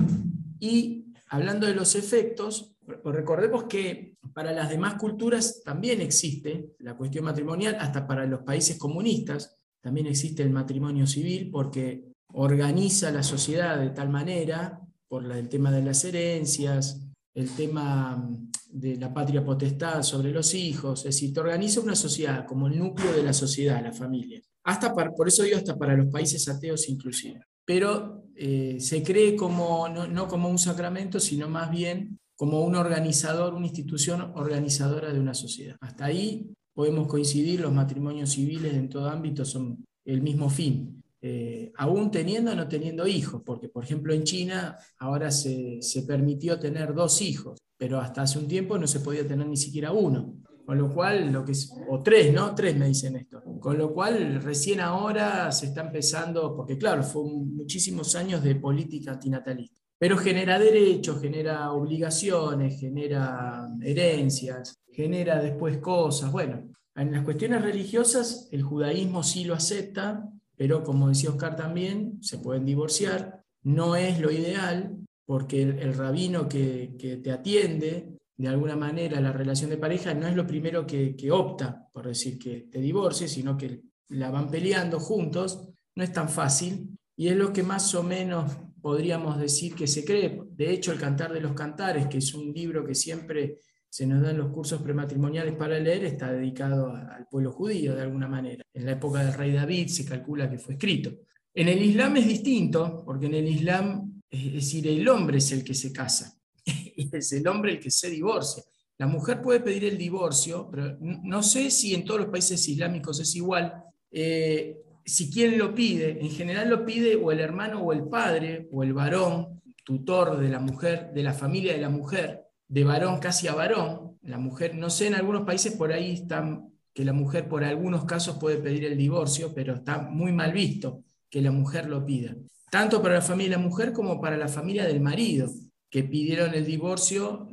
y 0.60 1.06
hablando 1.28 1.66
de 1.66 1.74
los 1.74 1.96
efectos, 1.96 2.76
recordemos 3.04 3.64
que 3.64 4.16
para 4.32 4.52
las 4.52 4.70
demás 4.70 4.94
culturas 4.94 5.62
también 5.64 6.00
existe 6.00 6.76
la 6.78 6.96
cuestión 6.96 7.24
matrimonial, 7.24 7.76
hasta 7.80 8.06
para 8.06 8.26
los 8.26 8.42
países 8.42 8.78
comunistas 8.78 9.56
también 9.80 10.06
existe 10.06 10.42
el 10.42 10.50
matrimonio 10.50 11.06
civil 11.06 11.50
porque 11.50 12.12
organiza 12.32 13.10
la 13.10 13.22
sociedad 13.22 13.78
de 13.78 13.90
tal 13.90 14.08
manera, 14.08 14.80
por 15.08 15.30
el 15.30 15.48
tema 15.48 15.70
de 15.70 15.82
las 15.82 16.04
herencias, 16.04 17.06
el 17.36 17.50
tema 17.50 18.16
mm, 18.16 18.50
de 18.70 18.96
la 18.96 19.12
patria 19.12 19.44
potestad 19.44 20.02
sobre 20.02 20.32
los 20.32 20.54
hijos, 20.54 21.00
es 21.00 21.14
decir, 21.14 21.32
te 21.32 21.40
organiza 21.40 21.80
una 21.80 21.94
sociedad 21.94 22.46
como 22.46 22.66
el 22.66 22.78
núcleo 22.78 23.12
de 23.12 23.22
la 23.22 23.32
sociedad, 23.32 23.82
la 23.82 23.92
familia. 23.92 24.40
Hasta 24.64 24.92
por 24.92 25.28
eso 25.28 25.44
digo 25.44 25.56
hasta 25.56 25.76
para 25.76 25.96
los 25.96 26.06
países 26.06 26.48
ateos 26.48 26.88
inclusive. 26.88 27.40
Pero 27.64 28.24
eh, 28.34 28.78
se 28.80 29.02
cree 29.02 29.36
como, 29.36 29.88
no 29.88 30.28
como 30.28 30.48
un 30.48 30.58
sacramento, 30.58 31.20
sino 31.20 31.48
más 31.48 31.70
bien 31.70 32.18
como 32.36 32.62
un 32.62 32.74
organizador, 32.74 33.54
una 33.54 33.66
institución 33.66 34.32
organizadora 34.34 35.12
de 35.12 35.20
una 35.20 35.34
sociedad. 35.34 35.76
Hasta 35.80 36.06
ahí 36.06 36.50
podemos 36.74 37.06
coincidir, 37.06 37.60
los 37.60 37.72
matrimonios 37.72 38.30
civiles 38.30 38.74
en 38.74 38.88
todo 38.88 39.08
ámbito 39.08 39.44
son 39.44 39.84
el 40.04 40.20
mismo 40.20 40.50
fin, 40.50 41.02
eh, 41.28 41.72
aún 41.76 42.12
teniendo 42.12 42.52
o 42.52 42.54
no 42.54 42.68
teniendo 42.68 43.04
hijos, 43.04 43.42
porque 43.44 43.68
por 43.68 43.82
ejemplo 43.82 44.14
en 44.14 44.22
China 44.22 44.78
ahora 44.98 45.32
se, 45.32 45.80
permitió 46.06 46.60
tener 46.60 46.94
dos 46.94 47.20
hijos, 47.20 47.58
pero 47.76 47.98
hasta 47.98 48.22
hace 48.22 48.38
un 48.38 48.46
tiempo 48.46 48.78
no 48.78 48.86
se 48.86 49.00
podía 49.00 49.26
tener 49.26 49.48
ni 49.48 49.56
siquiera 49.56 49.90
uno. 49.90 50.36
Con 50.64 50.78
lo 50.78 50.92
cual, 50.94 51.32
lo 51.32 51.44
que 51.44 51.52
es, 51.52 51.72
o 51.88 52.00
tres, 52.02 52.32
¿no? 52.32 52.54
Tres 52.54 52.76
me 52.76 52.86
dicen 52.86 53.16
esto. 53.16 53.40
Con 53.60 53.76
lo 53.78 53.92
cual, 53.92 54.40
recién 54.42 54.80
ahora 54.80 55.50
se 55.50 55.66
está 55.66 55.80
empezando, 55.80 56.56
porque 56.56 56.78
claro, 56.78 57.02
fue 57.02 57.22
muchísimos 57.24 58.14
años 58.14 58.42
de 58.42 58.56
política 58.56 59.12
antinatalista. 59.12 59.80
Pero 59.98 60.16
genera 60.18 60.58
derechos, 60.58 61.20
genera 61.20 61.72
obligaciones, 61.72 62.78
genera 62.80 63.68
herencias, 63.80 64.78
genera 64.92 65.40
después 65.40 65.78
cosas. 65.78 66.30
Bueno, 66.30 66.68
en 66.96 67.12
las 67.12 67.24
cuestiones 67.24 67.62
religiosas, 67.62 68.48
el 68.50 68.62
judaísmo 68.62 69.22
sí 69.22 69.44
lo 69.44 69.54
acepta, 69.54 70.28
pero 70.56 70.82
como 70.82 71.08
decía 71.08 71.30
Oscar 71.30 71.56
también, 71.56 72.18
se 72.22 72.38
pueden 72.38 72.64
divorciar. 72.64 73.42
No 73.62 73.96
es 73.96 74.20
lo 74.20 74.30
ideal, 74.30 74.96
porque 75.26 75.62
el, 75.62 75.94
rabino 75.94 76.48
que, 76.48 77.20
te 77.22 77.30
atiende, 77.30 78.16
de 78.36 78.48
alguna 78.48 78.76
manera, 78.76 79.20
la 79.20 79.32
relación 79.32 79.70
de 79.70 79.76
pareja, 79.76 80.14
no 80.14 80.26
es 80.26 80.36
lo 80.36 80.46
primero 80.46 80.86
que, 80.86 81.16
opta 81.30 81.88
por 81.92 82.06
decir 82.06 82.38
que 82.38 82.68
te 82.70 82.80
divorcies, 82.80 83.32
sino 83.32 83.56
que 83.56 83.82
la 84.08 84.30
van 84.30 84.50
peleando 84.50 85.00
juntos. 85.00 85.68
No 85.94 86.04
es 86.04 86.12
tan 86.12 86.28
fácil 86.28 86.96
y 87.16 87.28
es 87.28 87.36
lo 87.36 87.52
que 87.52 87.62
más 87.62 87.94
o 87.94 88.02
menos 88.02 88.52
podríamos 88.80 89.38
decir 89.38 89.74
que 89.74 89.86
se 89.86 90.04
cree. 90.04 90.42
De 90.50 90.70
hecho, 90.70 90.92
el 90.92 90.98
Cantar 90.98 91.32
de 91.32 91.40
los 91.40 91.54
Cantares, 91.54 92.06
que 92.06 92.18
es 92.18 92.34
un 92.34 92.52
libro 92.52 92.84
que 92.84 92.94
siempre 92.94 93.58
se 93.96 94.06
nos 94.06 94.20
dan 94.20 94.36
los 94.36 94.52
cursos 94.52 94.82
prematrimoniales 94.82 95.54
para 95.54 95.78
leer 95.78 96.04
está 96.04 96.30
dedicado 96.30 96.94
al 96.94 97.26
pueblo 97.30 97.50
judío 97.50 97.94
de 97.94 98.02
alguna 98.02 98.28
manera. 98.28 98.62
En 98.74 98.84
la 98.84 98.92
época 98.92 99.24
del 99.24 99.32
rey 99.32 99.52
David 99.52 99.88
se 99.88 100.04
calcula 100.04 100.50
que 100.50 100.58
fue 100.58 100.74
escrito. 100.74 101.14
En 101.54 101.68
el 101.68 101.80
Islam 101.82 102.18
es 102.18 102.26
distinto, 102.26 103.02
porque 103.06 103.24
en 103.24 103.36
el 103.36 103.48
Islam, 103.48 104.20
es 104.28 104.52
decir, 104.52 104.86
el 104.86 105.08
hombre 105.08 105.38
es 105.38 105.50
el 105.52 105.64
que 105.64 105.72
se 105.72 105.94
casa, 105.94 106.38
es 106.66 107.32
el 107.32 107.48
hombre 107.48 107.72
el 107.72 107.80
que 107.80 107.90
se 107.90 108.10
divorcia. 108.10 108.62
La 108.98 109.06
mujer 109.06 109.40
puede 109.40 109.60
pedir 109.60 109.86
el 109.86 109.96
divorcio, 109.96 110.68
pero 110.70 110.98
no 111.00 111.42
sé 111.42 111.70
si 111.70 111.94
en 111.94 112.04
todos 112.04 112.20
los 112.20 112.28
países 112.28 112.68
islámicos 112.68 113.18
es 113.18 113.34
igual. 113.34 113.82
Eh, 114.10 114.76
si 115.06 115.30
quien 115.30 115.56
lo 115.56 115.74
pide, 115.74 116.20
en 116.20 116.30
general 116.32 116.68
lo 116.68 116.84
pide 116.84 117.16
o 117.16 117.32
el 117.32 117.40
hermano 117.40 117.80
o 117.80 117.94
el 117.94 118.04
padre 118.04 118.68
o 118.70 118.82
el 118.82 118.92
varón, 118.92 119.62
tutor 119.82 120.36
de 120.38 120.50
la 120.50 120.60
mujer, 120.60 121.12
de 121.14 121.22
la 121.22 121.32
familia 121.32 121.72
de 121.72 121.80
la 121.80 121.88
mujer, 121.88 122.45
de 122.68 122.84
varón 122.84 123.18
casi 123.18 123.48
a 123.48 123.54
varón. 123.54 124.18
La 124.22 124.38
mujer, 124.38 124.74
no 124.74 124.90
sé, 124.90 125.06
en 125.06 125.14
algunos 125.14 125.44
países 125.44 125.74
por 125.74 125.92
ahí 125.92 126.14
están 126.14 126.72
que 126.92 127.04
la 127.04 127.12
mujer 127.12 127.46
por 127.46 127.62
algunos 127.62 128.06
casos 128.06 128.38
puede 128.38 128.56
pedir 128.56 128.86
el 128.86 128.96
divorcio, 128.96 129.52
pero 129.54 129.74
está 129.74 129.98
muy 129.98 130.32
mal 130.32 130.52
visto 130.52 131.04
que 131.28 131.42
la 131.42 131.52
mujer 131.52 131.88
lo 131.90 132.04
pida. 132.06 132.34
Tanto 132.70 133.02
para 133.02 133.16
la 133.16 133.22
familia 133.22 133.56
de 133.56 133.62
la 133.62 133.68
mujer 133.68 133.92
como 133.92 134.18
para 134.18 134.38
la 134.38 134.48
familia 134.48 134.86
del 134.86 135.00
marido, 135.00 135.50
que 135.90 136.04
pidieron 136.04 136.54
el 136.54 136.64
divorcio 136.64 137.48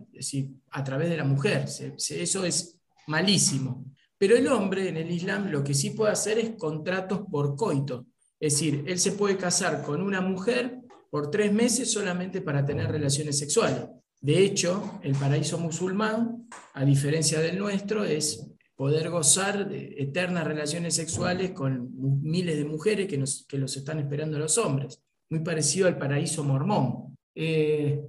a 0.72 0.84
través 0.84 1.10
de 1.10 1.18
la 1.18 1.26
mujer. 1.26 1.66
Eso 1.66 2.46
es 2.46 2.80
malísimo. 3.08 3.86
Pero 4.18 4.38
el 4.38 4.48
hombre 4.48 4.88
en 4.88 4.96
el 4.96 5.12
Islam 5.12 5.50
lo 5.52 5.62
que 5.64 5.74
sí 5.74 5.90
puede 5.90 6.14
hacer 6.14 6.40
es 6.40 6.52
contratos 6.52 7.24
por 7.30 7.58
coito. 7.58 8.06
Es 8.40 8.54
decir, 8.54 8.86
él 8.88 8.98
se 8.98 9.12
puede 9.12 9.36
casar 9.36 9.84
con 9.84 10.02
una 10.02 10.22
mujer 10.22 10.80
por 11.12 11.30
tres 11.30 11.52
meses 11.52 11.92
solamente 11.92 12.42
para 12.42 12.66
tener 12.66 12.90
relaciones 12.90 13.38
sexuales. 13.38 13.84
De 14.24 14.40
hecho, 14.40 15.02
el 15.04 15.16
paraíso 15.16 15.60
musulmán, 15.60 16.48
a 16.76 16.86
diferencia 16.86 17.42
del 17.42 17.60
nuestro, 17.60 18.06
es 18.06 18.50
poder 18.74 19.10
gozar 19.10 19.68
de 19.68 19.96
eternas 19.98 20.48
relaciones 20.48 20.96
sexuales 20.96 21.52
con 21.52 21.90
miles 22.22 22.56
de 22.56 22.64
mujeres 22.64 23.10
que, 23.10 23.18
nos, 23.18 23.46
los 23.52 23.76
están 23.76 24.00
esperando 24.00 24.40
los 24.40 24.58
hombres. 24.58 25.04
Muy 25.30 25.42
parecido 25.42 25.88
al 25.88 25.98
paraíso 25.98 26.42
mormón. 26.46 27.18
Eh, 27.36 28.02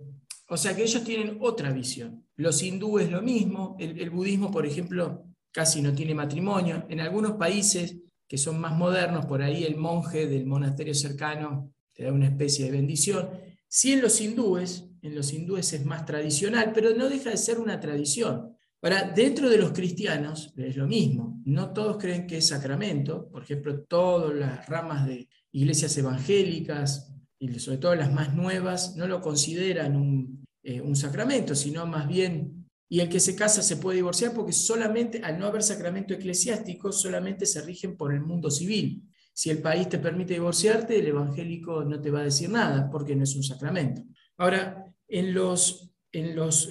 o 0.50 0.56
sea 0.56 0.76
que 0.76 0.84
ellos 0.84 1.02
tienen 1.02 1.38
otra 1.40 1.72
visión. 1.72 2.24
Los 2.36 2.62
hindúes 2.62 3.10
lo 3.10 3.20
mismo. 3.20 3.76
El, 3.80 3.98
el 3.98 4.10
budismo, 4.10 4.52
por 4.52 4.66
ejemplo, 4.66 5.24
casi 5.50 5.82
no 5.82 5.92
tiene 5.92 6.14
matrimonio. 6.14 6.86
En 6.88 7.00
algunos 7.00 7.32
países 7.32 7.96
que 8.28 8.38
son 8.38 8.60
más 8.60 8.78
modernos, 8.78 9.26
por 9.26 9.42
ahí 9.42 9.64
el 9.64 9.74
monje 9.74 10.28
del 10.28 10.46
monasterio 10.46 10.94
cercano 10.94 11.72
te 11.92 12.04
da 12.04 12.12
una 12.12 12.26
especie 12.26 12.66
de 12.66 12.70
bendición. 12.70 13.30
Si 13.66 13.92
en 13.92 14.00
los 14.00 14.20
hindúes, 14.20 14.88
en 15.04 15.14
los 15.14 15.34
hindúes 15.34 15.70
es 15.74 15.84
más 15.84 16.06
tradicional, 16.06 16.72
pero 16.74 16.96
no 16.96 17.10
deja 17.10 17.28
de 17.28 17.36
ser 17.36 17.58
una 17.58 17.78
tradición. 17.78 18.56
Ahora, 18.80 19.12
dentro 19.14 19.50
de 19.50 19.58
los 19.58 19.72
cristianos 19.72 20.52
es 20.56 20.76
lo 20.76 20.86
mismo. 20.86 21.42
No 21.44 21.74
todos 21.74 21.98
creen 21.98 22.26
que 22.26 22.38
es 22.38 22.48
sacramento. 22.48 23.28
Por 23.28 23.42
ejemplo, 23.42 23.82
todas 23.82 24.34
las 24.34 24.66
ramas 24.66 25.06
de 25.06 25.28
iglesias 25.52 25.96
evangélicas, 25.98 27.12
y 27.38 27.58
sobre 27.58 27.78
todo 27.78 27.94
las 27.94 28.12
más 28.12 28.34
nuevas, 28.34 28.96
no 28.96 29.06
lo 29.06 29.20
consideran 29.20 29.94
un, 29.94 30.46
eh, 30.62 30.80
un 30.80 30.96
sacramento, 30.96 31.54
sino 31.54 31.84
más 31.86 32.08
bien, 32.08 32.66
y 32.88 33.00
el 33.00 33.10
que 33.10 33.20
se 33.20 33.36
casa 33.36 33.62
se 33.62 33.76
puede 33.76 33.96
divorciar 33.96 34.32
porque 34.32 34.52
solamente, 34.52 35.20
al 35.22 35.38
no 35.38 35.46
haber 35.46 35.62
sacramento 35.62 36.14
eclesiástico, 36.14 36.92
solamente 36.92 37.44
se 37.44 37.60
rigen 37.60 37.94
por 37.96 38.14
el 38.14 38.22
mundo 38.22 38.50
civil. 38.50 39.02
Si 39.34 39.50
el 39.50 39.58
país 39.58 39.86
te 39.88 39.98
permite 39.98 40.34
divorciarte, 40.34 40.98
el 40.98 41.08
evangélico 41.08 41.84
no 41.84 42.00
te 42.00 42.10
va 42.10 42.20
a 42.20 42.24
decir 42.24 42.48
nada 42.48 42.88
porque 42.90 43.14
no 43.14 43.24
es 43.24 43.36
un 43.36 43.42
sacramento. 43.42 44.02
Ahora, 44.36 44.83
en, 45.08 45.34
los, 45.34 45.90
en, 46.12 46.34
los, 46.34 46.70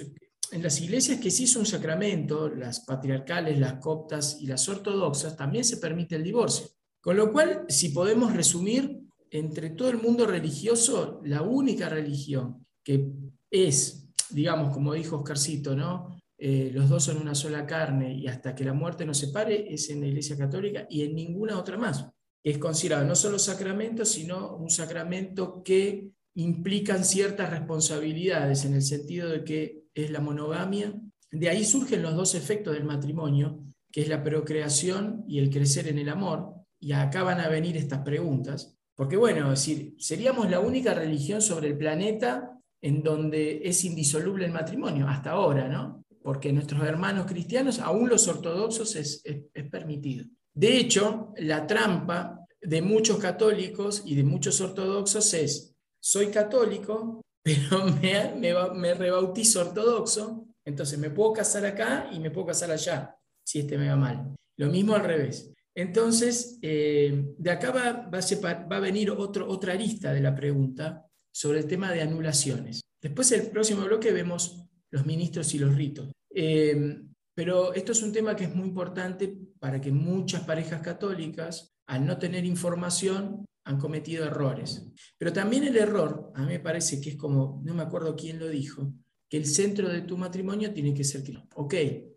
en 0.50 0.62
las 0.62 0.80
iglesias 0.80 1.20
que 1.20 1.30
sí 1.30 1.46
son 1.46 1.66
sacramento, 1.66 2.48
las 2.48 2.80
patriarcales, 2.80 3.58
las 3.58 3.74
coptas 3.74 4.38
y 4.40 4.46
las 4.46 4.68
ortodoxas, 4.68 5.36
también 5.36 5.64
se 5.64 5.78
permite 5.78 6.16
el 6.16 6.24
divorcio. 6.24 6.66
Con 7.00 7.16
lo 7.16 7.32
cual, 7.32 7.64
si 7.68 7.90
podemos 7.90 8.32
resumir, 8.32 9.00
entre 9.30 9.70
todo 9.70 9.88
el 9.90 9.98
mundo 9.98 10.26
religioso, 10.26 11.20
la 11.24 11.42
única 11.42 11.88
religión 11.88 12.66
que 12.84 13.10
es, 13.50 14.08
digamos, 14.30 14.72
como 14.72 14.94
dijo 14.94 15.16
Oscarcito, 15.16 15.74
¿no? 15.74 16.20
Eh, 16.38 16.70
los 16.72 16.88
dos 16.88 17.04
son 17.04 17.18
una 17.18 17.34
sola 17.34 17.66
carne 17.66 18.14
y 18.14 18.26
hasta 18.26 18.54
que 18.54 18.64
la 18.64 18.72
muerte 18.72 19.06
nos 19.06 19.18
separe 19.18 19.72
es 19.72 19.88
en 19.90 20.00
la 20.00 20.06
Iglesia 20.06 20.36
Católica 20.36 20.86
y 20.90 21.02
en 21.02 21.14
ninguna 21.14 21.58
otra 21.58 21.76
más 21.78 22.06
es 22.44 22.58
considerado 22.58 23.06
no 23.06 23.16
solo 23.16 23.38
sacramento, 23.38 24.04
sino 24.04 24.56
un 24.56 24.68
sacramento 24.68 25.62
que 25.64 26.10
implican 26.34 27.04
ciertas 27.04 27.50
responsabilidades 27.50 28.64
en 28.64 28.74
el 28.74 28.82
sentido 28.82 29.28
de 29.30 29.44
que 29.44 29.84
es 29.94 30.10
la 30.10 30.20
monogamia. 30.20 30.94
De 31.30 31.48
ahí 31.48 31.64
surgen 31.64 32.02
los 32.02 32.14
dos 32.14 32.34
efectos 32.34 32.74
del 32.74 32.84
matrimonio, 32.84 33.64
que 33.90 34.02
es 34.02 34.08
la 34.08 34.22
procreación 34.22 35.24
y 35.28 35.38
el 35.38 35.50
crecer 35.50 35.88
en 35.88 35.98
el 35.98 36.08
amor. 36.08 36.54
Y 36.80 36.92
acá 36.92 37.22
van 37.22 37.40
a 37.40 37.48
venir 37.48 37.76
estas 37.76 38.00
preguntas. 38.00 38.76
Porque 38.96 39.16
bueno, 39.16 39.52
es 39.52 39.60
decir, 39.60 39.94
seríamos 39.98 40.50
la 40.50 40.60
única 40.60 40.94
religión 40.94 41.40
sobre 41.40 41.68
el 41.68 41.78
planeta 41.78 42.50
en 42.80 43.02
donde 43.02 43.62
es 43.64 43.84
indisoluble 43.84 44.44
el 44.44 44.52
matrimonio, 44.52 45.08
hasta 45.08 45.30
ahora, 45.30 45.68
¿no? 45.68 46.04
Porque 46.22 46.52
nuestros 46.52 46.82
hermanos 46.84 47.26
cristianos, 47.26 47.78
aún 47.78 48.08
los 48.08 48.28
ortodoxos, 48.28 48.94
es, 48.96 49.22
es 49.24 49.70
permitido. 49.70 50.26
De 50.52 50.76
hecho, 50.76 51.32
la 51.38 51.66
trampa 51.66 52.44
de 52.60 52.82
muchos 52.82 53.18
católicos 53.18 54.02
y 54.06 54.14
de 54.14 54.24
muchos 54.24 54.60
ortodoxos 54.60 55.34
es, 55.34 55.73
soy 56.04 56.26
católico, 56.26 57.22
pero 57.42 57.86
me, 58.74 58.94
rebautizo 58.94 59.62
ortodoxo, 59.62 60.46
entonces 60.62 60.98
me 60.98 61.08
puedo 61.08 61.32
casar 61.32 61.64
acá 61.64 62.10
y 62.12 62.20
me 62.20 62.30
puedo 62.30 62.48
casar 62.48 62.70
allá, 62.70 63.16
si 63.42 63.60
este 63.60 63.78
me 63.78 63.88
va 63.88 63.96
mal. 63.96 64.34
Lo 64.58 64.66
mismo 64.68 64.94
al 64.94 65.04
revés. 65.04 65.50
Entonces, 65.74 66.58
eh, 66.60 67.34
de 67.38 67.50
acá 67.50 67.70
va, 67.70 68.76
a, 68.76 68.80
venir 68.80 69.10
otra 69.10 69.72
arista 69.72 70.12
de 70.12 70.20
la 70.20 70.34
pregunta 70.34 71.06
sobre 71.32 71.60
el 71.60 71.66
tema 71.66 71.90
de 71.90 72.02
anulaciones. 72.02 72.82
Después, 73.02 73.32
el 73.32 73.48
próximo 73.48 73.84
bloque, 73.84 74.12
vemos 74.12 74.62
los 74.90 75.06
ministros 75.06 75.54
y 75.54 75.58
los 75.58 75.74
ritos. 75.74 76.12
Eh, 76.32 77.00
pero 77.34 77.72
esto 77.72 77.92
es 77.92 78.02
un 78.02 78.12
tema 78.12 78.36
que 78.36 78.44
es 78.44 78.54
muy 78.54 78.68
importante 78.68 79.36
para 79.58 79.80
que 79.80 79.90
muchas 79.90 80.42
parejas 80.42 80.82
católicas, 80.82 81.72
al 81.88 82.06
no 82.06 82.18
tener 82.18 82.44
información, 82.44 83.44
han 83.64 83.78
cometido 83.78 84.24
errores. 84.24 84.86
Pero 85.18 85.32
también 85.32 85.64
el 85.64 85.76
error, 85.76 86.30
a 86.34 86.42
mí 86.42 86.48
me 86.48 86.60
parece 86.60 87.00
que 87.00 87.10
es 87.10 87.16
como, 87.16 87.62
no 87.64 87.74
me 87.74 87.82
acuerdo 87.82 88.14
quién 88.14 88.38
lo 88.38 88.48
dijo, 88.48 88.92
que 89.28 89.36
el 89.36 89.46
centro 89.46 89.88
de 89.88 90.02
tu 90.02 90.16
matrimonio 90.16 90.72
tiene 90.72 90.94
que 90.94 91.04
ser 91.04 91.22
Cristo. 91.22 91.48
Ok, 91.56 91.74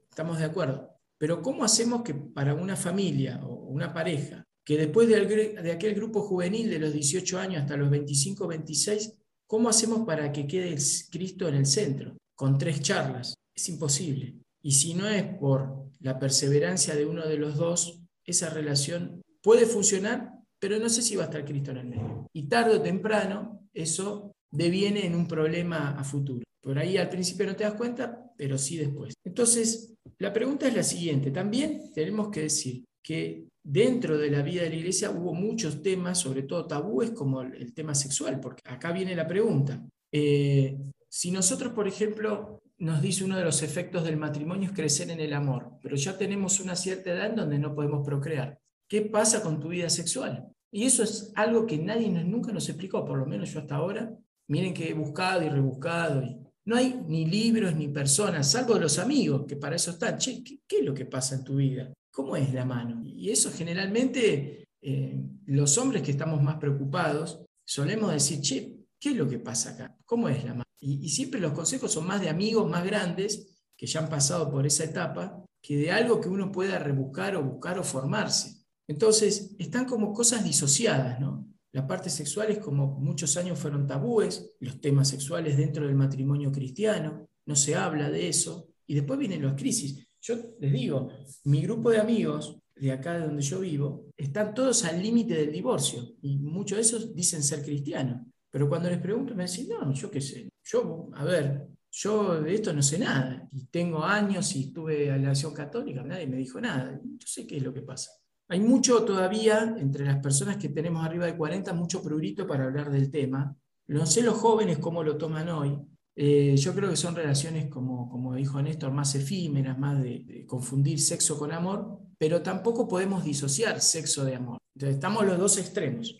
estamos 0.10 0.40
de 0.40 0.46
acuerdo. 0.46 0.90
Pero 1.18 1.42
¿cómo 1.42 1.64
hacemos 1.64 2.04
que 2.04 2.14
para 2.14 2.54
una 2.54 2.76
familia 2.76 3.40
o 3.44 3.68
una 3.70 3.94
pareja, 3.94 4.46
que 4.64 4.78
después 4.78 5.08
de, 5.08 5.26
de 5.62 5.72
aquel 5.72 5.96
grupo 5.96 6.22
juvenil 6.22 6.70
de 6.70 6.80
los 6.80 6.94
18 6.94 7.40
años 7.40 7.62
hasta 7.62 7.78
los 7.78 7.90
25, 7.90 8.48
26, 8.48 9.14
¿cómo 9.48 9.70
hacemos 9.70 10.06
para 10.06 10.32
que 10.32 10.46
quede 10.46 10.76
Cristo 11.10 11.48
en 11.48 11.56
el 11.56 11.66
centro? 11.66 12.18
Con 12.36 12.58
tres 12.58 12.82
charlas. 12.82 13.36
Es 13.56 13.70
imposible. 13.70 14.36
Y 14.62 14.74
si 14.74 14.94
no 14.94 15.08
es 15.08 15.24
por 15.24 15.90
la 16.00 16.20
perseverancia 16.20 16.96
de 16.96 17.06
uno 17.06 17.26
de 17.26 17.38
los 17.38 17.56
dos, 17.56 18.02
esa 18.26 18.50
relación 18.50 19.22
puede 19.42 19.66
funcionar, 19.66 20.34
pero 20.60 20.80
no 20.80 20.90
sé 20.90 21.02
si 21.02 21.16
va 21.16 21.24
a 21.24 21.26
estar 21.26 21.46
Cristo 21.46 21.72
en 21.72 21.78
el 21.78 21.88
medio. 21.88 22.28
Y 22.34 22.48
tarde 22.48 22.76
o 22.76 22.82
temprano 22.82 23.68
eso 23.74 24.32
deviene 24.52 25.06
en 25.06 25.16
un 25.16 25.28
problema 25.28 25.92
a 25.92 26.04
futuro. 26.04 26.44
Por 26.62 26.80
ahí 26.80 26.98
al 26.98 27.10
principio 27.10 27.46
no 27.46 27.56
te 27.56 27.64
das 27.64 27.76
cuenta, 27.76 28.32
pero 28.38 28.58
sí 28.58 28.78
después. 28.78 29.14
Entonces, 29.24 29.94
la 30.20 30.34
pregunta 30.34 30.68
es 30.68 30.76
la 30.76 30.84
siguiente. 30.84 31.32
También 31.32 31.92
tenemos 31.94 32.30
que 32.30 32.42
decir 32.42 32.84
que 33.04 33.48
dentro 33.64 34.18
de 34.18 34.32
la 34.32 34.42
vida 34.42 34.64
de 34.64 34.70
la 34.70 34.76
iglesia 34.76 35.12
hubo 35.12 35.34
muchos 35.34 35.82
temas, 35.82 36.20
sobre 36.20 36.44
todo 36.44 36.68
tabúes 36.68 37.12
como 37.12 37.42
el 37.42 37.74
tema 37.74 37.94
sexual, 37.96 38.40
porque 38.40 38.62
acá 38.66 38.92
viene 38.92 39.16
la 39.16 39.28
pregunta. 39.28 39.86
Eh, 40.12 40.78
si 41.10 41.32
nosotros, 41.32 41.74
por 41.74 41.88
ejemplo, 41.88 42.62
nos 42.80 43.02
dice 43.02 43.24
uno 43.24 43.38
de 43.38 43.44
los 43.44 43.64
efectos 43.64 44.04
del 44.04 44.18
matrimonio 44.18 44.70
es 44.70 44.76
crecer 44.76 45.10
en 45.10 45.20
el 45.20 45.34
amor, 45.34 45.80
pero 45.82 45.96
ya 45.96 46.18
tenemos 46.18 46.60
una 46.60 46.76
cierta 46.76 47.12
edad 47.12 47.28
en 47.28 47.36
donde 47.36 47.60
no 47.60 47.74
podemos 47.74 48.06
procrear. 48.06 48.60
¿Qué 48.88 49.02
pasa 49.02 49.42
con 49.42 49.60
tu 49.60 49.70
vida 49.70 49.90
sexual? 49.90 50.48
Y 50.72 50.84
eso 50.84 51.04
es 51.04 51.32
algo 51.36 51.66
que 51.66 51.78
nadie 51.78 52.10
nunca 52.10 52.52
nos 52.52 52.70
explicó, 52.70 53.06
por 53.06 53.18
lo 53.18 53.26
menos 53.26 53.52
yo 53.54 53.60
hasta 53.60 53.76
ahora. 53.76 54.18
Miren 54.48 54.74
que 54.74 54.90
he 54.90 54.94
buscado 54.94 55.44
y 55.44 55.50
rebuscado. 55.50 56.24
Y 56.24 56.38
no 56.66 56.76
hay 56.76 57.02
ni 57.08 57.26
libros 57.26 57.76
ni 57.76 57.88
personas, 57.88 58.52
salvo 58.52 58.78
los 58.78 59.00
amigos, 59.00 59.46
que 59.48 59.56
para 59.56 59.76
eso 59.76 59.92
están. 59.92 60.18
Che, 60.18 60.44
¿qué, 60.44 60.80
es 60.80 60.86
lo 60.86 60.94
que 60.94 61.06
pasa 61.06 61.36
en 61.36 61.44
tu 61.44 61.56
vida? 61.56 61.94
¿Cómo 62.12 62.36
es 62.36 62.54
la 62.54 62.66
mano? 62.66 63.02
Y 63.04 63.30
eso 63.30 63.52
generalmente 63.52 64.68
eh, 64.82 65.22
los 65.46 65.78
hombres 65.78 66.02
que 66.02 66.12
estamos 66.12 66.42
más 66.42 66.58
preocupados 66.58 67.42
solemos 67.66 68.12
decir, 68.12 68.42
che, 68.42 68.78
¿qué 69.00 69.10
es 69.10 69.16
lo 69.16 69.28
que 69.28 69.40
pasa 69.40 69.72
acá? 69.72 69.98
¿Cómo 70.06 70.30
es 70.30 70.44
la 70.44 70.52
mano? 70.52 70.64
Y, 70.80 71.10
siempre 71.10 71.40
los 71.40 71.54
consejos 71.54 71.92
son 71.92 72.06
más 72.06 72.22
de 72.22 72.30
amigos 72.30 72.70
más 72.70 72.86
grandes 72.86 73.64
que 73.76 73.88
ya 73.88 74.00
han 74.00 74.10
pasado 74.10 74.52
por 74.52 74.66
esa 74.66 74.84
etapa 74.84 75.44
que 75.62 75.76
de 75.78 75.92
algo 75.92 76.22
que 76.22 76.30
uno 76.30 76.52
pueda 76.52 76.80
rebuscar 76.80 77.36
o 77.36 77.44
buscar 77.44 77.80
o 77.80 77.84
formarse. 77.84 78.57
Entonces, 78.88 79.56
están 79.60 79.86
como 79.86 80.14
cosas 80.14 80.44
disociadas, 80.44 81.20
¿no? 81.20 81.48
La 81.74 81.86
parte 81.86 82.10
sexual 82.10 82.50
es 82.50 82.60
como 82.60 83.00
muchos 83.00 83.36
años 83.38 83.60
fueron 83.60 83.86
tabúes, 83.86 84.54
los 84.60 84.80
temas 84.80 85.10
sexuales 85.10 85.58
dentro 85.58 85.86
del 85.86 85.96
matrimonio 85.96 86.52
cristiano, 86.52 87.28
no 87.46 87.56
se 87.56 87.76
habla 87.76 88.10
de 88.10 88.30
eso, 88.30 88.70
y 88.88 88.96
después 88.96 89.20
vienen 89.20 89.44
las 89.44 89.56
crisis. 89.56 90.08
Yo 90.22 90.36
les 90.60 90.72
digo, 90.72 91.10
mi 91.44 91.62
grupo 91.62 91.92
de 91.92 92.00
amigos 92.00 92.58
de 92.80 92.92
acá 92.92 93.14
de 93.14 93.26
donde 93.26 93.42
yo 93.42 93.60
vivo, 93.60 94.06
están 94.16 94.54
todos 94.54 94.86
al 94.86 95.02
límite 95.02 95.34
del 95.34 95.52
divorcio, 95.52 96.16
y 96.22 96.38
muchos 96.38 96.78
de 96.78 96.82
esos 96.84 97.16
dicen 97.16 97.44
ser 97.44 97.64
cristianos. 97.64 98.26
Pero 98.50 98.70
cuando 98.70 98.90
les 98.90 99.00
pregunto, 99.00 99.36
me 99.36 99.44
dicen, 99.44 99.68
no, 99.70 99.94
yo 99.94 100.10
qué 100.10 100.22
sé, 100.22 100.50
yo, 100.64 101.10
a 101.14 101.24
ver, 101.24 101.68
yo 101.92 102.42
de 102.42 102.54
esto 102.54 102.74
no 102.74 102.82
sé 102.82 103.00
nada, 103.00 103.48
y 103.52 103.66
tengo 103.66 104.04
años 104.04 104.56
y 104.56 104.66
estuve 104.66 105.12
a 105.12 105.18
la 105.18 105.30
acción 105.30 105.54
católica, 105.54 106.04
nadie 106.04 106.28
me 106.28 106.38
dijo 106.38 106.62
nada, 106.62 107.00
yo 107.04 107.28
sé 107.28 107.46
qué 107.46 107.58
es 107.58 107.64
lo 107.64 107.74
que 107.74 107.82
pasa. 107.82 108.12
Hay 108.50 108.62
mucho 108.62 109.04
todavía, 109.04 109.76
entre 109.78 110.06
las 110.06 110.18
personas 110.20 110.58
que 110.58 110.70
tenemos 110.70 111.06
arriba 111.06 111.26
de 111.26 111.36
40, 111.36 111.74
mucho 111.74 112.02
prurito 112.02 112.48
para 112.48 112.64
hablar 112.64 112.90
del 112.90 113.12
tema. 113.12 113.56
No 113.88 114.06
sé 114.06 114.22
los 114.22 114.38
jóvenes 114.38 114.78
cómo 114.78 115.04
lo 115.04 115.18
toman 115.18 115.50
hoy. 115.50 115.78
Eh, 116.16 116.56
yo 116.58 116.74
creo 116.74 116.90
que 116.90 116.96
son 116.96 117.16
relaciones, 117.16 117.70
como, 117.70 118.10
como 118.10 118.36
dijo 118.36 118.62
Néstor, 118.62 118.92
más 118.92 119.14
efímeras, 119.16 119.78
más 119.78 120.02
de, 120.02 120.46
confundir 120.48 121.00
sexo 121.00 121.38
con 121.38 121.52
amor, 121.52 122.00
pero 122.18 122.42
tampoco 122.42 122.88
podemos 122.88 123.24
disociar 123.24 123.82
sexo 123.82 124.24
de 124.24 124.36
amor. 124.36 124.58
Entonces, 124.76 124.96
estamos 124.96 125.26
los 125.26 125.38
dos 125.38 125.58
extremos. 125.58 126.18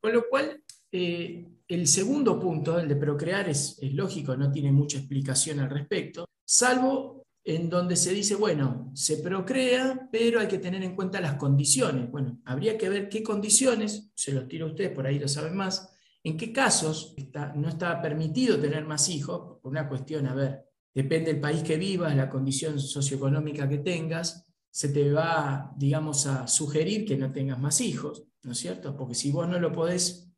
Con 0.00 0.12
lo 0.12 0.28
cual, 0.28 0.62
eh, 0.90 1.46
el 1.68 1.86
segundo 1.86 2.40
punto, 2.40 2.78
el 2.78 2.88
de 2.88 2.96
procrear, 2.96 3.48
es, 3.48 3.78
es, 3.80 3.94
lógico, 3.94 4.36
no 4.36 4.50
tiene 4.50 4.72
mucha 4.72 4.98
explicación 4.98 5.60
al 5.60 5.70
respecto, 5.70 6.26
salvo 6.44 7.25
en 7.48 7.70
donde 7.70 7.94
se 7.94 8.12
dice, 8.12 8.34
bueno, 8.34 8.90
se 8.92 9.18
procrea, 9.18 10.08
pero 10.10 10.40
hay 10.40 10.48
que 10.48 10.58
tener 10.58 10.82
en 10.82 10.96
cuenta 10.96 11.20
las 11.20 11.36
condiciones. 11.36 12.10
Bueno, 12.10 12.40
habría 12.44 12.76
que 12.76 12.88
ver 12.88 13.08
qué 13.08 13.22
condiciones, 13.22 14.10
se 14.16 14.32
los 14.32 14.48
tiro 14.48 14.66
a 14.66 14.70
ustedes, 14.70 14.90
por 14.90 15.06
ahí 15.06 15.20
lo 15.20 15.28
saben 15.28 15.56
más, 15.56 15.88
en 16.24 16.36
qué 16.36 16.52
casos 16.52 17.14
no 17.54 17.68
está 17.68 18.02
permitido 18.02 18.58
tener 18.58 18.84
más 18.84 19.08
hijos, 19.08 19.60
por 19.62 19.70
una 19.70 19.88
cuestión, 19.88 20.26
a 20.26 20.34
ver, 20.34 20.64
depende 20.92 21.32
del 21.32 21.40
país 21.40 21.62
que 21.62 21.76
vivas, 21.76 22.16
la 22.16 22.28
condición 22.28 22.80
socioeconómica 22.80 23.68
que 23.68 23.78
tengas, 23.78 24.44
se 24.68 24.88
te 24.88 25.12
va, 25.12 25.72
digamos, 25.76 26.26
a 26.26 26.48
sugerir 26.48 27.06
que 27.06 27.16
no 27.16 27.30
tengas 27.30 27.60
más 27.60 27.80
hijos, 27.80 28.24
¿no 28.42 28.52
es 28.52 28.58
cierto? 28.58 28.96
Porque 28.96 29.14
si 29.14 29.30
vos 29.30 29.48
no 29.48 29.60
lo 29.60 29.70
podés 29.70 30.32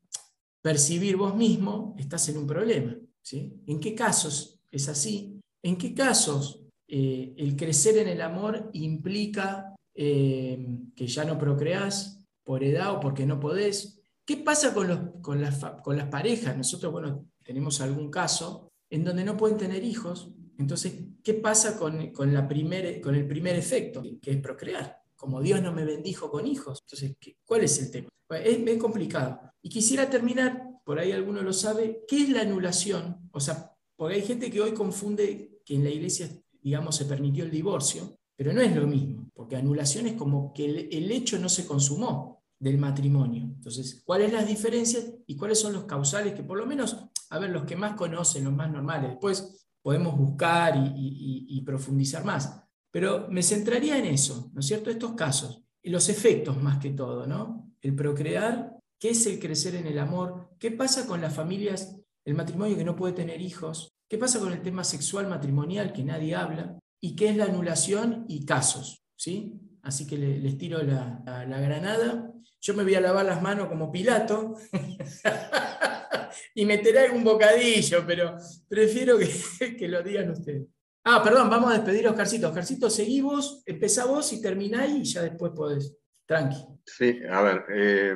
percibir 0.61 1.17
vos 1.17 1.35
mismo, 1.35 1.97
estás 1.99 2.29
en 2.29 2.37
un 2.37 2.47
problema. 2.47 2.95
¿sí? 3.23 3.63
¿En 3.67 3.81
qué 3.81 3.95
casos 3.95 4.61
es 4.71 4.91
así? 4.91 5.41
¿En 5.63 5.79
qué 5.79 5.95
casos 5.95 6.68
eh, 6.89 7.35
el 7.37 7.55
crecer 7.55 7.99
en 7.99 8.09
el 8.09 8.23
amor 8.23 8.71
implica 8.73 9.77
eh, 9.95 10.67
que 10.97 11.07
ya 11.07 11.25
no 11.25 11.39
procreás 11.39 12.21
por 12.43 12.65
edad 12.65 12.95
o 12.95 13.01
porque 13.01 13.27
no 13.27 13.39
podés. 13.39 14.01
¿Qué 14.25 14.39
pasa 14.39 14.73
con, 14.73 14.89
los, 14.89 14.99
con, 15.21 15.41
las, 15.41 15.63
con 15.83 15.97
las 15.97 16.09
parejas? 16.09 16.57
Nosotros, 16.57 16.91
bueno, 16.91 17.27
tenemos 17.45 17.81
algún 17.81 18.11
caso 18.11 18.69
en 18.91 19.05
donde 19.05 19.25
no 19.25 19.37
pueden 19.37 19.59
tener 19.59 19.85
hijos. 19.85 20.31
Entonces, 20.59 20.95
¿qué 21.23 21.35
pasa 21.35 21.79
con, 21.79 22.11
con, 22.13 22.33
la 22.33 22.49
primer, 22.49 23.01
con 23.01 23.15
el 23.15 23.27
primer 23.29 23.55
efecto, 23.57 24.03
que 24.21 24.31
es 24.31 24.39
procrear? 24.39 25.03
Como 25.15 25.43
Dios 25.43 25.61
no 25.63 25.73
me 25.73 25.85
bendijo 25.85 26.31
con 26.31 26.47
hijos. 26.47 26.81
Entonces, 26.83 27.17
¿cuál 27.45 27.65
es 27.65 27.79
el 27.81 27.91
tema? 27.91 28.09
Es, 28.31 28.79
complicado. 28.79 29.41
Y 29.63 29.69
quisiera 29.69 30.09
terminar, 30.09 30.63
por 30.85 30.99
ahí 30.99 31.13
alguno 31.13 31.43
lo 31.43 31.53
sabe, 31.53 32.05
¿qué 32.07 32.23
es 32.23 32.29
la 32.31 32.43
anulación? 32.43 33.29
O 33.33 33.41
sea, 33.41 33.75
porque 33.97 34.17
hay 34.17 34.23
gente 34.23 34.51
que 34.51 34.61
hoy 34.61 34.73
confunde 34.73 35.61
que 35.65 35.75
en 35.75 35.85
la 35.85 35.91
iglesia 35.91 36.31
digamos, 36.63 36.97
se 36.97 37.05
permitió 37.05 37.45
el 37.45 37.51
divorcio, 37.51 38.19
pero 38.37 38.53
no 38.53 38.61
es 38.61 38.75
lo 38.75 38.87
mismo, 38.87 39.31
porque 39.35 39.57
anulación 39.57 40.07
es 40.07 40.15
como 40.15 40.53
que 40.53 40.89
el, 40.91 41.11
hecho 41.11 41.39
no 41.39 41.49
se 41.49 41.67
consumó 41.67 42.43
del 42.59 42.79
matrimonio. 42.79 43.43
Entonces, 43.43 44.03
¿cuáles 44.05 44.33
las 44.33 44.47
diferencias 44.47 45.13
y 45.27 45.37
cuáles 45.37 45.61
son 45.61 45.73
los 45.73 45.85
causales 45.85 46.35
que 46.35 46.43
por 46.43 46.59
lo 46.59 46.67
menos, 46.67 46.97
a 47.31 47.39
ver, 47.39 47.51
los 47.51 47.65
que 47.65 47.77
más 47.77 47.95
conocen, 47.95 48.45
los 48.45 48.53
más 48.53 48.71
normales, 48.71 49.11
después 49.11 49.69
podemos 49.83 50.19
buscar 50.19 50.75
y, 50.77 51.63
profundizar 51.65 52.25
más. 52.25 52.63
Pero 52.91 53.27
me 53.31 53.43
centraría 53.43 53.99
en 53.99 54.07
eso, 54.07 54.51
¿no 54.53 54.61
es 54.61 54.67
cierto? 54.67 54.91
Estos 54.91 55.13
casos, 55.13 55.63
y 55.83 55.91
los 55.91 56.09
efectos 56.09 56.61
más 56.63 56.79
que 56.79 56.91
todo, 56.91 57.27
¿no? 57.27 57.73
El 57.81 57.95
procrear, 57.95 58.77
¿qué 58.99 59.11
es 59.11 59.27
el 59.27 59.39
crecer 59.39 59.77
en 59.77 59.87
el 59.87 59.99
amor? 59.99 60.51
¿Qué 60.59 60.71
pasa 60.71 61.07
con 61.07 61.21
las 61.21 61.35
familias, 61.35 61.97
el 62.25 62.35
matrimonio 62.35 62.77
que 62.77 62.85
no 62.85 62.97
puede 62.97 63.15
tener 63.15 63.41
hijos? 63.41 63.98
¿Qué 64.09 64.17
pasa 64.17 64.41
con 64.41 64.53
el 64.53 64.63
tema 64.63 64.85
sexual 64.85 65.29
matrimonial 65.29 65.93
que 65.93 66.03
nadie 66.03 66.35
habla? 66.35 66.79
¿Y 67.01 67.15
qué 67.15 67.29
es 67.29 67.37
la 67.37 67.45
anulación 67.45 68.25
y 68.27 68.47
casos? 68.47 69.05
¿sí? 69.19 69.61
Así 69.83 70.07
que 70.07 70.17
les 70.17 70.57
tiro 70.57 70.83
la, 70.83 71.23
granada. 71.47 72.33
Yo 72.61 72.75
me 72.75 72.85
voy 72.85 72.95
a 72.95 73.01
lavar 73.01 73.27
las 73.27 73.43
manos 73.43 73.69
como 73.69 73.93
Pilato 73.93 74.57
y 76.55 76.65
meteré 76.65 77.01
algún 77.01 77.23
bocadillo, 77.23 78.05
pero 78.07 78.37
prefiero 78.69 79.19
que, 79.19 79.77
que, 79.79 79.89
lo 79.89 80.03
digan 80.03 80.31
ustedes. 80.31 80.67
Ah, 81.05 81.23
perdón, 81.23 81.49
vamos 81.51 81.71
a 81.71 81.75
despedir 81.75 82.07
a 82.07 82.11
Oscarcito. 82.11 82.49
Oscarcito, 82.49 82.91
seguí 82.91 83.21
vos, 83.21 83.63
empezá 83.67 84.07
vos 84.07 84.33
y 84.33 84.41
termináis 84.41 84.95
y 84.95 85.05
ya 85.05 85.23
después 85.23 85.53
podés. 85.55 85.97
Tranqui. 86.27 86.59
Sí, 86.85 87.21
a 87.31 87.41
ver, 87.41 87.65
eh, 87.75 88.15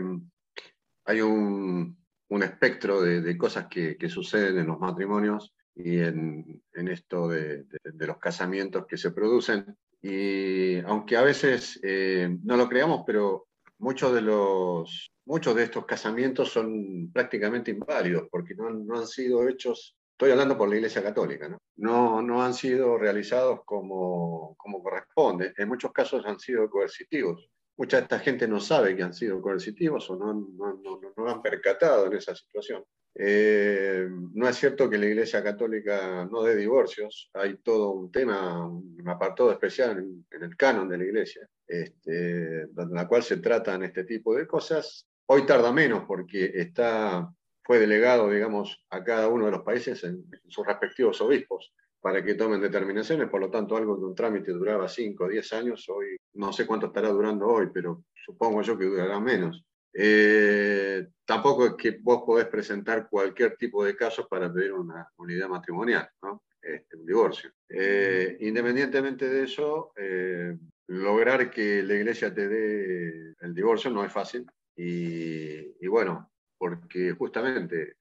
hay 1.05 1.21
un, 1.21 1.97
un 2.29 2.43
espectro 2.43 3.01
de, 3.01 3.23
de 3.23 3.39
cosas 3.39 3.67
que, 3.69 3.97
que, 3.97 4.09
suceden 4.11 4.59
en 4.59 4.67
los 4.67 4.79
matrimonios 4.79 5.55
y 5.75 6.01
en, 6.01 6.63
en 6.75 6.89
esto 6.89 7.29
de, 7.29 7.65
de, 7.65 8.07
los 8.07 8.19
casamientos 8.19 8.87
que 8.87 8.97
se 8.97 9.11
producen. 9.11 9.77
Y 10.01 10.79
aunque 10.81 11.17
a 11.17 11.23
veces 11.23 11.81
eh, 11.83 12.37
no 12.43 12.57
lo 12.57 12.69
creamos, 12.69 13.05
pero 13.07 13.49
muchos 13.79 14.15
de, 14.15 14.23
los, 14.23 15.13
muchos 15.25 15.55
de 15.55 15.65
estos 15.65 15.87
casamientos 15.87 16.51
son 16.51 17.11
prácticamente 17.13 17.71
inválidos 17.71 18.29
porque 18.31 18.55
no, 18.55 18.71
no 18.71 18.99
han 18.99 19.07
sido 19.07 19.49
hechos, 19.49 19.97
estoy 20.13 20.33
hablando 20.33 20.59
por 20.59 20.69
la 20.69 20.77
Iglesia 20.77 21.03
Católica, 21.03 21.49
¿no? 21.49 21.59
No, 21.77 22.23
no 22.23 22.43
han 22.43 22.55
sido 22.55 22.99
realizados 22.99 23.61
como, 23.65 24.55
como 24.57 24.83
corresponde. 24.83 25.53
En 25.57 25.69
muchos 25.69 25.93
casos 25.93 26.25
han 26.27 26.39
sido 26.39 26.69
coercitivos 26.69 27.51
mucha 27.77 27.97
de 27.97 28.03
esta 28.05 28.19
gente 28.19 28.47
no 28.47 28.61
sabe 28.61 28.97
que 28.97 29.03
han 29.03 29.15
sido 29.15 29.41
coercitivos 29.41 30.09
o 30.11 30.17
no, 30.17 30.35
no, 30.35 30.75
no, 30.75 31.01
no 31.17 31.29
han 31.29 31.43
percatado 31.43 32.07
en 32.07 32.15
esa 32.15 32.35
situación. 32.35 32.85
Eh, 33.15 34.09
no 34.35 34.49
es 34.49 34.57
cierto 34.57 34.89
que 34.89 34.99
la 34.99 35.07
Iglesia 35.07 35.43
Católica 35.43 36.27
no 36.31 36.43
dé 36.43 36.57
divorcios, 36.57 37.31
hay 37.35 37.59
todo 37.59 37.91
un 37.91 38.11
tema, 38.11 38.67
un 38.67 39.05
apartado 39.07 39.53
especial 39.53 39.99
en, 39.99 40.43
el 40.43 40.57
canon 40.57 40.89
de 40.89 40.99
la 40.99 41.05
Iglesia, 41.05 41.47
este, 41.67 42.63
en 42.63 42.95
la 42.95 43.07
cual 43.07 43.23
se 43.23 43.37
tratan 43.37 43.83
este 43.85 44.05
tipo 44.05 44.35
de 44.35 44.47
cosas 44.47 45.07
hoy 45.33 45.47
tarda 45.47 45.73
menos 45.73 46.05
porque 46.07 46.53
está, 46.55 47.33
fue 47.63 47.79
delegado, 47.79 48.29
digamos, 48.31 48.85
a 48.91 49.03
cada 49.03 49.29
uno 49.29 49.47
de 49.47 49.53
los 49.53 49.63
países 49.63 50.05
en, 50.05 50.25
sus 50.49 50.67
respectivos 50.67 51.21
obispos 51.21 51.73
para 52.01 52.23
que 52.23 52.35
tomen 52.35 52.61
determinaciones, 52.61 53.31
por 53.31 53.41
lo 53.41 53.51
tanto 53.51 53.77
algo 53.77 53.97
que 53.97 54.05
un 54.05 54.15
trámite 54.15 54.53
duraba 54.53 54.89
5 54.89 55.25
o 55.25 55.29
10 55.29 55.53
años, 55.53 55.89
hoy 55.89 56.17
no 56.35 56.53
sé 56.53 56.67
cuánto 56.67 56.87
estará 56.87 57.09
durando 57.09 57.47
hoy, 57.47 57.69
pero 57.73 58.05
supongo 58.13 58.61
yo 58.63 58.77
que 58.77 58.85
durará 58.85 59.21
menos. 59.21 59.65
Eh, 59.95 61.09
tampoco 61.25 61.67
es 61.67 61.75
que 61.75 61.99
vos 62.01 62.23
podés 62.25 62.47
presentar 62.47 63.09
cualquier 63.09 63.57
tipo 63.57 63.85
de 63.85 63.95
caso 63.95 64.27
para 64.27 64.53
pedir 64.53 64.73
una 64.73 65.09
unidad 65.19 65.49
matrimonial, 65.49 66.09
¿no? 66.23 66.43
Este, 66.61 66.97
un 66.97 67.07
divorcio. 67.07 67.51
Eh, 67.69 68.37
independientemente 68.41 69.29
de 69.29 69.45
eso, 69.45 69.93
eh, 69.97 70.57
lograr 70.87 71.51
que 71.51 71.83
la 71.83 71.95
iglesia 71.95 72.33
te 72.33 72.49
dé 72.49 73.35
el 73.41 73.55
divorcio 73.55 73.91
no 73.91 74.05
es 74.05 74.13
fácil. 74.13 74.47
Y, 74.77 75.87
bueno, 75.87 76.31
porque 76.57 77.13
justamente 77.13 77.97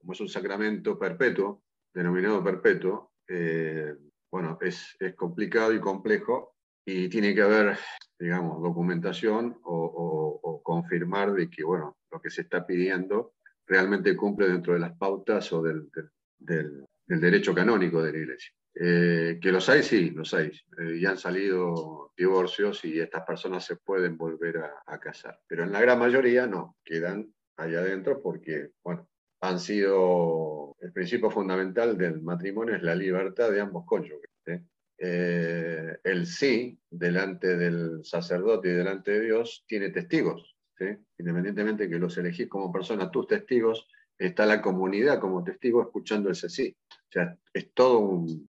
como 0.00 0.12
es 0.12 0.20
un 0.20 0.28
sacramento 0.28 0.98
perpetuo, 0.98 1.62
denominado 1.92 2.42
perpetuo, 2.42 3.12
bueno, 4.30 4.58
es, 4.60 4.96
es 4.98 5.14
complicado 5.14 5.74
y 5.74 5.80
complejo 5.80 6.55
y 6.88 7.08
tiene 7.08 7.34
que 7.34 7.42
haber, 7.42 7.76
digamos, 8.18 8.62
documentación 8.62 9.58
o, 9.64 10.62
confirmar 10.62 11.32
de 11.32 11.48
que, 11.48 11.62
bueno, 11.62 11.96
lo 12.10 12.20
que 12.20 12.30
se 12.30 12.42
está 12.42 12.66
pidiendo 12.66 13.34
realmente 13.66 14.16
cumple 14.16 14.48
dentro 14.48 14.72
de 14.72 14.80
las 14.80 14.96
pautas 14.96 15.52
o 15.52 15.62
del, 15.62 15.88
del, 16.38 16.84
derecho 17.06 17.54
canónico 17.54 18.02
de 18.02 18.12
la 18.12 18.18
Iglesia. 18.18 18.52
Eh, 18.74 19.38
que 19.40 19.52
los 19.52 19.68
hay, 19.68 19.82
sí, 19.82 20.10
los 20.10 20.34
hay. 20.34 20.50
Eh, 20.78 20.98
y 20.98 21.06
han 21.06 21.18
salido 21.18 22.12
divorcios 22.16 22.84
y 22.84 23.00
estas 23.00 23.24
personas 23.24 23.64
se 23.64 23.76
pueden 23.76 24.16
volver 24.16 24.58
a, 24.86 24.98
casar. 24.98 25.38
Pero 25.46 25.64
en 25.64 25.72
la 25.72 25.80
gran 25.80 25.98
mayoría 25.98 26.46
no, 26.46 26.76
quedan 26.84 27.32
allá 27.56 27.78
adentro 27.78 28.20
porque, 28.22 28.70
bueno, 28.82 29.08
han 29.40 29.60
sido, 29.60 30.76
el 30.80 30.92
principio 30.92 31.30
fundamental 31.30 31.96
del 31.96 32.22
matrimonio 32.22 32.74
es 32.74 32.82
la 32.82 32.94
libertad 32.94 33.50
de 33.50 33.60
ambos 33.60 33.84
cónyuges. 33.86 34.30
Eh, 34.98 35.98
el 36.04 36.26
sí 36.26 36.78
delante 36.90 37.56
del 37.56 38.04
sacerdote 38.04 38.68
y 38.68 38.72
delante 38.72 39.12
de 39.12 39.20
Dios 39.20 39.64
tiene 39.66 39.90
testigos. 39.90 40.56
Independientemente 41.18 41.84
de 41.84 41.90
que 41.90 41.98
los 41.98 42.16
elegís 42.18 42.48
como 42.48 42.72
personas, 42.72 43.10
tus 43.10 43.26
testigos, 43.26 43.88
está 44.18 44.44
la 44.46 44.60
comunidad 44.60 45.18
como 45.18 45.42
testigo 45.42 45.82
escuchando 45.82 46.30
ese 46.30 46.48
sí. 46.48 46.76
O 46.90 47.12
sea, 47.12 47.36
es 47.52 47.72
todo 47.72 48.00
un... 48.00 48.48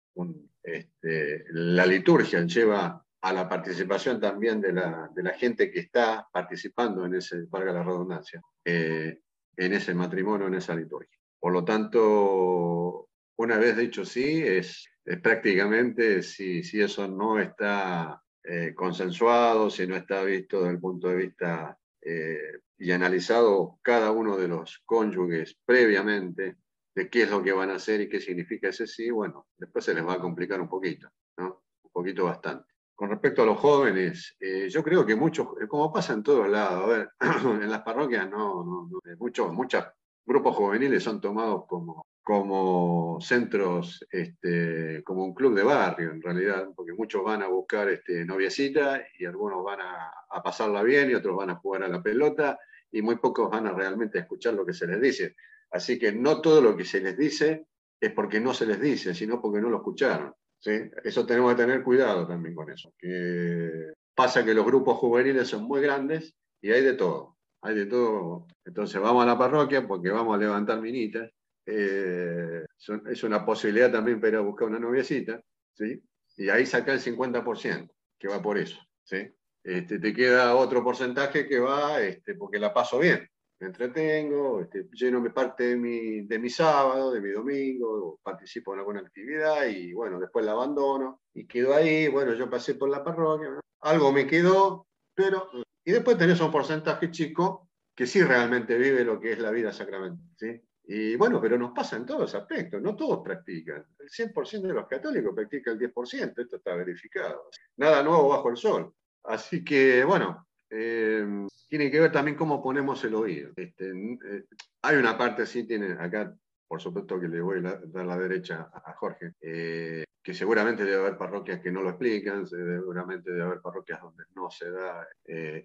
Este, 0.63 1.45
la 1.51 1.85
liturgia 1.85 2.43
lleva 2.43 3.05
a 3.21 3.33
la 3.33 3.47
participación 3.47 4.19
también 4.19 4.61
de 4.61 4.73
la, 4.73 5.09
de 5.15 5.23
la, 5.23 5.33
gente 5.33 5.71
que 5.71 5.79
está 5.79 6.27
participando 6.31 7.05
en 7.05 7.15
ese, 7.15 7.43
valga 7.49 7.71
la 7.71 7.83
redundancia, 7.83 8.41
eh, 8.63 9.19
en 9.57 9.73
ese 9.73 9.93
matrimonio, 9.93 10.47
en 10.47 10.55
esa 10.55 10.75
liturgia. 10.75 11.19
Por 11.39 11.53
lo 11.53 11.63
tanto, 11.63 13.09
una 13.37 13.57
vez 13.57 13.77
dicho 13.77 14.05
sí, 14.05 14.41
es 14.43 14.87
es 15.05 15.21
prácticamente 15.21 16.23
si, 16.23 16.63
si 16.63 16.81
eso 16.81 17.07
no 17.07 17.39
está 17.39 18.21
eh, 18.43 18.73
consensuado, 18.75 19.69
si 19.69 19.85
no 19.85 19.95
está 19.95 20.23
visto 20.23 20.59
desde 20.59 20.71
el 20.71 20.79
punto 20.79 21.07
de 21.07 21.15
vista 21.15 21.77
eh, 22.01 22.59
y 22.77 22.91
analizado 22.91 23.79
cada 23.81 24.11
uno 24.11 24.35
de 24.35 24.47
los 24.47 24.81
cónyuges 24.85 25.57
previamente 25.63 26.57
de 26.95 27.09
qué 27.09 27.23
es 27.23 27.29
lo 27.29 27.43
que 27.43 27.51
van 27.51 27.69
a 27.69 27.75
hacer 27.75 28.01
y 28.01 28.09
qué 28.09 28.19
significa 28.19 28.69
ese 28.69 28.87
sí, 28.87 29.11
bueno, 29.11 29.47
después 29.57 29.85
se 29.85 29.93
les 29.93 30.05
va 30.05 30.13
a 30.13 30.19
complicar 30.19 30.59
un 30.59 30.69
poquito, 30.69 31.09
¿no? 31.37 31.63
Un 31.83 31.91
poquito 31.91 32.25
bastante. 32.25 32.73
Con 32.95 33.09
respecto 33.09 33.43
a 33.43 33.45
los 33.45 33.59
jóvenes, 33.59 34.35
eh, 34.39 34.69
yo 34.69 34.81
creo 34.81 35.05
que 35.05 35.15
muchos, 35.15 35.49
como 35.67 35.91
pasa 35.91 36.13
en 36.13 36.23
todos 36.23 36.49
lados, 36.49 36.83
a 36.83 36.87
ver, 36.87 37.09
en 37.63 37.69
las 37.69 37.81
parroquias 37.81 38.29
no, 38.29 38.63
no, 38.63 38.89
no 38.89 38.99
muchos, 39.17 39.51
muchos 39.51 39.83
grupos 40.25 40.55
juveniles 40.55 41.03
son 41.03 41.19
tomados 41.19 41.65
como 41.67 42.04
como 42.25 43.21
centros, 43.21 44.03
este, 44.09 45.03
como 45.03 45.23
un 45.23 45.35
club 45.35 45.53
de 45.55 45.61
barrio 45.61 46.09
en 46.09 46.23
realidad, 46.23 46.69
porque 46.75 46.91
muchos 46.91 47.23
van 47.23 47.43
a 47.43 47.47
buscar 47.47 47.87
este, 47.87 48.25
noviecita 48.25 48.99
y 49.19 49.25
algunos 49.25 49.63
van 49.63 49.81
a, 49.81 50.41
pasarla 50.43 50.81
bien 50.81 51.11
y 51.11 51.13
otros 51.13 51.37
van 51.37 51.51
a 51.51 51.57
jugar 51.57 51.83
a 51.83 51.87
la 51.87 52.01
pelota 52.01 52.57
y 52.91 53.03
muy 53.03 53.17
pocos 53.17 53.51
van 53.51 53.67
a 53.67 53.73
realmente 53.73 54.17
escuchar 54.17 54.55
lo 54.55 54.65
que 54.65 54.73
se 54.73 54.87
les 54.87 54.99
dice. 54.99 55.35
Así 55.69 55.99
que 55.99 56.13
no 56.13 56.41
todo 56.41 56.61
lo 56.61 56.75
que 56.75 56.83
se 56.83 56.99
les 56.99 57.15
dice 57.15 57.67
es 58.01 58.11
porque 58.11 58.39
no 58.39 58.55
se 58.55 58.65
les 58.65 58.81
dice, 58.81 59.13
sino 59.13 59.39
porque 59.39 59.61
no 59.61 59.69
lo 59.69 59.77
escucharon. 59.77 60.33
¿sí? 60.59 60.71
Eso 61.03 61.27
tenemos 61.27 61.53
que 61.53 61.61
tener 61.61 61.83
cuidado 61.83 62.25
también 62.25 62.55
con 62.55 62.71
eso. 62.71 62.91
Que 62.97 63.93
pasa 64.15 64.43
que 64.43 64.55
los 64.55 64.65
grupos 64.65 64.97
juveniles 64.97 65.47
son 65.47 65.65
muy 65.65 65.79
grandes 65.79 66.33
y 66.59 66.71
hay 66.71 66.81
de 66.81 66.93
todo. 66.93 67.37
Hay 67.61 67.75
de 67.75 67.85
todo. 67.85 68.47
Entonces 68.65 68.99
vamos 68.99 69.21
a 69.21 69.27
la 69.27 69.37
parroquia 69.37 69.87
porque 69.87 70.09
vamos 70.09 70.35
a 70.35 70.39
levantar 70.39 70.81
minitas 70.81 71.29
eh, 71.65 72.65
es 73.09 73.23
una 73.23 73.45
posibilidad 73.45 73.91
también 73.91 74.19
para 74.19 74.39
ir 74.39 74.45
buscar 74.45 74.67
una 74.67 74.79
noviecita, 74.79 75.41
¿sí? 75.73 76.01
Y 76.37 76.49
ahí 76.49 76.65
saca 76.65 76.93
el 76.93 76.99
50%, 76.99 77.89
que 78.19 78.27
va 78.27 78.41
por 78.41 78.57
eso, 78.57 78.79
¿sí? 79.03 79.27
Este, 79.63 79.99
te 79.99 80.13
queda 80.13 80.55
otro 80.55 80.83
porcentaje 80.83 81.47
que 81.47 81.59
va 81.59 81.99
este, 82.01 82.35
porque 82.35 82.59
la 82.59 82.73
paso 82.73 82.99
bien, 82.99 83.27
me 83.59 83.67
entretengo, 83.67 84.61
este, 84.61 84.87
lleno 84.93 85.23
parte 85.33 85.69
de 85.69 85.75
mi, 85.77 86.21
de 86.21 86.37
mi 86.37 86.49
sábado, 86.49 87.11
de 87.11 87.21
mi 87.21 87.31
domingo, 87.31 88.19
participo 88.21 88.73
en 88.73 88.79
alguna 88.79 88.99
actividad 88.99 89.65
y 89.67 89.93
bueno, 89.93 90.19
después 90.19 90.45
la 90.45 90.51
abandono 90.51 91.21
y 91.33 91.47
quedo 91.47 91.73
ahí, 91.73 92.07
bueno, 92.09 92.33
yo 92.33 92.49
pasé 92.49 92.75
por 92.75 92.89
la 92.89 93.03
parroquia, 93.03 93.59
algo 93.81 94.11
me 94.11 94.27
quedó, 94.27 94.87
pero... 95.15 95.49
Y 95.87 95.91
después 95.91 96.17
tenés 96.17 96.41
un 96.41 96.51
porcentaje 96.51 97.11
chico 97.11 97.69
que 97.95 98.07
sí 98.07 98.21
realmente 98.23 98.77
vive 98.77 99.03
lo 99.03 99.19
que 99.19 99.33
es 99.33 99.39
la 99.39 99.51
vida 99.51 99.71
sacramental, 99.71 100.27
¿sí? 100.35 100.61
Y 100.87 101.15
bueno, 101.15 101.41
pero 101.41 101.57
nos 101.57 101.71
pasa 101.71 101.95
en 101.97 102.05
todos 102.05 102.21
los 102.21 102.35
aspectos, 102.35 102.81
no 102.81 102.95
todos 102.95 103.21
practican. 103.23 103.85
El 103.97 104.09
100% 104.09 104.61
de 104.61 104.73
los 104.73 104.87
católicos 104.87 105.33
practica 105.33 105.71
el 105.71 105.79
10%, 105.79 106.33
esto 106.37 106.57
está 106.57 106.75
verificado. 106.75 107.49
Nada 107.77 108.03
nuevo 108.03 108.29
bajo 108.29 108.49
el 108.49 108.57
sol. 108.57 108.93
Así 109.23 109.63
que, 109.63 110.03
bueno, 110.03 110.47
eh, 110.69 111.47
tiene 111.67 111.89
que 111.89 111.99
ver 111.99 112.11
también 112.11 112.37
cómo 112.37 112.61
ponemos 112.61 113.03
el 113.03 113.15
oído. 113.15 113.51
Este, 113.55 113.89
eh, 113.89 114.45
hay 114.83 114.97
una 114.97 115.17
parte, 115.17 115.45
sí, 115.45 115.65
tiene 115.65 115.93
acá, 115.93 116.35
por 116.67 116.81
supuesto 116.81 117.19
que 117.19 117.27
le 117.27 117.41
voy 117.41 117.59
a 117.65 117.81
dar 117.85 118.05
la 118.05 118.17
derecha 118.17 118.69
a 118.71 118.93
Jorge, 118.93 119.33
eh, 119.41 120.03
que 120.21 120.33
seguramente 120.33 120.83
debe 120.83 120.97
haber 120.97 121.17
parroquias 121.17 121.61
que 121.61 121.71
no 121.71 121.81
lo 121.81 121.89
explican, 121.89 122.45
seguramente 122.45 123.31
debe 123.31 123.43
haber 123.43 123.61
parroquias 123.61 124.01
donde 124.01 124.23
no 124.35 124.49
se 124.49 124.71
da 124.71 125.07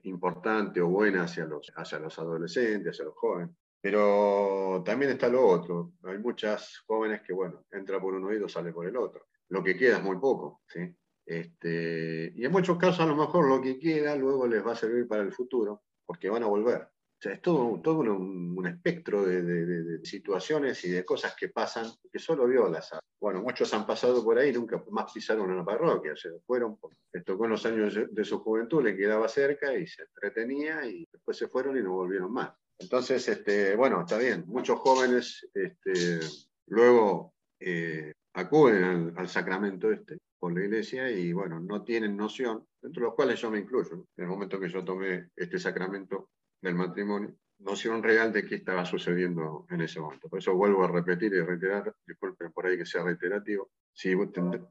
importante 0.02 0.80
o 0.82 0.88
buena 0.88 1.24
hacia 1.24 1.46
los, 1.46 1.72
hacia 1.74 1.98
los 1.98 2.18
adolescentes, 2.18 2.92
hacia 2.92 3.06
los 3.06 3.14
jóvenes. 3.16 3.56
Pero 3.80 4.82
también 4.84 5.12
está 5.12 5.28
lo 5.28 5.46
otro. 5.46 5.92
Hay 6.04 6.18
muchas 6.18 6.82
jóvenes 6.86 7.22
que, 7.22 7.32
bueno, 7.32 7.64
entra 7.70 8.00
por 8.00 8.14
un 8.14 8.24
oído, 8.24 8.48
sale 8.48 8.72
por 8.72 8.86
el 8.86 8.96
otro. 8.96 9.26
Lo 9.48 9.62
que 9.62 9.76
queda 9.76 9.98
es 9.98 10.02
muy 10.02 10.18
poco, 10.18 10.62
¿sí? 10.66 10.94
Este, 11.24 12.32
y 12.34 12.44
en 12.44 12.52
muchos 12.52 12.76
casos 12.76 13.00
a 13.00 13.06
lo 13.06 13.14
mejor 13.14 13.48
lo 13.48 13.60
que 13.60 13.78
queda 13.78 14.16
luego 14.16 14.46
les 14.46 14.66
va 14.66 14.72
a 14.72 14.76
servir 14.76 15.06
para 15.06 15.22
el 15.22 15.32
futuro, 15.32 15.84
porque 16.04 16.28
van 16.28 16.42
a 16.42 16.46
volver. 16.46 16.82
O 16.82 17.22
sea, 17.22 17.34
es 17.34 17.42
todo, 17.42 17.80
todo 17.82 18.00
un, 18.00 18.66
espectro 18.66 19.24
de, 19.24 20.00
situaciones 20.04 20.82
y 20.86 20.90
de 20.90 21.04
cosas 21.04 21.36
que 21.38 21.48
pasan 21.48 21.86
que 22.10 22.18
solo 22.18 22.48
sabe. 22.80 23.02
Bueno, 23.20 23.42
muchos 23.42 23.72
han 23.74 23.86
pasado 23.86 24.24
por 24.24 24.38
ahí 24.38 24.48
y 24.48 24.52
nunca 24.54 24.82
más 24.90 25.12
pisaron 25.12 25.50
una 25.50 25.64
parroquia. 25.64 26.16
Se 26.16 26.30
fueron, 26.46 26.78
les 27.12 27.24
tocó 27.24 27.44
en 27.44 27.50
los 27.50 27.66
años 27.66 27.94
de 28.10 28.24
su 28.24 28.40
juventud, 28.40 28.82
le 28.82 28.96
quedaba 28.96 29.28
cerca 29.28 29.74
y 29.74 29.86
se 29.86 30.02
entretenía 30.02 30.86
y 30.86 31.06
después 31.12 31.36
se 31.36 31.46
fueron 31.46 31.76
y 31.76 31.82
no 31.82 31.92
volvieron 31.92 32.32
más. 32.32 32.54
Entonces, 32.80 33.28
este, 33.28 33.76
bueno, 33.76 34.00
está 34.00 34.16
bien. 34.16 34.44
Muchos 34.46 34.80
jóvenes 34.80 35.46
este, 35.52 36.20
luego 36.66 37.34
eh, 37.60 38.12
acuden 38.32 39.12
al, 39.16 39.28
sacramento 39.28 39.92
este 39.92 40.18
por 40.38 40.54
la 40.54 40.64
iglesia 40.64 41.10
y, 41.10 41.34
bueno, 41.34 41.60
no 41.60 41.84
tienen 41.84 42.16
noción, 42.16 42.64
entre 42.82 43.02
los 43.02 43.14
cuales 43.14 43.38
yo 43.38 43.50
me 43.50 43.58
incluyo, 43.58 44.06
en 44.16 44.24
el 44.24 44.26
momento 44.26 44.58
que 44.58 44.70
yo 44.70 44.82
tomé 44.82 45.28
este 45.36 45.58
sacramento 45.58 46.30
del 46.62 46.74
matrimonio, 46.74 47.34
noción 47.58 48.02
real 48.02 48.32
de 48.32 48.46
qué 48.46 48.54
estaba 48.54 48.86
sucediendo 48.86 49.66
en 49.68 49.82
ese 49.82 50.00
momento. 50.00 50.30
Por 50.30 50.38
eso 50.38 50.54
vuelvo 50.54 50.82
a 50.82 50.88
repetir 50.88 51.34
y 51.34 51.42
reiterar, 51.42 51.94
disculpen 52.06 52.52
por 52.52 52.64
ahí 52.64 52.78
que 52.78 52.86
sea 52.86 53.04
reiterativo, 53.04 53.70
si, 53.92 54.14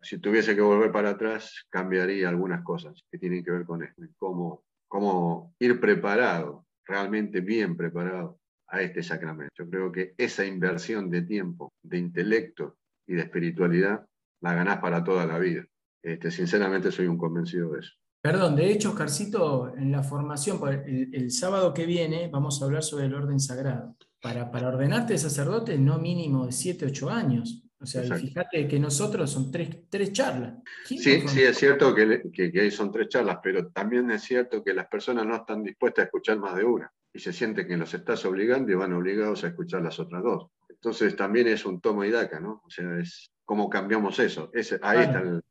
si 0.02 0.18
tuviese 0.18 0.56
que 0.56 0.62
volver 0.62 0.92
para 0.92 1.12
atrás, 1.12 1.68
cambiaría 1.70 2.30
algunas 2.30 2.64
cosas 2.64 3.06
que 3.12 3.20
tienen 3.20 3.44
que 3.44 3.52
ver 3.52 3.66
con 3.66 3.88
cómo, 4.18 4.64
cómo 4.88 5.54
ir 5.60 5.80
preparado 5.80 6.66
realmente 6.90 7.42
bien 7.42 7.78
preparado 7.78 8.40
a 8.68 8.82
este 8.82 9.04
sacramento. 9.04 9.54
Yo 9.58 9.70
creo 9.70 9.92
que 9.92 10.14
esa 10.18 10.46
inversión 10.46 11.10
de 11.10 11.22
tiempo, 11.22 11.74
de 11.84 12.00
intelecto 12.00 12.78
y 13.08 13.14
de 13.14 13.22
espiritualidad 13.22 14.06
la 14.42 14.54
ganás 14.54 14.80
para 14.80 15.04
toda 15.04 15.26
la 15.26 15.38
vida. 15.38 15.66
Este, 16.02 16.32
sinceramente 16.32 16.92
soy 16.92 17.08
un 17.08 17.18
convencido 17.18 17.72
de 17.72 17.82
eso. 17.82 17.92
Perdón, 18.22 18.56
de 18.56 18.72
hecho, 18.72 18.90
Oscarcito, 18.90 19.74
en 19.76 19.92
la 19.92 20.04
formación, 20.04 20.60
el, 20.86 21.32
sábado 21.32 21.74
que 21.74 21.86
viene 21.86 22.30
vamos 22.32 22.62
a 22.62 22.66
hablar 22.66 22.84
sobre 22.84 23.06
el 23.06 23.14
orden 23.14 23.40
sagrado. 23.40 23.96
Para, 24.22 24.52
para 24.52 24.68
ordenarte 24.68 25.18
sacerdote, 25.18 25.78
no 25.78 26.00
mínimo 26.00 26.46
de 26.46 26.52
7, 26.52 26.88
8 26.88 27.10
años. 27.10 27.64
O 27.82 27.86
sea, 27.86 28.04
fíjate 28.04 28.68
que 28.68 28.78
nosotros 28.78 29.32
son 29.32 29.52
tres, 29.52 29.70
tres 29.90 30.12
charlas. 30.12 30.56
Sí, 30.84 30.98
sí, 31.00 31.42
es 31.42 31.58
cierto 31.58 31.96
que, 31.96 32.24
que, 32.34 32.52
que, 32.52 32.62
ahí 32.62 32.72
son 32.72 32.92
tres 32.92 33.08
charlas, 33.08 33.40
pero 33.42 33.70
también 33.70 34.12
es 34.12 34.22
cierto 34.24 34.62
que 34.62 34.74
las 34.74 34.88
personas 34.88 35.26
no 35.26 35.38
están 35.38 35.64
dispuestas 35.64 36.04
a 36.04 36.06
escuchar 36.08 36.40
más 36.40 36.56
de 36.58 36.66
una. 36.66 36.92
y 37.14 37.20
se 37.20 37.32
siente 37.32 37.66
que 37.66 37.78
los 37.78 37.94
estás 37.94 38.26
obligando 38.26 38.72
y 38.72 38.76
van 38.76 38.94
obligados 38.94 39.44
a 39.44 39.48
escuchar 39.48 39.82
las 39.82 39.98
otras 39.98 40.22
dos. 40.22 40.48
Entonces 40.68 41.16
también 41.16 41.48
es 41.48 41.66
un 41.66 41.80
tomo 41.80 42.04
y 42.04 42.12
daca, 42.12 42.40
¿no? 42.40 42.62
O 42.66 42.70
sea, 42.70 43.00
es 43.00 43.32
cómo 43.46 43.70
cambiamos 43.70 44.20
eso. 44.20 44.52
ahí 44.82 45.00
está, 45.00 45.20
el, 45.22 45.42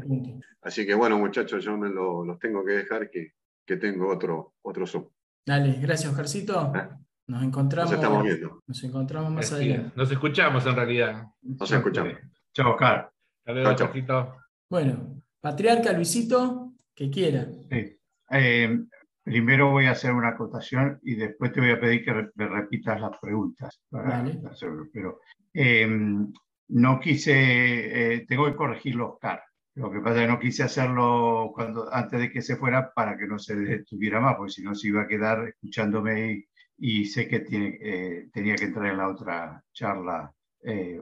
punto. 0.00 0.40
Así 0.62 0.86
que 0.86 0.94
bueno, 0.94 1.18
muchachos, 1.18 1.64
yo 1.64 1.76
me 1.76 1.90
los 1.90 2.38
tengo 2.38 2.64
que 2.64 2.72
dejar 2.72 3.10
que, 3.10 3.32
que 3.66 3.76
tengo 3.76 4.08
otro, 4.08 4.54
otro 4.62 4.86
Zoom. 4.86 5.08
Dale, 5.44 5.78
gracias, 5.80 6.12
Ojarcito. 6.12 6.58
Ah. 6.58 6.98
Nos 7.28 7.42
encontramos. 7.42 7.90
Nos 7.90 8.00
estamos 8.00 8.24
viendo. 8.24 8.62
Nos 8.66 8.84
encontramos 8.84 9.30
más 9.32 9.52
adelante. 9.52 9.92
Nos 9.94 10.10
escuchamos 10.10 10.66
en 10.66 10.74
realidad. 10.74 11.26
Nos 11.42 11.70
escuchamos. 11.70 12.14
Chao, 12.54 12.72
Oscar. 12.72 13.12
Hasta 13.44 14.34
Bueno, 14.68 15.22
Patriarca 15.38 15.92
Luisito, 15.92 16.72
que 16.94 17.10
quiera. 17.10 17.46
Eh, 18.30 18.80
primero 19.22 19.70
voy 19.70 19.86
a 19.86 19.90
hacer 19.90 20.12
una 20.12 20.28
acotación 20.28 20.98
y 21.02 21.16
después 21.16 21.52
te 21.52 21.60
voy 21.60 21.70
a 21.70 21.80
pedir 21.80 22.02
que 22.02 22.30
me 22.34 22.48
repitas 22.48 22.98
las 22.98 23.18
preguntas. 23.18 23.78
Pero 23.90 25.20
em, 25.52 26.32
no 26.68 26.98
quise, 26.98 28.14
eh, 28.14 28.26
tengo 28.26 28.46
que 28.46 28.56
corregirlo, 28.56 29.12
Oscar. 29.14 29.42
Lo 29.74 29.90
que 29.90 30.00
pasa 30.00 30.16
es 30.16 30.22
que 30.22 30.32
no 30.32 30.40
quise 30.40 30.62
hacerlo 30.62 31.52
cuando, 31.54 31.92
antes 31.92 32.18
de 32.20 32.32
que 32.32 32.40
se 32.40 32.56
fuera 32.56 32.90
para 32.92 33.18
que 33.18 33.26
no 33.26 33.38
se 33.38 33.54
detuviera 33.54 34.18
más, 34.18 34.34
porque 34.36 34.52
si 34.52 34.62
no 34.62 34.74
se 34.74 34.88
iba 34.88 35.02
a 35.02 35.06
quedar 35.06 35.46
escuchándome 35.46 36.32
y, 36.32 36.48
sé 37.06 37.28
que 37.28 37.40
tiene, 37.40 37.78
eh, 37.80 38.28
tenía 38.32 38.54
que 38.56 38.66
entrar 38.66 38.86
en 38.86 38.98
la 38.98 39.08
otra 39.08 39.64
charla 39.72 40.32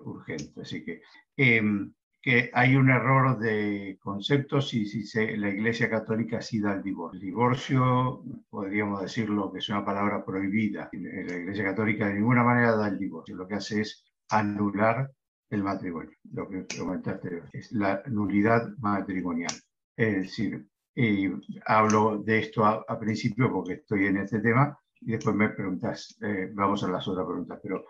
urgente. 0.04 0.60
Así 0.60 0.84
que 0.84 1.00
em, 1.36 1.92
que 2.26 2.50
hay 2.52 2.74
un 2.74 2.90
error 2.90 3.38
de 3.38 3.98
conceptos 4.02 4.74
y 4.74 4.84
si 4.84 5.04
se, 5.04 5.36
la 5.36 5.48
Iglesia 5.48 5.88
Católica 5.88 6.40
sí 6.42 6.58
da 6.60 6.74
el 6.74 6.82
divorcio. 6.82 7.20
El 7.20 7.24
divorcio, 7.24 8.24
podríamos 8.50 9.00
decirlo 9.00 9.52
que 9.52 9.60
es 9.60 9.68
una 9.68 9.84
palabra 9.84 10.24
prohibida. 10.24 10.90
La 10.92 11.36
Iglesia 11.36 11.66
Católica 11.66 12.08
de 12.08 12.14
ninguna 12.14 12.42
manera 12.42 12.74
da 12.74 12.88
el 12.88 12.98
divorcio. 12.98 13.36
Lo 13.36 13.46
que 13.46 13.54
hace 13.54 13.82
es 13.82 14.04
anular 14.28 15.08
el 15.50 15.62
matrimonio. 15.62 16.16
Lo 16.32 16.48
que 16.48 16.66
comentaste 16.76 17.44
es 17.52 17.70
la 17.70 18.02
nulidad 18.06 18.70
matrimonial. 18.78 19.52
Es 19.96 20.16
decir, 20.16 20.66
y 20.96 21.30
hablo 21.64 22.18
de 22.24 22.40
esto 22.40 22.64
a, 22.64 22.98
principio 22.98 23.52
porque 23.52 23.74
estoy 23.74 24.06
en 24.06 24.16
este 24.16 24.40
tema 24.40 24.76
y 25.00 25.12
después 25.12 25.36
me 25.36 25.50
preguntas, 25.50 26.16
eh, 26.22 26.50
vamos 26.52 26.82
a 26.84 26.88
las 26.88 27.06
otras 27.06 27.26
preguntas, 27.26 27.60
pero 27.62 27.84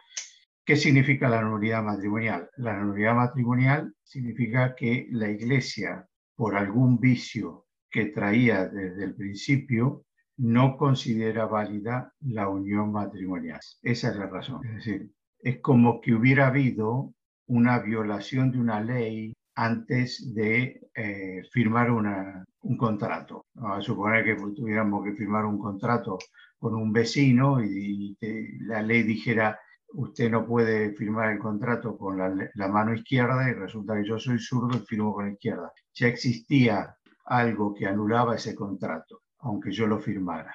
¿Qué 0.66 0.74
significa 0.74 1.28
la 1.28 1.42
nulidad 1.42 1.80
matrimonial? 1.80 2.50
La 2.56 2.76
nulidad 2.76 3.14
matrimonial 3.14 3.94
significa 4.02 4.74
que 4.74 5.06
la 5.12 5.30
iglesia, 5.30 6.08
por 6.34 6.56
algún 6.56 6.98
vicio 6.98 7.66
que 7.88 8.06
traía 8.06 8.66
desde 8.66 9.04
el 9.04 9.14
principio, 9.14 10.02
no 10.38 10.76
considera 10.76 11.46
válida 11.46 12.12
la 12.18 12.48
unión 12.48 12.90
matrimonial. 12.90 13.60
Esa 13.80 14.10
es 14.10 14.16
la 14.16 14.26
razón. 14.26 14.66
Es 14.66 14.74
decir, 14.74 15.12
es 15.38 15.60
como 15.60 16.00
que 16.00 16.14
hubiera 16.14 16.48
habido 16.48 17.14
una 17.46 17.78
violación 17.78 18.50
de 18.50 18.58
una 18.58 18.80
ley 18.80 19.34
antes 19.54 20.34
de 20.34 20.80
eh, 20.96 21.42
firmar 21.52 21.92
un 21.92 22.76
contrato. 22.76 23.46
a 23.54 23.80
suponer 23.80 24.24
que 24.24 24.34
tuviéramos 24.34 25.04
que 25.04 25.12
firmar 25.12 25.44
un 25.44 25.58
contrato 25.58 26.18
con 26.58 26.74
un 26.74 26.92
vecino 26.92 27.62
y 27.62 28.16
la 28.60 28.82
ley 28.82 29.02
dijera 29.02 29.58
usted 29.96 30.30
no 30.30 30.46
puede 30.46 30.92
firmar 30.92 31.32
el 31.32 31.38
contrato 31.38 31.96
con 31.96 32.18
la, 32.18 32.68
mano 32.68 32.94
izquierda 32.94 33.48
y 33.48 33.54
resulta 33.54 33.94
que 33.96 34.06
yo 34.06 34.18
soy 34.18 34.38
zurdo 34.38 34.76
y 34.76 34.86
firmo 34.86 35.14
con 35.14 35.26
la 35.26 35.32
izquierda. 35.32 35.72
Ya 35.94 36.08
existía 36.08 36.96
algo 37.24 37.74
que 37.74 37.86
anulaba 37.86 38.36
ese 38.36 38.54
contrato, 38.54 39.22
aunque 39.38 39.72
yo 39.72 39.86
lo 39.86 39.98
firmara. 39.98 40.54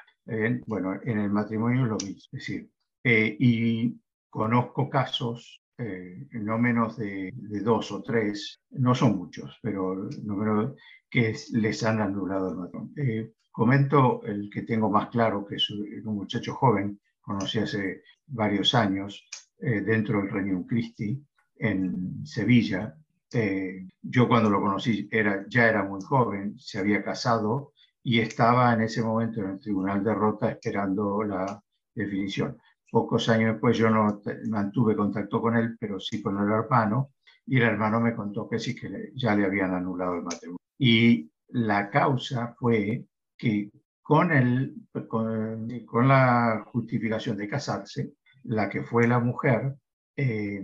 Bueno, 0.66 1.00
en 1.04 1.20
el 1.20 1.30
matrimonio 1.30 1.86
lo 1.86 1.98
mismo. 1.98 2.38
Es 2.38 2.48
decir, 2.48 2.70
eh, 3.04 3.36
y 3.40 4.00
conozco 4.30 4.90
casos, 4.90 5.62
eh, 5.78 6.28
no 6.32 6.58
menos 6.60 6.98
de, 6.98 7.32
dos 7.64 7.92
o 7.92 8.02
tres, 8.02 8.62
no 8.70 8.94
son 8.94 9.18
muchos, 9.18 9.58
pero 9.62 9.96
número 10.24 10.76
que 11.10 11.36
les 11.54 11.84
han 11.84 12.00
anulado 12.00 12.52
el 12.52 12.58
matrimonio. 12.58 13.32
Comento 13.52 14.24
el 14.24 14.50
que 14.50 14.62
tengo 14.62 14.90
más 14.90 15.10
claro, 15.10 15.46
que 15.46 15.56
es 15.56 15.70
un 15.70 16.16
muchacho 16.16 16.54
joven 16.56 17.00
conocí 17.22 17.60
hace 17.60 18.04
varios 18.28 18.74
años 18.76 19.26
eh, 19.60 19.82
dentro 19.82 20.20
del 20.20 20.32
Reino 20.32 20.66
Christi 20.68 21.24
en 21.58 22.26
Sevilla. 22.26 22.96
Eh, 23.32 23.88
yo 24.02 24.28
cuando 24.28 24.50
lo 24.50 24.62
conocí 24.62 25.08
era, 25.12 25.46
ya 25.48 25.68
era 25.68 25.84
muy 25.84 26.02
joven, 26.02 26.58
se 26.60 26.80
había 26.80 27.04
casado 27.04 27.74
y 28.04 28.20
estaba 28.20 28.74
en 28.74 28.82
ese 28.82 29.04
momento 29.04 29.42
en 29.42 29.52
el 29.52 29.60
Tribunal 29.60 30.04
de 30.04 30.14
Rota 30.14 30.50
esperando 30.50 31.24
la 31.24 31.64
definición. 31.94 32.58
Pocos 32.92 33.30
años 33.30 33.54
después 33.54 33.78
yo 33.78 33.90
no 33.90 34.22
mantuve 34.50 34.96
contacto 34.96 35.40
con 35.40 35.56
él, 35.56 35.78
pero 35.80 36.00
sí 36.00 36.22
con 36.22 36.38
el 36.40 36.52
hermano, 36.52 37.12
y 37.46 37.58
el 37.58 37.64
hermano 37.64 38.02
me 38.02 38.16
contó 38.16 38.50
que 38.50 38.60
sí, 38.60 38.76
que 38.76 39.12
ya 39.16 39.36
le 39.36 39.46
habían 39.46 39.74
anulado 39.74 40.16
el 40.16 40.24
matrimonio. 40.24 40.60
Y 40.78 41.32
la 41.50 41.90
causa 41.90 42.54
fue 42.60 43.06
que 43.42 43.72
con, 44.04 44.32
el, 44.32 44.76
con, 45.08 46.08
la 46.08 46.64
justificación 46.68 47.38
de 47.38 47.50
casarse, 47.50 48.14
la 48.44 48.70
que 48.70 48.84
fue 48.84 49.08
la 49.08 49.20
mujer 49.20 49.76
eh, 50.16 50.64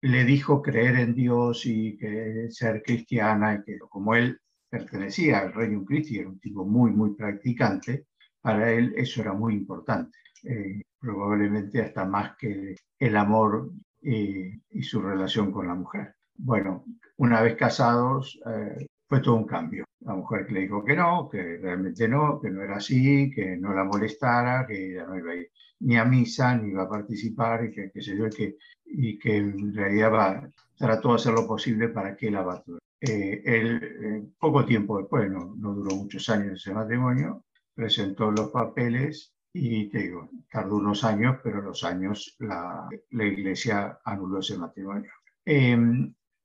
le 0.00 0.24
dijo 0.24 0.62
creer 0.62 0.96
en 0.96 1.14
Dios 1.14 1.66
y 1.66 1.96
que 1.98 2.48
ser 2.50 2.82
cristiana, 2.82 3.56
y 3.56 3.64
que 3.64 3.78
como 3.78 4.14
él 4.14 4.40
pertenecía 4.70 5.40
al 5.40 5.52
reino 5.52 5.84
cristiano, 5.84 6.22
era 6.22 6.30
un 6.30 6.40
tipo 6.40 6.64
muy, 6.64 6.90
muy 6.90 7.14
practicante, 7.14 8.06
para 8.40 8.72
él 8.72 8.94
eso 8.96 9.20
era 9.20 9.34
muy 9.34 9.54
importante, 9.54 10.16
eh, 10.44 10.82
probablemente 10.98 11.82
hasta 11.82 12.06
más 12.06 12.36
que 12.38 12.76
el 12.98 13.16
amor 13.16 13.72
y, 14.00 14.62
su 14.82 15.02
relación 15.02 15.52
con 15.52 15.66
la 15.66 15.74
mujer. 15.74 16.14
Bueno, 16.34 16.84
una 17.16 17.42
vez 17.42 17.56
casados, 17.56 18.38
eh, 18.46 18.86
fue 19.08 19.20
todo 19.20 19.36
un 19.36 19.46
cambio. 19.46 19.84
La 20.00 20.14
mujer 20.14 20.46
que 20.46 20.52
le 20.52 20.60
dijo 20.60 20.84
que 20.84 20.94
no, 20.94 21.28
que 21.28 21.58
realmente 21.58 22.08
no, 22.08 22.40
que 22.40 22.50
no 22.50 22.62
era 22.62 22.76
así, 22.76 23.30
que 23.30 23.56
no 23.56 23.72
la 23.72 23.84
molestara, 23.84 24.66
que 24.66 24.92
ella 24.92 25.06
no 25.06 25.16
iba 25.18 25.32
a 25.32 25.36
ir 25.36 25.50
ni 25.80 25.96
a 25.96 26.04
misa, 26.04 26.56
ni 26.56 26.70
iba 26.70 26.84
a 26.84 26.88
participar, 26.88 27.64
y 27.64 27.70
que, 27.70 28.00
se 28.00 28.16
yo, 28.16 28.26
y 28.26 28.30
que, 28.30 28.56
y 28.84 29.18
que 29.18 29.36
en 29.36 29.74
realidad 29.74 30.12
va, 30.12 30.50
trató 30.76 31.10
de 31.10 31.14
hacer 31.16 31.34
lo 31.34 31.46
posible 31.46 31.88
para 31.88 32.16
que 32.16 32.30
la 32.30 32.40
abandonara. 32.40 32.80
Eh, 33.00 33.42
él, 33.44 33.82
eh, 33.82 34.24
poco 34.38 34.64
tiempo 34.64 34.98
después, 34.98 35.30
no, 35.30 35.54
no 35.56 35.74
duró 35.74 35.96
muchos 35.96 36.28
años 36.30 36.60
ese 36.60 36.72
matrimonio, 36.72 37.44
presentó 37.74 38.30
los 38.30 38.50
papeles 38.50 39.34
y 39.52 39.88
te 39.90 39.98
digo, 39.98 40.30
tardó 40.50 40.76
unos 40.76 41.04
años, 41.04 41.38
pero 41.42 41.60
los 41.60 41.84
años 41.84 42.36
la, 42.38 42.88
la 43.10 43.24
iglesia 43.24 43.98
anuló 44.04 44.38
ese 44.40 44.56
matrimonio. 44.56 45.10
Eh, 45.44 45.76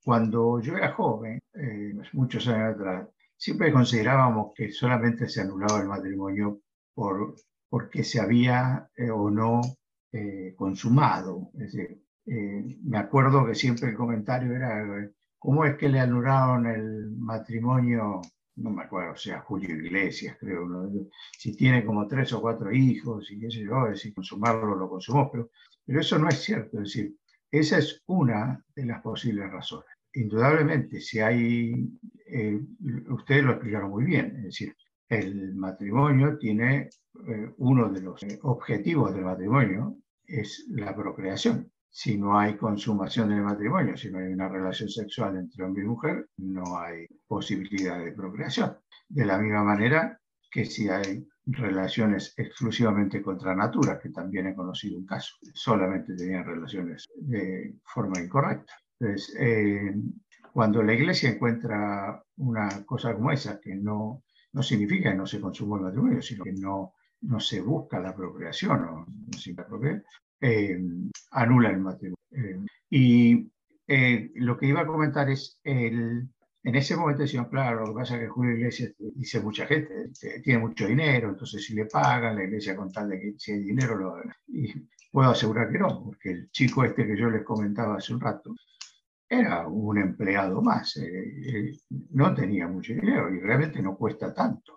cuando 0.03 0.59
yo 0.59 0.77
era 0.77 0.93
joven, 0.93 1.39
eh, 1.53 1.93
muchos 2.13 2.47
años 2.47 2.75
atrás, 2.75 3.07
siempre 3.37 3.71
considerábamos 3.71 4.53
que 4.55 4.71
solamente 4.71 5.29
se 5.29 5.41
anulaba 5.41 5.81
el 5.81 5.87
matrimonio 5.87 6.61
por, 6.93 7.35
porque 7.69 8.03
se 8.03 8.19
había 8.19 8.89
eh, 8.95 9.09
o 9.11 9.29
no 9.29 9.61
eh, 10.11 10.53
consumado. 10.57 11.51
Es 11.53 11.73
decir, 11.73 12.01
me 12.83 12.97
acuerdo 12.97 13.45
que 13.45 13.55
siempre 13.55 13.89
el 13.89 13.95
comentario 13.95 14.55
era, 14.55 15.09
¿cómo 15.39 15.65
es 15.65 15.75
que 15.75 15.89
le 15.89 15.99
anularon 15.99 16.67
el 16.67 17.11
matrimonio? 17.17 18.21
No 18.55 18.69
me 18.69 18.83
acuerdo, 18.83 19.13
o 19.13 19.17
sea, 19.17 19.41
Julio 19.41 19.75
Iglesias, 19.75 20.37
creo, 20.39 20.67
si 21.37 21.55
tiene 21.55 21.83
como 21.83 22.07
tres 22.07 22.31
o 22.33 22.41
cuatro 22.41 22.71
hijos 22.71 23.31
y 23.31 23.39
qué 23.39 23.49
sé 23.49 23.61
yo, 23.63 23.85
decir, 23.85 24.13
consumarlo 24.13 24.75
lo 24.75 24.89
consumó, 24.89 25.31
pero, 25.31 25.49
pero 25.85 25.99
eso 25.99 26.19
no 26.19 26.29
es 26.29 26.43
cierto, 26.43 26.77
es 26.77 26.93
decir, 26.93 27.15
esa 27.51 27.77
es 27.79 28.01
una 28.07 28.63
de 28.75 28.85
las 28.85 29.01
posibles 29.01 29.51
razones. 29.51 29.89
Indudablemente, 30.13 31.01
si 31.01 31.19
hay, 31.19 31.89
eh, 32.25 32.59
ustedes 33.09 33.43
lo 33.43 33.51
explicaron 33.51 33.91
muy 33.91 34.05
bien, 34.05 34.35
es 34.37 34.43
decir, 34.43 34.75
el 35.09 35.53
matrimonio 35.55 36.37
tiene 36.37 36.89
eh, 37.27 37.53
uno 37.57 37.89
de 37.89 38.01
los 38.01 38.23
eh, 38.23 38.39
objetivos 38.43 39.13
del 39.13 39.25
matrimonio 39.25 39.97
es 40.25 40.65
la 40.69 40.95
procreación. 40.95 41.69
Si 41.89 42.17
no 42.17 42.39
hay 42.39 42.55
consumación 42.55 43.29
del 43.29 43.41
matrimonio, 43.41 43.97
si 43.97 44.09
no 44.09 44.19
hay 44.19 44.31
una 44.31 44.47
relación 44.47 44.87
sexual 44.87 45.35
entre 45.35 45.65
hombre 45.65 45.83
y 45.83 45.87
mujer, 45.87 46.29
no 46.37 46.79
hay 46.79 47.05
posibilidad 47.27 48.01
de 48.01 48.13
procreación. 48.13 48.77
De 49.09 49.25
la 49.25 49.37
misma 49.37 49.65
manera 49.65 50.17
que 50.49 50.63
si 50.63 50.87
hay 50.87 51.27
relaciones 51.53 52.33
exclusivamente 52.37 53.21
contra 53.21 53.55
natura, 53.55 53.99
que 53.99 54.09
también 54.09 54.47
he 54.47 54.55
conocido 54.55 54.97
un 54.97 55.05
caso, 55.05 55.35
solamente 55.53 56.15
tenían 56.15 56.45
relaciones 56.45 57.05
de 57.15 57.75
forma 57.83 58.19
incorrecta. 58.19 58.73
Entonces, 58.99 59.35
eh, 59.39 59.95
cuando 60.53 60.83
la 60.83 60.93
iglesia 60.93 61.29
encuentra 61.29 62.21
una 62.37 62.83
cosa 62.85 63.13
como 63.13 63.31
esa, 63.31 63.59
que 63.59 63.75
no, 63.75 64.23
no 64.53 64.63
significa 64.63 65.11
que 65.11 65.17
no 65.17 65.25
se 65.25 65.41
consumó 65.41 65.77
el 65.77 65.83
matrimonio, 65.83 66.21
sino 66.21 66.43
que 66.43 66.53
no, 66.53 66.93
no 67.21 67.39
se 67.39 67.61
busca 67.61 67.99
la 67.99 68.15
procreación 68.15 68.83
o 68.83 69.05
no 69.05 69.37
se 69.37 69.53
procrear, 69.53 70.03
eh, 70.39 70.79
anula 71.31 71.69
el 71.69 71.79
matrimonio. 71.79 72.17
Eh, 72.31 72.59
y 72.89 73.51
lo 74.35 74.57
que 74.57 74.67
iba 74.67 74.81
a 74.81 74.87
comentar 74.87 75.29
es 75.29 75.59
el, 75.63 76.29
en 76.63 76.75
ese 76.75 76.95
momento 76.95 77.23
decían, 77.23 77.45
claro, 77.45 77.81
lo 77.81 77.87
que 77.87 77.99
pasa 77.99 78.15
es 78.15 78.21
que 78.21 78.27
Julio 78.27 78.55
Iglesias, 78.55 78.93
dice 78.97 79.39
mucha 79.41 79.65
gente, 79.65 80.11
tiene 80.43 80.59
mucho 80.59 80.85
dinero, 80.85 81.29
entonces 81.29 81.65
si 81.65 81.73
le 81.73 81.85
pagan, 81.85 82.35
la 82.35 82.43
iglesia 82.43 82.75
con 82.75 82.91
tal 82.91 83.09
de 83.09 83.19
que 83.19 83.33
si 83.37 83.53
hay 83.53 83.63
dinero, 83.63 83.95
lo, 83.95 84.15
y 84.47 84.87
puedo 85.11 85.31
asegurar 85.31 85.71
que 85.71 85.79
no, 85.79 86.03
porque 86.03 86.31
el 86.31 86.51
chico 86.51 86.83
este 86.83 87.07
que 87.07 87.17
yo 87.17 87.29
les 87.29 87.43
comentaba 87.43 87.97
hace 87.97 88.13
un 88.13 88.21
rato, 88.21 88.55
era 89.27 89.67
un 89.67 89.97
empleado 89.97 90.61
más, 90.61 90.97
eh, 90.97 91.79
no 92.11 92.33
tenía 92.35 92.67
mucho 92.67 92.93
dinero 92.93 93.33
y 93.33 93.39
realmente 93.39 93.81
no 93.81 93.95
cuesta 93.95 94.33
tanto. 94.33 94.73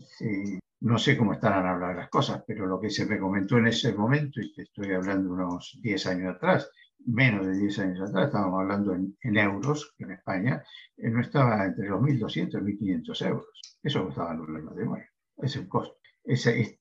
no 0.81 0.98
sé 0.98 1.16
cómo 1.16 1.32
estarán 1.32 1.66
hablando 1.66 2.01
las 2.01 2.09
cosas, 2.09 2.44
pero 2.47 2.66
lo 2.66 2.81
que 2.81 2.90
se 2.90 3.05
me 3.06 3.19
comentó 3.19 3.59
en 3.59 3.66
ese 3.66 3.93
momento, 3.94 4.40
y 4.40 4.52
que 4.52 4.62
estoy 4.62 4.93
hablando 4.93 5.32
unos 5.32 5.78
10 5.82 6.06
años 6.06 6.36
atrás, 6.36 6.70
menos 7.06 7.47
de 7.47 7.59
10 7.59 7.78
años 7.81 8.01
atrás, 8.01 8.26
estábamos 8.26 8.60
hablando 8.60 8.94
en, 8.94 9.36
euros, 9.36 9.94
que 9.97 10.05
en 10.05 10.12
España 10.12 10.62
eh, 10.97 11.10
no 11.10 11.20
estaba 11.20 11.64
entre 11.64 11.89
los 11.89 12.01
1.200 12.01 12.60
y 12.60 12.76
1.500 12.76 13.26
euros. 13.26 13.78
Eso 13.82 14.05
costaba 14.05 14.35
los 14.35 14.48
matrimonios. 14.48 15.09
Es 15.36 15.56
el 15.56 15.68
costo. 15.68 15.97
Ese 16.22 16.60
es 16.60 16.78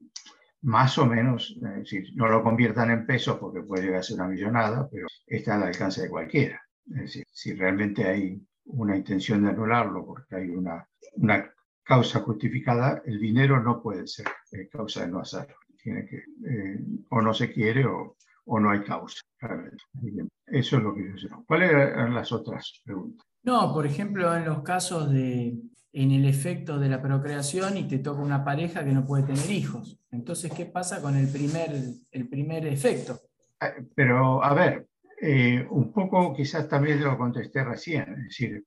más 0.61 0.97
o 0.97 1.05
menos, 1.05 1.57
eh, 1.61 2.03
no 2.15 2.29
lo 2.29 2.43
conviertan 2.43 2.91
en 2.91 3.05
pesos 3.05 3.37
porque 3.37 3.61
puede 3.61 3.83
llegar 3.83 3.99
a 3.99 4.03
ser 4.03 4.15
una 4.15 4.27
millonada, 4.27 4.87
pero 4.89 5.07
está 5.27 5.55
al 5.55 5.63
alcance 5.63 6.03
de 6.03 6.09
cualquiera. 6.09 6.61
Es 6.87 7.01
decir, 7.01 7.25
si 7.31 7.53
realmente 7.53 8.05
hay 8.05 8.41
una 8.65 8.95
intención 8.95 9.43
de 9.43 9.49
anularlo 9.49 10.05
porque 10.05 10.35
hay 10.35 10.49
una, 10.49 10.87
una 11.15 11.53
causa 11.83 12.21
justificada, 12.21 13.01
el 13.05 13.19
dinero 13.19 13.61
no 13.61 13.81
puede 13.81 14.07
ser 14.07 14.27
eh, 14.51 14.69
causa 14.69 15.01
de 15.01 15.11
no 15.11 15.19
hacerlo. 15.19 15.55
Tiene 15.81 16.05
que, 16.05 16.23
o 17.09 17.21
no 17.21 17.33
se 17.33 17.51
quiere 17.51 17.85
o, 17.85 18.15
o 18.45 18.59
no 18.59 18.71
hay 18.71 18.83
causa. 18.83 19.21
Eso 20.47 20.77
es 20.77 20.83
lo 20.83 20.93
que 20.93 21.09
yo 21.09 21.17
sé. 21.17 21.27
¿Cuáles 21.47 21.71
eran 21.71 22.13
las 22.13 22.31
otras 22.31 22.81
preguntas? 22.85 23.25
No, 23.43 23.73
por 23.73 23.85
ejemplo, 23.85 24.35
en 24.35 24.45
los 24.45 24.61
casos 24.61 25.11
de 25.11 25.57
en 25.93 26.11
el 26.11 26.25
efecto 26.25 26.79
de 26.79 26.89
la 26.89 27.01
procreación 27.01 27.77
y 27.77 27.87
te 27.87 27.99
toca 27.99 28.21
una 28.21 28.43
pareja 28.43 28.83
que 28.83 28.91
no 28.91 29.05
puede 29.05 29.23
tener 29.23 29.49
hijos. 29.51 29.99
Entonces, 30.11 30.51
¿qué 30.51 30.65
pasa 30.65 31.01
con 31.01 31.15
el 31.15 31.27
primer, 31.27 31.71
el 32.11 32.27
primer 32.27 32.65
efecto? 32.65 33.19
Ah, 33.59 33.73
pero, 33.95 34.43
a 34.43 34.53
ver, 34.55 34.87
eh, 35.21 35.65
un 35.69 35.93
poco 35.93 36.33
quizás 36.33 36.67
también 36.67 37.03
lo 37.03 37.15
contesté 37.15 37.63
recién, 37.63 38.11
es 38.11 38.23
decir, 38.23 38.65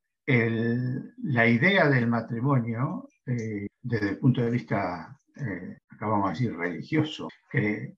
la 1.23 1.47
idea 1.47 1.89
del 1.89 2.07
matrimonio, 2.07 3.09
eh, 3.27 3.67
desde 3.83 4.11
el 4.11 4.19
punto 4.19 4.41
de 4.41 4.51
vista, 4.51 5.17
eh, 5.37 5.79
acabamos 5.89 6.27
de 6.27 6.47
decir, 6.47 6.59
religioso, 6.59 7.29
que 7.51 7.95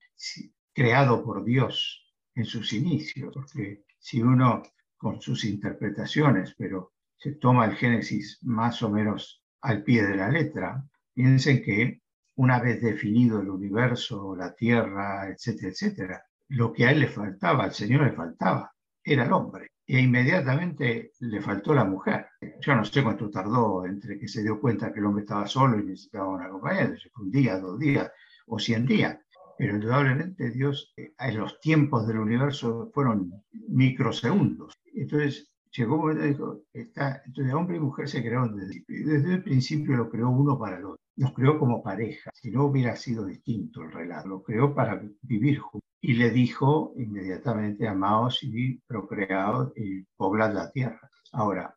creado 0.79 1.25
por 1.25 1.45
Dios 1.45 2.07
en 2.37 2.45
sus 2.45 2.73
inicios, 2.73 3.35
porque 3.35 3.83
si 3.99 4.23
uno 4.23 4.63
con 4.97 5.21
sus 5.21 5.45
interpretaciones, 5.45 6.55
pero 6.57 6.93
se 7.17 7.33
toma 7.33 7.67
el 7.67 7.75
Génesis 7.75 8.39
más 8.43 8.81
o 8.85 8.89
menos 8.89 9.43
al 9.63 9.83
pie 9.83 10.07
de 10.07 10.15
la 10.15 10.29
letra, 10.29 10.85
piensen 11.13 11.65
que 11.65 12.03
una 12.37 12.61
vez 12.61 12.81
definido 12.81 13.41
el 13.41 13.51
universo, 13.51 14.37
la 14.37 14.55
tierra, 14.55 15.29
etcétera, 15.29 15.69
etcétera, 15.73 16.25
lo 16.51 16.73
que 16.73 16.87
a 16.87 16.93
él 16.93 17.01
le 17.01 17.09
faltaba, 17.09 17.65
al 17.65 17.73
Señor 17.73 18.05
le 18.05 18.13
faltaba, 18.13 18.73
era 19.03 19.25
el 19.25 19.33
hombre. 19.33 19.73
E 19.85 19.99
inmediatamente 20.01 21.11
le 21.19 21.41
faltó 21.41 21.75
la 21.75 21.85
mujer. 21.85 22.27
Yo 22.61 22.77
no 22.77 22.85
sé 22.85 23.03
cuánto 23.03 23.29
tardó 23.31 23.85
entre 23.85 24.17
que 24.17 24.29
se 24.29 24.43
dio 24.43 24.61
cuenta 24.61 24.93
que 24.93 25.01
el 25.01 25.07
hombre 25.07 25.25
estaba 25.25 25.49
solo 25.49 25.81
y 25.81 25.87
necesitaba 25.87 26.29
una 26.29 26.49
compañera, 26.49 26.95
un 27.17 27.31
día, 27.33 27.59
dos 27.59 27.81
días 27.81 28.13
o 28.47 28.61
cien 28.61 28.87
días 28.87 29.19
pero 29.59 29.75
indudablemente 29.75 30.51
Dios, 30.51 30.95
eh, 30.97 31.13
en 31.19 31.39
los 31.39 31.61
tiempos 31.61 32.07
del 32.07 32.19
universo 32.19 32.91
fueron 32.95 33.33
microsegundos. 33.69 34.73
Entonces 34.95 35.51
llegó 35.73 35.97
un 35.97 36.01
momento 36.01 36.25
dijo, 36.25 36.63
está, 36.73 37.23
entonces 37.27 37.53
hombre 37.53 37.77
y 37.77 37.81
mujer 37.81 38.09
se 38.09 38.23
crearon 38.23 38.57
desde, 38.57 38.85
desde 38.87 39.35
el 39.35 39.43
principio, 39.43 39.97
lo 39.97 40.09
creó 40.09 40.31
uno 40.31 40.57
para 40.57 40.79
el 40.79 40.85
otro. 40.85 41.01
Nos 41.17 41.33
creó 41.35 41.59
como 41.59 41.83
pareja, 41.83 42.31
si 42.33 42.53
no 42.53 42.67
hubiera 42.67 42.95
sido 42.95 43.27
distinto 43.27 43.83
el 43.83 43.91
relato, 43.91 44.29
lo 44.29 44.43
creó 44.45 44.73
para 44.75 45.03
vivir 45.23 45.59
juntos. 45.59 45.89
Y 46.01 46.15
le 46.15 46.31
dijo 46.31 46.95
inmediatamente, 46.97 47.89
amaos 47.89 48.45
y 48.45 48.79
procreados 48.87 49.73
y 49.77 50.05
poblad 50.17 50.55
la 50.55 50.71
tierra. 50.71 51.11
Ahora, 51.33 51.75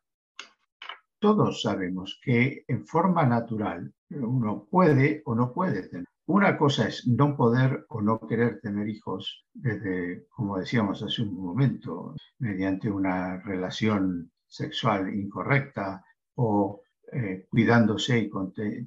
todos 1.18 1.62
sabemos 1.62 2.20
que 2.22 2.64
en 2.68 2.86
forma 2.86 3.26
natural 3.26 3.92
uno 4.10 4.68
puede 4.70 5.22
o 5.24 5.34
no 5.34 5.52
puede 5.52 5.88
tener 5.88 6.06
una 6.26 6.56
cosa 6.56 6.88
es 6.88 7.06
no 7.06 7.36
poder 7.36 7.84
o 7.88 8.00
no 8.00 8.20
querer 8.20 8.60
tener 8.60 8.88
hijos 8.88 9.44
desde, 9.52 10.26
como 10.30 10.58
decíamos 10.58 11.02
hace 11.02 11.22
un 11.22 11.34
momento, 11.34 12.14
mediante 12.38 12.90
una 12.90 13.38
relación 13.42 14.30
sexual 14.46 15.14
incorrecta 15.14 16.04
o 16.36 16.82
eh, 17.12 17.46
cuidándose 17.50 18.18
y 18.18 18.30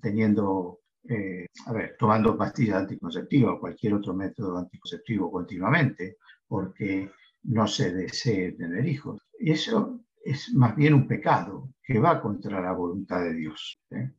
teniendo, 0.02 0.80
eh, 1.03 1.45
a 1.68 1.74
ver, 1.74 1.95
tomando 1.99 2.38
pastillas 2.38 2.78
anticonceptivas 2.78 3.56
o 3.56 3.60
cualquier 3.60 3.94
otro 3.95 4.14
método 4.14 4.57
anticonceptivo 4.57 5.32
continuamente, 5.32 6.18
porque 6.48 7.12
no 7.44 7.68
se 7.68 7.94
desee 7.94 8.53
tener 8.53 8.88
hijos. 8.88 9.22
Y 9.40 9.52
eso 9.52 10.06
es 10.24 10.53
más 10.53 10.76
bien 10.76 10.94
un 10.94 11.07
pecado 11.07 11.70
que 11.84 11.99
va 11.99 12.22
contra 12.22 12.62
la 12.62 12.72
voluntad 12.72 13.22
de 13.22 13.34
Dios. 13.34 13.80
¿eh? 13.91 14.12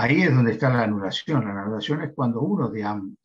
Ahí 0.00 0.22
es 0.22 0.32
donde 0.32 0.52
está 0.52 0.70
la 0.70 0.84
anulación. 0.84 1.44
La 1.44 1.60
anulación 1.60 2.02
es 2.02 2.12
cuando 2.14 2.40
uno 2.40 2.70
de, 2.70 2.84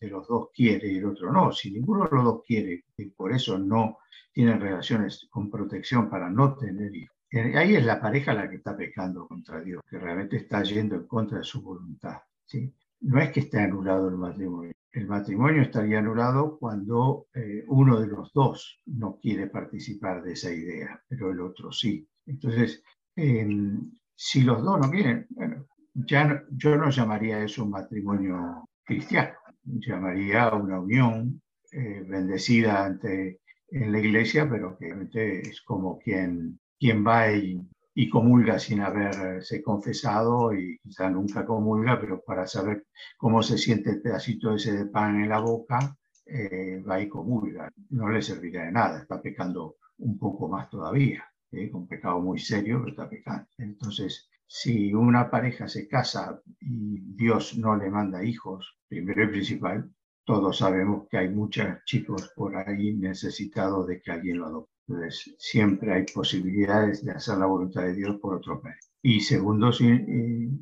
los 0.09 0.27
dos 0.27 0.49
quiere 0.51 0.91
y 0.91 0.97
el 0.97 1.05
otro 1.05 1.31
no. 1.31 1.51
Si 1.51 1.69
ninguno 1.69 2.05
de 2.05 2.15
los 2.15 2.23
dos 2.23 2.41
quiere 2.47 2.85
y 2.97 3.05
por 3.11 3.31
eso 3.31 3.59
no 3.59 3.99
tienen 4.31 4.59
relaciones 4.59 5.27
con 5.29 5.51
protección 5.51 6.09
para 6.09 6.31
no 6.31 6.57
tener 6.57 6.95
hijos, 6.95 7.15
eh, 7.29 7.55
ahí 7.55 7.75
es 7.75 7.85
la 7.85 8.01
pareja 8.01 8.33
la 8.33 8.49
que 8.49 8.55
está 8.55 8.75
pecando 8.75 9.27
contra 9.27 9.61
Dios, 9.61 9.83
que 9.87 9.99
realmente 9.99 10.37
está 10.37 10.63
yendo 10.63 10.95
en 10.95 11.05
contra 11.05 11.37
de 11.37 11.43
su 11.43 11.61
voluntad. 11.61 12.17
¿sí? 12.43 12.73
No 13.01 13.21
es 13.21 13.31
que 13.31 13.41
esté 13.41 13.59
anulado 13.59 14.09
el 14.09 14.17
matrimonio. 14.17 14.71
El 14.91 15.05
matrimonio 15.05 15.61
estaría 15.61 15.99
anulado 15.99 16.57
cuando 16.57 17.27
eh, 17.35 17.65
uno 17.67 17.99
de 17.99 18.07
los 18.07 18.33
dos 18.33 18.81
no 18.87 19.19
quiere 19.21 19.45
participar 19.45 20.23
de 20.23 20.33
esa 20.33 20.51
idea, 20.51 20.99
pero 21.07 21.29
el 21.29 21.39
otro 21.39 21.71
sí. 21.71 22.07
Entonces, 22.25 22.81
em, 23.15 23.91
si 24.15 24.41
los 24.41 24.63
dos 24.63 24.79
no 24.79 24.89
quieren, 24.89 25.27
bueno, 25.29 25.67
ya 25.93 26.43
yo 26.51 26.75
no 26.75 26.89
llamaría 26.89 27.43
eso 27.43 27.63
un 27.63 27.71
matrimonio 27.71 28.67
cristiano, 28.83 29.33
llamaría 29.63 30.49
una 30.53 30.79
unión 30.79 31.41
eh, 31.71 32.03
bendecida 32.07 32.85
ante, 32.85 33.39
en 33.69 33.91
la 33.91 33.99
iglesia, 33.99 34.47
pero 34.49 34.77
que 34.77 35.39
es 35.41 35.61
como 35.61 35.97
quien, 35.99 36.59
quien 36.79 37.05
va 37.05 37.31
y, 37.31 37.59
y, 37.95 38.09
comulga 38.09 38.59
sin 38.59 38.81
haberse 38.81 39.61
confesado 39.63 40.53
y 40.53 40.77
quizá 40.79 41.09
nunca 41.09 41.45
comulga, 41.45 41.99
pero 41.99 42.21
para 42.21 42.45
saber 42.47 42.85
cómo 43.17 43.41
se 43.41 43.57
siente 43.57 43.91
el 43.91 44.01
pedacito 44.01 44.55
ese 44.55 44.73
de 44.73 44.85
pan 44.85 45.21
en 45.21 45.29
la 45.29 45.39
boca, 45.39 45.95
eh, 46.25 46.81
va 46.87 47.01
y 47.01 47.09
comulga. 47.09 47.71
No 47.89 48.09
le 48.09 48.21
serviría 48.21 48.63
de 48.63 48.71
nada, 48.71 49.01
está 49.01 49.21
pecando 49.21 49.77
un 49.97 50.17
poco 50.17 50.47
más 50.47 50.69
todavía, 50.69 51.23
¿eh? 51.51 51.71
pecado 51.87 52.19
muy 52.19 52.39
serio, 52.39 52.79
pero 52.79 52.91
está 52.91 53.09
pecando. 53.09 53.47
Entonces, 53.57 54.29
si 54.55 54.93
una 54.93 55.31
pareja 55.31 55.67
se 55.67 55.87
casa 55.87 56.39
y 56.61 56.99
Dios 57.15 57.57
no 57.57 57.75
le 57.75 57.89
manda 57.89 58.23
hijos, 58.23 58.77
primero 58.87 59.23
y 59.23 59.27
principal, 59.29 59.89
todos 60.23 60.59
sabemos 60.59 61.07
que 61.09 61.17
hay 61.17 61.29
muchos 61.29 61.83
chicos 61.85 62.31
por 62.35 62.55
ahí 62.55 62.93
necesitados 62.93 63.87
de 63.87 63.99
que 63.99 64.11
alguien 64.11 64.37
lo 64.37 64.45
adopte. 64.45 64.71
Entonces, 64.87 65.35
siempre 65.39 65.91
hay 65.91 66.05
posibilidades 66.05 67.03
de 67.03 67.13
hacer 67.13 67.39
la 67.39 67.47
voluntad 67.47 67.81
de 67.81 67.95
Dios 67.95 68.19
por 68.21 68.35
otro 68.35 68.61
medio. 68.61 68.77
Y 69.01 69.21
segundo, 69.21 69.71
si, 69.71 69.89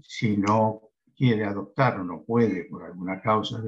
si 0.08 0.38
no 0.38 0.84
quiere 1.14 1.44
adoptar 1.44 2.00
o 2.00 2.06
no 2.06 2.24
puede 2.24 2.70
por 2.70 2.86
alguna 2.86 3.20
causa, 3.20 3.62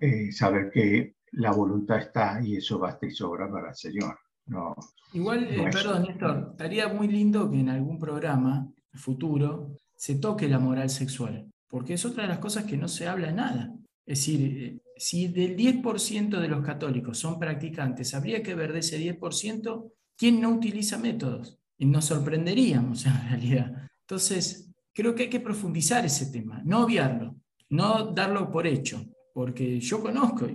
eh, 0.00 0.32
saber 0.32 0.70
que 0.70 1.16
la 1.32 1.52
voluntad 1.52 1.98
está 1.98 2.40
y 2.42 2.56
eso 2.56 2.78
basta 2.78 3.04
y 3.04 3.10
sobra 3.10 3.50
para 3.50 3.68
el 3.68 3.76
Señor. 3.76 4.18
No, 4.46 4.74
Igual, 5.12 5.44
eh, 5.50 5.68
perdón, 5.70 6.04
Néstor, 6.04 6.48
estaría 6.52 6.88
muy 6.88 7.08
lindo 7.08 7.50
que 7.50 7.60
en 7.60 7.68
algún 7.68 7.98
programa 7.98 8.66
futuro, 8.98 9.76
se 9.96 10.16
toque 10.16 10.48
la 10.48 10.58
moral 10.58 10.90
sexual, 10.90 11.50
porque 11.68 11.94
es 11.94 12.04
otra 12.04 12.22
de 12.22 12.28
las 12.30 12.38
cosas 12.38 12.64
que 12.64 12.76
no 12.76 12.88
se 12.88 13.06
habla 13.06 13.32
nada. 13.32 13.74
Es 14.06 14.20
decir, 14.20 14.62
eh, 14.62 14.80
si 14.96 15.28
del 15.28 15.56
10% 15.56 16.40
de 16.40 16.48
los 16.48 16.64
católicos 16.64 17.18
son 17.18 17.38
practicantes, 17.38 18.14
habría 18.14 18.42
que 18.42 18.54
ver 18.54 18.72
de 18.72 18.80
ese 18.80 18.98
10% 18.98 19.92
quién 20.16 20.40
no 20.40 20.50
utiliza 20.50 20.98
métodos. 20.98 21.58
Y 21.78 21.86
nos 21.86 22.06
sorprenderíamos 22.06 23.06
en 23.06 23.28
realidad. 23.28 23.88
Entonces, 24.02 24.70
creo 24.92 25.14
que 25.14 25.24
hay 25.24 25.30
que 25.30 25.40
profundizar 25.40 26.04
ese 26.04 26.26
tema, 26.26 26.60
no 26.64 26.84
obviarlo, 26.84 27.36
no 27.70 28.12
darlo 28.12 28.50
por 28.50 28.66
hecho, 28.66 29.06
porque 29.32 29.78
yo 29.80 30.02
conozco, 30.02 30.46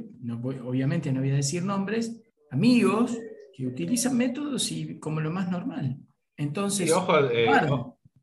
obviamente 0.65 1.11
no 1.11 1.21
voy 1.21 1.31
a 1.31 1.35
decir 1.35 1.63
nombres, 1.63 2.21
amigos 2.51 3.17
que 3.53 3.65
utilizan 3.65 4.17
métodos 4.17 4.71
y 4.71 4.99
como 4.99 5.21
lo 5.21 5.31
más 5.31 5.49
normal. 5.49 5.97
Entonces, 6.37 6.91
eh, 7.31 7.47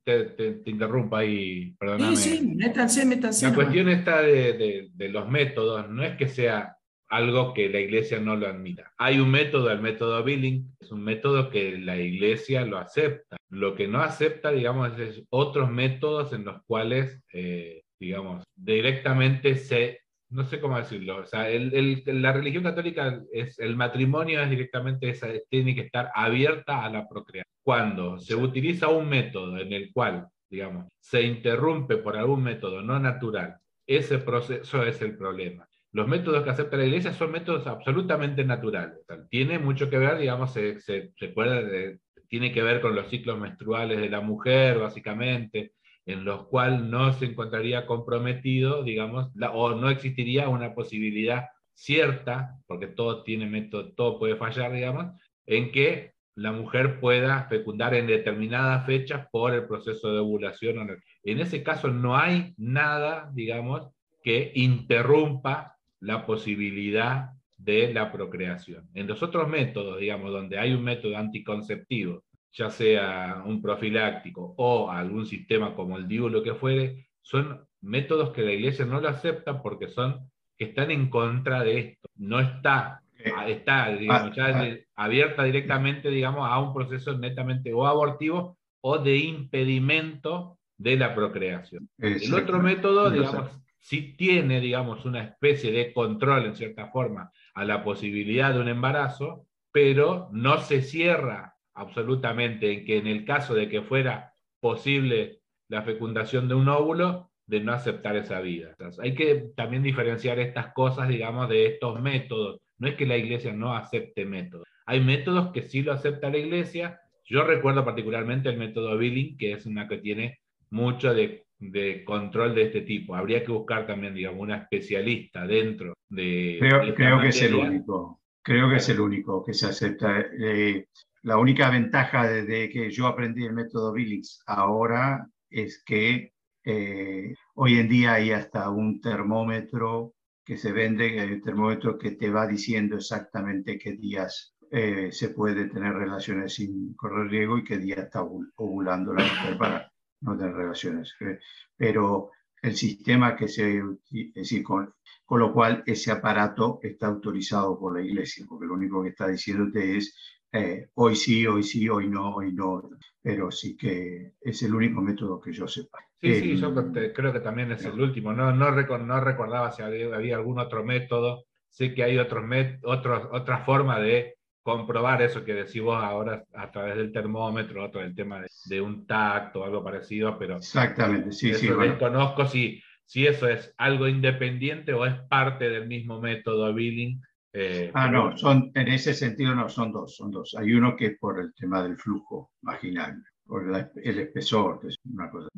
te, 0.05 0.25
te, 0.25 0.71
interrumpo 0.71 1.17
ahí, 1.17 1.75
perdóname. 1.79 2.17
Sí, 2.17 2.39
sí, 2.39 2.55
métanse, 2.57 3.05
métanse. 3.05 3.49
La 3.49 3.55
cuestión 3.55 3.89
está 3.89 4.23
de, 4.23 4.91
de, 4.93 5.09
los 5.09 5.29
métodos, 5.29 5.89
no 5.89 6.03
es 6.03 6.17
que 6.17 6.29
sea 6.29 6.77
algo 7.09 7.53
que 7.53 7.69
la 7.69 7.81
iglesia 7.81 8.19
no 8.21 8.37
lo 8.37 8.49
admita. 8.49 8.91
Hay 8.97 9.21
un 9.21 9.31
método, 9.31 9.71
el 9.71 9.81
método 9.81 10.25
Billing, 10.25 10.75
es 10.81 10.91
un 10.91 11.05
método 11.05 11.51
que 11.51 11.79
la 11.79 11.97
iglesia 11.99 12.65
lo 12.65 12.79
acepta. 12.79 13.37
Lo 13.51 13.75
que 13.75 13.87
no 13.87 14.01
acepta, 14.01 14.51
digamos, 14.51 14.99
es 14.99 15.23
otros 15.29 15.71
métodos 15.71 16.33
en 16.33 16.45
los 16.45 16.63
cuales, 16.65 17.23
eh, 17.35 17.83
digamos, 18.01 18.43
directamente 18.57 19.57
se, 19.57 20.01
no 20.31 20.45
sé 20.45 20.59
cómo 20.59 20.79
decirlo, 20.79 21.19
o 21.19 21.27
sea, 21.27 21.47
la 21.51 22.33
religión 22.33 22.65
católica 22.65 23.21
es, 23.31 23.59
el 23.59 23.77
matrimonio 23.77 24.41
es 24.41 24.49
directamente, 24.49 25.11
esa, 25.11 25.29
tiene 25.51 25.75
que 25.75 25.83
estar 25.83 26.11
abierta 26.15 26.83
a 26.83 26.89
la 26.89 27.07
procreación. 27.07 27.52
Cuando 27.63 28.19
se 28.19 28.35
utiliza 28.35 28.89
un 28.89 29.09
método 29.09 29.59
en 29.59 29.73
el 29.73 29.93
cual, 29.93 30.27
digamos, 30.51 30.89
se 31.01 31.23
interrumpe 31.23 31.97
por 31.99 32.17
algún 32.17 32.43
método 32.43 32.83
no 32.83 32.99
natural, 32.99 33.57
ese 33.87 34.19
proceso 34.19 34.83
es 34.85 35.01
el 35.03 35.17
problema 35.17 35.67
los 35.93 36.09
métodos 36.09 36.43
que 36.43 36.51
acepta 36.51 36.77
la 36.79 36.87
iglesia 36.87 37.13
son 37.13 37.33
métodos 37.33 37.67
absolutamente 37.67 38.45
naturales. 38.45 38.99
tiene 39.29 39.59
mucho 39.59 39.91
que 39.91 39.99
ver, 39.99 40.19
digamos, 40.19 40.53
se, 40.53 40.81
se, 40.81 41.13
puede, 41.35 41.99
tiene 42.29 42.51
que 42.51 42.63
ver 42.63 42.81
con 42.81 42.95
los 42.95 43.09
ciclos 43.09 43.39
menstruales 43.39 44.01
de 44.01 44.09
la 44.09 44.23
mujer, 44.23 44.79
básicamente, 44.79 45.73
en 46.07 46.25
los 46.25 46.47
cuales 46.49 46.81
no 46.81 47.13
se 47.13 47.27
encontraría 47.27 47.87
comprometido, 47.87 48.83
digamos, 48.83 49.31
o 49.53 49.75
no 49.75 49.91
existiría 49.91 50.49
una 50.49 50.75
posibilidad 50.75 51.49
cierta, 51.75 52.57
porque 52.67 52.87
todo 52.87 53.23
tiene 53.23 53.47
método, 53.47 53.93
todo 53.93 54.19
puede 54.19 54.37
fallar, 54.37 54.73
digamos, 54.73 55.13
en 55.45 55.73
que 55.73 56.12
la 56.35 56.53
mujer 56.53 57.01
pueda 57.01 57.45
fecundar 57.45 57.95
en 57.95 58.07
determinadas 58.07 58.87
fechas 58.87 59.27
por 59.31 59.53
el 59.55 59.67
proceso 59.67 60.13
de 60.13 60.21
ovulación. 60.21 61.03
En 61.25 61.41
ese 61.41 61.63
caso 61.63 61.89
no 61.89 62.17
hay 62.17 62.55
nada, 62.57 63.31
digamos, 63.33 63.89
que 64.23 64.53
interrumpa 64.55 65.77
la 66.01 66.25
posibilidad 66.27 67.31
de 67.57 67.93
la 67.93 68.11
procreación. 68.11 68.89
En 68.95 69.07
los 69.07 69.23
otros 69.23 69.49
métodos, 69.49 70.01
digamos, 70.01 70.33
donde 70.33 70.59
hay 70.59 70.73
un 70.75 70.83
método 70.83 71.17
anticonceptivo, 71.17 72.25
ya 72.53 72.71
sea 72.71 73.43
un 73.47 73.63
profiláctico 73.63 74.55
o 74.57 74.91
algún 74.91 75.27
sistema 75.27 75.75
como 75.75 75.97
el 75.97 76.09
DIU, 76.09 76.43
que 76.43 76.55
fuere, 76.55 77.09
son 77.21 77.67
métodos 77.81 78.31
que 78.31 78.43
la 78.43 78.53
iglesia 78.53 78.85
no 78.85 79.01
lo 79.01 79.09
acepta 79.09 79.63
porque 79.63 79.89
son 79.89 80.31
que 80.57 80.67
están 80.67 80.91
en 80.91 81.09
contra 81.09 81.63
de 81.63 81.79
esto. 81.79 82.09
No 82.17 82.41
está, 82.41 83.02
está 83.47 83.91
digamos, 83.91 84.35
ya 84.35 84.47
ah, 84.47 84.65
ah. 84.65 85.05
abierta 85.05 85.45
directamente, 85.45 86.11
digamos, 86.11 86.49
a 86.49 86.59
un 86.59 86.73
proceso 86.73 87.17
netamente 87.17 87.73
o 87.73 87.87
abortivo 87.87 88.59
o 88.81 88.99
de 88.99 89.17
impedimento 89.17 90.59
de 90.77 90.97
la 90.97 91.15
procreación. 91.15 91.89
El 91.99 92.35
otro 92.35 92.61
método, 92.61 93.11
digamos, 93.11 93.51
sí 93.79 94.15
tiene, 94.17 94.61
digamos, 94.61 95.05
una 95.05 95.23
especie 95.23 95.73
de 95.73 95.93
control 95.93 96.47
en 96.47 96.57
cierta 96.57 96.89
forma 96.89 97.31
a 97.55 97.65
la 97.65 97.85
posibilidad 97.85 98.53
de 98.53 98.61
un 98.61 98.69
embarazo, 98.69 99.47
pero 99.71 100.29
no 100.33 100.59
se 100.59 100.83
cierra 100.83 101.57
absolutamente 101.75 102.73
en 102.73 102.85
que 102.85 102.99
en 102.99 103.07
el 103.07 103.25
caso 103.25 103.55
de 103.55 103.69
que 103.69 103.83
fuera 103.83 104.35
posible 104.61 105.41
la 105.69 105.83
fecundación 105.83 106.49
de 106.49 106.55
un 106.55 106.69
óvulo, 106.69 107.31
de 107.47 107.61
no 107.61 107.73
aceptar 107.73 108.17
esa 108.17 108.41
vida. 108.41 108.75
hay 109.01 109.15
que 109.15 109.51
también 109.57 109.83
diferenciar 109.83 110.39
estas 110.39 110.73
cosas, 110.73 111.09
digamos, 111.09 111.49
de 111.49 111.67
estos 111.67 112.01
métodos. 112.01 112.61
No 112.83 112.89
es 112.89 112.97
que 112.97 113.07
la 113.07 113.17
iglesia 113.17 113.53
no 113.53 113.75
acepte 113.75 114.25
métodos. 114.25 114.67
Hay 114.87 115.01
métodos 115.01 115.53
que 115.53 115.63
sí 115.63 115.83
lo 115.83 115.93
acepta 115.93 116.31
la 116.31 116.39
iglesia. 116.39 117.01
Yo 117.25 117.45
recuerdo 117.45 117.85
particularmente 117.85 118.49
el 118.49 118.59
método 118.59 118.99
Billing, 118.99 119.39
que 119.39 119.53
es 119.53 119.67
una 119.67 119.87
que 119.87 119.99
tiene 119.99 120.41
mucho 120.69 121.15
de 121.15 121.45
de 121.63 122.05
control 122.05 122.55
de 122.55 122.63
este 122.63 122.81
tipo. 122.81 123.15
Habría 123.15 123.45
que 123.45 123.53
buscar 123.53 123.87
también, 123.87 124.15
digamos, 124.15 124.41
una 124.41 124.57
especialista 124.57 125.47
dentro 125.47 125.95
de... 126.09 126.57
Creo, 126.59 126.95
creo 126.95 127.21
que 127.21 127.29
es 127.29 127.43
el 127.43 127.55
único, 127.55 128.21
creo 128.43 128.69
que 128.69 128.77
es 128.77 128.89
el 128.89 129.01
único 129.01 129.45
que 129.45 129.55
se 129.55 129.67
acepta. 129.67 130.21
Eh, 130.21 130.87
la 131.23 131.39
única 131.39 131.71
ventaja 131.71 132.29
de, 132.29 132.69
que 132.69 132.91
yo 132.91 133.07
aprendí 133.07 133.45
el 133.45 133.53
método 133.53 133.93
Billings 133.93 134.43
ahora 134.47 135.25
es 135.49 135.83
que 135.85 136.33
eh, 136.65 137.35
hoy 137.55 137.79
en 137.79 137.89
día 137.89 138.15
hay 138.15 138.33
hasta 138.33 138.69
un 138.71 139.01
termómetro 139.01 140.15
que 140.45 140.57
se 140.57 140.73
vende, 140.73 141.19
el 141.19 141.43
termómetro 141.43 141.99
que 141.99 142.13
te 142.13 142.31
va 142.31 142.47
diciendo 142.47 142.97
exactamente 142.97 143.79
qué 143.79 143.93
días 143.93 144.55
eh, 144.71 145.13
se 145.13 145.29
puede 145.29 145.67
tener 145.67 145.93
relaciones 145.93 146.55
sin 146.55 146.95
correr 146.95 147.29
riesgo 147.29 147.59
y 147.59 147.65
qué 147.65 147.79
día 147.79 147.97
está 147.97 148.23
ovulando 148.23 149.13
la 149.13 149.25
mujer 149.25 149.59
para 149.59 149.93
no 150.21 150.37
tener 150.37 150.55
relaciones. 150.55 151.15
Eh, 151.21 151.39
pero 151.77 152.31
el 152.63 152.75
sistema 152.77 153.37
que 153.37 153.49
se, 153.49 153.79
es 153.79 154.35
decir, 154.35 154.63
con, 154.63 154.95
con, 155.25 155.41
lo 155.41 155.53
cual 155.53 155.83
ese 155.87 156.11
aparato 156.11 156.79
está 156.83 157.09
autorizado 157.09 157.79
por 157.79 157.97
la 157.97 158.03
iglesia, 158.03 158.47
porque 158.49 158.67
lo 158.67 158.75
único 158.75 159.03
que 159.03 159.11
está 159.11 159.29
diciéndote 159.29 159.99
es 159.99 160.17
eh, 160.53 160.89
hoy 160.95 161.17
sí, 161.17 161.47
hoy 161.47 161.63
sí, 161.63 161.89
hoy 161.89 162.09
no, 162.09 162.35
hoy 162.35 162.53
no, 162.53 162.91
pero 163.23 163.51
sí 163.51 163.77
que 163.77 164.35
es 164.41 164.63
el 164.63 164.75
único 164.75 165.01
método 165.01 165.41
que 165.41 165.53
yo 165.53 165.67
sepa. 165.67 165.99
Sí, 166.21 166.35
sí, 166.37 166.57
yo 166.57 166.73
creo 166.75 167.33
que 167.33 167.41
también 167.41 167.73
es 167.73 167.85
el 167.85 168.01
último. 168.01 168.33
No, 168.33 168.53
no, 168.53 168.71
no 168.71 169.21
recordaba 169.21 169.73
si 169.73 169.83
había, 169.83 170.15
había, 170.15 170.37
algún 170.37 170.59
otro 170.59 170.85
método. 170.85 171.47
Sé 171.69 171.95
que 171.95 172.05
hay 172.05 172.19
otros, 172.19 172.45
otros, 172.85 173.29
otra 173.33 173.65
forma 173.65 173.99
de 173.99 174.37
comprobar 174.63 175.23
eso 175.23 175.45
que 175.45 175.55
decís 175.55 175.83
vos 175.83 176.03
ahora 176.03 176.45
a 176.55 176.71
través 176.71 176.97
del 176.97 177.13
termómetro, 177.13 177.85
otro 177.85 178.01
del 178.01 178.15
tema 178.15 178.43
de, 178.67 178.81
un 178.81 179.07
tacto 179.07 179.61
o 179.61 179.65
algo 179.65 179.83
parecido, 179.83 180.39
pero 180.39 180.59
exactamente, 180.59 181.33
sí, 181.33 181.53
sí. 181.55 181.69
Desconozco 181.69 182.47
si, 182.47 182.81
si 183.05 183.27
eso 183.27 183.49
es 183.49 183.75
algo 183.77 184.07
independiente 184.07 184.93
o 184.93 185.05
es 185.05 185.15
parte 185.29 185.69
del 185.69 185.89
mismo 185.89 186.21
método 186.21 186.73
Billing. 186.73 187.21
Eh, 187.53 187.91
ah, 187.95 188.09
no, 188.09 188.37
son, 188.37 188.71
en 188.75 188.89
ese 188.89 189.13
sentido 189.13 189.55
no, 189.55 189.69
son 189.69 189.93
dos, 189.93 190.17
son 190.17 190.31
dos. 190.31 190.55
Hay 190.59 190.73
uno 190.73 190.97
que 190.97 191.07
es 191.07 191.19
por 191.19 191.39
el 191.39 191.53
tema 191.55 191.83
del 191.83 191.97
flujo 191.97 192.53
vaginal, 192.63 193.23
por 193.47 193.65
el 194.03 194.19
espesor, 194.19 194.81
que 194.81 194.89
es 194.89 194.97
una 195.13 195.31
cosa. 195.31 195.49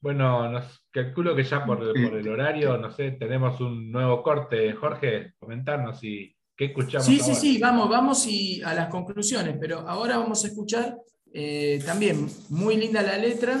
Bueno, 0.00 0.50
nos 0.50 0.86
calculo 0.90 1.34
que 1.34 1.44
ya 1.44 1.64
por, 1.64 1.78
por 1.78 2.18
el 2.18 2.28
horario, 2.28 2.76
no 2.78 2.90
sé, 2.90 3.12
tenemos 3.12 3.60
un 3.60 3.90
nuevo 3.90 4.22
corte. 4.22 4.72
Jorge, 4.74 5.34
comentarnos 5.38 5.98
si 5.98 6.34
¿Qué 6.56 6.66
escuchamos? 6.66 7.06
Sí, 7.06 7.18
sí, 7.18 7.34
sí, 7.34 7.58
vamos, 7.58 7.88
vamos 7.88 8.26
y 8.26 8.62
a 8.62 8.74
las 8.74 8.88
conclusiones, 8.88 9.56
pero 9.60 9.80
ahora 9.80 10.18
vamos 10.18 10.44
a 10.44 10.48
escuchar 10.48 10.96
eh, 11.32 11.82
también 11.84 12.28
muy 12.50 12.76
linda 12.76 13.02
la 13.02 13.18
letra. 13.18 13.60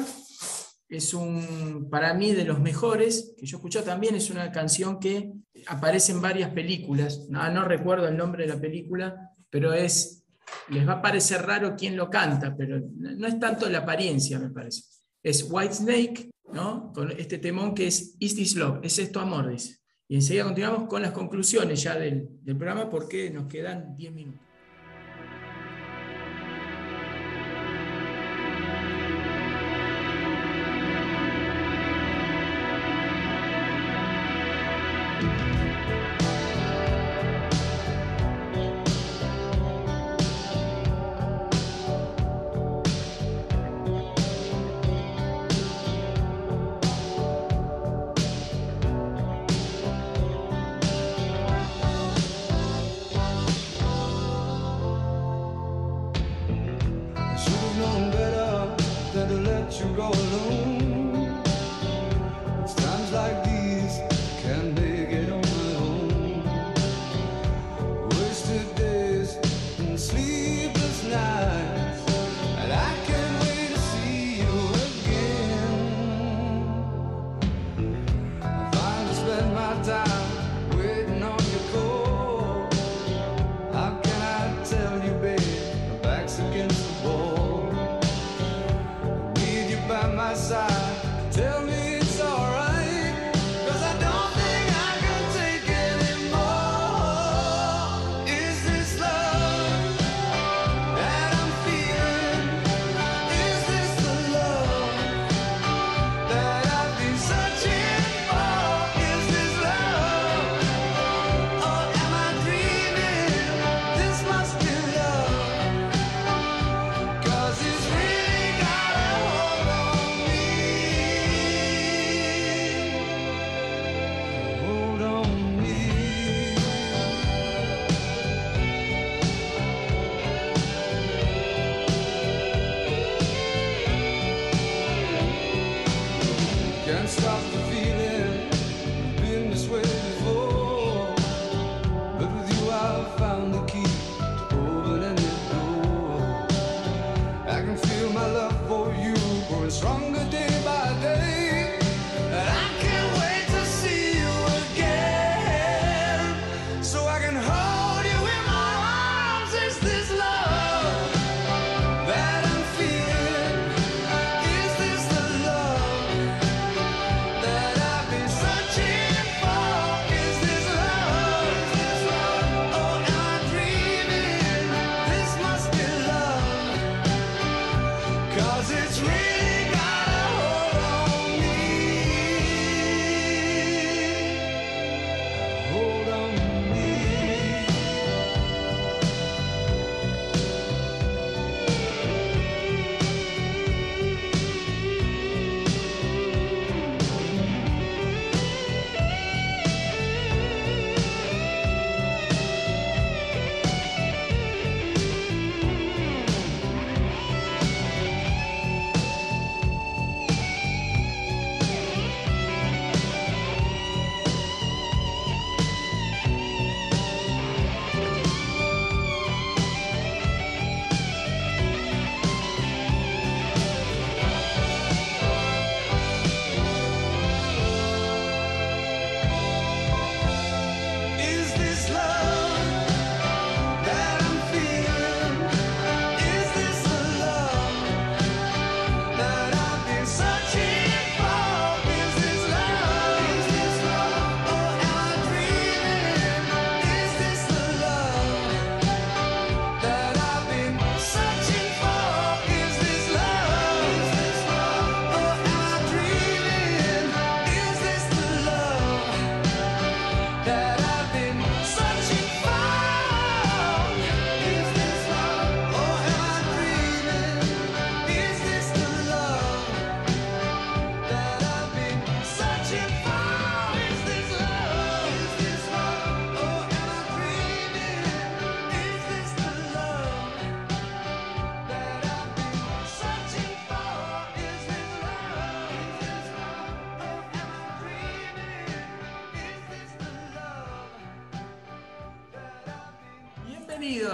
Es 0.88 1.14
un, 1.14 1.88
para 1.90 2.14
mí, 2.14 2.32
de 2.32 2.44
los 2.44 2.60
mejores 2.60 3.34
que 3.38 3.46
yo 3.46 3.56
escuché 3.56 3.82
también. 3.82 4.14
Es 4.14 4.30
una 4.30 4.52
canción 4.52 5.00
que 5.00 5.32
aparece 5.66 6.12
en 6.12 6.20
varias 6.20 6.50
películas. 6.50 7.26
No, 7.28 7.48
no 7.50 7.64
recuerdo 7.64 8.08
el 8.08 8.16
nombre 8.16 8.46
de 8.46 8.54
la 8.54 8.60
película, 8.60 9.30
pero 9.50 9.72
es, 9.72 10.24
les 10.68 10.86
va 10.86 10.94
a 10.94 11.02
parecer 11.02 11.42
raro 11.42 11.74
quién 11.76 11.96
lo 11.96 12.10
canta, 12.10 12.54
pero 12.56 12.80
no 12.96 13.26
es 13.26 13.38
tanto 13.38 13.68
la 13.68 13.78
apariencia, 13.78 14.38
me 14.38 14.50
parece. 14.50 14.82
Es 15.22 15.46
White 15.50 15.74
Snake, 15.74 16.30
¿no? 16.52 16.92
Con 16.92 17.10
este 17.12 17.38
temón 17.38 17.74
que 17.74 17.86
es 17.86 18.16
Is 18.18 18.34
This 18.34 18.56
Love, 18.56 18.80
es 18.82 18.98
esto 18.98 19.20
amor, 19.20 19.50
dice. 19.50 19.78
Y 20.06 20.16
enseguida 20.16 20.44
continuamos 20.44 20.88
con 20.88 21.02
las 21.02 21.12
conclusiones 21.12 21.82
ya 21.82 21.96
del, 21.96 22.28
del 22.42 22.56
programa 22.56 22.90
porque 22.90 23.30
nos 23.30 23.46
quedan 23.46 23.96
10 23.96 24.12
minutos. 24.12 24.40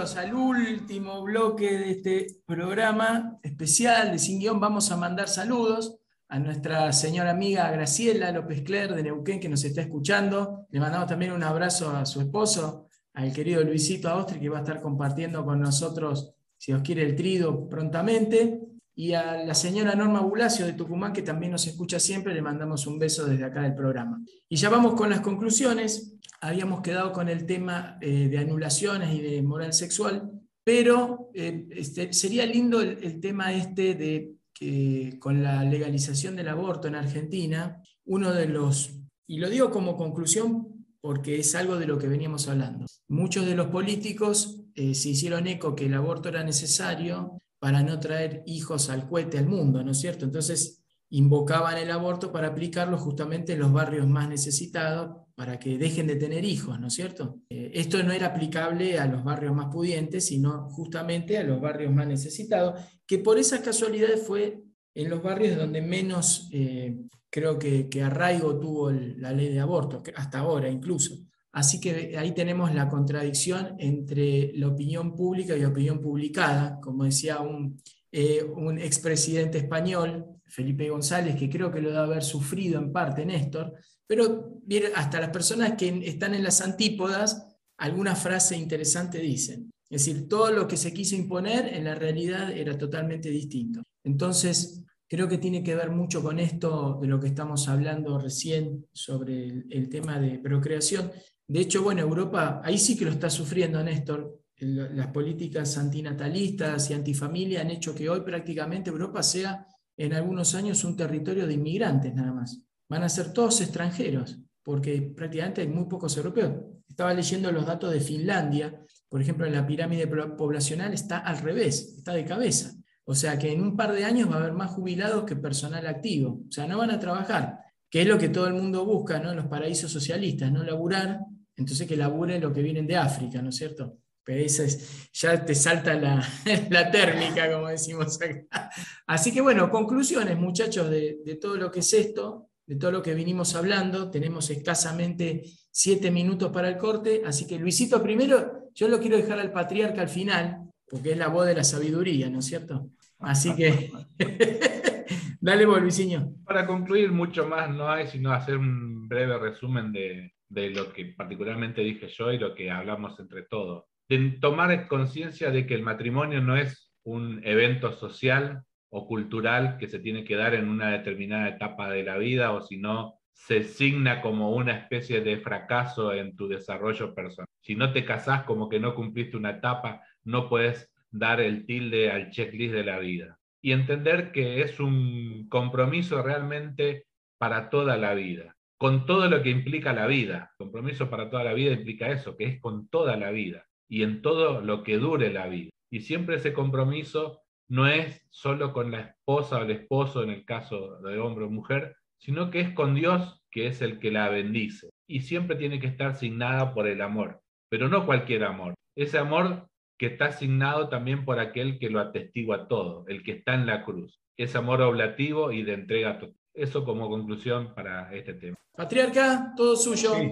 Al 0.01 0.33
último 0.33 1.21
bloque 1.21 1.77
de 1.77 1.91
este 1.91 2.27
programa 2.47 3.37
especial 3.43 4.11
de 4.11 4.17
Sin 4.17 4.39
Guión. 4.39 4.59
Vamos 4.59 4.91
a 4.91 4.97
mandar 4.97 5.29
saludos 5.29 5.99
a 6.27 6.39
nuestra 6.39 6.91
señora 6.91 7.29
amiga 7.29 7.69
Graciela 7.69 8.31
López 8.31 8.63
Cler 8.63 8.95
de 8.95 9.03
Neuquén 9.03 9.39
que 9.39 9.47
nos 9.47 9.63
está 9.63 9.81
escuchando. 9.81 10.65
Le 10.71 10.79
mandamos 10.79 11.07
también 11.07 11.33
un 11.33 11.43
abrazo 11.43 11.91
a 11.91 12.07
su 12.07 12.19
esposo, 12.19 12.87
al 13.13 13.31
querido 13.31 13.63
Luisito 13.63 14.09
Austri, 14.09 14.39
que 14.39 14.49
va 14.49 14.57
a 14.57 14.61
estar 14.61 14.81
compartiendo 14.81 15.45
con 15.45 15.61
nosotros, 15.61 16.33
si 16.57 16.73
os 16.73 16.81
quiere, 16.81 17.03
el 17.03 17.15
trido 17.15 17.69
prontamente. 17.69 18.60
Y 18.95 19.13
a 19.13 19.43
la 19.43 19.53
señora 19.53 19.95
Norma 19.95 20.19
Bulacio 20.19 20.65
de 20.65 20.73
Tucumán, 20.73 21.13
que 21.13 21.21
también 21.21 21.51
nos 21.51 21.65
escucha 21.65 21.99
siempre, 21.99 22.33
le 22.33 22.41
mandamos 22.41 22.85
un 22.87 22.99
beso 22.99 23.25
desde 23.25 23.45
acá 23.45 23.61
del 23.61 23.75
programa. 23.75 24.21
Y 24.49 24.57
ya 24.57 24.69
vamos 24.69 24.95
con 24.95 25.09
las 25.09 25.21
conclusiones. 25.21 26.17
Habíamos 26.41 26.81
quedado 26.81 27.11
con 27.11 27.29
el 27.29 27.45
tema 27.45 27.97
eh, 28.01 28.27
de 28.27 28.37
anulaciones 28.37 29.13
y 29.13 29.21
de 29.21 29.41
moral 29.41 29.73
sexual, 29.73 30.29
pero 30.63 31.29
eh, 31.33 31.67
este, 31.71 32.13
sería 32.13 32.45
lindo 32.45 32.81
el, 32.81 33.19
tema 33.19 33.53
este 33.53 33.95
de 33.95 34.35
que 34.53 35.17
con 35.19 35.41
la 35.41 35.63
legalización 35.63 36.35
del 36.35 36.49
aborto 36.49 36.87
en 36.87 36.95
Argentina, 36.95 37.81
uno 38.05 38.33
de 38.33 38.47
los, 38.47 38.99
y 39.27 39.39
lo 39.39 39.49
digo 39.49 39.71
como 39.71 39.97
conclusión 39.97 40.85
porque 40.99 41.39
es 41.39 41.55
algo 41.55 41.77
de 41.77 41.87
lo 41.87 41.97
que 41.97 42.07
veníamos 42.07 42.47
hablando, 42.47 42.85
muchos 43.07 43.45
de 43.45 43.55
los 43.55 43.67
políticos 43.67 44.61
eh, 44.75 44.93
se 44.93 45.09
hicieron 45.09 45.47
eco 45.47 45.75
que 45.75 45.87
el 45.87 45.95
aborto 45.95 46.29
era 46.29 46.43
necesario 46.43 47.40
para 47.61 47.83
no 47.83 47.99
traer 47.99 48.41
hijos 48.47 48.89
al 48.89 49.07
cohete 49.07 49.37
al 49.37 49.45
mundo, 49.45 49.83
¿no 49.83 49.91
es 49.91 49.99
cierto? 49.99 50.25
Entonces 50.25 50.81
invocaban 51.11 51.77
el 51.77 51.91
aborto 51.91 52.31
para 52.31 52.47
aplicarlo 52.47 52.97
justamente 52.97 53.53
en 53.53 53.59
los 53.59 53.71
barrios 53.71 54.07
más 54.07 54.27
necesitados, 54.27 55.27
para 55.35 55.59
que 55.59 55.77
dejen 55.77 56.07
de 56.07 56.15
tener 56.15 56.43
hijos, 56.43 56.79
¿no 56.79 56.87
es 56.87 56.93
cierto? 56.95 57.37
Eh, 57.49 57.69
esto 57.75 58.01
no 58.01 58.13
era 58.13 58.27
aplicable 58.27 58.97
a 58.97 59.05
los 59.05 59.23
barrios 59.23 59.53
más 59.53 59.67
pudientes, 59.67 60.25
sino 60.25 60.71
justamente 60.71 61.37
a 61.37 61.43
los 61.43 61.61
barrios 61.61 61.93
más 61.93 62.07
necesitados, 62.07 62.81
que 63.05 63.19
por 63.19 63.37
esas 63.37 63.59
casualidades 63.59 64.25
fue 64.25 64.63
en 64.95 65.09
los 65.11 65.21
barrios 65.21 65.55
donde 65.55 65.83
menos 65.83 66.49
eh, 66.51 66.97
creo 67.29 67.59
que, 67.59 67.87
arraigo 68.03 68.59
tuvo 68.59 68.89
la 68.89 69.31
ley 69.33 69.49
de 69.49 69.59
aborto, 69.59 70.01
hasta 70.15 70.39
ahora 70.39 70.67
incluso. 70.67 71.15
Así 71.53 71.81
que 71.81 72.17
ahí 72.17 72.33
tenemos 72.33 72.73
la 72.73 72.87
contradicción 72.87 73.75
entre 73.77 74.53
la 74.53 74.67
opinión 74.67 75.15
pública 75.15 75.55
y 75.55 75.61
la 75.61 75.67
opinión 75.67 75.99
publicada, 75.99 76.79
como 76.81 77.03
decía 77.03 77.41
un, 77.41 77.77
eh, 78.11 78.43
un 78.43 78.77
expresidente 78.79 79.57
español, 79.57 80.25
Felipe 80.45 80.89
González, 80.89 81.35
que 81.35 81.49
creo 81.49 81.71
que 81.71 81.81
lo 81.81 81.89
debe 81.89 82.03
haber 82.03 82.23
sufrido 82.23 82.79
en 82.79 82.91
parte 82.91 83.25
Néstor, 83.25 83.73
pero 84.05 84.59
hasta 84.95 85.21
las 85.21 85.29
personas 85.29 85.73
que 85.77 86.01
están 86.05 86.33
en 86.35 86.43
las 86.43 86.61
antípodas, 86.61 87.47
alguna 87.77 88.15
frase 88.15 88.57
interesante 88.57 89.19
dicen. 89.19 89.71
Es 89.89 90.05
decir, 90.05 90.27
todo 90.27 90.51
lo 90.51 90.67
que 90.67 90.77
se 90.77 90.93
quiso 90.93 91.15
imponer 91.15 91.73
en 91.73 91.85
la 91.85 91.95
realidad 91.95 92.51
era 92.51 92.77
totalmente 92.77 93.29
distinto. 93.29 93.81
Entonces, 94.03 94.83
creo 95.07 95.27
que 95.27 95.37
tiene 95.37 95.63
que 95.63 95.75
ver 95.75 95.91
mucho 95.91 96.21
con 96.21 96.39
esto 96.39 96.99
de 97.01 97.07
lo 97.07 97.19
que 97.19 97.27
estamos 97.27 97.67
hablando 97.67 98.17
recién 98.19 98.85
sobre 98.93 99.45
el, 99.45 99.65
el 99.69 99.89
tema 99.89 100.19
de 100.19 100.39
procreación. 100.39 101.11
De 101.51 101.59
hecho, 101.59 101.83
bueno, 101.83 101.99
Europa, 101.99 102.61
ahí 102.63 102.77
sí 102.77 102.97
que 102.97 103.03
lo 103.03 103.11
está 103.11 103.29
sufriendo 103.29 103.83
Néstor, 103.83 104.39
las 104.55 105.07
políticas 105.07 105.77
antinatalistas 105.77 106.89
y 106.89 106.93
antifamilia 106.93 107.59
han 107.59 107.71
hecho 107.71 107.93
que 107.93 108.09
hoy 108.09 108.21
prácticamente 108.21 108.89
Europa 108.89 109.21
sea 109.21 109.67
en 109.97 110.13
algunos 110.13 110.55
años 110.55 110.81
un 110.85 110.95
territorio 110.95 111.45
de 111.45 111.55
inmigrantes 111.55 112.15
nada 112.15 112.31
más. 112.31 112.63
Van 112.87 113.03
a 113.03 113.09
ser 113.09 113.33
todos 113.33 113.59
extranjeros, 113.59 114.39
porque 114.63 115.01
prácticamente 115.13 115.59
hay 115.59 115.67
muy 115.67 115.89
pocos 115.89 116.15
europeos. 116.15 116.53
Estaba 116.87 117.13
leyendo 117.13 117.51
los 117.51 117.65
datos 117.65 117.91
de 117.91 117.99
Finlandia, 117.99 118.85
por 119.09 119.21
ejemplo, 119.21 119.45
en 119.45 119.51
la 119.51 119.67
pirámide 119.67 120.07
poblacional 120.07 120.93
está 120.93 121.17
al 121.17 121.39
revés, 121.39 121.95
está 121.97 122.13
de 122.13 122.23
cabeza. 122.23 122.71
O 123.03 123.13
sea 123.13 123.37
que 123.37 123.51
en 123.51 123.61
un 123.61 123.75
par 123.75 123.91
de 123.91 124.05
años 124.05 124.31
va 124.31 124.35
a 124.35 124.39
haber 124.39 124.53
más 124.53 124.71
jubilados 124.71 125.25
que 125.25 125.35
personal 125.35 125.85
activo. 125.85 126.43
O 126.47 126.51
sea, 126.51 126.65
no 126.65 126.77
van 126.77 126.91
a 126.91 126.99
trabajar, 126.99 127.59
que 127.89 128.03
es 128.03 128.07
lo 128.07 128.17
que 128.17 128.29
todo 128.29 128.47
el 128.47 128.53
mundo 128.53 128.85
busca 128.85 129.19
¿no? 129.19 129.35
los 129.35 129.47
paraísos 129.47 129.91
socialistas, 129.91 130.49
no 130.49 130.63
laburar, 130.63 131.19
entonces 131.55 131.87
que 131.87 131.97
laburen 131.97 132.41
lo 132.41 132.53
que 132.53 132.61
vienen 132.61 132.87
de 132.87 132.97
África, 132.97 133.41
¿no 133.41 133.49
es 133.49 133.55
cierto? 133.55 133.97
Pero 134.23 134.39
esa 134.39 134.63
es, 134.63 135.09
ya 135.13 135.43
te 135.43 135.55
salta 135.55 135.93
la, 135.95 136.23
la, 136.69 136.91
térmica, 136.91 137.51
como 137.51 137.67
decimos 137.67 138.19
acá. 138.21 138.69
Así 139.07 139.31
que 139.31 139.41
bueno, 139.41 139.69
conclusiones, 139.69 140.37
muchachos, 140.37 140.89
de, 140.89 141.19
de, 141.25 141.35
todo 141.35 141.57
lo 141.57 141.71
que 141.71 141.79
es 141.79 141.91
esto, 141.93 142.49
de 142.65 142.75
todo 142.75 142.91
lo 142.91 143.01
que 143.01 143.15
vinimos 143.15 143.55
hablando. 143.55 144.11
Tenemos 144.11 144.49
escasamente 144.49 145.43
siete 145.71 146.11
minutos 146.11 146.51
para 146.51 146.69
el 146.69 146.77
corte, 146.77 147.23
así 147.25 147.47
que 147.47 147.57
Luisito, 147.57 148.01
primero, 148.03 148.69
yo 148.73 148.87
lo 148.87 148.99
quiero 148.99 149.17
dejar 149.17 149.39
al 149.39 149.51
patriarca 149.51 150.01
al 150.01 150.09
final, 150.09 150.69
porque 150.87 151.11
es 151.11 151.17
la 151.17 151.27
voz 151.27 151.47
de 151.47 151.55
la 151.55 151.63
sabiduría, 151.63 152.29
¿no 152.29 152.39
es 152.39 152.45
cierto? 152.45 152.89
Así 153.19 153.55
que, 153.55 153.91
dale, 155.41 155.65
Volviciño. 155.65 156.35
Para 156.43 156.65
concluir, 156.65 157.11
mucho 157.11 157.47
más 157.47 157.69
no 157.69 157.89
hay, 157.89 158.07
sino 158.07 158.31
hacer 158.31 158.57
un 158.57 159.07
breve 159.07 159.37
resumen 159.37 159.91
de, 159.91 160.33
de 160.51 160.69
lo 160.69 160.91
que 160.91 161.05
particularmente 161.05 161.81
dije 161.81 162.07
yo 162.09 162.31
y 162.31 162.37
lo 162.37 162.53
que 162.53 162.69
hablamos 162.69 163.17
entre 163.19 163.43
todos. 163.43 163.85
De 164.09 164.37
tomar 164.41 164.87
conciencia 164.87 165.49
de 165.49 165.65
que 165.65 165.75
el 165.75 165.81
matrimonio 165.81 166.41
no 166.41 166.57
es 166.57 166.91
un 167.03 167.41
evento 167.45 167.93
social 167.93 168.63
o 168.89 169.07
cultural 169.07 169.77
que 169.77 169.87
se 169.87 169.99
tiene 169.99 170.25
que 170.25 170.35
dar 170.35 170.53
en 170.53 170.67
una 170.67 170.91
determinada 170.91 171.47
etapa 171.47 171.89
de 171.89 172.03
la 172.03 172.17
vida 172.17 172.51
o 172.51 172.61
si 172.61 172.77
no 172.77 173.15
se 173.31 173.63
signa 173.63 174.21
como 174.21 174.51
una 174.51 174.73
especie 174.73 175.21
de 175.21 175.37
fracaso 175.37 176.13
en 176.13 176.35
tu 176.35 176.49
desarrollo 176.49 177.15
personal. 177.15 177.47
Si 177.61 177.75
no 177.75 177.93
te 177.93 178.03
casás 178.03 178.43
como 178.43 178.67
que 178.67 178.81
no 178.81 178.93
cumpliste 178.93 179.37
una 179.37 179.51
etapa, 179.51 180.01
no 180.25 180.49
puedes 180.49 180.91
dar 181.11 181.39
el 181.39 181.65
tilde 181.65 182.11
al 182.11 182.29
checklist 182.29 182.73
de 182.73 182.83
la 182.83 182.99
vida. 182.99 183.39
Y 183.61 183.71
entender 183.71 184.33
que 184.33 184.61
es 184.61 184.81
un 184.81 185.47
compromiso 185.47 186.21
realmente 186.21 187.05
para 187.37 187.69
toda 187.69 187.95
la 187.95 188.13
vida, 188.13 188.55
con 188.81 189.05
todo 189.05 189.29
lo 189.29 189.43
que 189.43 189.51
implica 189.51 189.93
la 189.93 190.07
vida. 190.07 190.55
Compromiso 190.57 191.07
para 191.07 191.29
toda 191.29 191.43
la 191.43 191.53
vida 191.53 191.71
implica 191.71 192.09
eso, 192.09 192.35
que 192.35 192.45
es 192.45 192.59
con 192.59 192.87
toda 192.87 193.15
la 193.15 193.29
vida 193.29 193.67
y 193.87 194.01
en 194.01 194.23
todo 194.23 194.59
lo 194.61 194.81
que 194.81 194.97
dure 194.97 195.31
la 195.31 195.45
vida. 195.45 195.69
Y 195.91 195.99
siempre 195.99 196.37
ese 196.37 196.51
compromiso 196.51 197.43
no 197.69 197.85
es 197.85 198.25
solo 198.31 198.73
con 198.73 198.89
la 198.89 199.01
esposa 199.01 199.59
o 199.59 199.61
el 199.65 199.69
esposo 199.69 200.23
en 200.23 200.31
el 200.31 200.45
caso 200.45 200.99
de 201.01 201.19
hombre 201.19 201.45
o 201.45 201.51
mujer, 201.51 201.95
sino 202.17 202.49
que 202.49 202.61
es 202.61 202.71
con 202.71 202.95
Dios, 202.95 203.43
que 203.51 203.67
es 203.67 203.83
el 203.83 203.99
que 203.99 204.09
la 204.09 204.29
bendice. 204.29 204.89
Y 205.07 205.19
siempre 205.19 205.57
tiene 205.57 205.79
que 205.79 205.85
estar 205.85 206.15
signada 206.15 206.73
por 206.73 206.87
el 206.87 207.01
amor, 207.01 207.39
pero 207.69 207.87
no 207.87 208.07
cualquier 208.07 208.45
amor. 208.45 208.73
Ese 208.95 209.19
amor 209.19 209.67
que 209.99 210.07
está 210.07 210.25
asignado 210.25 210.89
también 210.89 211.23
por 211.23 211.37
aquel 211.37 211.77
que 211.77 211.91
lo 211.91 211.99
atestigua 211.99 212.67
todo, 212.67 213.05
el 213.07 213.21
que 213.21 213.33
está 213.33 213.53
en 213.53 213.67
la 213.67 213.83
cruz. 213.83 214.19
Ese 214.37 214.57
amor 214.57 214.81
oblativo 214.81 215.51
y 215.51 215.61
de 215.61 215.73
entrega 215.73 216.17
total. 216.17 216.40
Eso 216.53 216.83
como 216.83 217.09
conclusión 217.09 217.73
para 217.73 218.13
este 218.13 218.33
tema. 218.35 218.57
Patriarca, 218.75 219.53
todo 219.55 219.75
suyo. 219.75 220.13
Sí. 220.15 220.31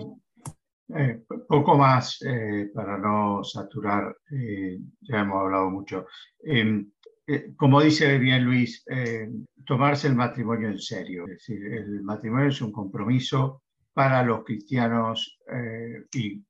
Eh, 0.95 1.21
poco 1.47 1.77
más 1.77 2.19
eh, 2.23 2.71
para 2.73 2.97
no 2.97 3.43
saturar, 3.43 4.15
eh, 4.31 4.79
ya 5.01 5.19
hemos 5.19 5.41
hablado 5.41 5.69
mucho. 5.69 6.07
Eh, 6.43 6.83
eh, 7.27 7.53
como 7.55 7.79
dice 7.79 8.17
bien 8.17 8.43
Luis, 8.43 8.83
eh, 8.89 9.29
tomarse 9.65 10.07
el 10.07 10.15
matrimonio 10.15 10.69
en 10.69 10.79
serio. 10.79 11.25
Es 11.25 11.33
decir, 11.33 11.63
el 11.73 12.01
matrimonio 12.01 12.47
es 12.47 12.59
un 12.59 12.71
compromiso 12.71 13.61
para 13.93 14.23
los 14.23 14.43
cristianos 14.43 15.37
eh, 15.53 16.05
y 16.15 16.43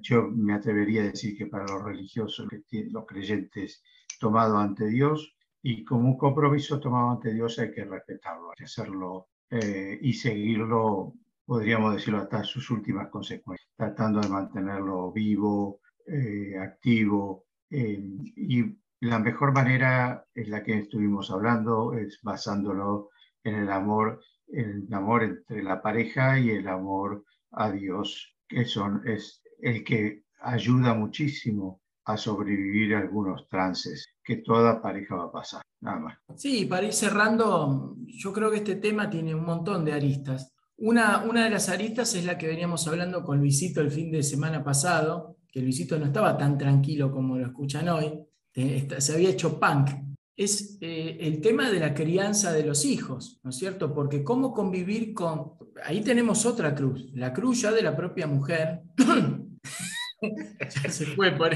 yo 0.00 0.28
me 0.28 0.52
atrevería 0.52 1.02
a 1.02 1.06
decir 1.06 1.36
que 1.38 1.46
para 1.46 1.64
los 1.64 1.82
religiosos, 1.82 2.46
los 2.90 3.06
creyentes, 3.06 3.82
tomado 4.20 4.58
ante 4.58 4.86
Dios 4.88 5.34
y 5.62 5.84
como 5.84 6.08
un 6.08 6.18
compromiso 6.18 6.78
tomado 6.80 7.10
ante 7.10 7.32
Dios 7.32 7.58
hay 7.58 7.72
que 7.72 7.84
respetarlo, 7.84 8.50
hay 8.50 8.56
que 8.56 8.64
hacerlo 8.64 9.28
eh, 9.50 9.98
y 10.00 10.12
seguirlo, 10.12 11.14
podríamos 11.44 11.94
decirlo, 11.94 12.18
hasta 12.20 12.44
sus 12.44 12.70
últimas 12.70 13.08
consecuencias, 13.08 13.68
tratando 13.76 14.20
de 14.20 14.28
mantenerlo 14.28 15.10
vivo, 15.12 15.80
eh, 16.06 16.56
activo 16.58 17.46
eh, 17.70 17.98
y 18.36 18.64
la 19.00 19.18
mejor 19.18 19.52
manera 19.52 20.24
es 20.34 20.48
la 20.48 20.62
que 20.62 20.78
estuvimos 20.78 21.30
hablando, 21.30 21.92
es 21.94 22.20
basándolo 22.22 23.10
en 23.44 23.54
el 23.54 23.70
amor, 23.70 24.20
el 24.48 24.92
amor 24.92 25.22
entre 25.22 25.62
la 25.62 25.80
pareja 25.80 26.38
y 26.38 26.50
el 26.50 26.68
amor 26.68 27.24
a 27.52 27.70
Dios, 27.70 28.36
que 28.48 28.64
son, 28.64 29.02
es 29.06 29.42
el 29.60 29.84
que 29.84 30.24
ayuda 30.40 30.94
muchísimo 30.94 31.80
a 32.04 32.16
sobrevivir 32.16 32.94
algunos 32.94 33.48
trances 33.48 34.17
que 34.28 34.36
toda 34.36 34.82
pareja 34.82 35.16
va 35.16 35.24
a 35.24 35.32
pasar, 35.32 35.62
nada 35.80 36.00
más. 36.00 36.18
Sí, 36.36 36.66
para 36.66 36.86
ir 36.86 36.92
cerrando, 36.92 37.96
yo 38.06 38.30
creo 38.30 38.50
que 38.50 38.58
este 38.58 38.76
tema 38.76 39.08
tiene 39.08 39.34
un 39.34 39.42
montón 39.42 39.86
de 39.86 39.94
aristas. 39.94 40.52
Una, 40.76 41.24
una 41.24 41.44
de 41.44 41.50
las 41.50 41.70
aristas 41.70 42.14
es 42.14 42.26
la 42.26 42.36
que 42.36 42.46
veníamos 42.46 42.86
hablando 42.86 43.24
con 43.24 43.38
Luisito 43.38 43.80
el 43.80 43.90
fin 43.90 44.10
de 44.10 44.22
semana 44.22 44.62
pasado, 44.62 45.38
que 45.50 45.62
Luisito 45.62 45.98
no 45.98 46.04
estaba 46.04 46.36
tan 46.36 46.58
tranquilo 46.58 47.10
como 47.10 47.38
lo 47.38 47.46
escuchan 47.46 47.88
hoy, 47.88 48.22
se 48.52 49.14
había 49.14 49.30
hecho 49.30 49.58
punk. 49.58 49.92
Es 50.36 50.76
eh, 50.82 51.16
el 51.20 51.40
tema 51.40 51.70
de 51.70 51.80
la 51.80 51.94
crianza 51.94 52.52
de 52.52 52.66
los 52.66 52.84
hijos, 52.84 53.40
¿no 53.42 53.48
es 53.48 53.56
cierto? 53.56 53.94
Porque 53.94 54.22
cómo 54.22 54.52
convivir 54.52 55.14
con... 55.14 55.54
Ahí 55.86 56.02
tenemos 56.02 56.44
otra 56.44 56.74
cruz, 56.74 57.10
la 57.14 57.32
cruz 57.32 57.62
ya 57.62 57.72
de 57.72 57.82
la 57.82 57.96
propia 57.96 58.26
mujer. 58.26 58.82
se 60.90 61.06
fue 61.06 61.32
por 61.32 61.54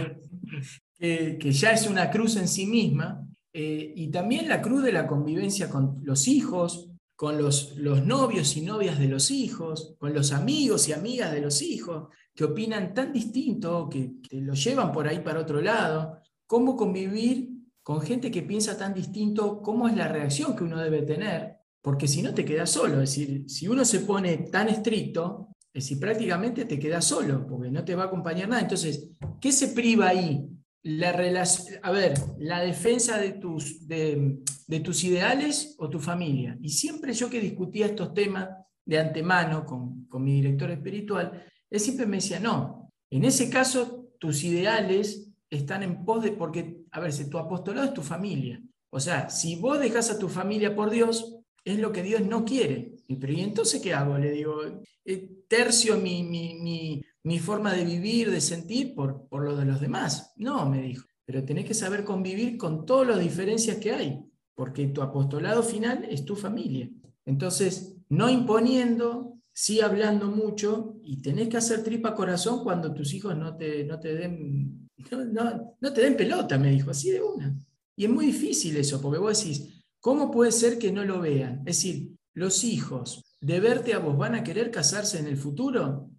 Que, 1.02 1.36
que 1.36 1.50
ya 1.50 1.72
es 1.72 1.88
una 1.88 2.12
cruz 2.12 2.36
en 2.36 2.46
sí 2.46 2.64
misma, 2.64 3.26
eh, 3.52 3.92
y 3.96 4.08
también 4.12 4.48
la 4.48 4.62
cruz 4.62 4.84
de 4.84 4.92
la 4.92 5.08
convivencia 5.08 5.68
con 5.68 5.98
los 6.04 6.28
hijos, 6.28 6.90
con 7.16 7.38
los, 7.38 7.76
los 7.76 8.06
novios 8.06 8.56
y 8.56 8.60
novias 8.60 9.00
de 9.00 9.08
los 9.08 9.32
hijos, 9.32 9.96
con 9.98 10.14
los 10.14 10.30
amigos 10.30 10.88
y 10.88 10.92
amigas 10.92 11.32
de 11.32 11.40
los 11.40 11.60
hijos, 11.60 12.08
que 12.32 12.44
opinan 12.44 12.94
tan 12.94 13.12
distinto, 13.12 13.88
que, 13.90 14.20
que 14.22 14.40
lo 14.40 14.54
llevan 14.54 14.92
por 14.92 15.08
ahí 15.08 15.18
para 15.18 15.40
otro 15.40 15.60
lado. 15.60 16.18
Cómo 16.46 16.76
convivir 16.76 17.50
con 17.82 18.00
gente 18.00 18.30
que 18.30 18.42
piensa 18.42 18.78
tan 18.78 18.94
distinto, 18.94 19.60
cómo 19.60 19.88
es 19.88 19.96
la 19.96 20.06
reacción 20.06 20.54
que 20.54 20.62
uno 20.62 20.78
debe 20.78 21.02
tener, 21.02 21.56
porque 21.80 22.06
si 22.06 22.22
no 22.22 22.32
te 22.32 22.44
quedas 22.44 22.70
solo. 22.70 23.02
Es 23.02 23.16
decir, 23.16 23.50
si 23.50 23.66
uno 23.66 23.84
se 23.84 24.00
pone 24.00 24.36
tan 24.52 24.68
estricto, 24.68 25.48
es 25.74 25.82
decir, 25.82 25.98
prácticamente 25.98 26.64
te 26.64 26.78
quedas 26.78 27.04
solo, 27.04 27.44
porque 27.44 27.72
no 27.72 27.84
te 27.84 27.96
va 27.96 28.04
a 28.04 28.06
acompañar 28.06 28.48
nada. 28.48 28.62
Entonces, 28.62 29.10
¿qué 29.40 29.50
se 29.50 29.68
priva 29.68 30.06
ahí? 30.08 30.48
La 30.84 31.12
relac- 31.16 31.78
a 31.82 31.90
ver, 31.92 32.14
la 32.38 32.60
defensa 32.60 33.18
de 33.18 33.32
tus, 33.32 33.86
de, 33.86 34.38
de 34.66 34.80
tus 34.80 35.04
ideales 35.04 35.76
o 35.78 35.88
tu 35.88 36.00
familia. 36.00 36.58
Y 36.60 36.70
siempre 36.70 37.12
yo 37.12 37.30
que 37.30 37.40
discutía 37.40 37.86
estos 37.86 38.12
temas 38.14 38.48
de 38.84 38.98
antemano 38.98 39.64
con, 39.64 40.06
con 40.06 40.24
mi 40.24 40.34
director 40.40 40.70
espiritual, 40.72 41.44
él 41.70 41.80
siempre 41.80 42.06
me 42.06 42.16
decía, 42.16 42.40
no, 42.40 42.90
en 43.10 43.24
ese 43.24 43.48
caso 43.48 44.08
tus 44.18 44.42
ideales 44.42 45.30
están 45.48 45.82
en 45.84 46.04
pos 46.04 46.24
de, 46.24 46.32
porque, 46.32 46.78
a 46.90 46.98
ver, 47.00 47.12
si 47.12 47.30
tu 47.30 47.38
apostolado 47.38 47.86
es 47.86 47.94
tu 47.94 48.02
familia. 48.02 48.60
O 48.90 48.98
sea, 48.98 49.30
si 49.30 49.56
vos 49.56 49.78
dejas 49.78 50.10
a 50.10 50.18
tu 50.18 50.28
familia 50.28 50.74
por 50.74 50.90
Dios, 50.90 51.38
es 51.64 51.78
lo 51.78 51.92
que 51.92 52.02
Dios 52.02 52.22
no 52.22 52.44
quiere. 52.44 52.96
Y, 53.06 53.16
Pero 53.16 53.32
¿y 53.32 53.40
entonces 53.40 53.80
qué 53.80 53.94
hago? 53.94 54.18
Le 54.18 54.32
digo, 54.32 54.56
eh, 55.04 55.28
tercio 55.48 55.96
mi, 55.96 56.24
mi, 56.24 56.54
mi, 56.54 57.02
mi 57.24 57.38
forma 57.38 57.72
de 57.72 57.84
vivir, 57.84 58.30
de 58.30 58.40
sentir 58.40 58.94
por, 58.94 59.28
por 59.28 59.44
lo 59.44 59.56
de 59.56 59.64
los 59.64 59.80
demás. 59.80 60.32
No, 60.36 60.68
me 60.68 60.82
dijo, 60.82 61.06
pero 61.24 61.44
tenés 61.44 61.66
que 61.66 61.74
saber 61.74 62.04
convivir 62.04 62.56
con 62.58 62.84
todas 62.84 63.08
las 63.08 63.20
diferencias 63.20 63.76
que 63.78 63.92
hay, 63.92 64.20
porque 64.54 64.88
tu 64.88 65.02
apostolado 65.02 65.62
final 65.62 66.04
es 66.10 66.24
tu 66.24 66.36
familia. 66.36 66.90
Entonces, 67.24 67.96
no 68.08 68.28
imponiendo, 68.28 69.38
sí 69.52 69.80
hablando 69.80 70.26
mucho, 70.30 70.96
y 71.02 71.22
tenés 71.22 71.48
que 71.48 71.56
hacer 71.56 71.82
tripa 71.84 72.14
corazón 72.14 72.62
cuando 72.64 72.92
tus 72.92 73.14
hijos 73.14 73.36
no 73.36 73.56
te, 73.56 73.84
no 73.84 74.00
te 74.00 74.14
den, 74.14 74.90
no, 75.10 75.24
no- 75.24 75.76
no 75.80 75.92
te 75.92 76.00
den 76.02 76.16
pelota, 76.16 76.58
me 76.58 76.70
dijo, 76.70 76.90
así 76.90 77.10
de 77.10 77.22
una. 77.22 77.54
Y 77.96 78.04
es 78.04 78.10
muy 78.10 78.26
difícil 78.26 78.76
eso, 78.76 79.00
porque 79.00 79.18
vos 79.18 79.38
decís, 79.42 79.84
¿cómo 80.00 80.30
puede 80.30 80.52
ser 80.52 80.78
que 80.78 80.92
no 80.92 81.04
lo 81.04 81.20
vean? 81.20 81.58
Es 81.60 81.76
decir, 81.76 82.10
los 82.34 82.64
hijos 82.64 83.22
de 83.40 83.60
verte 83.60 83.92
a 83.94 83.98
vos 83.98 84.16
van 84.16 84.34
a 84.34 84.42
querer 84.44 84.70
casarse 84.70 85.18
en 85.18 85.26
el 85.26 85.36
futuro. 85.36 86.10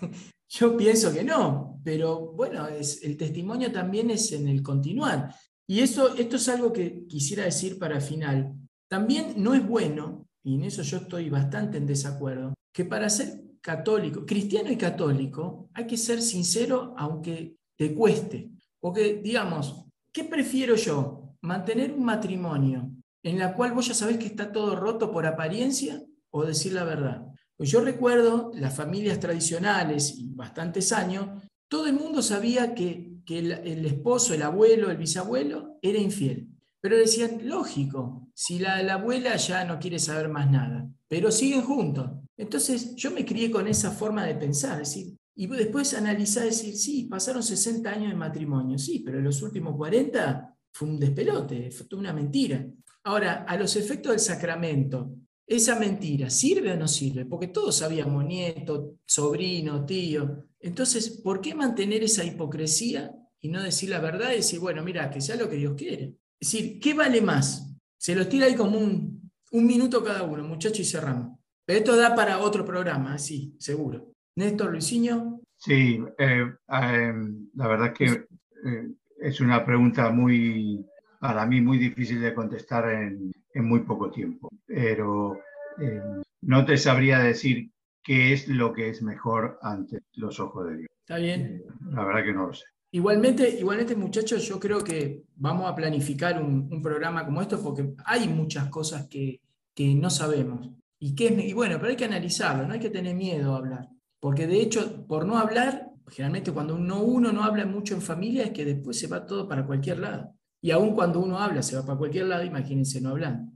Yo 0.48 0.76
pienso 0.76 1.12
que 1.12 1.24
no, 1.24 1.80
pero 1.84 2.32
bueno, 2.32 2.66
es, 2.68 3.02
el 3.02 3.16
testimonio 3.16 3.70
también 3.70 4.10
es 4.10 4.32
en 4.32 4.48
el 4.48 4.62
continuar. 4.62 5.34
Y 5.66 5.80
eso, 5.80 6.16
esto 6.16 6.36
es 6.36 6.48
algo 6.48 6.72
que 6.72 7.06
quisiera 7.06 7.44
decir 7.44 7.78
para 7.78 8.00
final. 8.00 8.54
También 8.88 9.34
no 9.36 9.54
es 9.54 9.66
bueno, 9.66 10.26
y 10.42 10.54
en 10.54 10.64
eso 10.64 10.82
yo 10.82 10.98
estoy 10.98 11.28
bastante 11.28 11.76
en 11.76 11.86
desacuerdo, 11.86 12.54
que 12.72 12.86
para 12.86 13.10
ser 13.10 13.42
católico, 13.60 14.24
cristiano 14.24 14.70
y 14.70 14.76
católico, 14.76 15.68
hay 15.74 15.86
que 15.86 15.98
ser 15.98 16.22
sincero 16.22 16.94
aunque 16.96 17.56
te 17.76 17.94
cueste. 17.94 18.50
Porque, 18.80 19.20
digamos, 19.22 19.84
¿qué 20.12 20.24
prefiero 20.24 20.74
yo? 20.76 21.34
¿Mantener 21.42 21.92
un 21.92 22.04
matrimonio 22.04 22.90
en 23.22 23.38
la 23.38 23.54
cual 23.54 23.72
vos 23.72 23.88
ya 23.88 23.94
sabés 23.94 24.16
que 24.16 24.26
está 24.26 24.50
todo 24.50 24.74
roto 24.74 25.12
por 25.12 25.26
apariencia 25.26 26.02
o 26.30 26.44
decir 26.44 26.72
la 26.72 26.84
verdad? 26.84 27.26
Pues 27.58 27.72
yo 27.72 27.80
recuerdo 27.80 28.52
las 28.54 28.76
familias 28.76 29.18
tradicionales 29.18 30.14
y 30.16 30.32
bastantes 30.32 30.92
años, 30.92 31.42
todo 31.68 31.86
el 31.86 31.94
mundo 31.94 32.22
sabía 32.22 32.72
que, 32.72 33.16
que 33.26 33.40
el, 33.40 33.84
esposo, 33.84 34.32
el 34.32 34.42
abuelo, 34.42 34.92
el 34.92 34.96
bisabuelo 34.96 35.76
era 35.82 35.98
infiel. 35.98 36.48
Pero 36.80 36.96
decían, 36.96 37.40
lógico, 37.42 38.30
si 38.32 38.60
la, 38.60 38.80
la 38.84 38.94
abuela 38.94 39.34
ya 39.34 39.64
no 39.64 39.80
quiere 39.80 39.98
saber 39.98 40.28
más 40.28 40.48
nada, 40.48 40.88
pero 41.08 41.32
siguen 41.32 41.62
juntos. 41.62 42.08
Entonces 42.36 42.94
yo 42.94 43.10
me 43.10 43.24
crié 43.26 43.50
con 43.50 43.66
esa 43.66 43.90
forma 43.90 44.24
de 44.24 44.36
pensar, 44.36 44.78
decir, 44.78 45.16
y 45.34 45.48
después 45.48 45.94
analizar, 45.94 46.44
decir, 46.44 46.76
sí, 46.76 47.08
pasaron 47.10 47.42
60 47.42 47.90
años 47.90 48.10
de 48.10 48.16
matrimonio, 48.16 48.78
sí, 48.78 49.02
pero 49.04 49.18
en 49.18 49.24
los 49.24 49.42
últimos 49.42 49.76
40 49.76 50.56
fue 50.72 50.88
un 50.88 51.00
despelote, 51.00 51.72
fue 51.72 51.98
una 51.98 52.12
mentira. 52.12 52.64
Ahora, 53.02 53.44
a 53.48 53.56
los 53.56 53.74
efectos 53.74 54.12
del 54.12 54.20
sacramento, 54.20 55.12
¿esa 55.48 55.78
mentira 55.78 56.28
sirve 56.28 56.72
o 56.72 56.76
no 56.76 56.86
sirve? 56.86 57.24
Porque 57.24 57.48
todos 57.48 57.78
sabíamos, 57.78 58.24
nieto, 58.24 58.98
sobrino, 59.06 59.84
tío. 59.86 60.44
Entonces, 60.60 61.08
¿por 61.08 61.40
qué 61.40 61.54
mantener 61.54 62.04
esa 62.04 62.22
hipocresía 62.22 63.14
y 63.40 63.48
no 63.48 63.62
decir 63.62 63.88
la 63.88 64.00
verdad 64.00 64.32
y 64.32 64.36
decir, 64.36 64.60
bueno, 64.60 64.84
mira, 64.84 65.10
que 65.10 65.20
sea 65.20 65.36
lo 65.36 65.48
que 65.48 65.56
Dios 65.56 65.74
quiere? 65.76 66.16
Es 66.38 66.52
decir, 66.52 66.78
¿qué 66.78 66.92
vale 66.92 67.22
más? 67.22 67.74
Se 67.96 68.14
los 68.14 68.28
tira 68.28 68.46
ahí 68.46 68.54
como 68.54 68.78
un, 68.78 69.30
un 69.52 69.66
minuto 69.66 70.04
cada 70.04 70.22
uno, 70.22 70.44
muchachos, 70.44 70.80
y 70.80 70.84
cerramos. 70.84 71.38
Pero 71.64 71.78
esto 71.80 71.96
da 71.96 72.14
para 72.14 72.38
otro 72.38 72.64
programa, 72.64 73.18
sí, 73.18 73.56
seguro. 73.58 74.12
Néstor, 74.36 74.70
Luisinho. 74.70 75.40
Sí, 75.56 76.00
eh, 76.18 76.44
eh, 76.68 77.14
la 77.54 77.68
verdad 77.68 77.92
que 77.92 78.04
eh, 78.04 78.88
es 79.18 79.40
una 79.40 79.64
pregunta 79.64 80.10
muy, 80.10 80.84
para 81.18 81.44
mí, 81.46 81.60
muy 81.60 81.78
difícil 81.78 82.20
de 82.20 82.34
contestar 82.34 82.90
en, 82.90 83.32
en 83.54 83.64
muy 83.64 83.80
poco 83.80 84.10
tiempo. 84.10 84.48
Pero 84.66 85.36
eh, 85.80 86.00
no 86.42 86.64
te 86.64 86.76
sabría 86.76 87.18
decir 87.20 87.70
qué 88.02 88.32
es 88.32 88.48
lo 88.48 88.72
que 88.72 88.88
es 88.90 89.02
mejor 89.02 89.58
ante 89.62 90.00
los 90.14 90.40
ojos 90.40 90.68
de 90.68 90.76
Dios. 90.78 90.88
¿Está 91.00 91.16
bien? 91.18 91.62
La 91.90 92.04
verdad 92.04 92.24
que 92.24 92.32
no 92.32 92.46
lo 92.48 92.54
sé. 92.54 92.64
Igualmente, 92.90 93.48
igualmente, 93.58 93.94
muchachos, 93.96 94.46
yo 94.48 94.58
creo 94.58 94.82
que 94.82 95.24
vamos 95.36 95.70
a 95.70 95.74
planificar 95.74 96.42
un, 96.42 96.68
un 96.72 96.82
programa 96.82 97.24
como 97.24 97.42
esto 97.42 97.62
porque 97.62 97.92
hay 98.04 98.28
muchas 98.28 98.68
cosas 98.68 99.06
que, 99.08 99.40
que 99.74 99.94
no 99.94 100.08
sabemos. 100.10 100.70
Y, 100.98 101.14
que 101.14 101.28
es- 101.28 101.44
y 101.44 101.52
bueno, 101.52 101.76
pero 101.78 101.90
hay 101.90 101.96
que 101.96 102.06
analizarlo, 102.06 102.66
no 102.66 102.72
hay 102.74 102.80
que 102.80 102.90
tener 102.90 103.14
miedo 103.14 103.54
a 103.54 103.58
hablar. 103.58 103.88
Porque 104.20 104.46
de 104.46 104.60
hecho, 104.60 105.06
por 105.06 105.26
no 105.26 105.36
hablar, 105.38 105.90
generalmente 106.08 106.50
cuando 106.52 106.74
uno, 106.76 107.02
uno 107.02 107.30
no 107.32 107.44
habla 107.44 107.66
mucho 107.66 107.94
en 107.94 108.02
familia 108.02 108.44
es 108.44 108.50
que 108.52 108.64
después 108.64 108.98
se 108.98 109.06
va 109.06 109.26
todo 109.26 109.46
para 109.46 109.66
cualquier 109.66 109.98
lado. 109.98 110.34
Y 110.60 110.70
aún 110.70 110.94
cuando 110.94 111.20
uno 111.20 111.38
habla 111.38 111.62
se 111.62 111.76
va 111.76 111.86
para 111.86 111.98
cualquier 111.98 112.26
lado, 112.26 112.44
imagínense 112.44 113.00
no 113.00 113.10
hablando. 113.10 113.52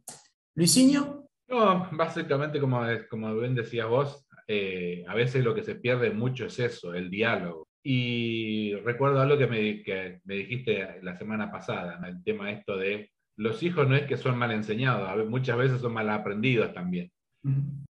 Luisinho, 0.54 1.28
No, 1.48 1.88
básicamente, 1.92 2.60
como, 2.60 2.82
como 3.10 3.34
bien 3.36 3.54
decías 3.54 3.88
vos, 3.88 4.26
eh, 4.46 5.04
a 5.08 5.14
veces 5.14 5.44
lo 5.44 5.54
que 5.54 5.62
se 5.62 5.76
pierde 5.76 6.10
mucho 6.10 6.46
es 6.46 6.58
eso, 6.58 6.94
el 6.94 7.10
diálogo. 7.10 7.66
Y 7.84 8.74
recuerdo 8.84 9.20
algo 9.20 9.36
que 9.36 9.46
me, 9.46 9.82
que 9.82 10.20
me 10.24 10.34
dijiste 10.36 11.00
la 11.02 11.16
semana 11.16 11.50
pasada, 11.50 11.98
¿no? 11.98 12.06
el 12.06 12.22
tema 12.22 12.50
esto 12.50 12.76
de 12.76 13.10
los 13.36 13.62
hijos 13.62 13.88
no 13.88 13.96
es 13.96 14.02
que 14.02 14.16
son 14.16 14.38
mal 14.38 14.52
enseñados, 14.52 15.08
a 15.08 15.16
muchas 15.24 15.56
veces 15.56 15.80
son 15.80 15.92
mal 15.92 16.08
aprendidos 16.10 16.72
también. 16.72 17.10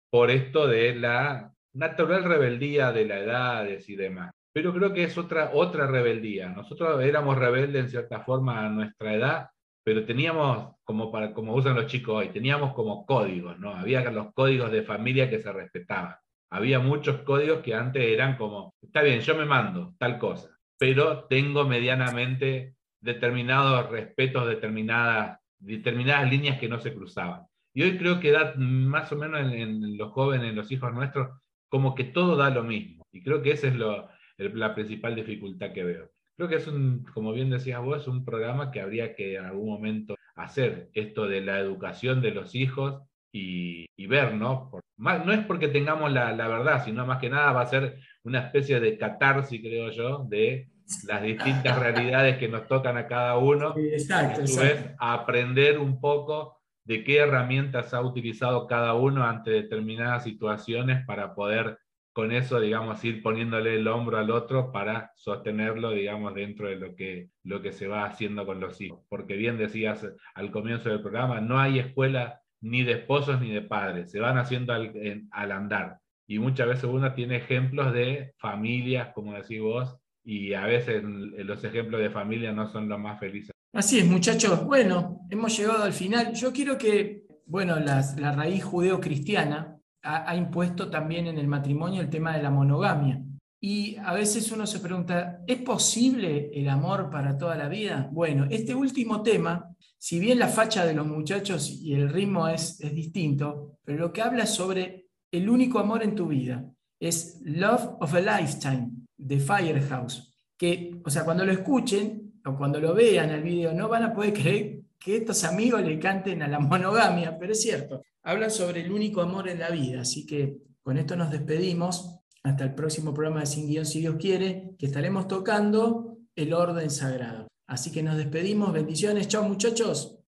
Por 0.10 0.32
esto 0.32 0.66
de 0.66 0.96
la 0.96 1.54
natural 1.74 2.24
rebeldía 2.24 2.92
de 2.92 3.06
la 3.06 3.20
edades 3.20 3.88
y 3.90 3.96
demás. 3.96 4.32
Pero 4.56 4.74
creo 4.74 4.94
que 4.94 5.04
es 5.04 5.18
otra, 5.18 5.52
otra 5.54 5.86
rebeldía. 5.86 6.48
Nosotros 6.48 7.04
éramos 7.04 7.38
rebeldes 7.38 7.84
en 7.84 7.90
cierta 7.90 8.22
forma 8.22 8.66
a 8.66 8.70
nuestra 8.70 9.14
edad, 9.14 9.50
pero 9.84 10.06
teníamos, 10.06 10.78
como, 10.86 11.12
para, 11.12 11.34
como 11.34 11.54
usan 11.54 11.76
los 11.76 11.88
chicos 11.88 12.16
hoy, 12.16 12.30
teníamos 12.30 12.74
como 12.74 13.06
códigos, 13.06 13.60
¿no? 13.60 13.76
Había 13.76 14.10
los 14.12 14.34
códigos 14.34 14.72
de 14.72 14.84
familia 14.84 15.30
que 15.30 15.42
se 15.42 15.52
respetaban. 15.52 16.16
Había 16.50 16.80
muchos 16.80 17.18
códigos 17.24 17.60
que 17.64 17.76
antes 17.76 18.02
eran 18.02 18.38
como, 18.38 18.74
está 18.82 19.02
bien, 19.02 19.20
yo 19.20 19.36
me 19.36 19.44
mando 19.44 19.94
tal 20.00 20.18
cosa, 20.18 20.58
pero 20.80 21.26
tengo 21.26 21.66
medianamente 21.66 22.76
determinados 23.02 23.90
respetos, 23.90 24.48
determinadas, 24.48 25.38
determinadas 25.60 26.32
líneas 26.32 26.58
que 26.62 26.70
no 26.70 26.80
se 26.80 26.94
cruzaban. 26.94 27.42
Y 27.74 27.84
hoy 27.84 27.98
creo 27.98 28.22
que 28.22 28.32
da 28.32 28.54
más 28.56 29.12
o 29.12 29.18
menos 29.18 29.42
en, 29.42 29.52
en 29.52 29.98
los 29.98 30.14
jóvenes, 30.14 30.52
en 30.52 30.56
los 30.56 30.72
hijos 30.72 30.94
nuestros, 30.94 31.42
como 31.68 31.94
que 31.94 32.06
todo 32.06 32.38
da 32.38 32.50
lo 32.52 32.64
mismo. 32.64 33.04
Y 33.12 33.22
creo 33.22 33.42
que 33.42 33.52
esa 33.52 33.68
es 33.68 33.76
lo, 33.76 34.08
el- 34.38 34.58
la 34.60 34.74
principal 34.76 35.16
dificultad 35.16 35.72
que 35.72 35.84
veo. 35.84 36.10
Creo 36.38 36.50
que 36.50 36.56
es 36.56 36.68
un, 36.68 37.06
como 37.14 37.32
bien 37.32 37.50
decías 37.50 37.82
vos, 37.82 38.08
un 38.08 38.26
programa 38.26 38.72
que 38.72 38.82
habría 38.82 39.16
que 39.16 39.36
en 39.38 39.46
algún 39.46 39.70
momento 39.70 40.16
hacer 40.36 40.90
esto 40.94 41.28
de 41.28 41.42
la 41.42 41.60
educación 41.60 42.22
de 42.22 42.32
los 42.32 42.56
hijos 42.56 43.02
y, 43.32 43.86
y 43.96 44.08
ver, 44.08 44.34
¿no? 44.34 44.70
Por- 44.70 44.82
más- 44.98 45.26
no 45.26 45.32
es 45.32 45.46
porque 45.46 45.68
tengamos 45.70 46.12
la, 46.12 46.34
la 46.34 46.48
verdad, 46.48 46.84
sino 46.84 47.06
más 47.06 47.20
que 47.20 47.30
nada 47.30 47.52
va 47.54 47.62
a 47.62 47.66
ser 47.68 47.98
una 48.24 48.40
especie 48.40 48.80
de 48.80 48.98
catarsis, 48.98 49.62
creo 49.62 49.92
yo, 49.92 50.26
de 50.30 50.70
las 51.08 51.22
distintas 51.24 51.80
realidades 51.80 52.38
que 52.38 52.48
nos 52.48 52.68
tocan 52.68 52.96
a 52.98 53.08
cada 53.08 53.38
uno 53.38 53.74
exacto, 53.78 54.42
y 54.42 54.44
a 54.44 54.48
su 54.48 54.54
exacto. 54.62 54.84
vez 54.86 54.96
aprender 55.00 55.80
un 55.80 56.00
poco 56.00 56.60
de 56.86 57.04
qué 57.04 57.18
herramientas 57.18 57.94
ha 57.94 58.02
utilizado 58.02 58.68
cada 58.68 58.94
uno 58.94 59.24
ante 59.24 59.50
determinadas 59.52 60.24
situaciones 60.24 61.04
para 61.06 61.34
poder 61.34 61.80
con 62.16 62.32
eso, 62.32 62.62
digamos, 62.62 63.04
ir 63.04 63.22
poniéndole 63.22 63.76
el 63.76 63.90
hombro 63.90 64.18
al 64.18 64.32
otro 64.32 64.72
para 64.72 65.12
sostenerlo, 65.16 65.92
digamos, 65.92 66.34
dentro 66.34 66.70
de 66.70 66.78
lo 66.78 66.96
que, 66.96 67.28
lo 67.44 67.62
que 67.62 67.74
se 67.74 67.88
va 67.88 68.06
haciendo 68.06 68.46
con 68.46 68.62
los 68.62 68.80
hijos. 68.80 69.02
Porque 69.10 69.36
bien 69.36 69.58
decías 69.58 70.08
al 70.34 70.50
comienzo 70.50 70.88
del 70.88 71.02
programa, 71.02 71.42
no 71.42 71.60
hay 71.60 71.78
escuela 71.80 72.40
ni 72.62 72.84
de 72.84 72.94
esposos 72.94 73.42
ni 73.42 73.52
de 73.52 73.62
padres, 73.64 74.12
se 74.12 74.22
van 74.22 74.38
haciendo 74.38 74.72
al, 74.72 74.94
al 75.30 75.52
andar. 75.52 75.98
Y 76.26 76.40
muchas 76.40 76.70
veces 76.70 76.86
uno 76.86 77.14
tiene 77.14 77.36
ejemplos 77.36 77.92
de 77.92 78.34
familias, 78.38 79.10
como 79.14 79.34
decís 79.34 79.60
vos, 79.60 79.98
y 80.24 80.54
a 80.54 80.66
veces 80.66 81.04
los 81.04 81.64
ejemplos 81.66 82.00
de 82.00 82.10
familia 82.12 82.54
no 82.54 82.66
son 82.72 82.88
los 82.88 82.98
más 82.98 83.20
felices. 83.20 83.52
Así 83.74 84.00
es, 84.00 84.06
muchachos. 84.06 84.64
Bueno, 84.66 85.20
hemos 85.30 85.56
llegado 85.58 85.84
al 85.84 85.92
final. 85.92 86.34
Yo 86.34 86.54
quiero 86.54 86.78
que, 86.78 87.24
bueno, 87.46 87.78
las- 87.78 88.18
la 88.18 88.32
raíz 88.32 88.64
judeo-cristiana 88.64 89.75
ha, 90.06 90.36
impuesto 90.36 90.90
también 90.90 91.28
en 91.28 91.38
el 91.38 91.48
matrimonio 91.48 92.02
el 92.02 92.10
tema 92.10 92.36
de 92.36 92.44
la 92.44 92.52
monogamia. 92.52 93.22
Y 93.60 93.96
a 93.98 94.14
veces 94.14 94.52
uno 94.52 94.68
se 94.68 94.80
pregunta, 94.80 95.42
¿es 95.48 95.58
posible 95.58 96.52
el 96.54 96.70
amor 96.70 97.10
para 97.10 97.38
toda 97.38 97.56
la 97.56 97.68
vida? 97.68 98.08
Bueno, 98.12 98.46
este 98.50 98.76
último 98.76 99.24
tema, 99.24 99.76
si 99.98 100.20
bien 100.20 100.38
la 100.38 100.48
facha 100.48 100.86
de 100.86 100.94
los 100.94 101.08
muchachos 101.08 101.70
y 101.72 101.94
el 101.94 102.10
ritmo 102.10 102.48
es, 102.48 102.80
es 102.82 102.94
distinto, 102.94 103.80
pero 103.84 104.00
lo 104.00 104.14
que 104.14 104.22
habla 104.22 104.44
es 104.44 104.52
sobre 104.52 105.08
el 105.32 105.50
único 105.50 105.80
amor 105.80 106.04
en 106.04 106.14
tu 106.14 106.28
vida. 106.28 106.64
Es 107.00 107.42
Love 107.44 107.98
of 108.00 108.14
a 108.14 108.20
Lifetime, 108.20 108.92
de 109.18 109.40
Firehouse. 109.40 110.36
Que, 110.56 111.02
o 111.04 111.10
sea, 111.10 111.26
cuando 111.26 111.44
lo 111.44 111.52
escuchen 111.52 112.40
o 112.46 112.56
cuando 112.56 112.80
lo 112.80 112.94
vean 112.94 113.32
el 113.32 113.42
video, 113.42 113.74
no 113.74 113.90
van 113.90 114.04
a 114.04 114.14
poder 114.14 114.34
creer 114.34 114.85
que 115.00 115.18
estos 115.18 115.44
amigos 115.44 115.82
le 115.82 116.00
canten 116.00 116.42
a 116.42 116.48
la 116.48 116.60
monogamia, 116.72 117.38
pero 117.38 117.54
es 117.54 117.62
cierto. 117.62 118.02
Hablan 118.24 118.52
sobre 118.52 118.82
el 118.82 118.92
único 118.92 119.22
amor 119.22 119.48
en 119.50 119.60
la 119.60 119.70
vida. 119.70 120.02
Así 120.02 120.26
que 120.26 120.58
con 120.82 120.98
esto 120.98 121.16
nos 121.16 121.32
despedimos. 121.32 122.20
Hasta 122.44 122.64
el 122.64 122.76
próximo 122.76 123.12
programa 123.12 123.40
de 123.40 123.48
Sin 123.48 123.68
Guión, 123.68 123.88
si 123.88 124.02
Dios 124.02 124.18
quiere, 124.20 124.76
que 124.78 124.86
estaremos 124.86 125.28
tocando 125.28 126.20
el 126.36 126.54
orden 126.54 126.92
sagrado. 126.92 127.48
Así 127.68 127.92
que 127.92 128.04
nos 128.04 128.18
despedimos. 128.18 128.72
Bendiciones. 128.72 129.28
Chao, 129.28 129.44
muchachos. 129.44 130.20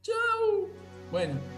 Chao. 0.00 0.68
Bueno. 1.10 1.57